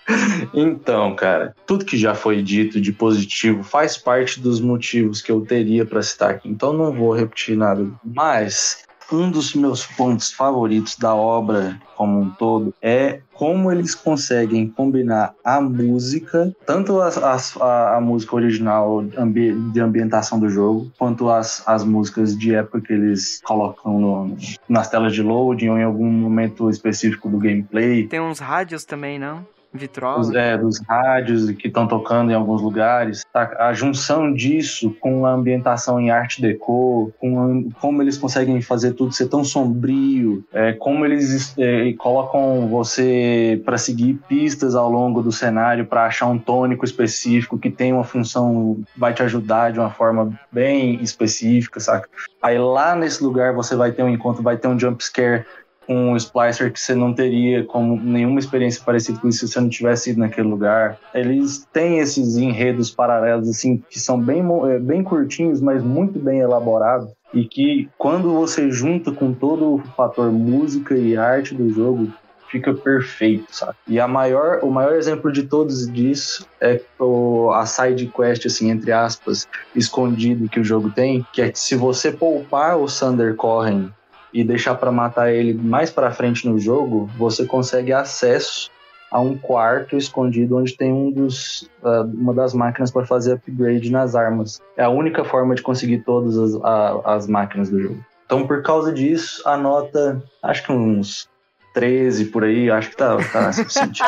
Então, 0.53 1.15
cara, 1.15 1.55
tudo 1.65 1.83
que 1.83 1.97
já 1.97 2.13
foi 2.13 2.39
dito 2.43 2.79
de 2.79 2.91
positivo 2.91 3.63
faz 3.63 3.97
parte 3.97 4.39
dos 4.39 4.61
motivos 4.61 5.19
que 5.19 5.31
eu 5.31 5.41
teria 5.41 5.83
pra 5.83 6.03
citar 6.03 6.29
aqui. 6.29 6.47
Então 6.47 6.71
não 6.73 6.93
vou 6.93 7.11
repetir 7.11 7.57
nada. 7.57 7.87
Mas 8.03 8.83
um 9.11 9.29
dos 9.29 9.53
meus 9.53 9.85
pontos 9.85 10.31
favoritos 10.31 10.95
da 10.97 11.13
obra 11.13 11.79
como 11.95 12.19
um 12.21 12.29
todo 12.31 12.73
é 12.81 13.19
como 13.33 13.69
eles 13.71 13.93
conseguem 13.93 14.67
combinar 14.69 15.33
a 15.43 15.59
música, 15.59 16.53
tanto 16.65 17.01
as- 17.01 17.55
a, 17.61 17.97
a 17.97 18.01
música 18.01 18.35
original 18.35 19.03
de 19.03 19.79
ambientação 19.81 20.39
do 20.39 20.49
jogo, 20.49 20.89
quanto 20.97 21.29
as, 21.29 21.61
as 21.67 21.83
músicas 21.83 22.37
de 22.37 22.55
época 22.55 22.79
que 22.81 22.93
eles 22.93 23.41
colocam 23.43 23.99
no- 23.99 24.37
nas 24.69 24.89
telas 24.89 25.13
de 25.13 25.21
loading 25.21 25.69
ou 25.69 25.77
em 25.77 25.83
algum 25.83 26.09
momento 26.09 26.69
específico 26.69 27.29
do 27.29 27.37
gameplay. 27.37 28.07
Tem 28.07 28.21
uns 28.21 28.39
rádios 28.39 28.85
também, 28.85 29.19
não? 29.19 29.45
Vitrola. 29.75 30.37
É, 30.39 30.57
dos 30.57 30.79
rádios 30.87 31.51
que 31.51 31.67
estão 31.67 31.87
tocando 31.87 32.31
em 32.31 32.33
alguns 32.33 32.61
lugares. 32.61 33.23
tá? 33.31 33.55
A 33.59 33.73
junção 33.73 34.33
disso 34.33 34.95
com 34.99 35.25
a 35.25 35.31
ambientação 35.31 35.99
em 35.99 36.09
arte 36.09 36.41
deco, 36.41 37.11
com 37.19 37.39
a- 37.39 37.79
como 37.81 38.01
eles 38.01 38.17
conseguem 38.17 38.61
fazer 38.61 38.93
tudo 38.93 39.13
ser 39.13 39.27
tão 39.27 39.43
sombrio, 39.43 40.43
é, 40.53 40.73
como 40.73 41.05
eles 41.05 41.53
é, 41.57 41.93
colocam 41.93 42.67
você 42.67 43.61
para 43.65 43.77
seguir 43.77 44.19
pistas 44.27 44.75
ao 44.75 44.89
longo 44.89 45.21
do 45.21 45.31
cenário 45.31 45.85
para 45.85 46.05
achar 46.05 46.27
um 46.27 46.37
tônico 46.37 46.85
específico 46.85 47.57
que 47.57 47.69
tem 47.69 47.93
uma 47.93 48.03
função, 48.03 48.79
vai 48.95 49.13
te 49.13 49.23
ajudar 49.23 49.71
de 49.71 49.79
uma 49.79 49.89
forma 49.89 50.31
bem 50.51 51.01
específica, 51.03 51.79
saca? 51.79 52.07
Aí 52.41 52.57
lá 52.59 52.95
nesse 52.95 53.23
lugar 53.23 53.53
você 53.53 53.75
vai 53.75 53.91
ter 53.91 54.03
um 54.03 54.09
encontro, 54.09 54.43
vai 54.43 54.57
ter 54.57 54.67
um 54.67 54.79
jump 54.79 55.03
scare 55.03 55.45
um 55.87 56.15
splicer 56.15 56.71
que 56.71 56.79
você 56.79 56.95
não 56.95 57.13
teria 57.13 57.63
como 57.63 57.95
nenhuma 57.95 58.39
experiência 58.39 58.81
parecida 58.83 59.19
com 59.19 59.27
isso 59.27 59.47
se 59.47 59.53
você 59.53 59.59
não 59.59 59.69
tivesse 59.69 60.11
ido 60.11 60.19
naquele 60.19 60.47
lugar. 60.47 60.97
Eles 61.13 61.67
têm 61.71 61.99
esses 61.99 62.37
enredos 62.37 62.91
paralelos 62.91 63.49
assim 63.49 63.83
que 63.89 63.99
são 63.99 64.19
bem 64.19 64.43
eh, 64.69 64.79
bem 64.79 65.03
curtinhos, 65.03 65.61
mas 65.61 65.83
muito 65.83 66.19
bem 66.19 66.39
elaborados 66.39 67.09
e 67.33 67.43
que 67.45 67.89
quando 67.97 68.33
você 68.33 68.71
junta 68.71 69.11
com 69.11 69.33
todo 69.33 69.75
o 69.75 69.83
fator 69.95 70.31
música 70.31 70.95
e 70.95 71.17
arte 71.17 71.53
do 71.53 71.69
jogo 71.69 72.11
fica 72.49 72.73
perfeito, 72.73 73.47
sabe? 73.53 73.75
E 73.87 73.99
a 73.99 74.07
maior, 74.07 74.59
o 74.63 74.71
maior 74.71 74.93
exemplo 74.93 75.31
de 75.31 75.43
todos 75.43 75.91
disso 75.91 76.47
é 76.61 76.79
o, 76.97 77.51
a 77.51 77.65
side 77.65 78.07
quest, 78.15 78.45
assim, 78.45 78.69
entre 78.69 78.93
aspas, 78.93 79.47
escondido 79.75 80.47
que 80.47 80.59
o 80.59 80.63
jogo 80.63 80.89
tem, 80.89 81.25
que 81.33 81.41
é 81.41 81.51
que 81.51 81.59
se 81.59 81.75
você 81.75 82.11
poupar 82.11 82.77
o 82.77 82.87
Sander 82.87 83.35
Corren 83.35 83.89
e 84.37 84.43
deixar 84.43 84.75
pra 84.75 84.91
matar 84.91 85.31
ele 85.31 85.53
mais 85.53 85.89
pra 85.89 86.11
frente 86.11 86.45
no 86.47 86.59
jogo, 86.59 87.09
você 87.17 87.45
consegue 87.45 87.93
acesso 87.93 88.69
a 89.09 89.21
um 89.21 89.37
quarto 89.37 89.95
escondido 89.95 90.57
onde 90.57 90.75
tem 90.75 90.91
um 90.91 91.09
dos, 91.09 91.69
uma 92.13 92.33
das 92.33 92.53
máquinas 92.53 92.91
para 92.91 93.05
fazer 93.05 93.33
upgrade 93.33 93.89
nas 93.89 94.13
armas. 94.13 94.61
É 94.75 94.83
a 94.83 94.89
única 94.89 95.23
forma 95.23 95.55
de 95.55 95.61
conseguir 95.61 95.99
todas 95.99 96.37
as, 96.37 96.55
a- 96.63 97.01
as 97.15 97.27
máquinas 97.27 97.69
do 97.69 97.79
jogo. 97.81 98.03
Então, 98.25 98.45
por 98.45 98.61
causa 98.61 98.91
disso, 98.91 99.41
a 99.47 99.55
nota, 99.55 100.21
acho 100.43 100.65
que 100.65 100.71
uns 100.73 101.29
13 101.73 102.25
por 102.25 102.43
aí, 102.43 102.69
acho 102.69 102.89
que 102.89 102.97
tá, 102.97 103.15
tá 103.31 103.53
suficiente. 103.53 104.01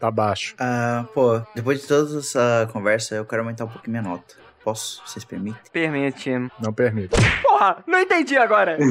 Tá 0.00 0.10
baixo. 0.10 0.56
Ah, 0.58 1.04
pô, 1.14 1.40
depois 1.54 1.82
de 1.82 1.86
toda 1.86 2.18
essa 2.18 2.68
conversa, 2.72 3.14
eu 3.14 3.24
quero 3.24 3.42
aumentar 3.42 3.66
um 3.66 3.68
pouquinho 3.68 4.00
minha 4.00 4.02
nota. 4.10 4.34
Posso? 4.68 5.02
Vocês 5.06 5.24
permitem? 5.24 5.58
Permite. 5.72 6.30
Não 6.60 6.72
permito. 6.74 7.16
Porra, 7.42 7.78
não 7.86 7.98
entendi 8.00 8.36
agora. 8.36 8.76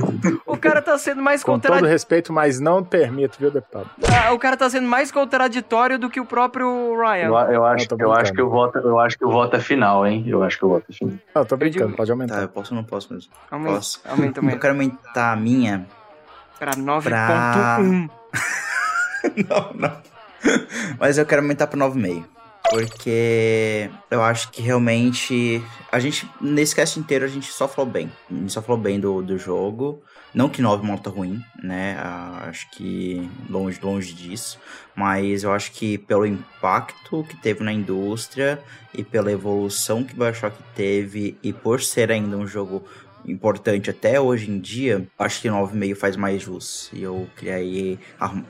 O 0.47 0.57
cara 0.57 0.81
tá 0.81 0.97
sendo 0.97 1.21
mais 1.21 1.43
Com 1.43 1.51
todo 1.53 1.61
contraditório. 1.63 1.91
respeito, 1.91 2.33
mas 2.33 2.59
não 2.59 2.83
permito, 2.83 3.37
viu, 3.39 3.51
deputado? 3.51 3.87
o 4.33 4.39
cara 4.39 4.57
tá 4.57 4.67
sendo 4.69 4.87
mais 4.87 5.11
contraditório 5.11 5.99
do 5.99 6.09
que 6.09 6.19
o 6.19 6.25
próprio 6.25 6.95
Ryan. 6.99 7.27
Eu, 7.27 7.33
eu 7.53 7.65
acho, 7.65 7.85
Eu 7.91 7.97
eu 7.99 8.11
acho 8.13 8.33
que 8.33 8.41
o 8.41 8.49
voto, 8.49 8.79
eu 8.79 8.99
acho 8.99 9.17
que 9.17 9.25
o 9.25 9.29
voto 9.29 9.55
é 9.55 9.59
final, 9.59 10.05
hein? 10.07 10.23
Eu 10.25 10.41
acho 10.41 10.57
que 10.57 10.65
o 10.65 10.69
voto 10.69 10.85
é 10.89 10.93
final. 10.93 11.13
Não, 11.35 11.45
tô 11.45 11.55
brincando, 11.57 11.85
digo- 11.85 11.97
pode 11.97 12.07
Tá, 12.07 12.13
aumentar. 12.13 12.41
eu 12.41 12.49
posso 12.49 12.73
ou 12.73 12.77
não 12.81 12.83
posso 12.83 13.13
mesmo? 13.13 13.31
Aumenta, 13.51 13.75
Posso. 13.75 14.01
aumenta, 14.05 14.39
Eu 14.39 14.43
aumenta. 14.43 14.59
quero 14.59 14.73
aumentar 14.73 15.31
a 15.31 15.35
minha. 15.35 15.85
Pra 16.57 16.71
9.1. 16.71 17.01
Pra- 17.03 17.77
não, 19.49 19.73
não. 19.73 19.97
Mas 20.99 21.17
eu 21.19 21.25
quero 21.25 21.41
aumentar 21.43 21.67
pra 21.67 21.77
9,5. 21.79 22.25
Porque 22.69 23.89
eu 24.11 24.21
acho 24.21 24.51
que 24.51 24.61
realmente. 24.61 25.61
A 25.91 25.99
gente, 25.99 26.29
nesse 26.41 26.75
cast 26.75 26.99
inteiro, 26.99 27.23
a 27.23 27.27
gente 27.27 27.51
só 27.51 27.67
falou 27.67 27.89
bem. 27.89 28.11
A 28.29 28.33
gente 28.33 28.51
só 28.51 28.61
falou 28.61 28.81
bem 28.81 28.99
do, 28.99 29.21
do 29.21 29.37
jogo. 29.37 30.01
Não 30.33 30.49
que 30.49 30.61
9 30.61 30.81
é 30.81 30.85
uma 30.85 30.95
nota 30.95 31.09
ruim, 31.09 31.41
né? 31.63 31.97
Acho 32.41 32.69
que 32.71 33.29
longe, 33.49 33.79
longe 33.81 34.13
disso. 34.13 34.59
Mas 34.95 35.43
eu 35.43 35.51
acho 35.51 35.71
que 35.71 35.97
pelo 35.97 36.25
impacto 36.25 37.23
que 37.23 37.37
teve 37.37 37.63
na 37.63 37.71
indústria 37.71 38.59
e 38.93 39.03
pela 39.03 39.31
evolução 39.31 40.03
que 40.03 40.13
Bioshock 40.13 40.57
teve, 40.75 41.37
e 41.41 41.53
por 41.53 41.81
ser 41.81 42.11
ainda 42.11 42.35
um 42.37 42.45
jogo 42.45 42.83
importante 43.25 43.89
até 43.89 44.19
hoje 44.19 44.49
em 44.51 44.59
dia, 44.59 45.07
acho 45.17 45.41
que 45.41 45.47
9,5 45.47 45.95
faz 45.95 46.15
mais 46.15 46.41
jus. 46.41 46.89
E 46.93 47.01
eu 47.01 47.27
queria 47.37 47.55
aí 47.55 47.99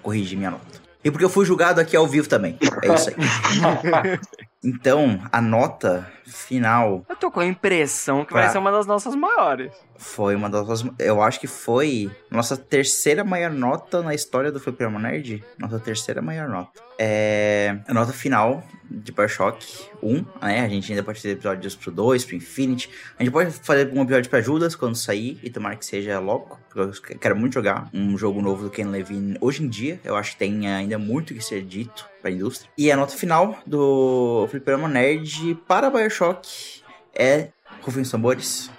corrigir 0.02 0.38
minha 0.38 0.52
nota. 0.52 0.87
E 1.08 1.12
porque 1.12 1.24
eu 1.24 1.30
fui 1.30 1.46
julgado 1.46 1.80
aqui 1.80 1.96
ao 1.96 2.06
vivo 2.06 2.28
também. 2.28 2.58
É 2.84 2.94
isso 2.94 3.10
aí. 3.10 3.16
então, 4.62 5.22
a 5.32 5.40
nota 5.42 6.06
final 6.26 7.06
Eu 7.08 7.16
tô 7.16 7.32
com 7.32 7.40
a 7.40 7.46
impressão 7.46 8.26
que 8.26 8.34
vai 8.34 8.44
Pra- 8.44 8.52
ser 8.52 8.58
uma 8.58 8.72
das 8.74 8.86
nossas 8.86 9.16
maiores. 9.16 9.72
Foi 9.98 10.36
uma 10.36 10.50
das 10.50 10.68
nossas. 10.68 10.90
Eu 11.00 11.22
acho 11.22 11.40
que 11.40 11.48
foi 11.48 12.12
nossa 12.30 12.56
terceira 12.56 13.24
maior 13.24 13.52
nota 13.52 14.02
na 14.02 14.14
história 14.14 14.52
do 14.52 14.60
Fliperama 14.60 15.00
Nerd. 15.00 15.44
Nossa 15.58 15.80
terceira 15.80 16.22
maior 16.22 16.48
nota. 16.48 16.82
É. 17.00 17.78
A 17.88 17.94
nota 17.94 18.14
final 18.14 18.64
de 18.90 19.12
Bioshock 19.12 19.66
1, 20.02 20.26
né? 20.42 20.62
A 20.62 20.70
gente 20.70 20.92
ainda 20.92 21.04
pode 21.04 21.20
fazer 21.20 21.34
episódios 21.34 21.76
pro 21.76 21.92
2, 21.92 22.26
pro 22.26 22.36
Infinity. 22.36 22.90
A 23.18 23.24
gente 23.24 23.32
pode 23.32 23.52
fazer 23.52 23.92
um 23.94 24.02
episódio 24.02 24.30
pra 24.30 24.42
Judas 24.42 24.76
quando 24.76 24.96
sair 24.96 25.40
e 25.44 25.50
tomara 25.50 25.76
que 25.76 25.86
seja 25.86 26.20
logo. 26.20 26.58
Porque 26.70 27.14
eu 27.14 27.20
quero 27.20 27.36
muito 27.36 27.54
jogar 27.54 27.90
um 27.94 28.18
jogo 28.18 28.42
novo 28.42 28.64
do 28.64 28.70
Ken 28.70 28.86
Levine 28.86 29.38
hoje 29.42 29.64
em 29.64 29.68
dia. 29.68 30.00
Eu 30.04 30.16
acho 30.16 30.32
que 30.34 30.38
tem 30.38 30.68
ainda 30.68 30.98
muito 30.98 31.34
que 31.34 31.42
ser 31.42 31.64
dito 31.64 32.08
pra 32.22 32.32
indústria. 32.32 32.70
E 32.78 32.92
a 32.92 32.96
nota 32.96 33.16
final 33.16 33.58
do 33.66 34.48
Fliperama 34.50 34.88
Nerd 34.88 35.56
para 35.68 35.90
Bioshock 35.90 36.82
é. 37.14 37.50
Rufem 37.82 38.02
os 38.02 38.12
tambores. 38.12 38.70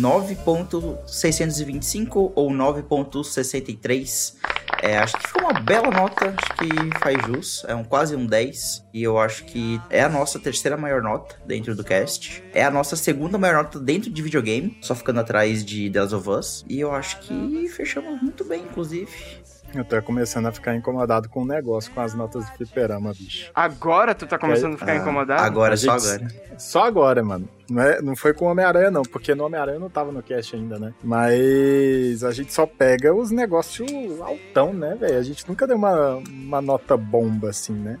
9.625 0.00 2.32
ou 2.34 2.50
9.63. 2.50 4.34
É, 4.82 4.98
acho 4.98 5.16
que 5.16 5.28
ficou 5.28 5.42
uma 5.42 5.60
bela 5.60 5.92
nota, 5.92 6.34
acho 6.36 6.56
que 6.56 6.66
faz 6.98 7.16
jus, 7.26 7.64
é 7.68 7.74
um 7.74 7.84
quase 7.84 8.16
um 8.16 8.26
10. 8.26 8.84
E 8.92 9.00
eu 9.02 9.16
acho 9.16 9.44
que 9.44 9.80
é 9.88 10.02
a 10.02 10.08
nossa 10.08 10.40
terceira 10.40 10.76
maior 10.76 11.00
nota 11.02 11.36
dentro 11.46 11.76
do 11.76 11.84
cast. 11.84 12.42
É 12.52 12.64
a 12.64 12.70
nossa 12.70 12.96
segunda 12.96 13.38
maior 13.38 13.62
nota 13.62 13.78
dentro 13.78 14.10
de 14.10 14.20
videogame, 14.20 14.76
só 14.80 14.92
ficando 14.94 15.20
atrás 15.20 15.64
de 15.64 15.88
The 15.88 16.00
Last 16.00 16.14
of 16.16 16.30
Us. 16.30 16.64
E 16.68 16.80
eu 16.80 16.92
acho 16.92 17.20
que 17.20 17.68
fechamos 17.68 18.20
muito 18.20 18.44
bem, 18.44 18.62
inclusive. 18.62 19.08
Eu 19.74 19.84
tô 19.84 20.00
começando 20.02 20.46
a 20.46 20.52
ficar 20.52 20.74
incomodado 20.74 21.28
com 21.30 21.42
o 21.42 21.46
negócio, 21.46 21.90
com 21.92 22.00
as 22.00 22.12
notas 22.14 22.44
do 22.44 22.52
fliperama, 22.56 23.12
bicho. 23.12 23.50
Agora 23.54 24.14
tu 24.14 24.26
tá 24.26 24.38
começando 24.38 24.74
a 24.74 24.76
ficar 24.78 24.92
Ah, 24.92 24.96
incomodado? 24.96 25.42
Agora, 25.42 25.76
só 25.76 25.98
gente- 25.98 26.08
agora. 26.24 26.58
Só 26.58 26.84
agora, 26.84 27.22
mano. 27.22 27.48
Não, 27.70 27.82
é, 27.82 28.02
não 28.02 28.14
foi 28.14 28.34
com 28.34 28.44
o 28.44 28.48
Homem-Aranha, 28.50 28.90
não, 28.90 29.02
porque 29.02 29.34
no 29.34 29.44
Homem-Aranha 29.46 29.78
não 29.78 29.88
tava 29.88 30.12
no 30.12 30.22
cast 30.22 30.54
ainda, 30.54 30.78
né? 30.78 30.92
Mas 31.02 32.22
a 32.22 32.30
gente 32.32 32.52
só 32.52 32.66
pega 32.66 33.14
os 33.14 33.30
negócios 33.30 33.88
altão, 34.20 34.74
né, 34.74 34.94
velho? 34.94 35.18
A 35.18 35.22
gente 35.22 35.48
nunca 35.48 35.66
deu 35.66 35.76
uma, 35.76 36.16
uma 36.28 36.60
nota 36.60 36.96
bomba 36.96 37.48
assim, 37.50 37.72
né? 37.72 37.98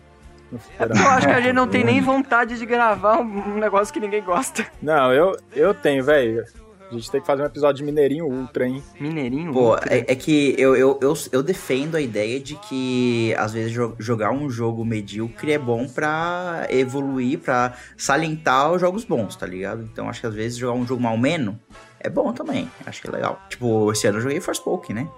Eu 0.78 1.08
acho 1.08 1.26
que 1.26 1.32
a 1.32 1.40
gente 1.40 1.54
não 1.54 1.66
tem 1.66 1.82
nem 1.82 2.02
vontade 2.02 2.58
de 2.58 2.66
gravar 2.66 3.18
um 3.20 3.58
negócio 3.58 3.92
que 3.94 3.98
ninguém 3.98 4.22
gosta. 4.22 4.66
Não, 4.82 5.10
eu, 5.10 5.34
eu 5.54 5.72
tenho, 5.72 6.04
velho. 6.04 6.44
A 6.92 6.98
gente 6.98 7.10
tem 7.10 7.20
que 7.20 7.26
fazer 7.26 7.42
um 7.42 7.46
episódio 7.46 7.76
de 7.78 7.84
Mineirinho 7.84 8.26
Ultra, 8.26 8.66
hein? 8.66 8.82
Mineirinho? 9.00 9.52
Pô, 9.52 9.70
Ultra. 9.70 9.94
é, 9.94 9.98
é 10.12 10.14
que 10.14 10.54
eu, 10.58 10.76
eu, 10.76 10.98
eu, 11.00 11.14
eu 11.32 11.42
defendo 11.42 11.96
a 11.96 12.00
ideia 12.00 12.38
de 12.38 12.54
que, 12.56 13.34
às 13.38 13.52
vezes, 13.52 13.72
jo- 13.72 13.94
jogar 13.98 14.30
um 14.30 14.50
jogo 14.50 14.84
medíocre 14.84 15.52
é 15.52 15.58
bom 15.58 15.86
pra 15.88 16.66
evoluir, 16.70 17.38
pra 17.38 17.74
salientar 17.96 18.70
os 18.72 18.80
jogos 18.80 19.04
bons, 19.04 19.34
tá 19.36 19.46
ligado? 19.46 19.82
Então, 19.82 20.08
acho 20.08 20.20
que, 20.20 20.26
às 20.26 20.34
vezes, 20.34 20.58
jogar 20.58 20.74
um 20.74 20.86
jogo 20.86 21.02
mal 21.02 21.16
menos 21.16 21.54
é 21.98 22.10
bom 22.10 22.32
também. 22.32 22.70
Acho 22.84 23.00
que 23.00 23.08
é 23.08 23.10
legal. 23.12 23.40
Tipo, 23.48 23.90
esse 23.92 24.06
ano 24.06 24.18
eu 24.18 24.22
joguei 24.22 24.40
Forspoken, 24.40 24.94
né? 24.96 25.08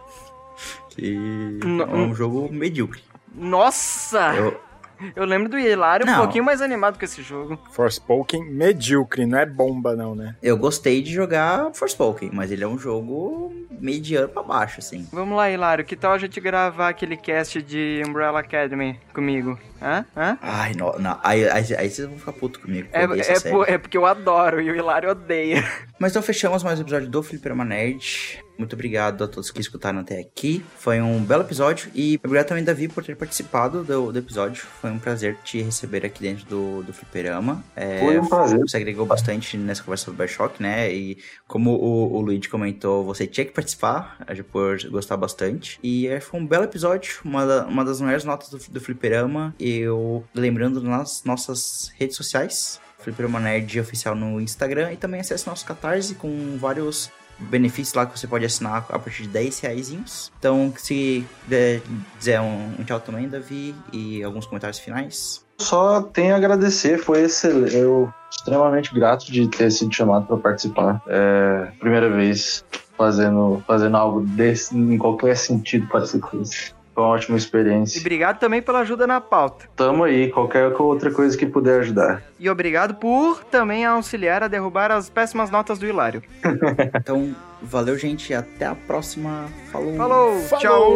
Que 0.90 1.10
No- 1.64 1.82
é 1.82 1.86
um 1.94 2.14
jogo 2.14 2.48
medíocre. 2.52 3.02
Nossa! 3.34 4.34
Eu... 4.36 4.60
Eu, 5.14 5.24
lembro 5.24 5.48
do 5.48 5.58
Hilário 5.58 6.08
um 6.08 6.16
pouquinho 6.16 6.44
mais 6.44 6.60
animado 6.60 6.98
com 6.98 7.04
esse 7.04 7.22
jogo. 7.22 7.58
Forspoken 7.70 8.44
medíocre, 8.44 9.26
não 9.26 9.38
é 9.38 9.46
bomba, 9.46 9.94
não, 9.94 10.14
né? 10.14 10.36
eu 10.42 10.56
gostei 10.56 11.02
de 11.02 11.12
jogar 11.12 11.70
Forspoken, 11.72 12.30
mas 12.32 12.50
ele 12.50 12.64
é 12.64 12.68
um 12.68 12.78
jogo 12.78 13.52
mediano 13.70 14.28
pra 14.28 14.42
baixo, 14.42 14.80
assim. 14.80 15.06
Vamos 15.12 15.36
lá, 15.36 15.50
Hilário, 15.50 15.84
que 15.84 15.96
tal 15.96 16.12
a 16.12 16.18
gente 16.18 16.40
gravar 16.40 16.88
aquele 16.88 17.16
cast 17.16 17.62
de 17.62 18.02
Umbrella 18.06 18.40
Academy 18.40 18.98
comigo? 19.12 19.58
Hã? 19.85 20.05
Hã? 20.16 20.39
Ai, 20.40 20.73
não, 20.74 20.98
não. 20.98 21.19
Aí, 21.23 21.48
aí, 21.48 21.65
aí 21.77 21.90
vocês 21.90 22.09
vão 22.09 22.16
ficar 22.19 22.32
puto 22.32 22.59
comigo. 22.61 22.89
É, 22.93 23.05
é, 23.05 23.23
série. 23.23 23.55
por- 23.55 23.69
é 23.69 23.77
porque 23.77 23.97
eu 23.98 24.06
adoro 24.06 24.61
e 24.61 24.70
o 24.70 24.74
Hilário 24.77 25.11
odeia. 25.11 25.62
Mas 25.98 26.12
então 26.12 26.23
fechamos 26.23 26.62
mais 26.62 26.78
um 26.78 26.82
episódio 26.82 27.09
do 27.09 27.23
Fliperama 27.23 27.65
Nerd. 27.65 28.43
Muito 28.56 28.74
obrigado 28.74 29.24
a 29.24 29.28
todos 29.28 29.51
que 29.51 29.61
escutaram 29.61 29.98
até 29.98 30.20
aqui. 30.20 30.65
Foi 30.78 31.01
um 31.01 31.19
belo 31.24 31.43
episódio. 31.43 31.90
E 31.93 32.20
obrigado 32.24 32.47
também, 32.47 32.62
Davi, 32.62 32.86
por 32.86 33.02
ter 33.05 33.16
participado 33.16 33.82
do, 33.82 34.12
do 34.12 34.19
episódio. 34.19 34.62
Foi 34.81 34.90
um 34.93 34.98
prazer 34.98 35.36
te 35.43 35.61
receber 35.61 36.06
aqui 36.06 36.23
dentro 36.23 36.44
do, 36.47 36.82
do 36.85 36.93
Fliperama. 36.93 37.65
É, 37.74 37.98
Foi 37.98 38.16
um 38.19 38.27
prazer. 38.28 38.61
Você 38.61 38.77
agregou 38.77 39.05
bastante 39.06 39.56
nessa 39.56 39.82
conversa 39.82 40.09
do 40.11 40.16
Bioshock, 40.16 40.62
né? 40.62 40.93
E 40.93 41.19
como 41.48 41.73
o, 41.73 42.15
o 42.15 42.20
Luigi 42.20 42.48
comentou, 42.48 43.05
você 43.05 43.27
tinha 43.27 43.44
que 43.44 43.51
participar, 43.52 44.19
eh, 44.27 44.40
por 44.44 44.78
gostar 44.89 45.16
bastante. 45.16 45.78
E 45.82 46.06
eh, 46.06 46.20
foi 46.20 46.39
um 46.39 46.47
belo 46.47 46.62
episódio, 46.65 47.16
uma, 47.24 47.44
da- 47.44 47.66
uma 47.66 47.85
das 47.85 48.01
maiores 48.01 48.24
notas 48.24 48.51
do, 48.51 48.59
do 48.73 48.81
Fliperama. 48.81 49.52
Eu 49.78 50.24
lembrando 50.34 50.80
nas 50.80 51.22
nossas 51.24 51.92
redes 51.98 52.16
sociais. 52.16 52.80
Fliperama 52.98 53.38
Nerd 53.38 53.78
oficial 53.80 54.14
no 54.14 54.40
Instagram 54.40 54.92
e 54.92 54.96
também 54.96 55.20
acesse 55.20 55.46
nosso 55.46 55.66
Catarse 55.66 56.14
com 56.14 56.56
vários 56.59 57.10
benefícios 57.38 57.94
lá 57.94 58.06
que 58.06 58.18
você 58.18 58.26
pode 58.26 58.44
assinar 58.44 58.86
a 58.88 58.98
partir 58.98 59.24
de 59.24 59.28
10 59.28 59.60
reais. 59.60 60.30
Então, 60.38 60.72
se 60.76 61.24
dizer 62.18 62.40
um, 62.40 62.74
um 62.78 62.84
tchau 62.84 63.01
também, 63.01 63.28
Davi, 63.28 63.74
e 63.92 64.22
alguns 64.22 64.46
comentários 64.46 64.78
finais. 64.78 65.44
Só 65.59 66.02
tenho 66.02 66.34
a 66.34 66.36
agradecer, 66.36 66.98
foi 66.98 67.22
excelente. 67.22 67.76
Eu 67.76 68.12
extremamente 68.30 68.92
grato 68.92 69.30
de 69.30 69.48
ter 69.48 69.70
sido 69.70 69.94
chamado 69.94 70.26
para 70.26 70.36
participar. 70.36 71.02
É 71.06 71.72
primeira 71.78 72.10
vez 72.10 72.64
fazendo, 72.96 73.62
fazendo 73.66 73.96
algo 73.96 74.22
desse, 74.22 74.76
em 74.76 74.98
qualquer 74.98 75.36
sentido 75.36 75.86
parecido 75.88 76.26
com 76.26 76.40
isso. 76.40 76.74
Foi 76.94 77.02
uma 77.02 77.10
ótima 77.10 77.36
E 77.36 77.38
experiência. 77.40 78.00
obrigado 78.00 78.38
também 78.38 78.62
pela 78.62 78.80
ajuda 78.80 79.06
na 79.06 79.20
pauta. 79.20 79.66
Tamo 79.74 80.04
aí, 80.04 80.30
qualquer 80.30 80.68
outra 80.78 81.10
coisa 81.10 81.36
que 81.36 81.44
puder 81.44 81.80
ajudar. 81.80 82.22
E 82.38 82.48
obrigado 82.48 82.94
por 82.94 83.42
também 83.44 83.84
auxiliar 83.84 84.42
a 84.44 84.48
derrubar 84.48 84.92
as 84.92 85.10
péssimas 85.10 85.50
notas 85.50 85.78
do 85.78 85.86
Hilário. 85.86 86.22
Então, 86.96 87.34
valeu, 87.60 87.98
gente, 87.98 88.30
e 88.30 88.34
até 88.34 88.66
a 88.66 88.74
próxima. 88.74 89.46
Falou! 89.72 89.96
Falou, 89.96 90.42
tchau! 90.60 90.92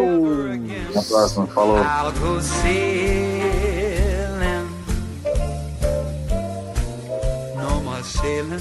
Até 0.90 0.98
a 0.98 1.02
próxima, 1.02 1.46
falou. 1.48 1.78
Sailing. 8.08 8.58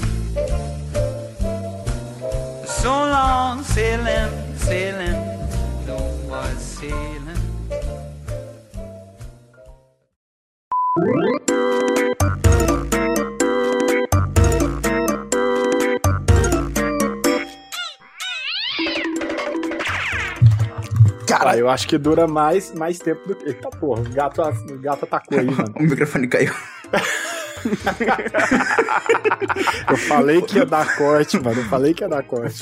So 2.66 2.90
long 2.90 3.62
sailing, 3.62 4.30
sailing. 4.56 5.37
More 6.38 6.54
sailing. 6.54 7.48
Ah, 21.40 21.56
eu 21.56 21.68
acho 21.68 21.88
que 21.88 21.96
dura 21.96 22.28
mais, 22.28 22.72
mais 22.74 22.98
tempo 22.98 23.26
do 23.26 23.34
que. 23.34 23.48
Eita 23.48 23.70
porra, 23.70 24.02
o 24.02 24.10
gato, 24.10 24.42
o 24.42 24.78
gato 24.78 25.04
atacou 25.06 25.38
aí, 25.38 25.46
mano. 25.46 25.74
O 25.80 25.82
microfone 25.82 26.28
caiu. 26.28 26.52
Eu 29.88 29.96
falei 29.96 30.42
que 30.42 30.58
ia 30.58 30.66
dar 30.66 30.96
corte, 30.96 31.38
mano. 31.38 31.60
Eu 31.60 31.64
falei 31.64 31.94
que 31.94 32.02
ia 32.04 32.08
dar 32.08 32.22
corte. 32.22 32.58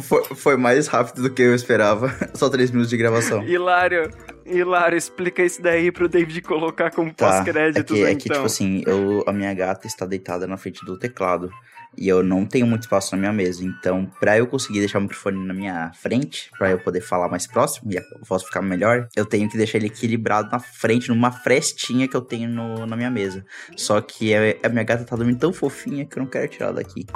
Foi, 0.00 0.24
foi 0.24 0.56
mais 0.56 0.86
rápido 0.86 1.22
do 1.22 1.30
que 1.30 1.42
eu 1.42 1.54
esperava. 1.54 2.14
Só 2.34 2.48
3 2.48 2.70
minutos 2.70 2.90
de 2.90 2.96
gravação. 2.96 3.42
Hilário, 3.44 4.10
Hilário, 4.44 4.96
explica 4.96 5.42
isso 5.42 5.62
daí 5.62 5.90
pro 5.92 6.08
David 6.08 6.42
colocar 6.42 6.90
como 6.90 7.12
Tá, 7.12 7.26
é 7.26 7.30
pós-créditos, 7.30 7.96
que, 7.96 8.04
é 8.04 8.10
então. 8.10 8.18
que, 8.18 8.28
tipo 8.30 8.44
assim, 8.44 8.82
eu, 8.86 9.22
a 9.26 9.32
minha 9.32 9.52
gata 9.54 9.86
está 9.86 10.06
deitada 10.06 10.46
na 10.46 10.56
frente 10.56 10.84
do 10.84 10.98
teclado. 10.98 11.50
E 11.96 12.08
eu 12.08 12.22
não 12.22 12.46
tenho 12.46 12.66
muito 12.66 12.82
espaço 12.82 13.14
na 13.14 13.18
minha 13.20 13.32
mesa. 13.32 13.64
Então, 13.64 14.10
pra 14.18 14.38
eu 14.38 14.46
conseguir 14.46 14.78
deixar 14.80 14.98
o 14.98 15.02
microfone 15.02 15.46
na 15.46 15.52
minha 15.52 15.92
frente, 15.94 16.50
pra 16.58 16.70
eu 16.70 16.78
poder 16.78 17.00
falar 17.00 17.28
mais 17.28 17.46
próximo 17.46 17.92
e 17.92 17.98
a 17.98 18.02
voz 18.22 18.42
ficar 18.42 18.62
melhor, 18.62 19.08
eu 19.14 19.24
tenho 19.26 19.48
que 19.48 19.56
deixar 19.56 19.78
ele 19.78 19.86
equilibrado 19.88 20.50
na 20.50 20.58
frente, 20.58 21.08
numa 21.08 21.30
frestinha 21.30 22.08
que 22.08 22.16
eu 22.16 22.22
tenho 22.22 22.48
no- 22.48 22.86
na 22.86 22.96
minha 22.96 23.10
mesa. 23.10 23.44
Só 23.76 24.00
que 24.00 24.34
a, 24.34 24.38
a 24.64 24.68
minha 24.68 24.84
gata 24.84 25.04
tá 25.04 25.14
dormindo 25.16 25.38
tão 25.38 25.52
fofinha 25.52 26.04
que 26.06 26.18
eu 26.18 26.22
não 26.22 26.30
quero 26.30 26.48
tirar 26.48 26.72
daqui. 26.72 27.06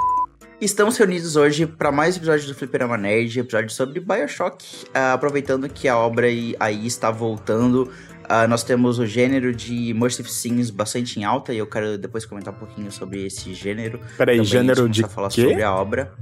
Estamos 0.59 0.97
reunidos 0.97 1.35
hoje 1.35 1.67
para 1.67 1.91
mais 1.91 2.17
episódios 2.17 2.47
do 2.47 2.55
Fliperama 2.55 2.97
Nerd, 2.97 3.39
episódio 3.39 3.69
sobre 3.69 3.99
Bioshock. 3.99 4.65
Ah, 4.91 5.13
aproveitando 5.13 5.69
que 5.69 5.87
a 5.87 5.95
obra 5.95 6.25
aí 6.59 6.87
está 6.87 7.11
voltando, 7.11 7.91
ah, 8.29 8.47
nós 8.47 8.63
temos 8.63 8.99
o 8.99 9.05
gênero 9.05 9.53
de 9.53 9.89
Immersive 9.89 10.29
Sims 10.29 10.69
bastante 10.69 11.19
em 11.19 11.23
alta 11.23 11.53
e 11.53 11.57
eu 11.57 11.67
quero 11.67 11.97
depois 11.97 12.25
comentar 12.25 12.53
um 12.53 12.57
pouquinho 12.57 12.91
sobre 12.91 13.25
esse 13.25 13.53
gênero. 13.53 13.99
Peraí, 14.17 14.43
gênero 14.43 14.87
de 14.89 15.03
a 15.05 15.07
falar 15.07 15.29
quê? 15.29 15.41
sobre 15.47 15.63
a 15.63 15.73
obra. 15.73 16.13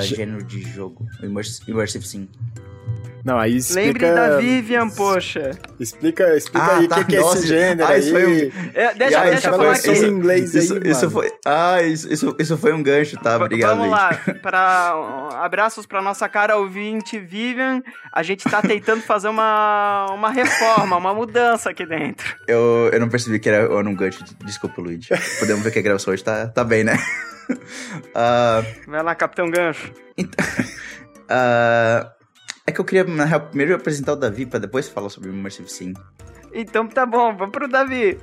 Gê- 0.00 0.16
gênero 0.16 0.42
de 0.44 0.60
jogo, 0.62 1.06
Immers- 1.22 1.60
Immersive 1.68 2.06
Sim. 2.06 2.28
Não, 3.24 3.38
aí 3.38 3.56
explica... 3.56 3.86
Lembre 3.86 4.12
da 4.14 4.36
Vivian, 4.36 4.88
poxa. 4.90 5.52
Explica, 5.80 6.36
explica 6.36 6.66
Ah, 6.66 6.76
aí 6.76 6.84
o 6.84 6.88
tá, 6.88 6.96
que, 6.96 7.04
que 7.06 7.16
é 7.16 7.20
nossa, 7.20 7.38
esse 7.38 7.46
gênero 7.46 7.84
ah, 7.88 7.90
aí. 7.92 8.00
isso 8.00 8.10
foi 8.10 8.26
um- 8.26 8.50
É, 8.74 8.94
deixa, 8.94 9.18
Ah, 9.18 9.22
deixa 9.24 9.38
isso 9.38 9.48
eu 9.48 9.52
falar 9.52 9.72
isso- 9.72 9.80
aqui. 9.90 9.92
isso- 9.92 10.04
em 10.04 10.08
inglês 10.10 10.54
aí, 10.56 10.62
isso, 10.62 10.78
isso 10.86 11.00
mano. 11.00 11.10
foi, 11.10 11.32
ah, 11.46 11.82
isso, 11.82 12.12
isso, 12.12 12.36
isso 12.38 12.58
foi 12.58 12.72
um 12.74 12.82
gancho, 12.82 13.16
tá? 13.16 13.36
Obrigado, 13.36 13.78
Vamos 13.78 13.84
gente. 13.98 14.28
lá, 14.28 14.34
para 14.42 15.40
abraços 15.42 15.86
para 15.86 16.02
nossa 16.02 16.28
cara 16.28 16.56
ouvinte 16.58 17.18
Vivian. 17.18 17.82
A 18.12 18.22
gente 18.22 18.44
tá 18.48 18.60
tentando 18.60 19.00
fazer 19.02 19.28
uma, 19.28 20.06
uma 20.12 20.30
reforma, 20.30 20.96
uma 20.96 21.14
mudança 21.14 21.70
aqui 21.70 21.86
dentro. 21.86 22.36
Eu, 22.46 22.90
eu 22.92 23.00
não 23.00 23.08
percebi 23.08 23.38
que 23.38 23.48
era, 23.48 23.64
era 23.64 23.88
um 23.88 23.94
gancho. 23.94 24.22
Desculpa, 24.44 24.82
Luigi. 24.82 25.08
Podemos 25.38 25.62
ver 25.64 25.70
que 25.70 25.78
a 25.78 25.82
gravação 25.82 26.12
hoje 26.12 26.22
tá, 26.22 26.46
tá 26.48 26.62
bem, 26.62 26.84
né? 26.84 26.98
Ah, 28.14 28.62
Vai 28.86 29.02
lá, 29.02 29.14
Capitão 29.14 29.50
Gancho. 29.50 29.92
ah, 31.28 32.10
é 32.66 32.72
que 32.72 32.80
eu 32.80 32.84
queria, 32.84 33.04
na 33.04 33.24
real, 33.24 33.40
primeiro 33.42 33.74
apresentar 33.74 34.12
o 34.12 34.16
Davi 34.16 34.46
pra 34.46 34.58
depois 34.58 34.88
falar 34.88 35.08
sobre 35.10 35.30
o 35.30 35.32
Immersive 35.32 35.68
Sim. 35.70 35.94
Então 36.52 36.86
tá 36.86 37.04
bom, 37.04 37.36
vamos 37.36 37.52
pro 37.52 37.68
Davi. 37.68 38.18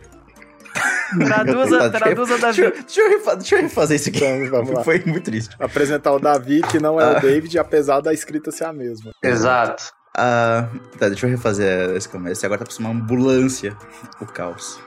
Traduza, 1.25 1.77
Tá, 1.77 1.87
deixa 1.89 2.05
traduza 2.05 2.37
Deixa, 2.37 2.61
Davi. 2.63 2.81
deixa 2.83 3.01
eu 3.01 3.09
refa- 3.09 3.35
deixa 3.35 3.55
eu 3.55 3.61
refazer 3.61 3.95
isso 3.97 4.09
aqui. 4.09 4.23
Então, 4.23 4.49
vamos 4.49 4.71
lá. 4.75 4.83
Foi 4.83 4.99
muito 5.05 5.25
triste. 5.25 5.55
Apresentar 5.59 6.13
o 6.13 6.19
Davi, 6.19 6.61
que 6.61 6.79
não 6.79 6.99
é 6.99 7.03
Ah. 7.03 7.17
o 7.17 7.21
David, 7.21 7.59
apesar 7.59 7.99
da 7.99 8.13
escrita 8.13 8.51
ser 8.51 8.63
a 8.65 8.71
mesma. 8.73 9.11
Exato. 9.21 9.83
Ah, 10.17 10.67
tá, 10.97 11.07
deixa 11.09 11.25
eu 11.25 11.29
refazer 11.29 11.95
esse 11.95 12.07
começo. 12.07 12.45
Agora 12.45 12.59
tá 12.59 12.65
pra 12.65 12.79
uma 12.79 12.89
ambulância. 12.91 13.75
O 14.21 14.25
caos. 14.25 14.79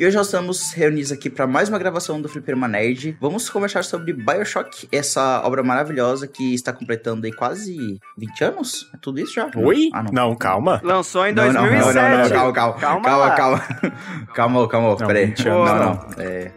E 0.00 0.06
hoje 0.06 0.16
nós 0.16 0.28
estamos 0.28 0.72
reunidos 0.72 1.12
aqui 1.12 1.28
para 1.28 1.46
mais 1.46 1.68
uma 1.68 1.78
gravação 1.78 2.22
do 2.22 2.26
Fliperama 2.26 2.66
Nerd. 2.66 3.18
Vamos 3.20 3.50
conversar 3.50 3.84
sobre 3.84 4.14
Bioshock, 4.14 4.88
essa 4.90 5.42
obra 5.44 5.62
maravilhosa 5.62 6.26
que 6.26 6.54
está 6.54 6.72
completando 6.72 7.26
aí 7.26 7.32
quase 7.34 7.98
20 8.16 8.44
anos? 8.44 8.90
É 8.94 8.96
tudo 8.96 9.20
isso 9.20 9.34
já? 9.34 9.50
Oi? 9.54 9.90
Ah, 9.92 10.02
não. 10.04 10.10
não. 10.30 10.36
calma. 10.36 10.80
Lançou 10.82 11.26
em 11.26 11.34
Não, 11.34 11.44
não, 11.52 11.52
não, 11.52 11.68
2007. 11.68 11.94
não, 12.32 12.44
não, 12.46 12.52
calma, 12.52 12.52
calma, 12.80 12.80
Calma 12.80 13.30
calma, 13.36 13.60
calma, 14.34 14.68
calma, 14.68 14.96
peraí. 14.96 15.26
20 15.26 15.44
Não, 15.44 15.64
não, 15.66 16.06
é... 16.16 16.50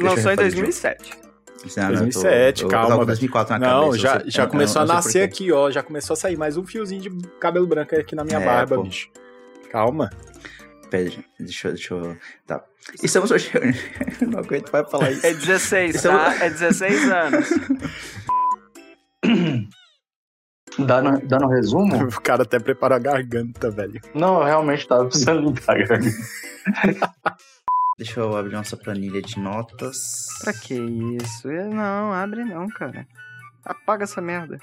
Lançou 0.00 0.32
em 0.32 0.36
refazer 0.36 0.36
2007. 0.36 1.10
não, 1.76 1.84
não, 1.84 1.90
eu 1.92 1.96
tô- 1.98 1.98
2007, 2.00 2.62
eu- 2.62 2.66
eu 2.66 2.70
calma. 2.70 2.88
tava 2.88 3.00
com 3.00 3.06
2004 3.06 3.58
na 3.58 3.58
não, 3.60 3.80
cabeça, 3.84 3.98
já, 3.98 4.22
já 4.26 4.42
eu- 4.42 4.48
começou 4.48 4.82
a 4.82 4.86
nascer 4.86 5.22
aqui, 5.22 5.52
ó. 5.52 5.70
Já 5.70 5.84
começou 5.84 6.14
a 6.14 6.16
sair 6.16 6.36
mais 6.36 6.56
um 6.56 6.64
fiozinho 6.66 7.00
de 7.00 7.10
cabelo 7.38 7.66
branco 7.68 7.94
aqui 7.94 8.16
na 8.16 8.24
minha 8.24 8.38
É, 8.40 8.44
barba, 8.44 8.74
pô. 8.74 8.82
bicho. 8.82 9.08
Calma. 9.70 10.10
Gente, 10.92 11.24
deixa 11.38 11.68
eu, 11.68 11.72
deixa 11.74 11.94
eu... 11.94 12.16
Tá. 12.46 12.64
Estamos 13.02 13.30
hoje... 13.30 13.50
eu 14.20 14.28
não 14.28 14.38
aguento 14.38 14.70
mais 14.72 14.90
falar 14.90 15.10
isso. 15.10 15.26
É 15.26 15.34
16, 15.34 15.96
Isso 15.96 16.08
é 16.08 16.10
um- 16.14 16.16
tá? 16.18 16.44
É 16.44 16.50
16 16.50 17.10
anos. 17.10 17.48
Dando, 20.78 21.26
dando 21.26 21.48
resumo? 21.48 21.96
O 22.16 22.20
cara 22.20 22.42
até 22.42 22.58
preparou 22.58 22.96
a 22.96 23.00
garganta, 23.00 23.70
velho. 23.70 24.00
Não, 24.14 24.38
eu 24.40 24.44
realmente 24.44 24.86
tava 24.86 25.06
precisando 25.06 25.40
limpar, 25.40 25.86
cara. 25.86 26.00
Deixa 27.98 28.20
eu 28.20 28.36
abrir 28.36 28.52
nossa 28.52 28.76
planilha 28.76 29.22
de 29.22 29.38
notas. 29.38 29.96
Pra 30.42 30.52
que 30.52 30.74
isso? 30.74 31.48
Não, 31.48 32.12
abre 32.12 32.44
não, 32.44 32.68
cara. 32.68 33.06
Apaga 33.64 34.04
essa 34.04 34.20
merda. 34.20 34.58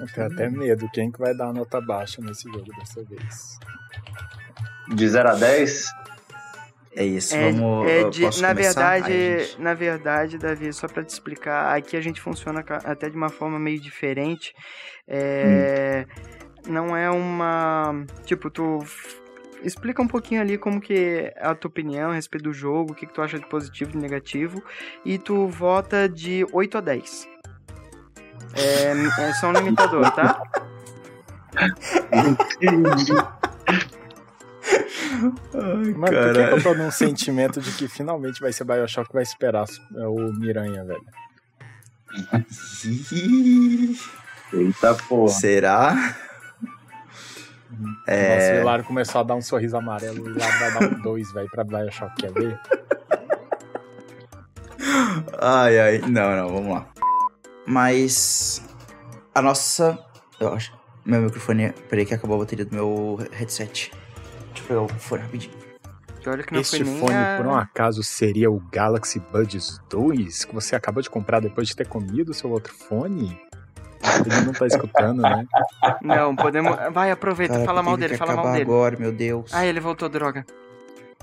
Eu 0.00 0.06
tenho 0.06 0.26
até 0.28 0.48
medo. 0.48 0.88
Quem 0.92 1.10
que 1.10 1.18
vai 1.18 1.34
dar 1.36 1.52
nota 1.52 1.80
baixa 1.80 2.22
nesse 2.22 2.44
jogo 2.44 2.70
dessa 2.78 3.02
vez? 3.04 3.58
De 4.88 5.08
0 5.08 5.28
a 5.30 5.34
10? 5.34 5.86
É 6.96 7.04
isso, 7.04 7.34
É, 7.34 7.50
vamos... 7.50 7.88
é 7.88 8.08
de- 8.10 8.22
posso 8.22 8.40
na 8.42 8.48
começar? 8.48 8.90
verdade, 9.00 9.38
gente. 9.46 9.60
na 9.60 9.74
verdade, 9.74 10.38
Davi, 10.38 10.72
só 10.72 10.86
pra 10.86 11.02
te 11.02 11.08
explicar, 11.10 11.76
aqui 11.76 11.96
a 11.96 12.00
gente 12.00 12.20
funciona 12.20 12.64
até 12.84 13.10
de 13.10 13.16
uma 13.16 13.28
forma 13.28 13.58
meio 13.58 13.80
diferente. 13.80 14.54
É, 15.08 16.06
Não 16.68 16.96
é 16.96 17.10
uma, 17.10 18.04
tipo, 18.24 18.48
tu 18.48 18.78
explica 19.62 20.00
um 20.00 20.06
pouquinho 20.06 20.40
ali 20.40 20.56
como 20.56 20.80
que 20.80 20.94
é 20.94 21.34
a 21.40 21.54
tua 21.54 21.68
opinião 21.68 22.10
a 22.10 22.14
respeito 22.14 22.44
do 22.44 22.52
jogo, 22.54 22.92
o 22.92 22.94
que, 22.94 23.06
que 23.06 23.12
tu 23.12 23.20
acha 23.20 23.38
de 23.38 23.46
positivo 23.46 23.90
e 23.90 23.92
de 23.94 23.98
negativo, 23.98 24.62
e 25.04 25.18
tu 25.18 25.46
vota 25.48 26.08
de 26.08 26.46
8 26.52 26.78
a 26.78 26.80
10. 26.80 27.28
É, 28.56 28.92
é 29.28 29.32
só 29.34 29.48
um 29.48 29.52
limitador, 29.52 30.10
tá? 30.12 30.40
Ai, 35.54 35.94
Mano, 35.94 36.06
por 36.06 36.32
que, 36.32 36.46
que 36.46 36.52
eu 36.54 36.62
tô 36.62 36.74
num 36.74 36.90
sentimento 36.90 37.60
de 37.60 37.70
que 37.72 37.88
finalmente 37.88 38.40
vai 38.40 38.52
ser 38.52 38.64
Bioshock 38.64 39.12
vai 39.12 39.22
esperar 39.22 39.66
é, 39.96 40.06
o 40.06 40.32
Miranha, 40.32 40.84
velho? 40.84 41.04
Eita 44.52 44.94
porra. 45.08 45.32
Será? 45.32 46.16
Nossa, 47.70 48.10
É... 48.10 48.58
o 48.58 48.60
Hilário 48.62 48.84
começou 48.84 49.20
a 49.20 49.24
dar 49.24 49.34
um 49.34 49.42
sorriso 49.42 49.76
amarelo. 49.76 50.22
O 50.22 50.30
Hilário 50.30 50.58
vai 50.60 50.72
dar 50.72 50.96
um 50.96 51.02
2, 51.02 51.32
velho, 51.32 51.50
pra 51.50 51.64
Bioshock, 51.64 52.14
quer 52.16 52.32
ver? 52.32 52.60
Ai, 55.40 55.78
ai. 55.78 55.98
Não, 55.98 56.36
não, 56.36 56.48
vamos 56.48 56.72
lá. 56.72 56.86
Mas... 57.66 58.62
A 59.34 59.42
nossa... 59.42 59.98
Eu 60.38 60.52
acho... 60.52 60.72
Meu 61.04 61.20
microfone... 61.22 61.72
Peraí 61.88 62.06
que 62.06 62.14
acabou 62.14 62.36
a 62.36 62.40
bateria 62.40 62.64
do 62.64 62.74
meu 62.74 63.18
headset. 63.32 63.90
Eu 64.68 64.88
fone 64.88 65.22
rapidinho. 65.22 65.54
E 66.24 66.28
olha 66.28 66.42
que 66.42 66.52
não 66.54 66.60
Este 66.60 66.78
foi 66.78 66.86
nem 66.86 66.98
fone, 67.00 67.14
a... 67.14 67.36
por 67.36 67.46
um 67.46 67.54
acaso, 67.54 68.02
seria 68.02 68.50
o 68.50 68.58
Galaxy 68.72 69.20
Buds 69.20 69.80
2 69.90 70.44
que 70.46 70.54
você 70.54 70.74
acabou 70.74 71.02
de 71.02 71.10
comprar 71.10 71.40
depois 71.40 71.68
de 71.68 71.76
ter 71.76 71.86
comido 71.86 72.30
o 72.30 72.34
seu 72.34 72.50
outro 72.50 72.72
fone? 72.72 73.38
Ele 74.26 74.44
não 74.46 74.52
tá 74.52 74.66
escutando, 74.66 75.22
né? 75.22 75.46
Não, 76.02 76.36
podemos... 76.36 76.76
Vai, 76.92 77.10
aproveita, 77.10 77.54
Cara, 77.54 77.64
fala 77.64 77.82
mal 77.82 77.96
dele, 77.96 78.16
fala 78.16 78.36
mal 78.36 78.52
dele. 78.52 78.62
agora, 78.62 78.96
meu 78.98 79.10
Deus. 79.10 79.52
Ah, 79.52 79.64
ele 79.66 79.80
voltou, 79.80 80.08
droga. 80.10 80.44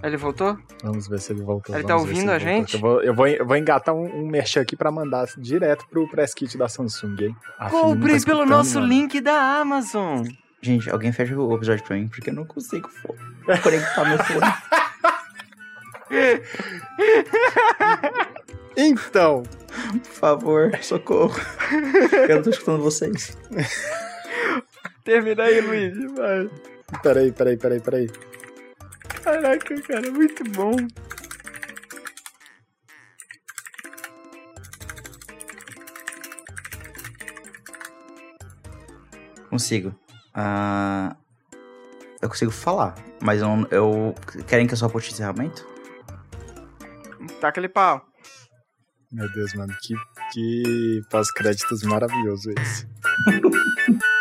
Ele 0.03 0.17
voltou? 0.17 0.57
Vamos 0.83 1.07
ver 1.07 1.19
se 1.19 1.31
ele 1.31 1.43
voltou. 1.43 1.75
Ele 1.75 1.83
tá 1.83 1.95
ouvindo 1.95 2.31
a 2.31 2.39
gente? 2.39 2.73
Eu 2.73 2.79
vou, 2.79 3.03
eu 3.03 3.13
vou, 3.13 3.27
eu 3.27 3.45
vou 3.45 3.55
engatar 3.55 3.93
um, 3.93 4.23
um 4.23 4.27
merchan 4.27 4.61
aqui 4.61 4.75
pra 4.75 4.91
mandar 4.91 5.27
direto 5.37 5.85
pro 5.89 6.07
press 6.09 6.33
kit 6.33 6.57
da 6.57 6.67
Samsung, 6.67 7.15
hein? 7.21 7.35
A 7.59 7.65
não 7.65 7.71
tá 7.71 7.81
Compre 7.81 8.25
pelo 8.25 8.45
nosso 8.45 8.79
mano. 8.79 8.87
link 8.87 9.21
da 9.21 9.59
Amazon. 9.59 10.25
Gente, 10.61 10.89
alguém 10.89 11.11
fecha 11.11 11.35
o 11.35 11.55
episódio 11.55 11.83
pra 11.83 11.95
mim, 11.95 12.07
porque 12.07 12.29
eu 12.29 12.33
não 12.33 12.45
consigo 12.45 12.87
fo- 12.89 13.15
conectar 13.63 14.05
meu 14.05 14.17
fone. 14.23 14.41
Então, 18.77 19.43
Por 19.91 20.11
favor, 20.11 20.71
socorro. 20.81 21.39
Eu 22.29 22.35
não 22.37 22.43
tô 22.43 22.49
escutando 22.49 22.81
vocês. 22.81 23.37
Termina 25.03 25.43
aí, 25.43 25.61
Luiz. 25.61 26.11
Vai. 26.13 26.49
peraí, 27.03 27.31
peraí, 27.31 27.57
peraí, 27.57 27.79
peraí. 27.81 28.09
Caraca, 29.23 29.81
cara, 29.81 30.09
muito 30.11 30.43
bom. 30.51 30.75
Consigo. 39.49 39.93
Ah, 40.33 41.15
eu 42.21 42.29
consigo 42.29 42.51
falar, 42.51 42.95
mas 43.21 43.41
eu, 43.41 43.67
eu. 43.71 44.15
Querem 44.47 44.67
que 44.67 44.73
eu 44.73 44.77
só 44.77 44.87
puxe 44.87 45.11
encerramento? 45.11 45.67
Taca 47.39 47.59
ele 47.59 47.69
pau. 47.69 48.05
Meu 49.11 49.29
Deus, 49.33 49.53
mano, 49.55 49.75
que, 49.81 49.93
que 50.31 51.01
pós-créditos 51.09 51.83
maravilhoso 51.83 52.49
esse. 52.57 52.87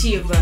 коллектива. 0.00 0.39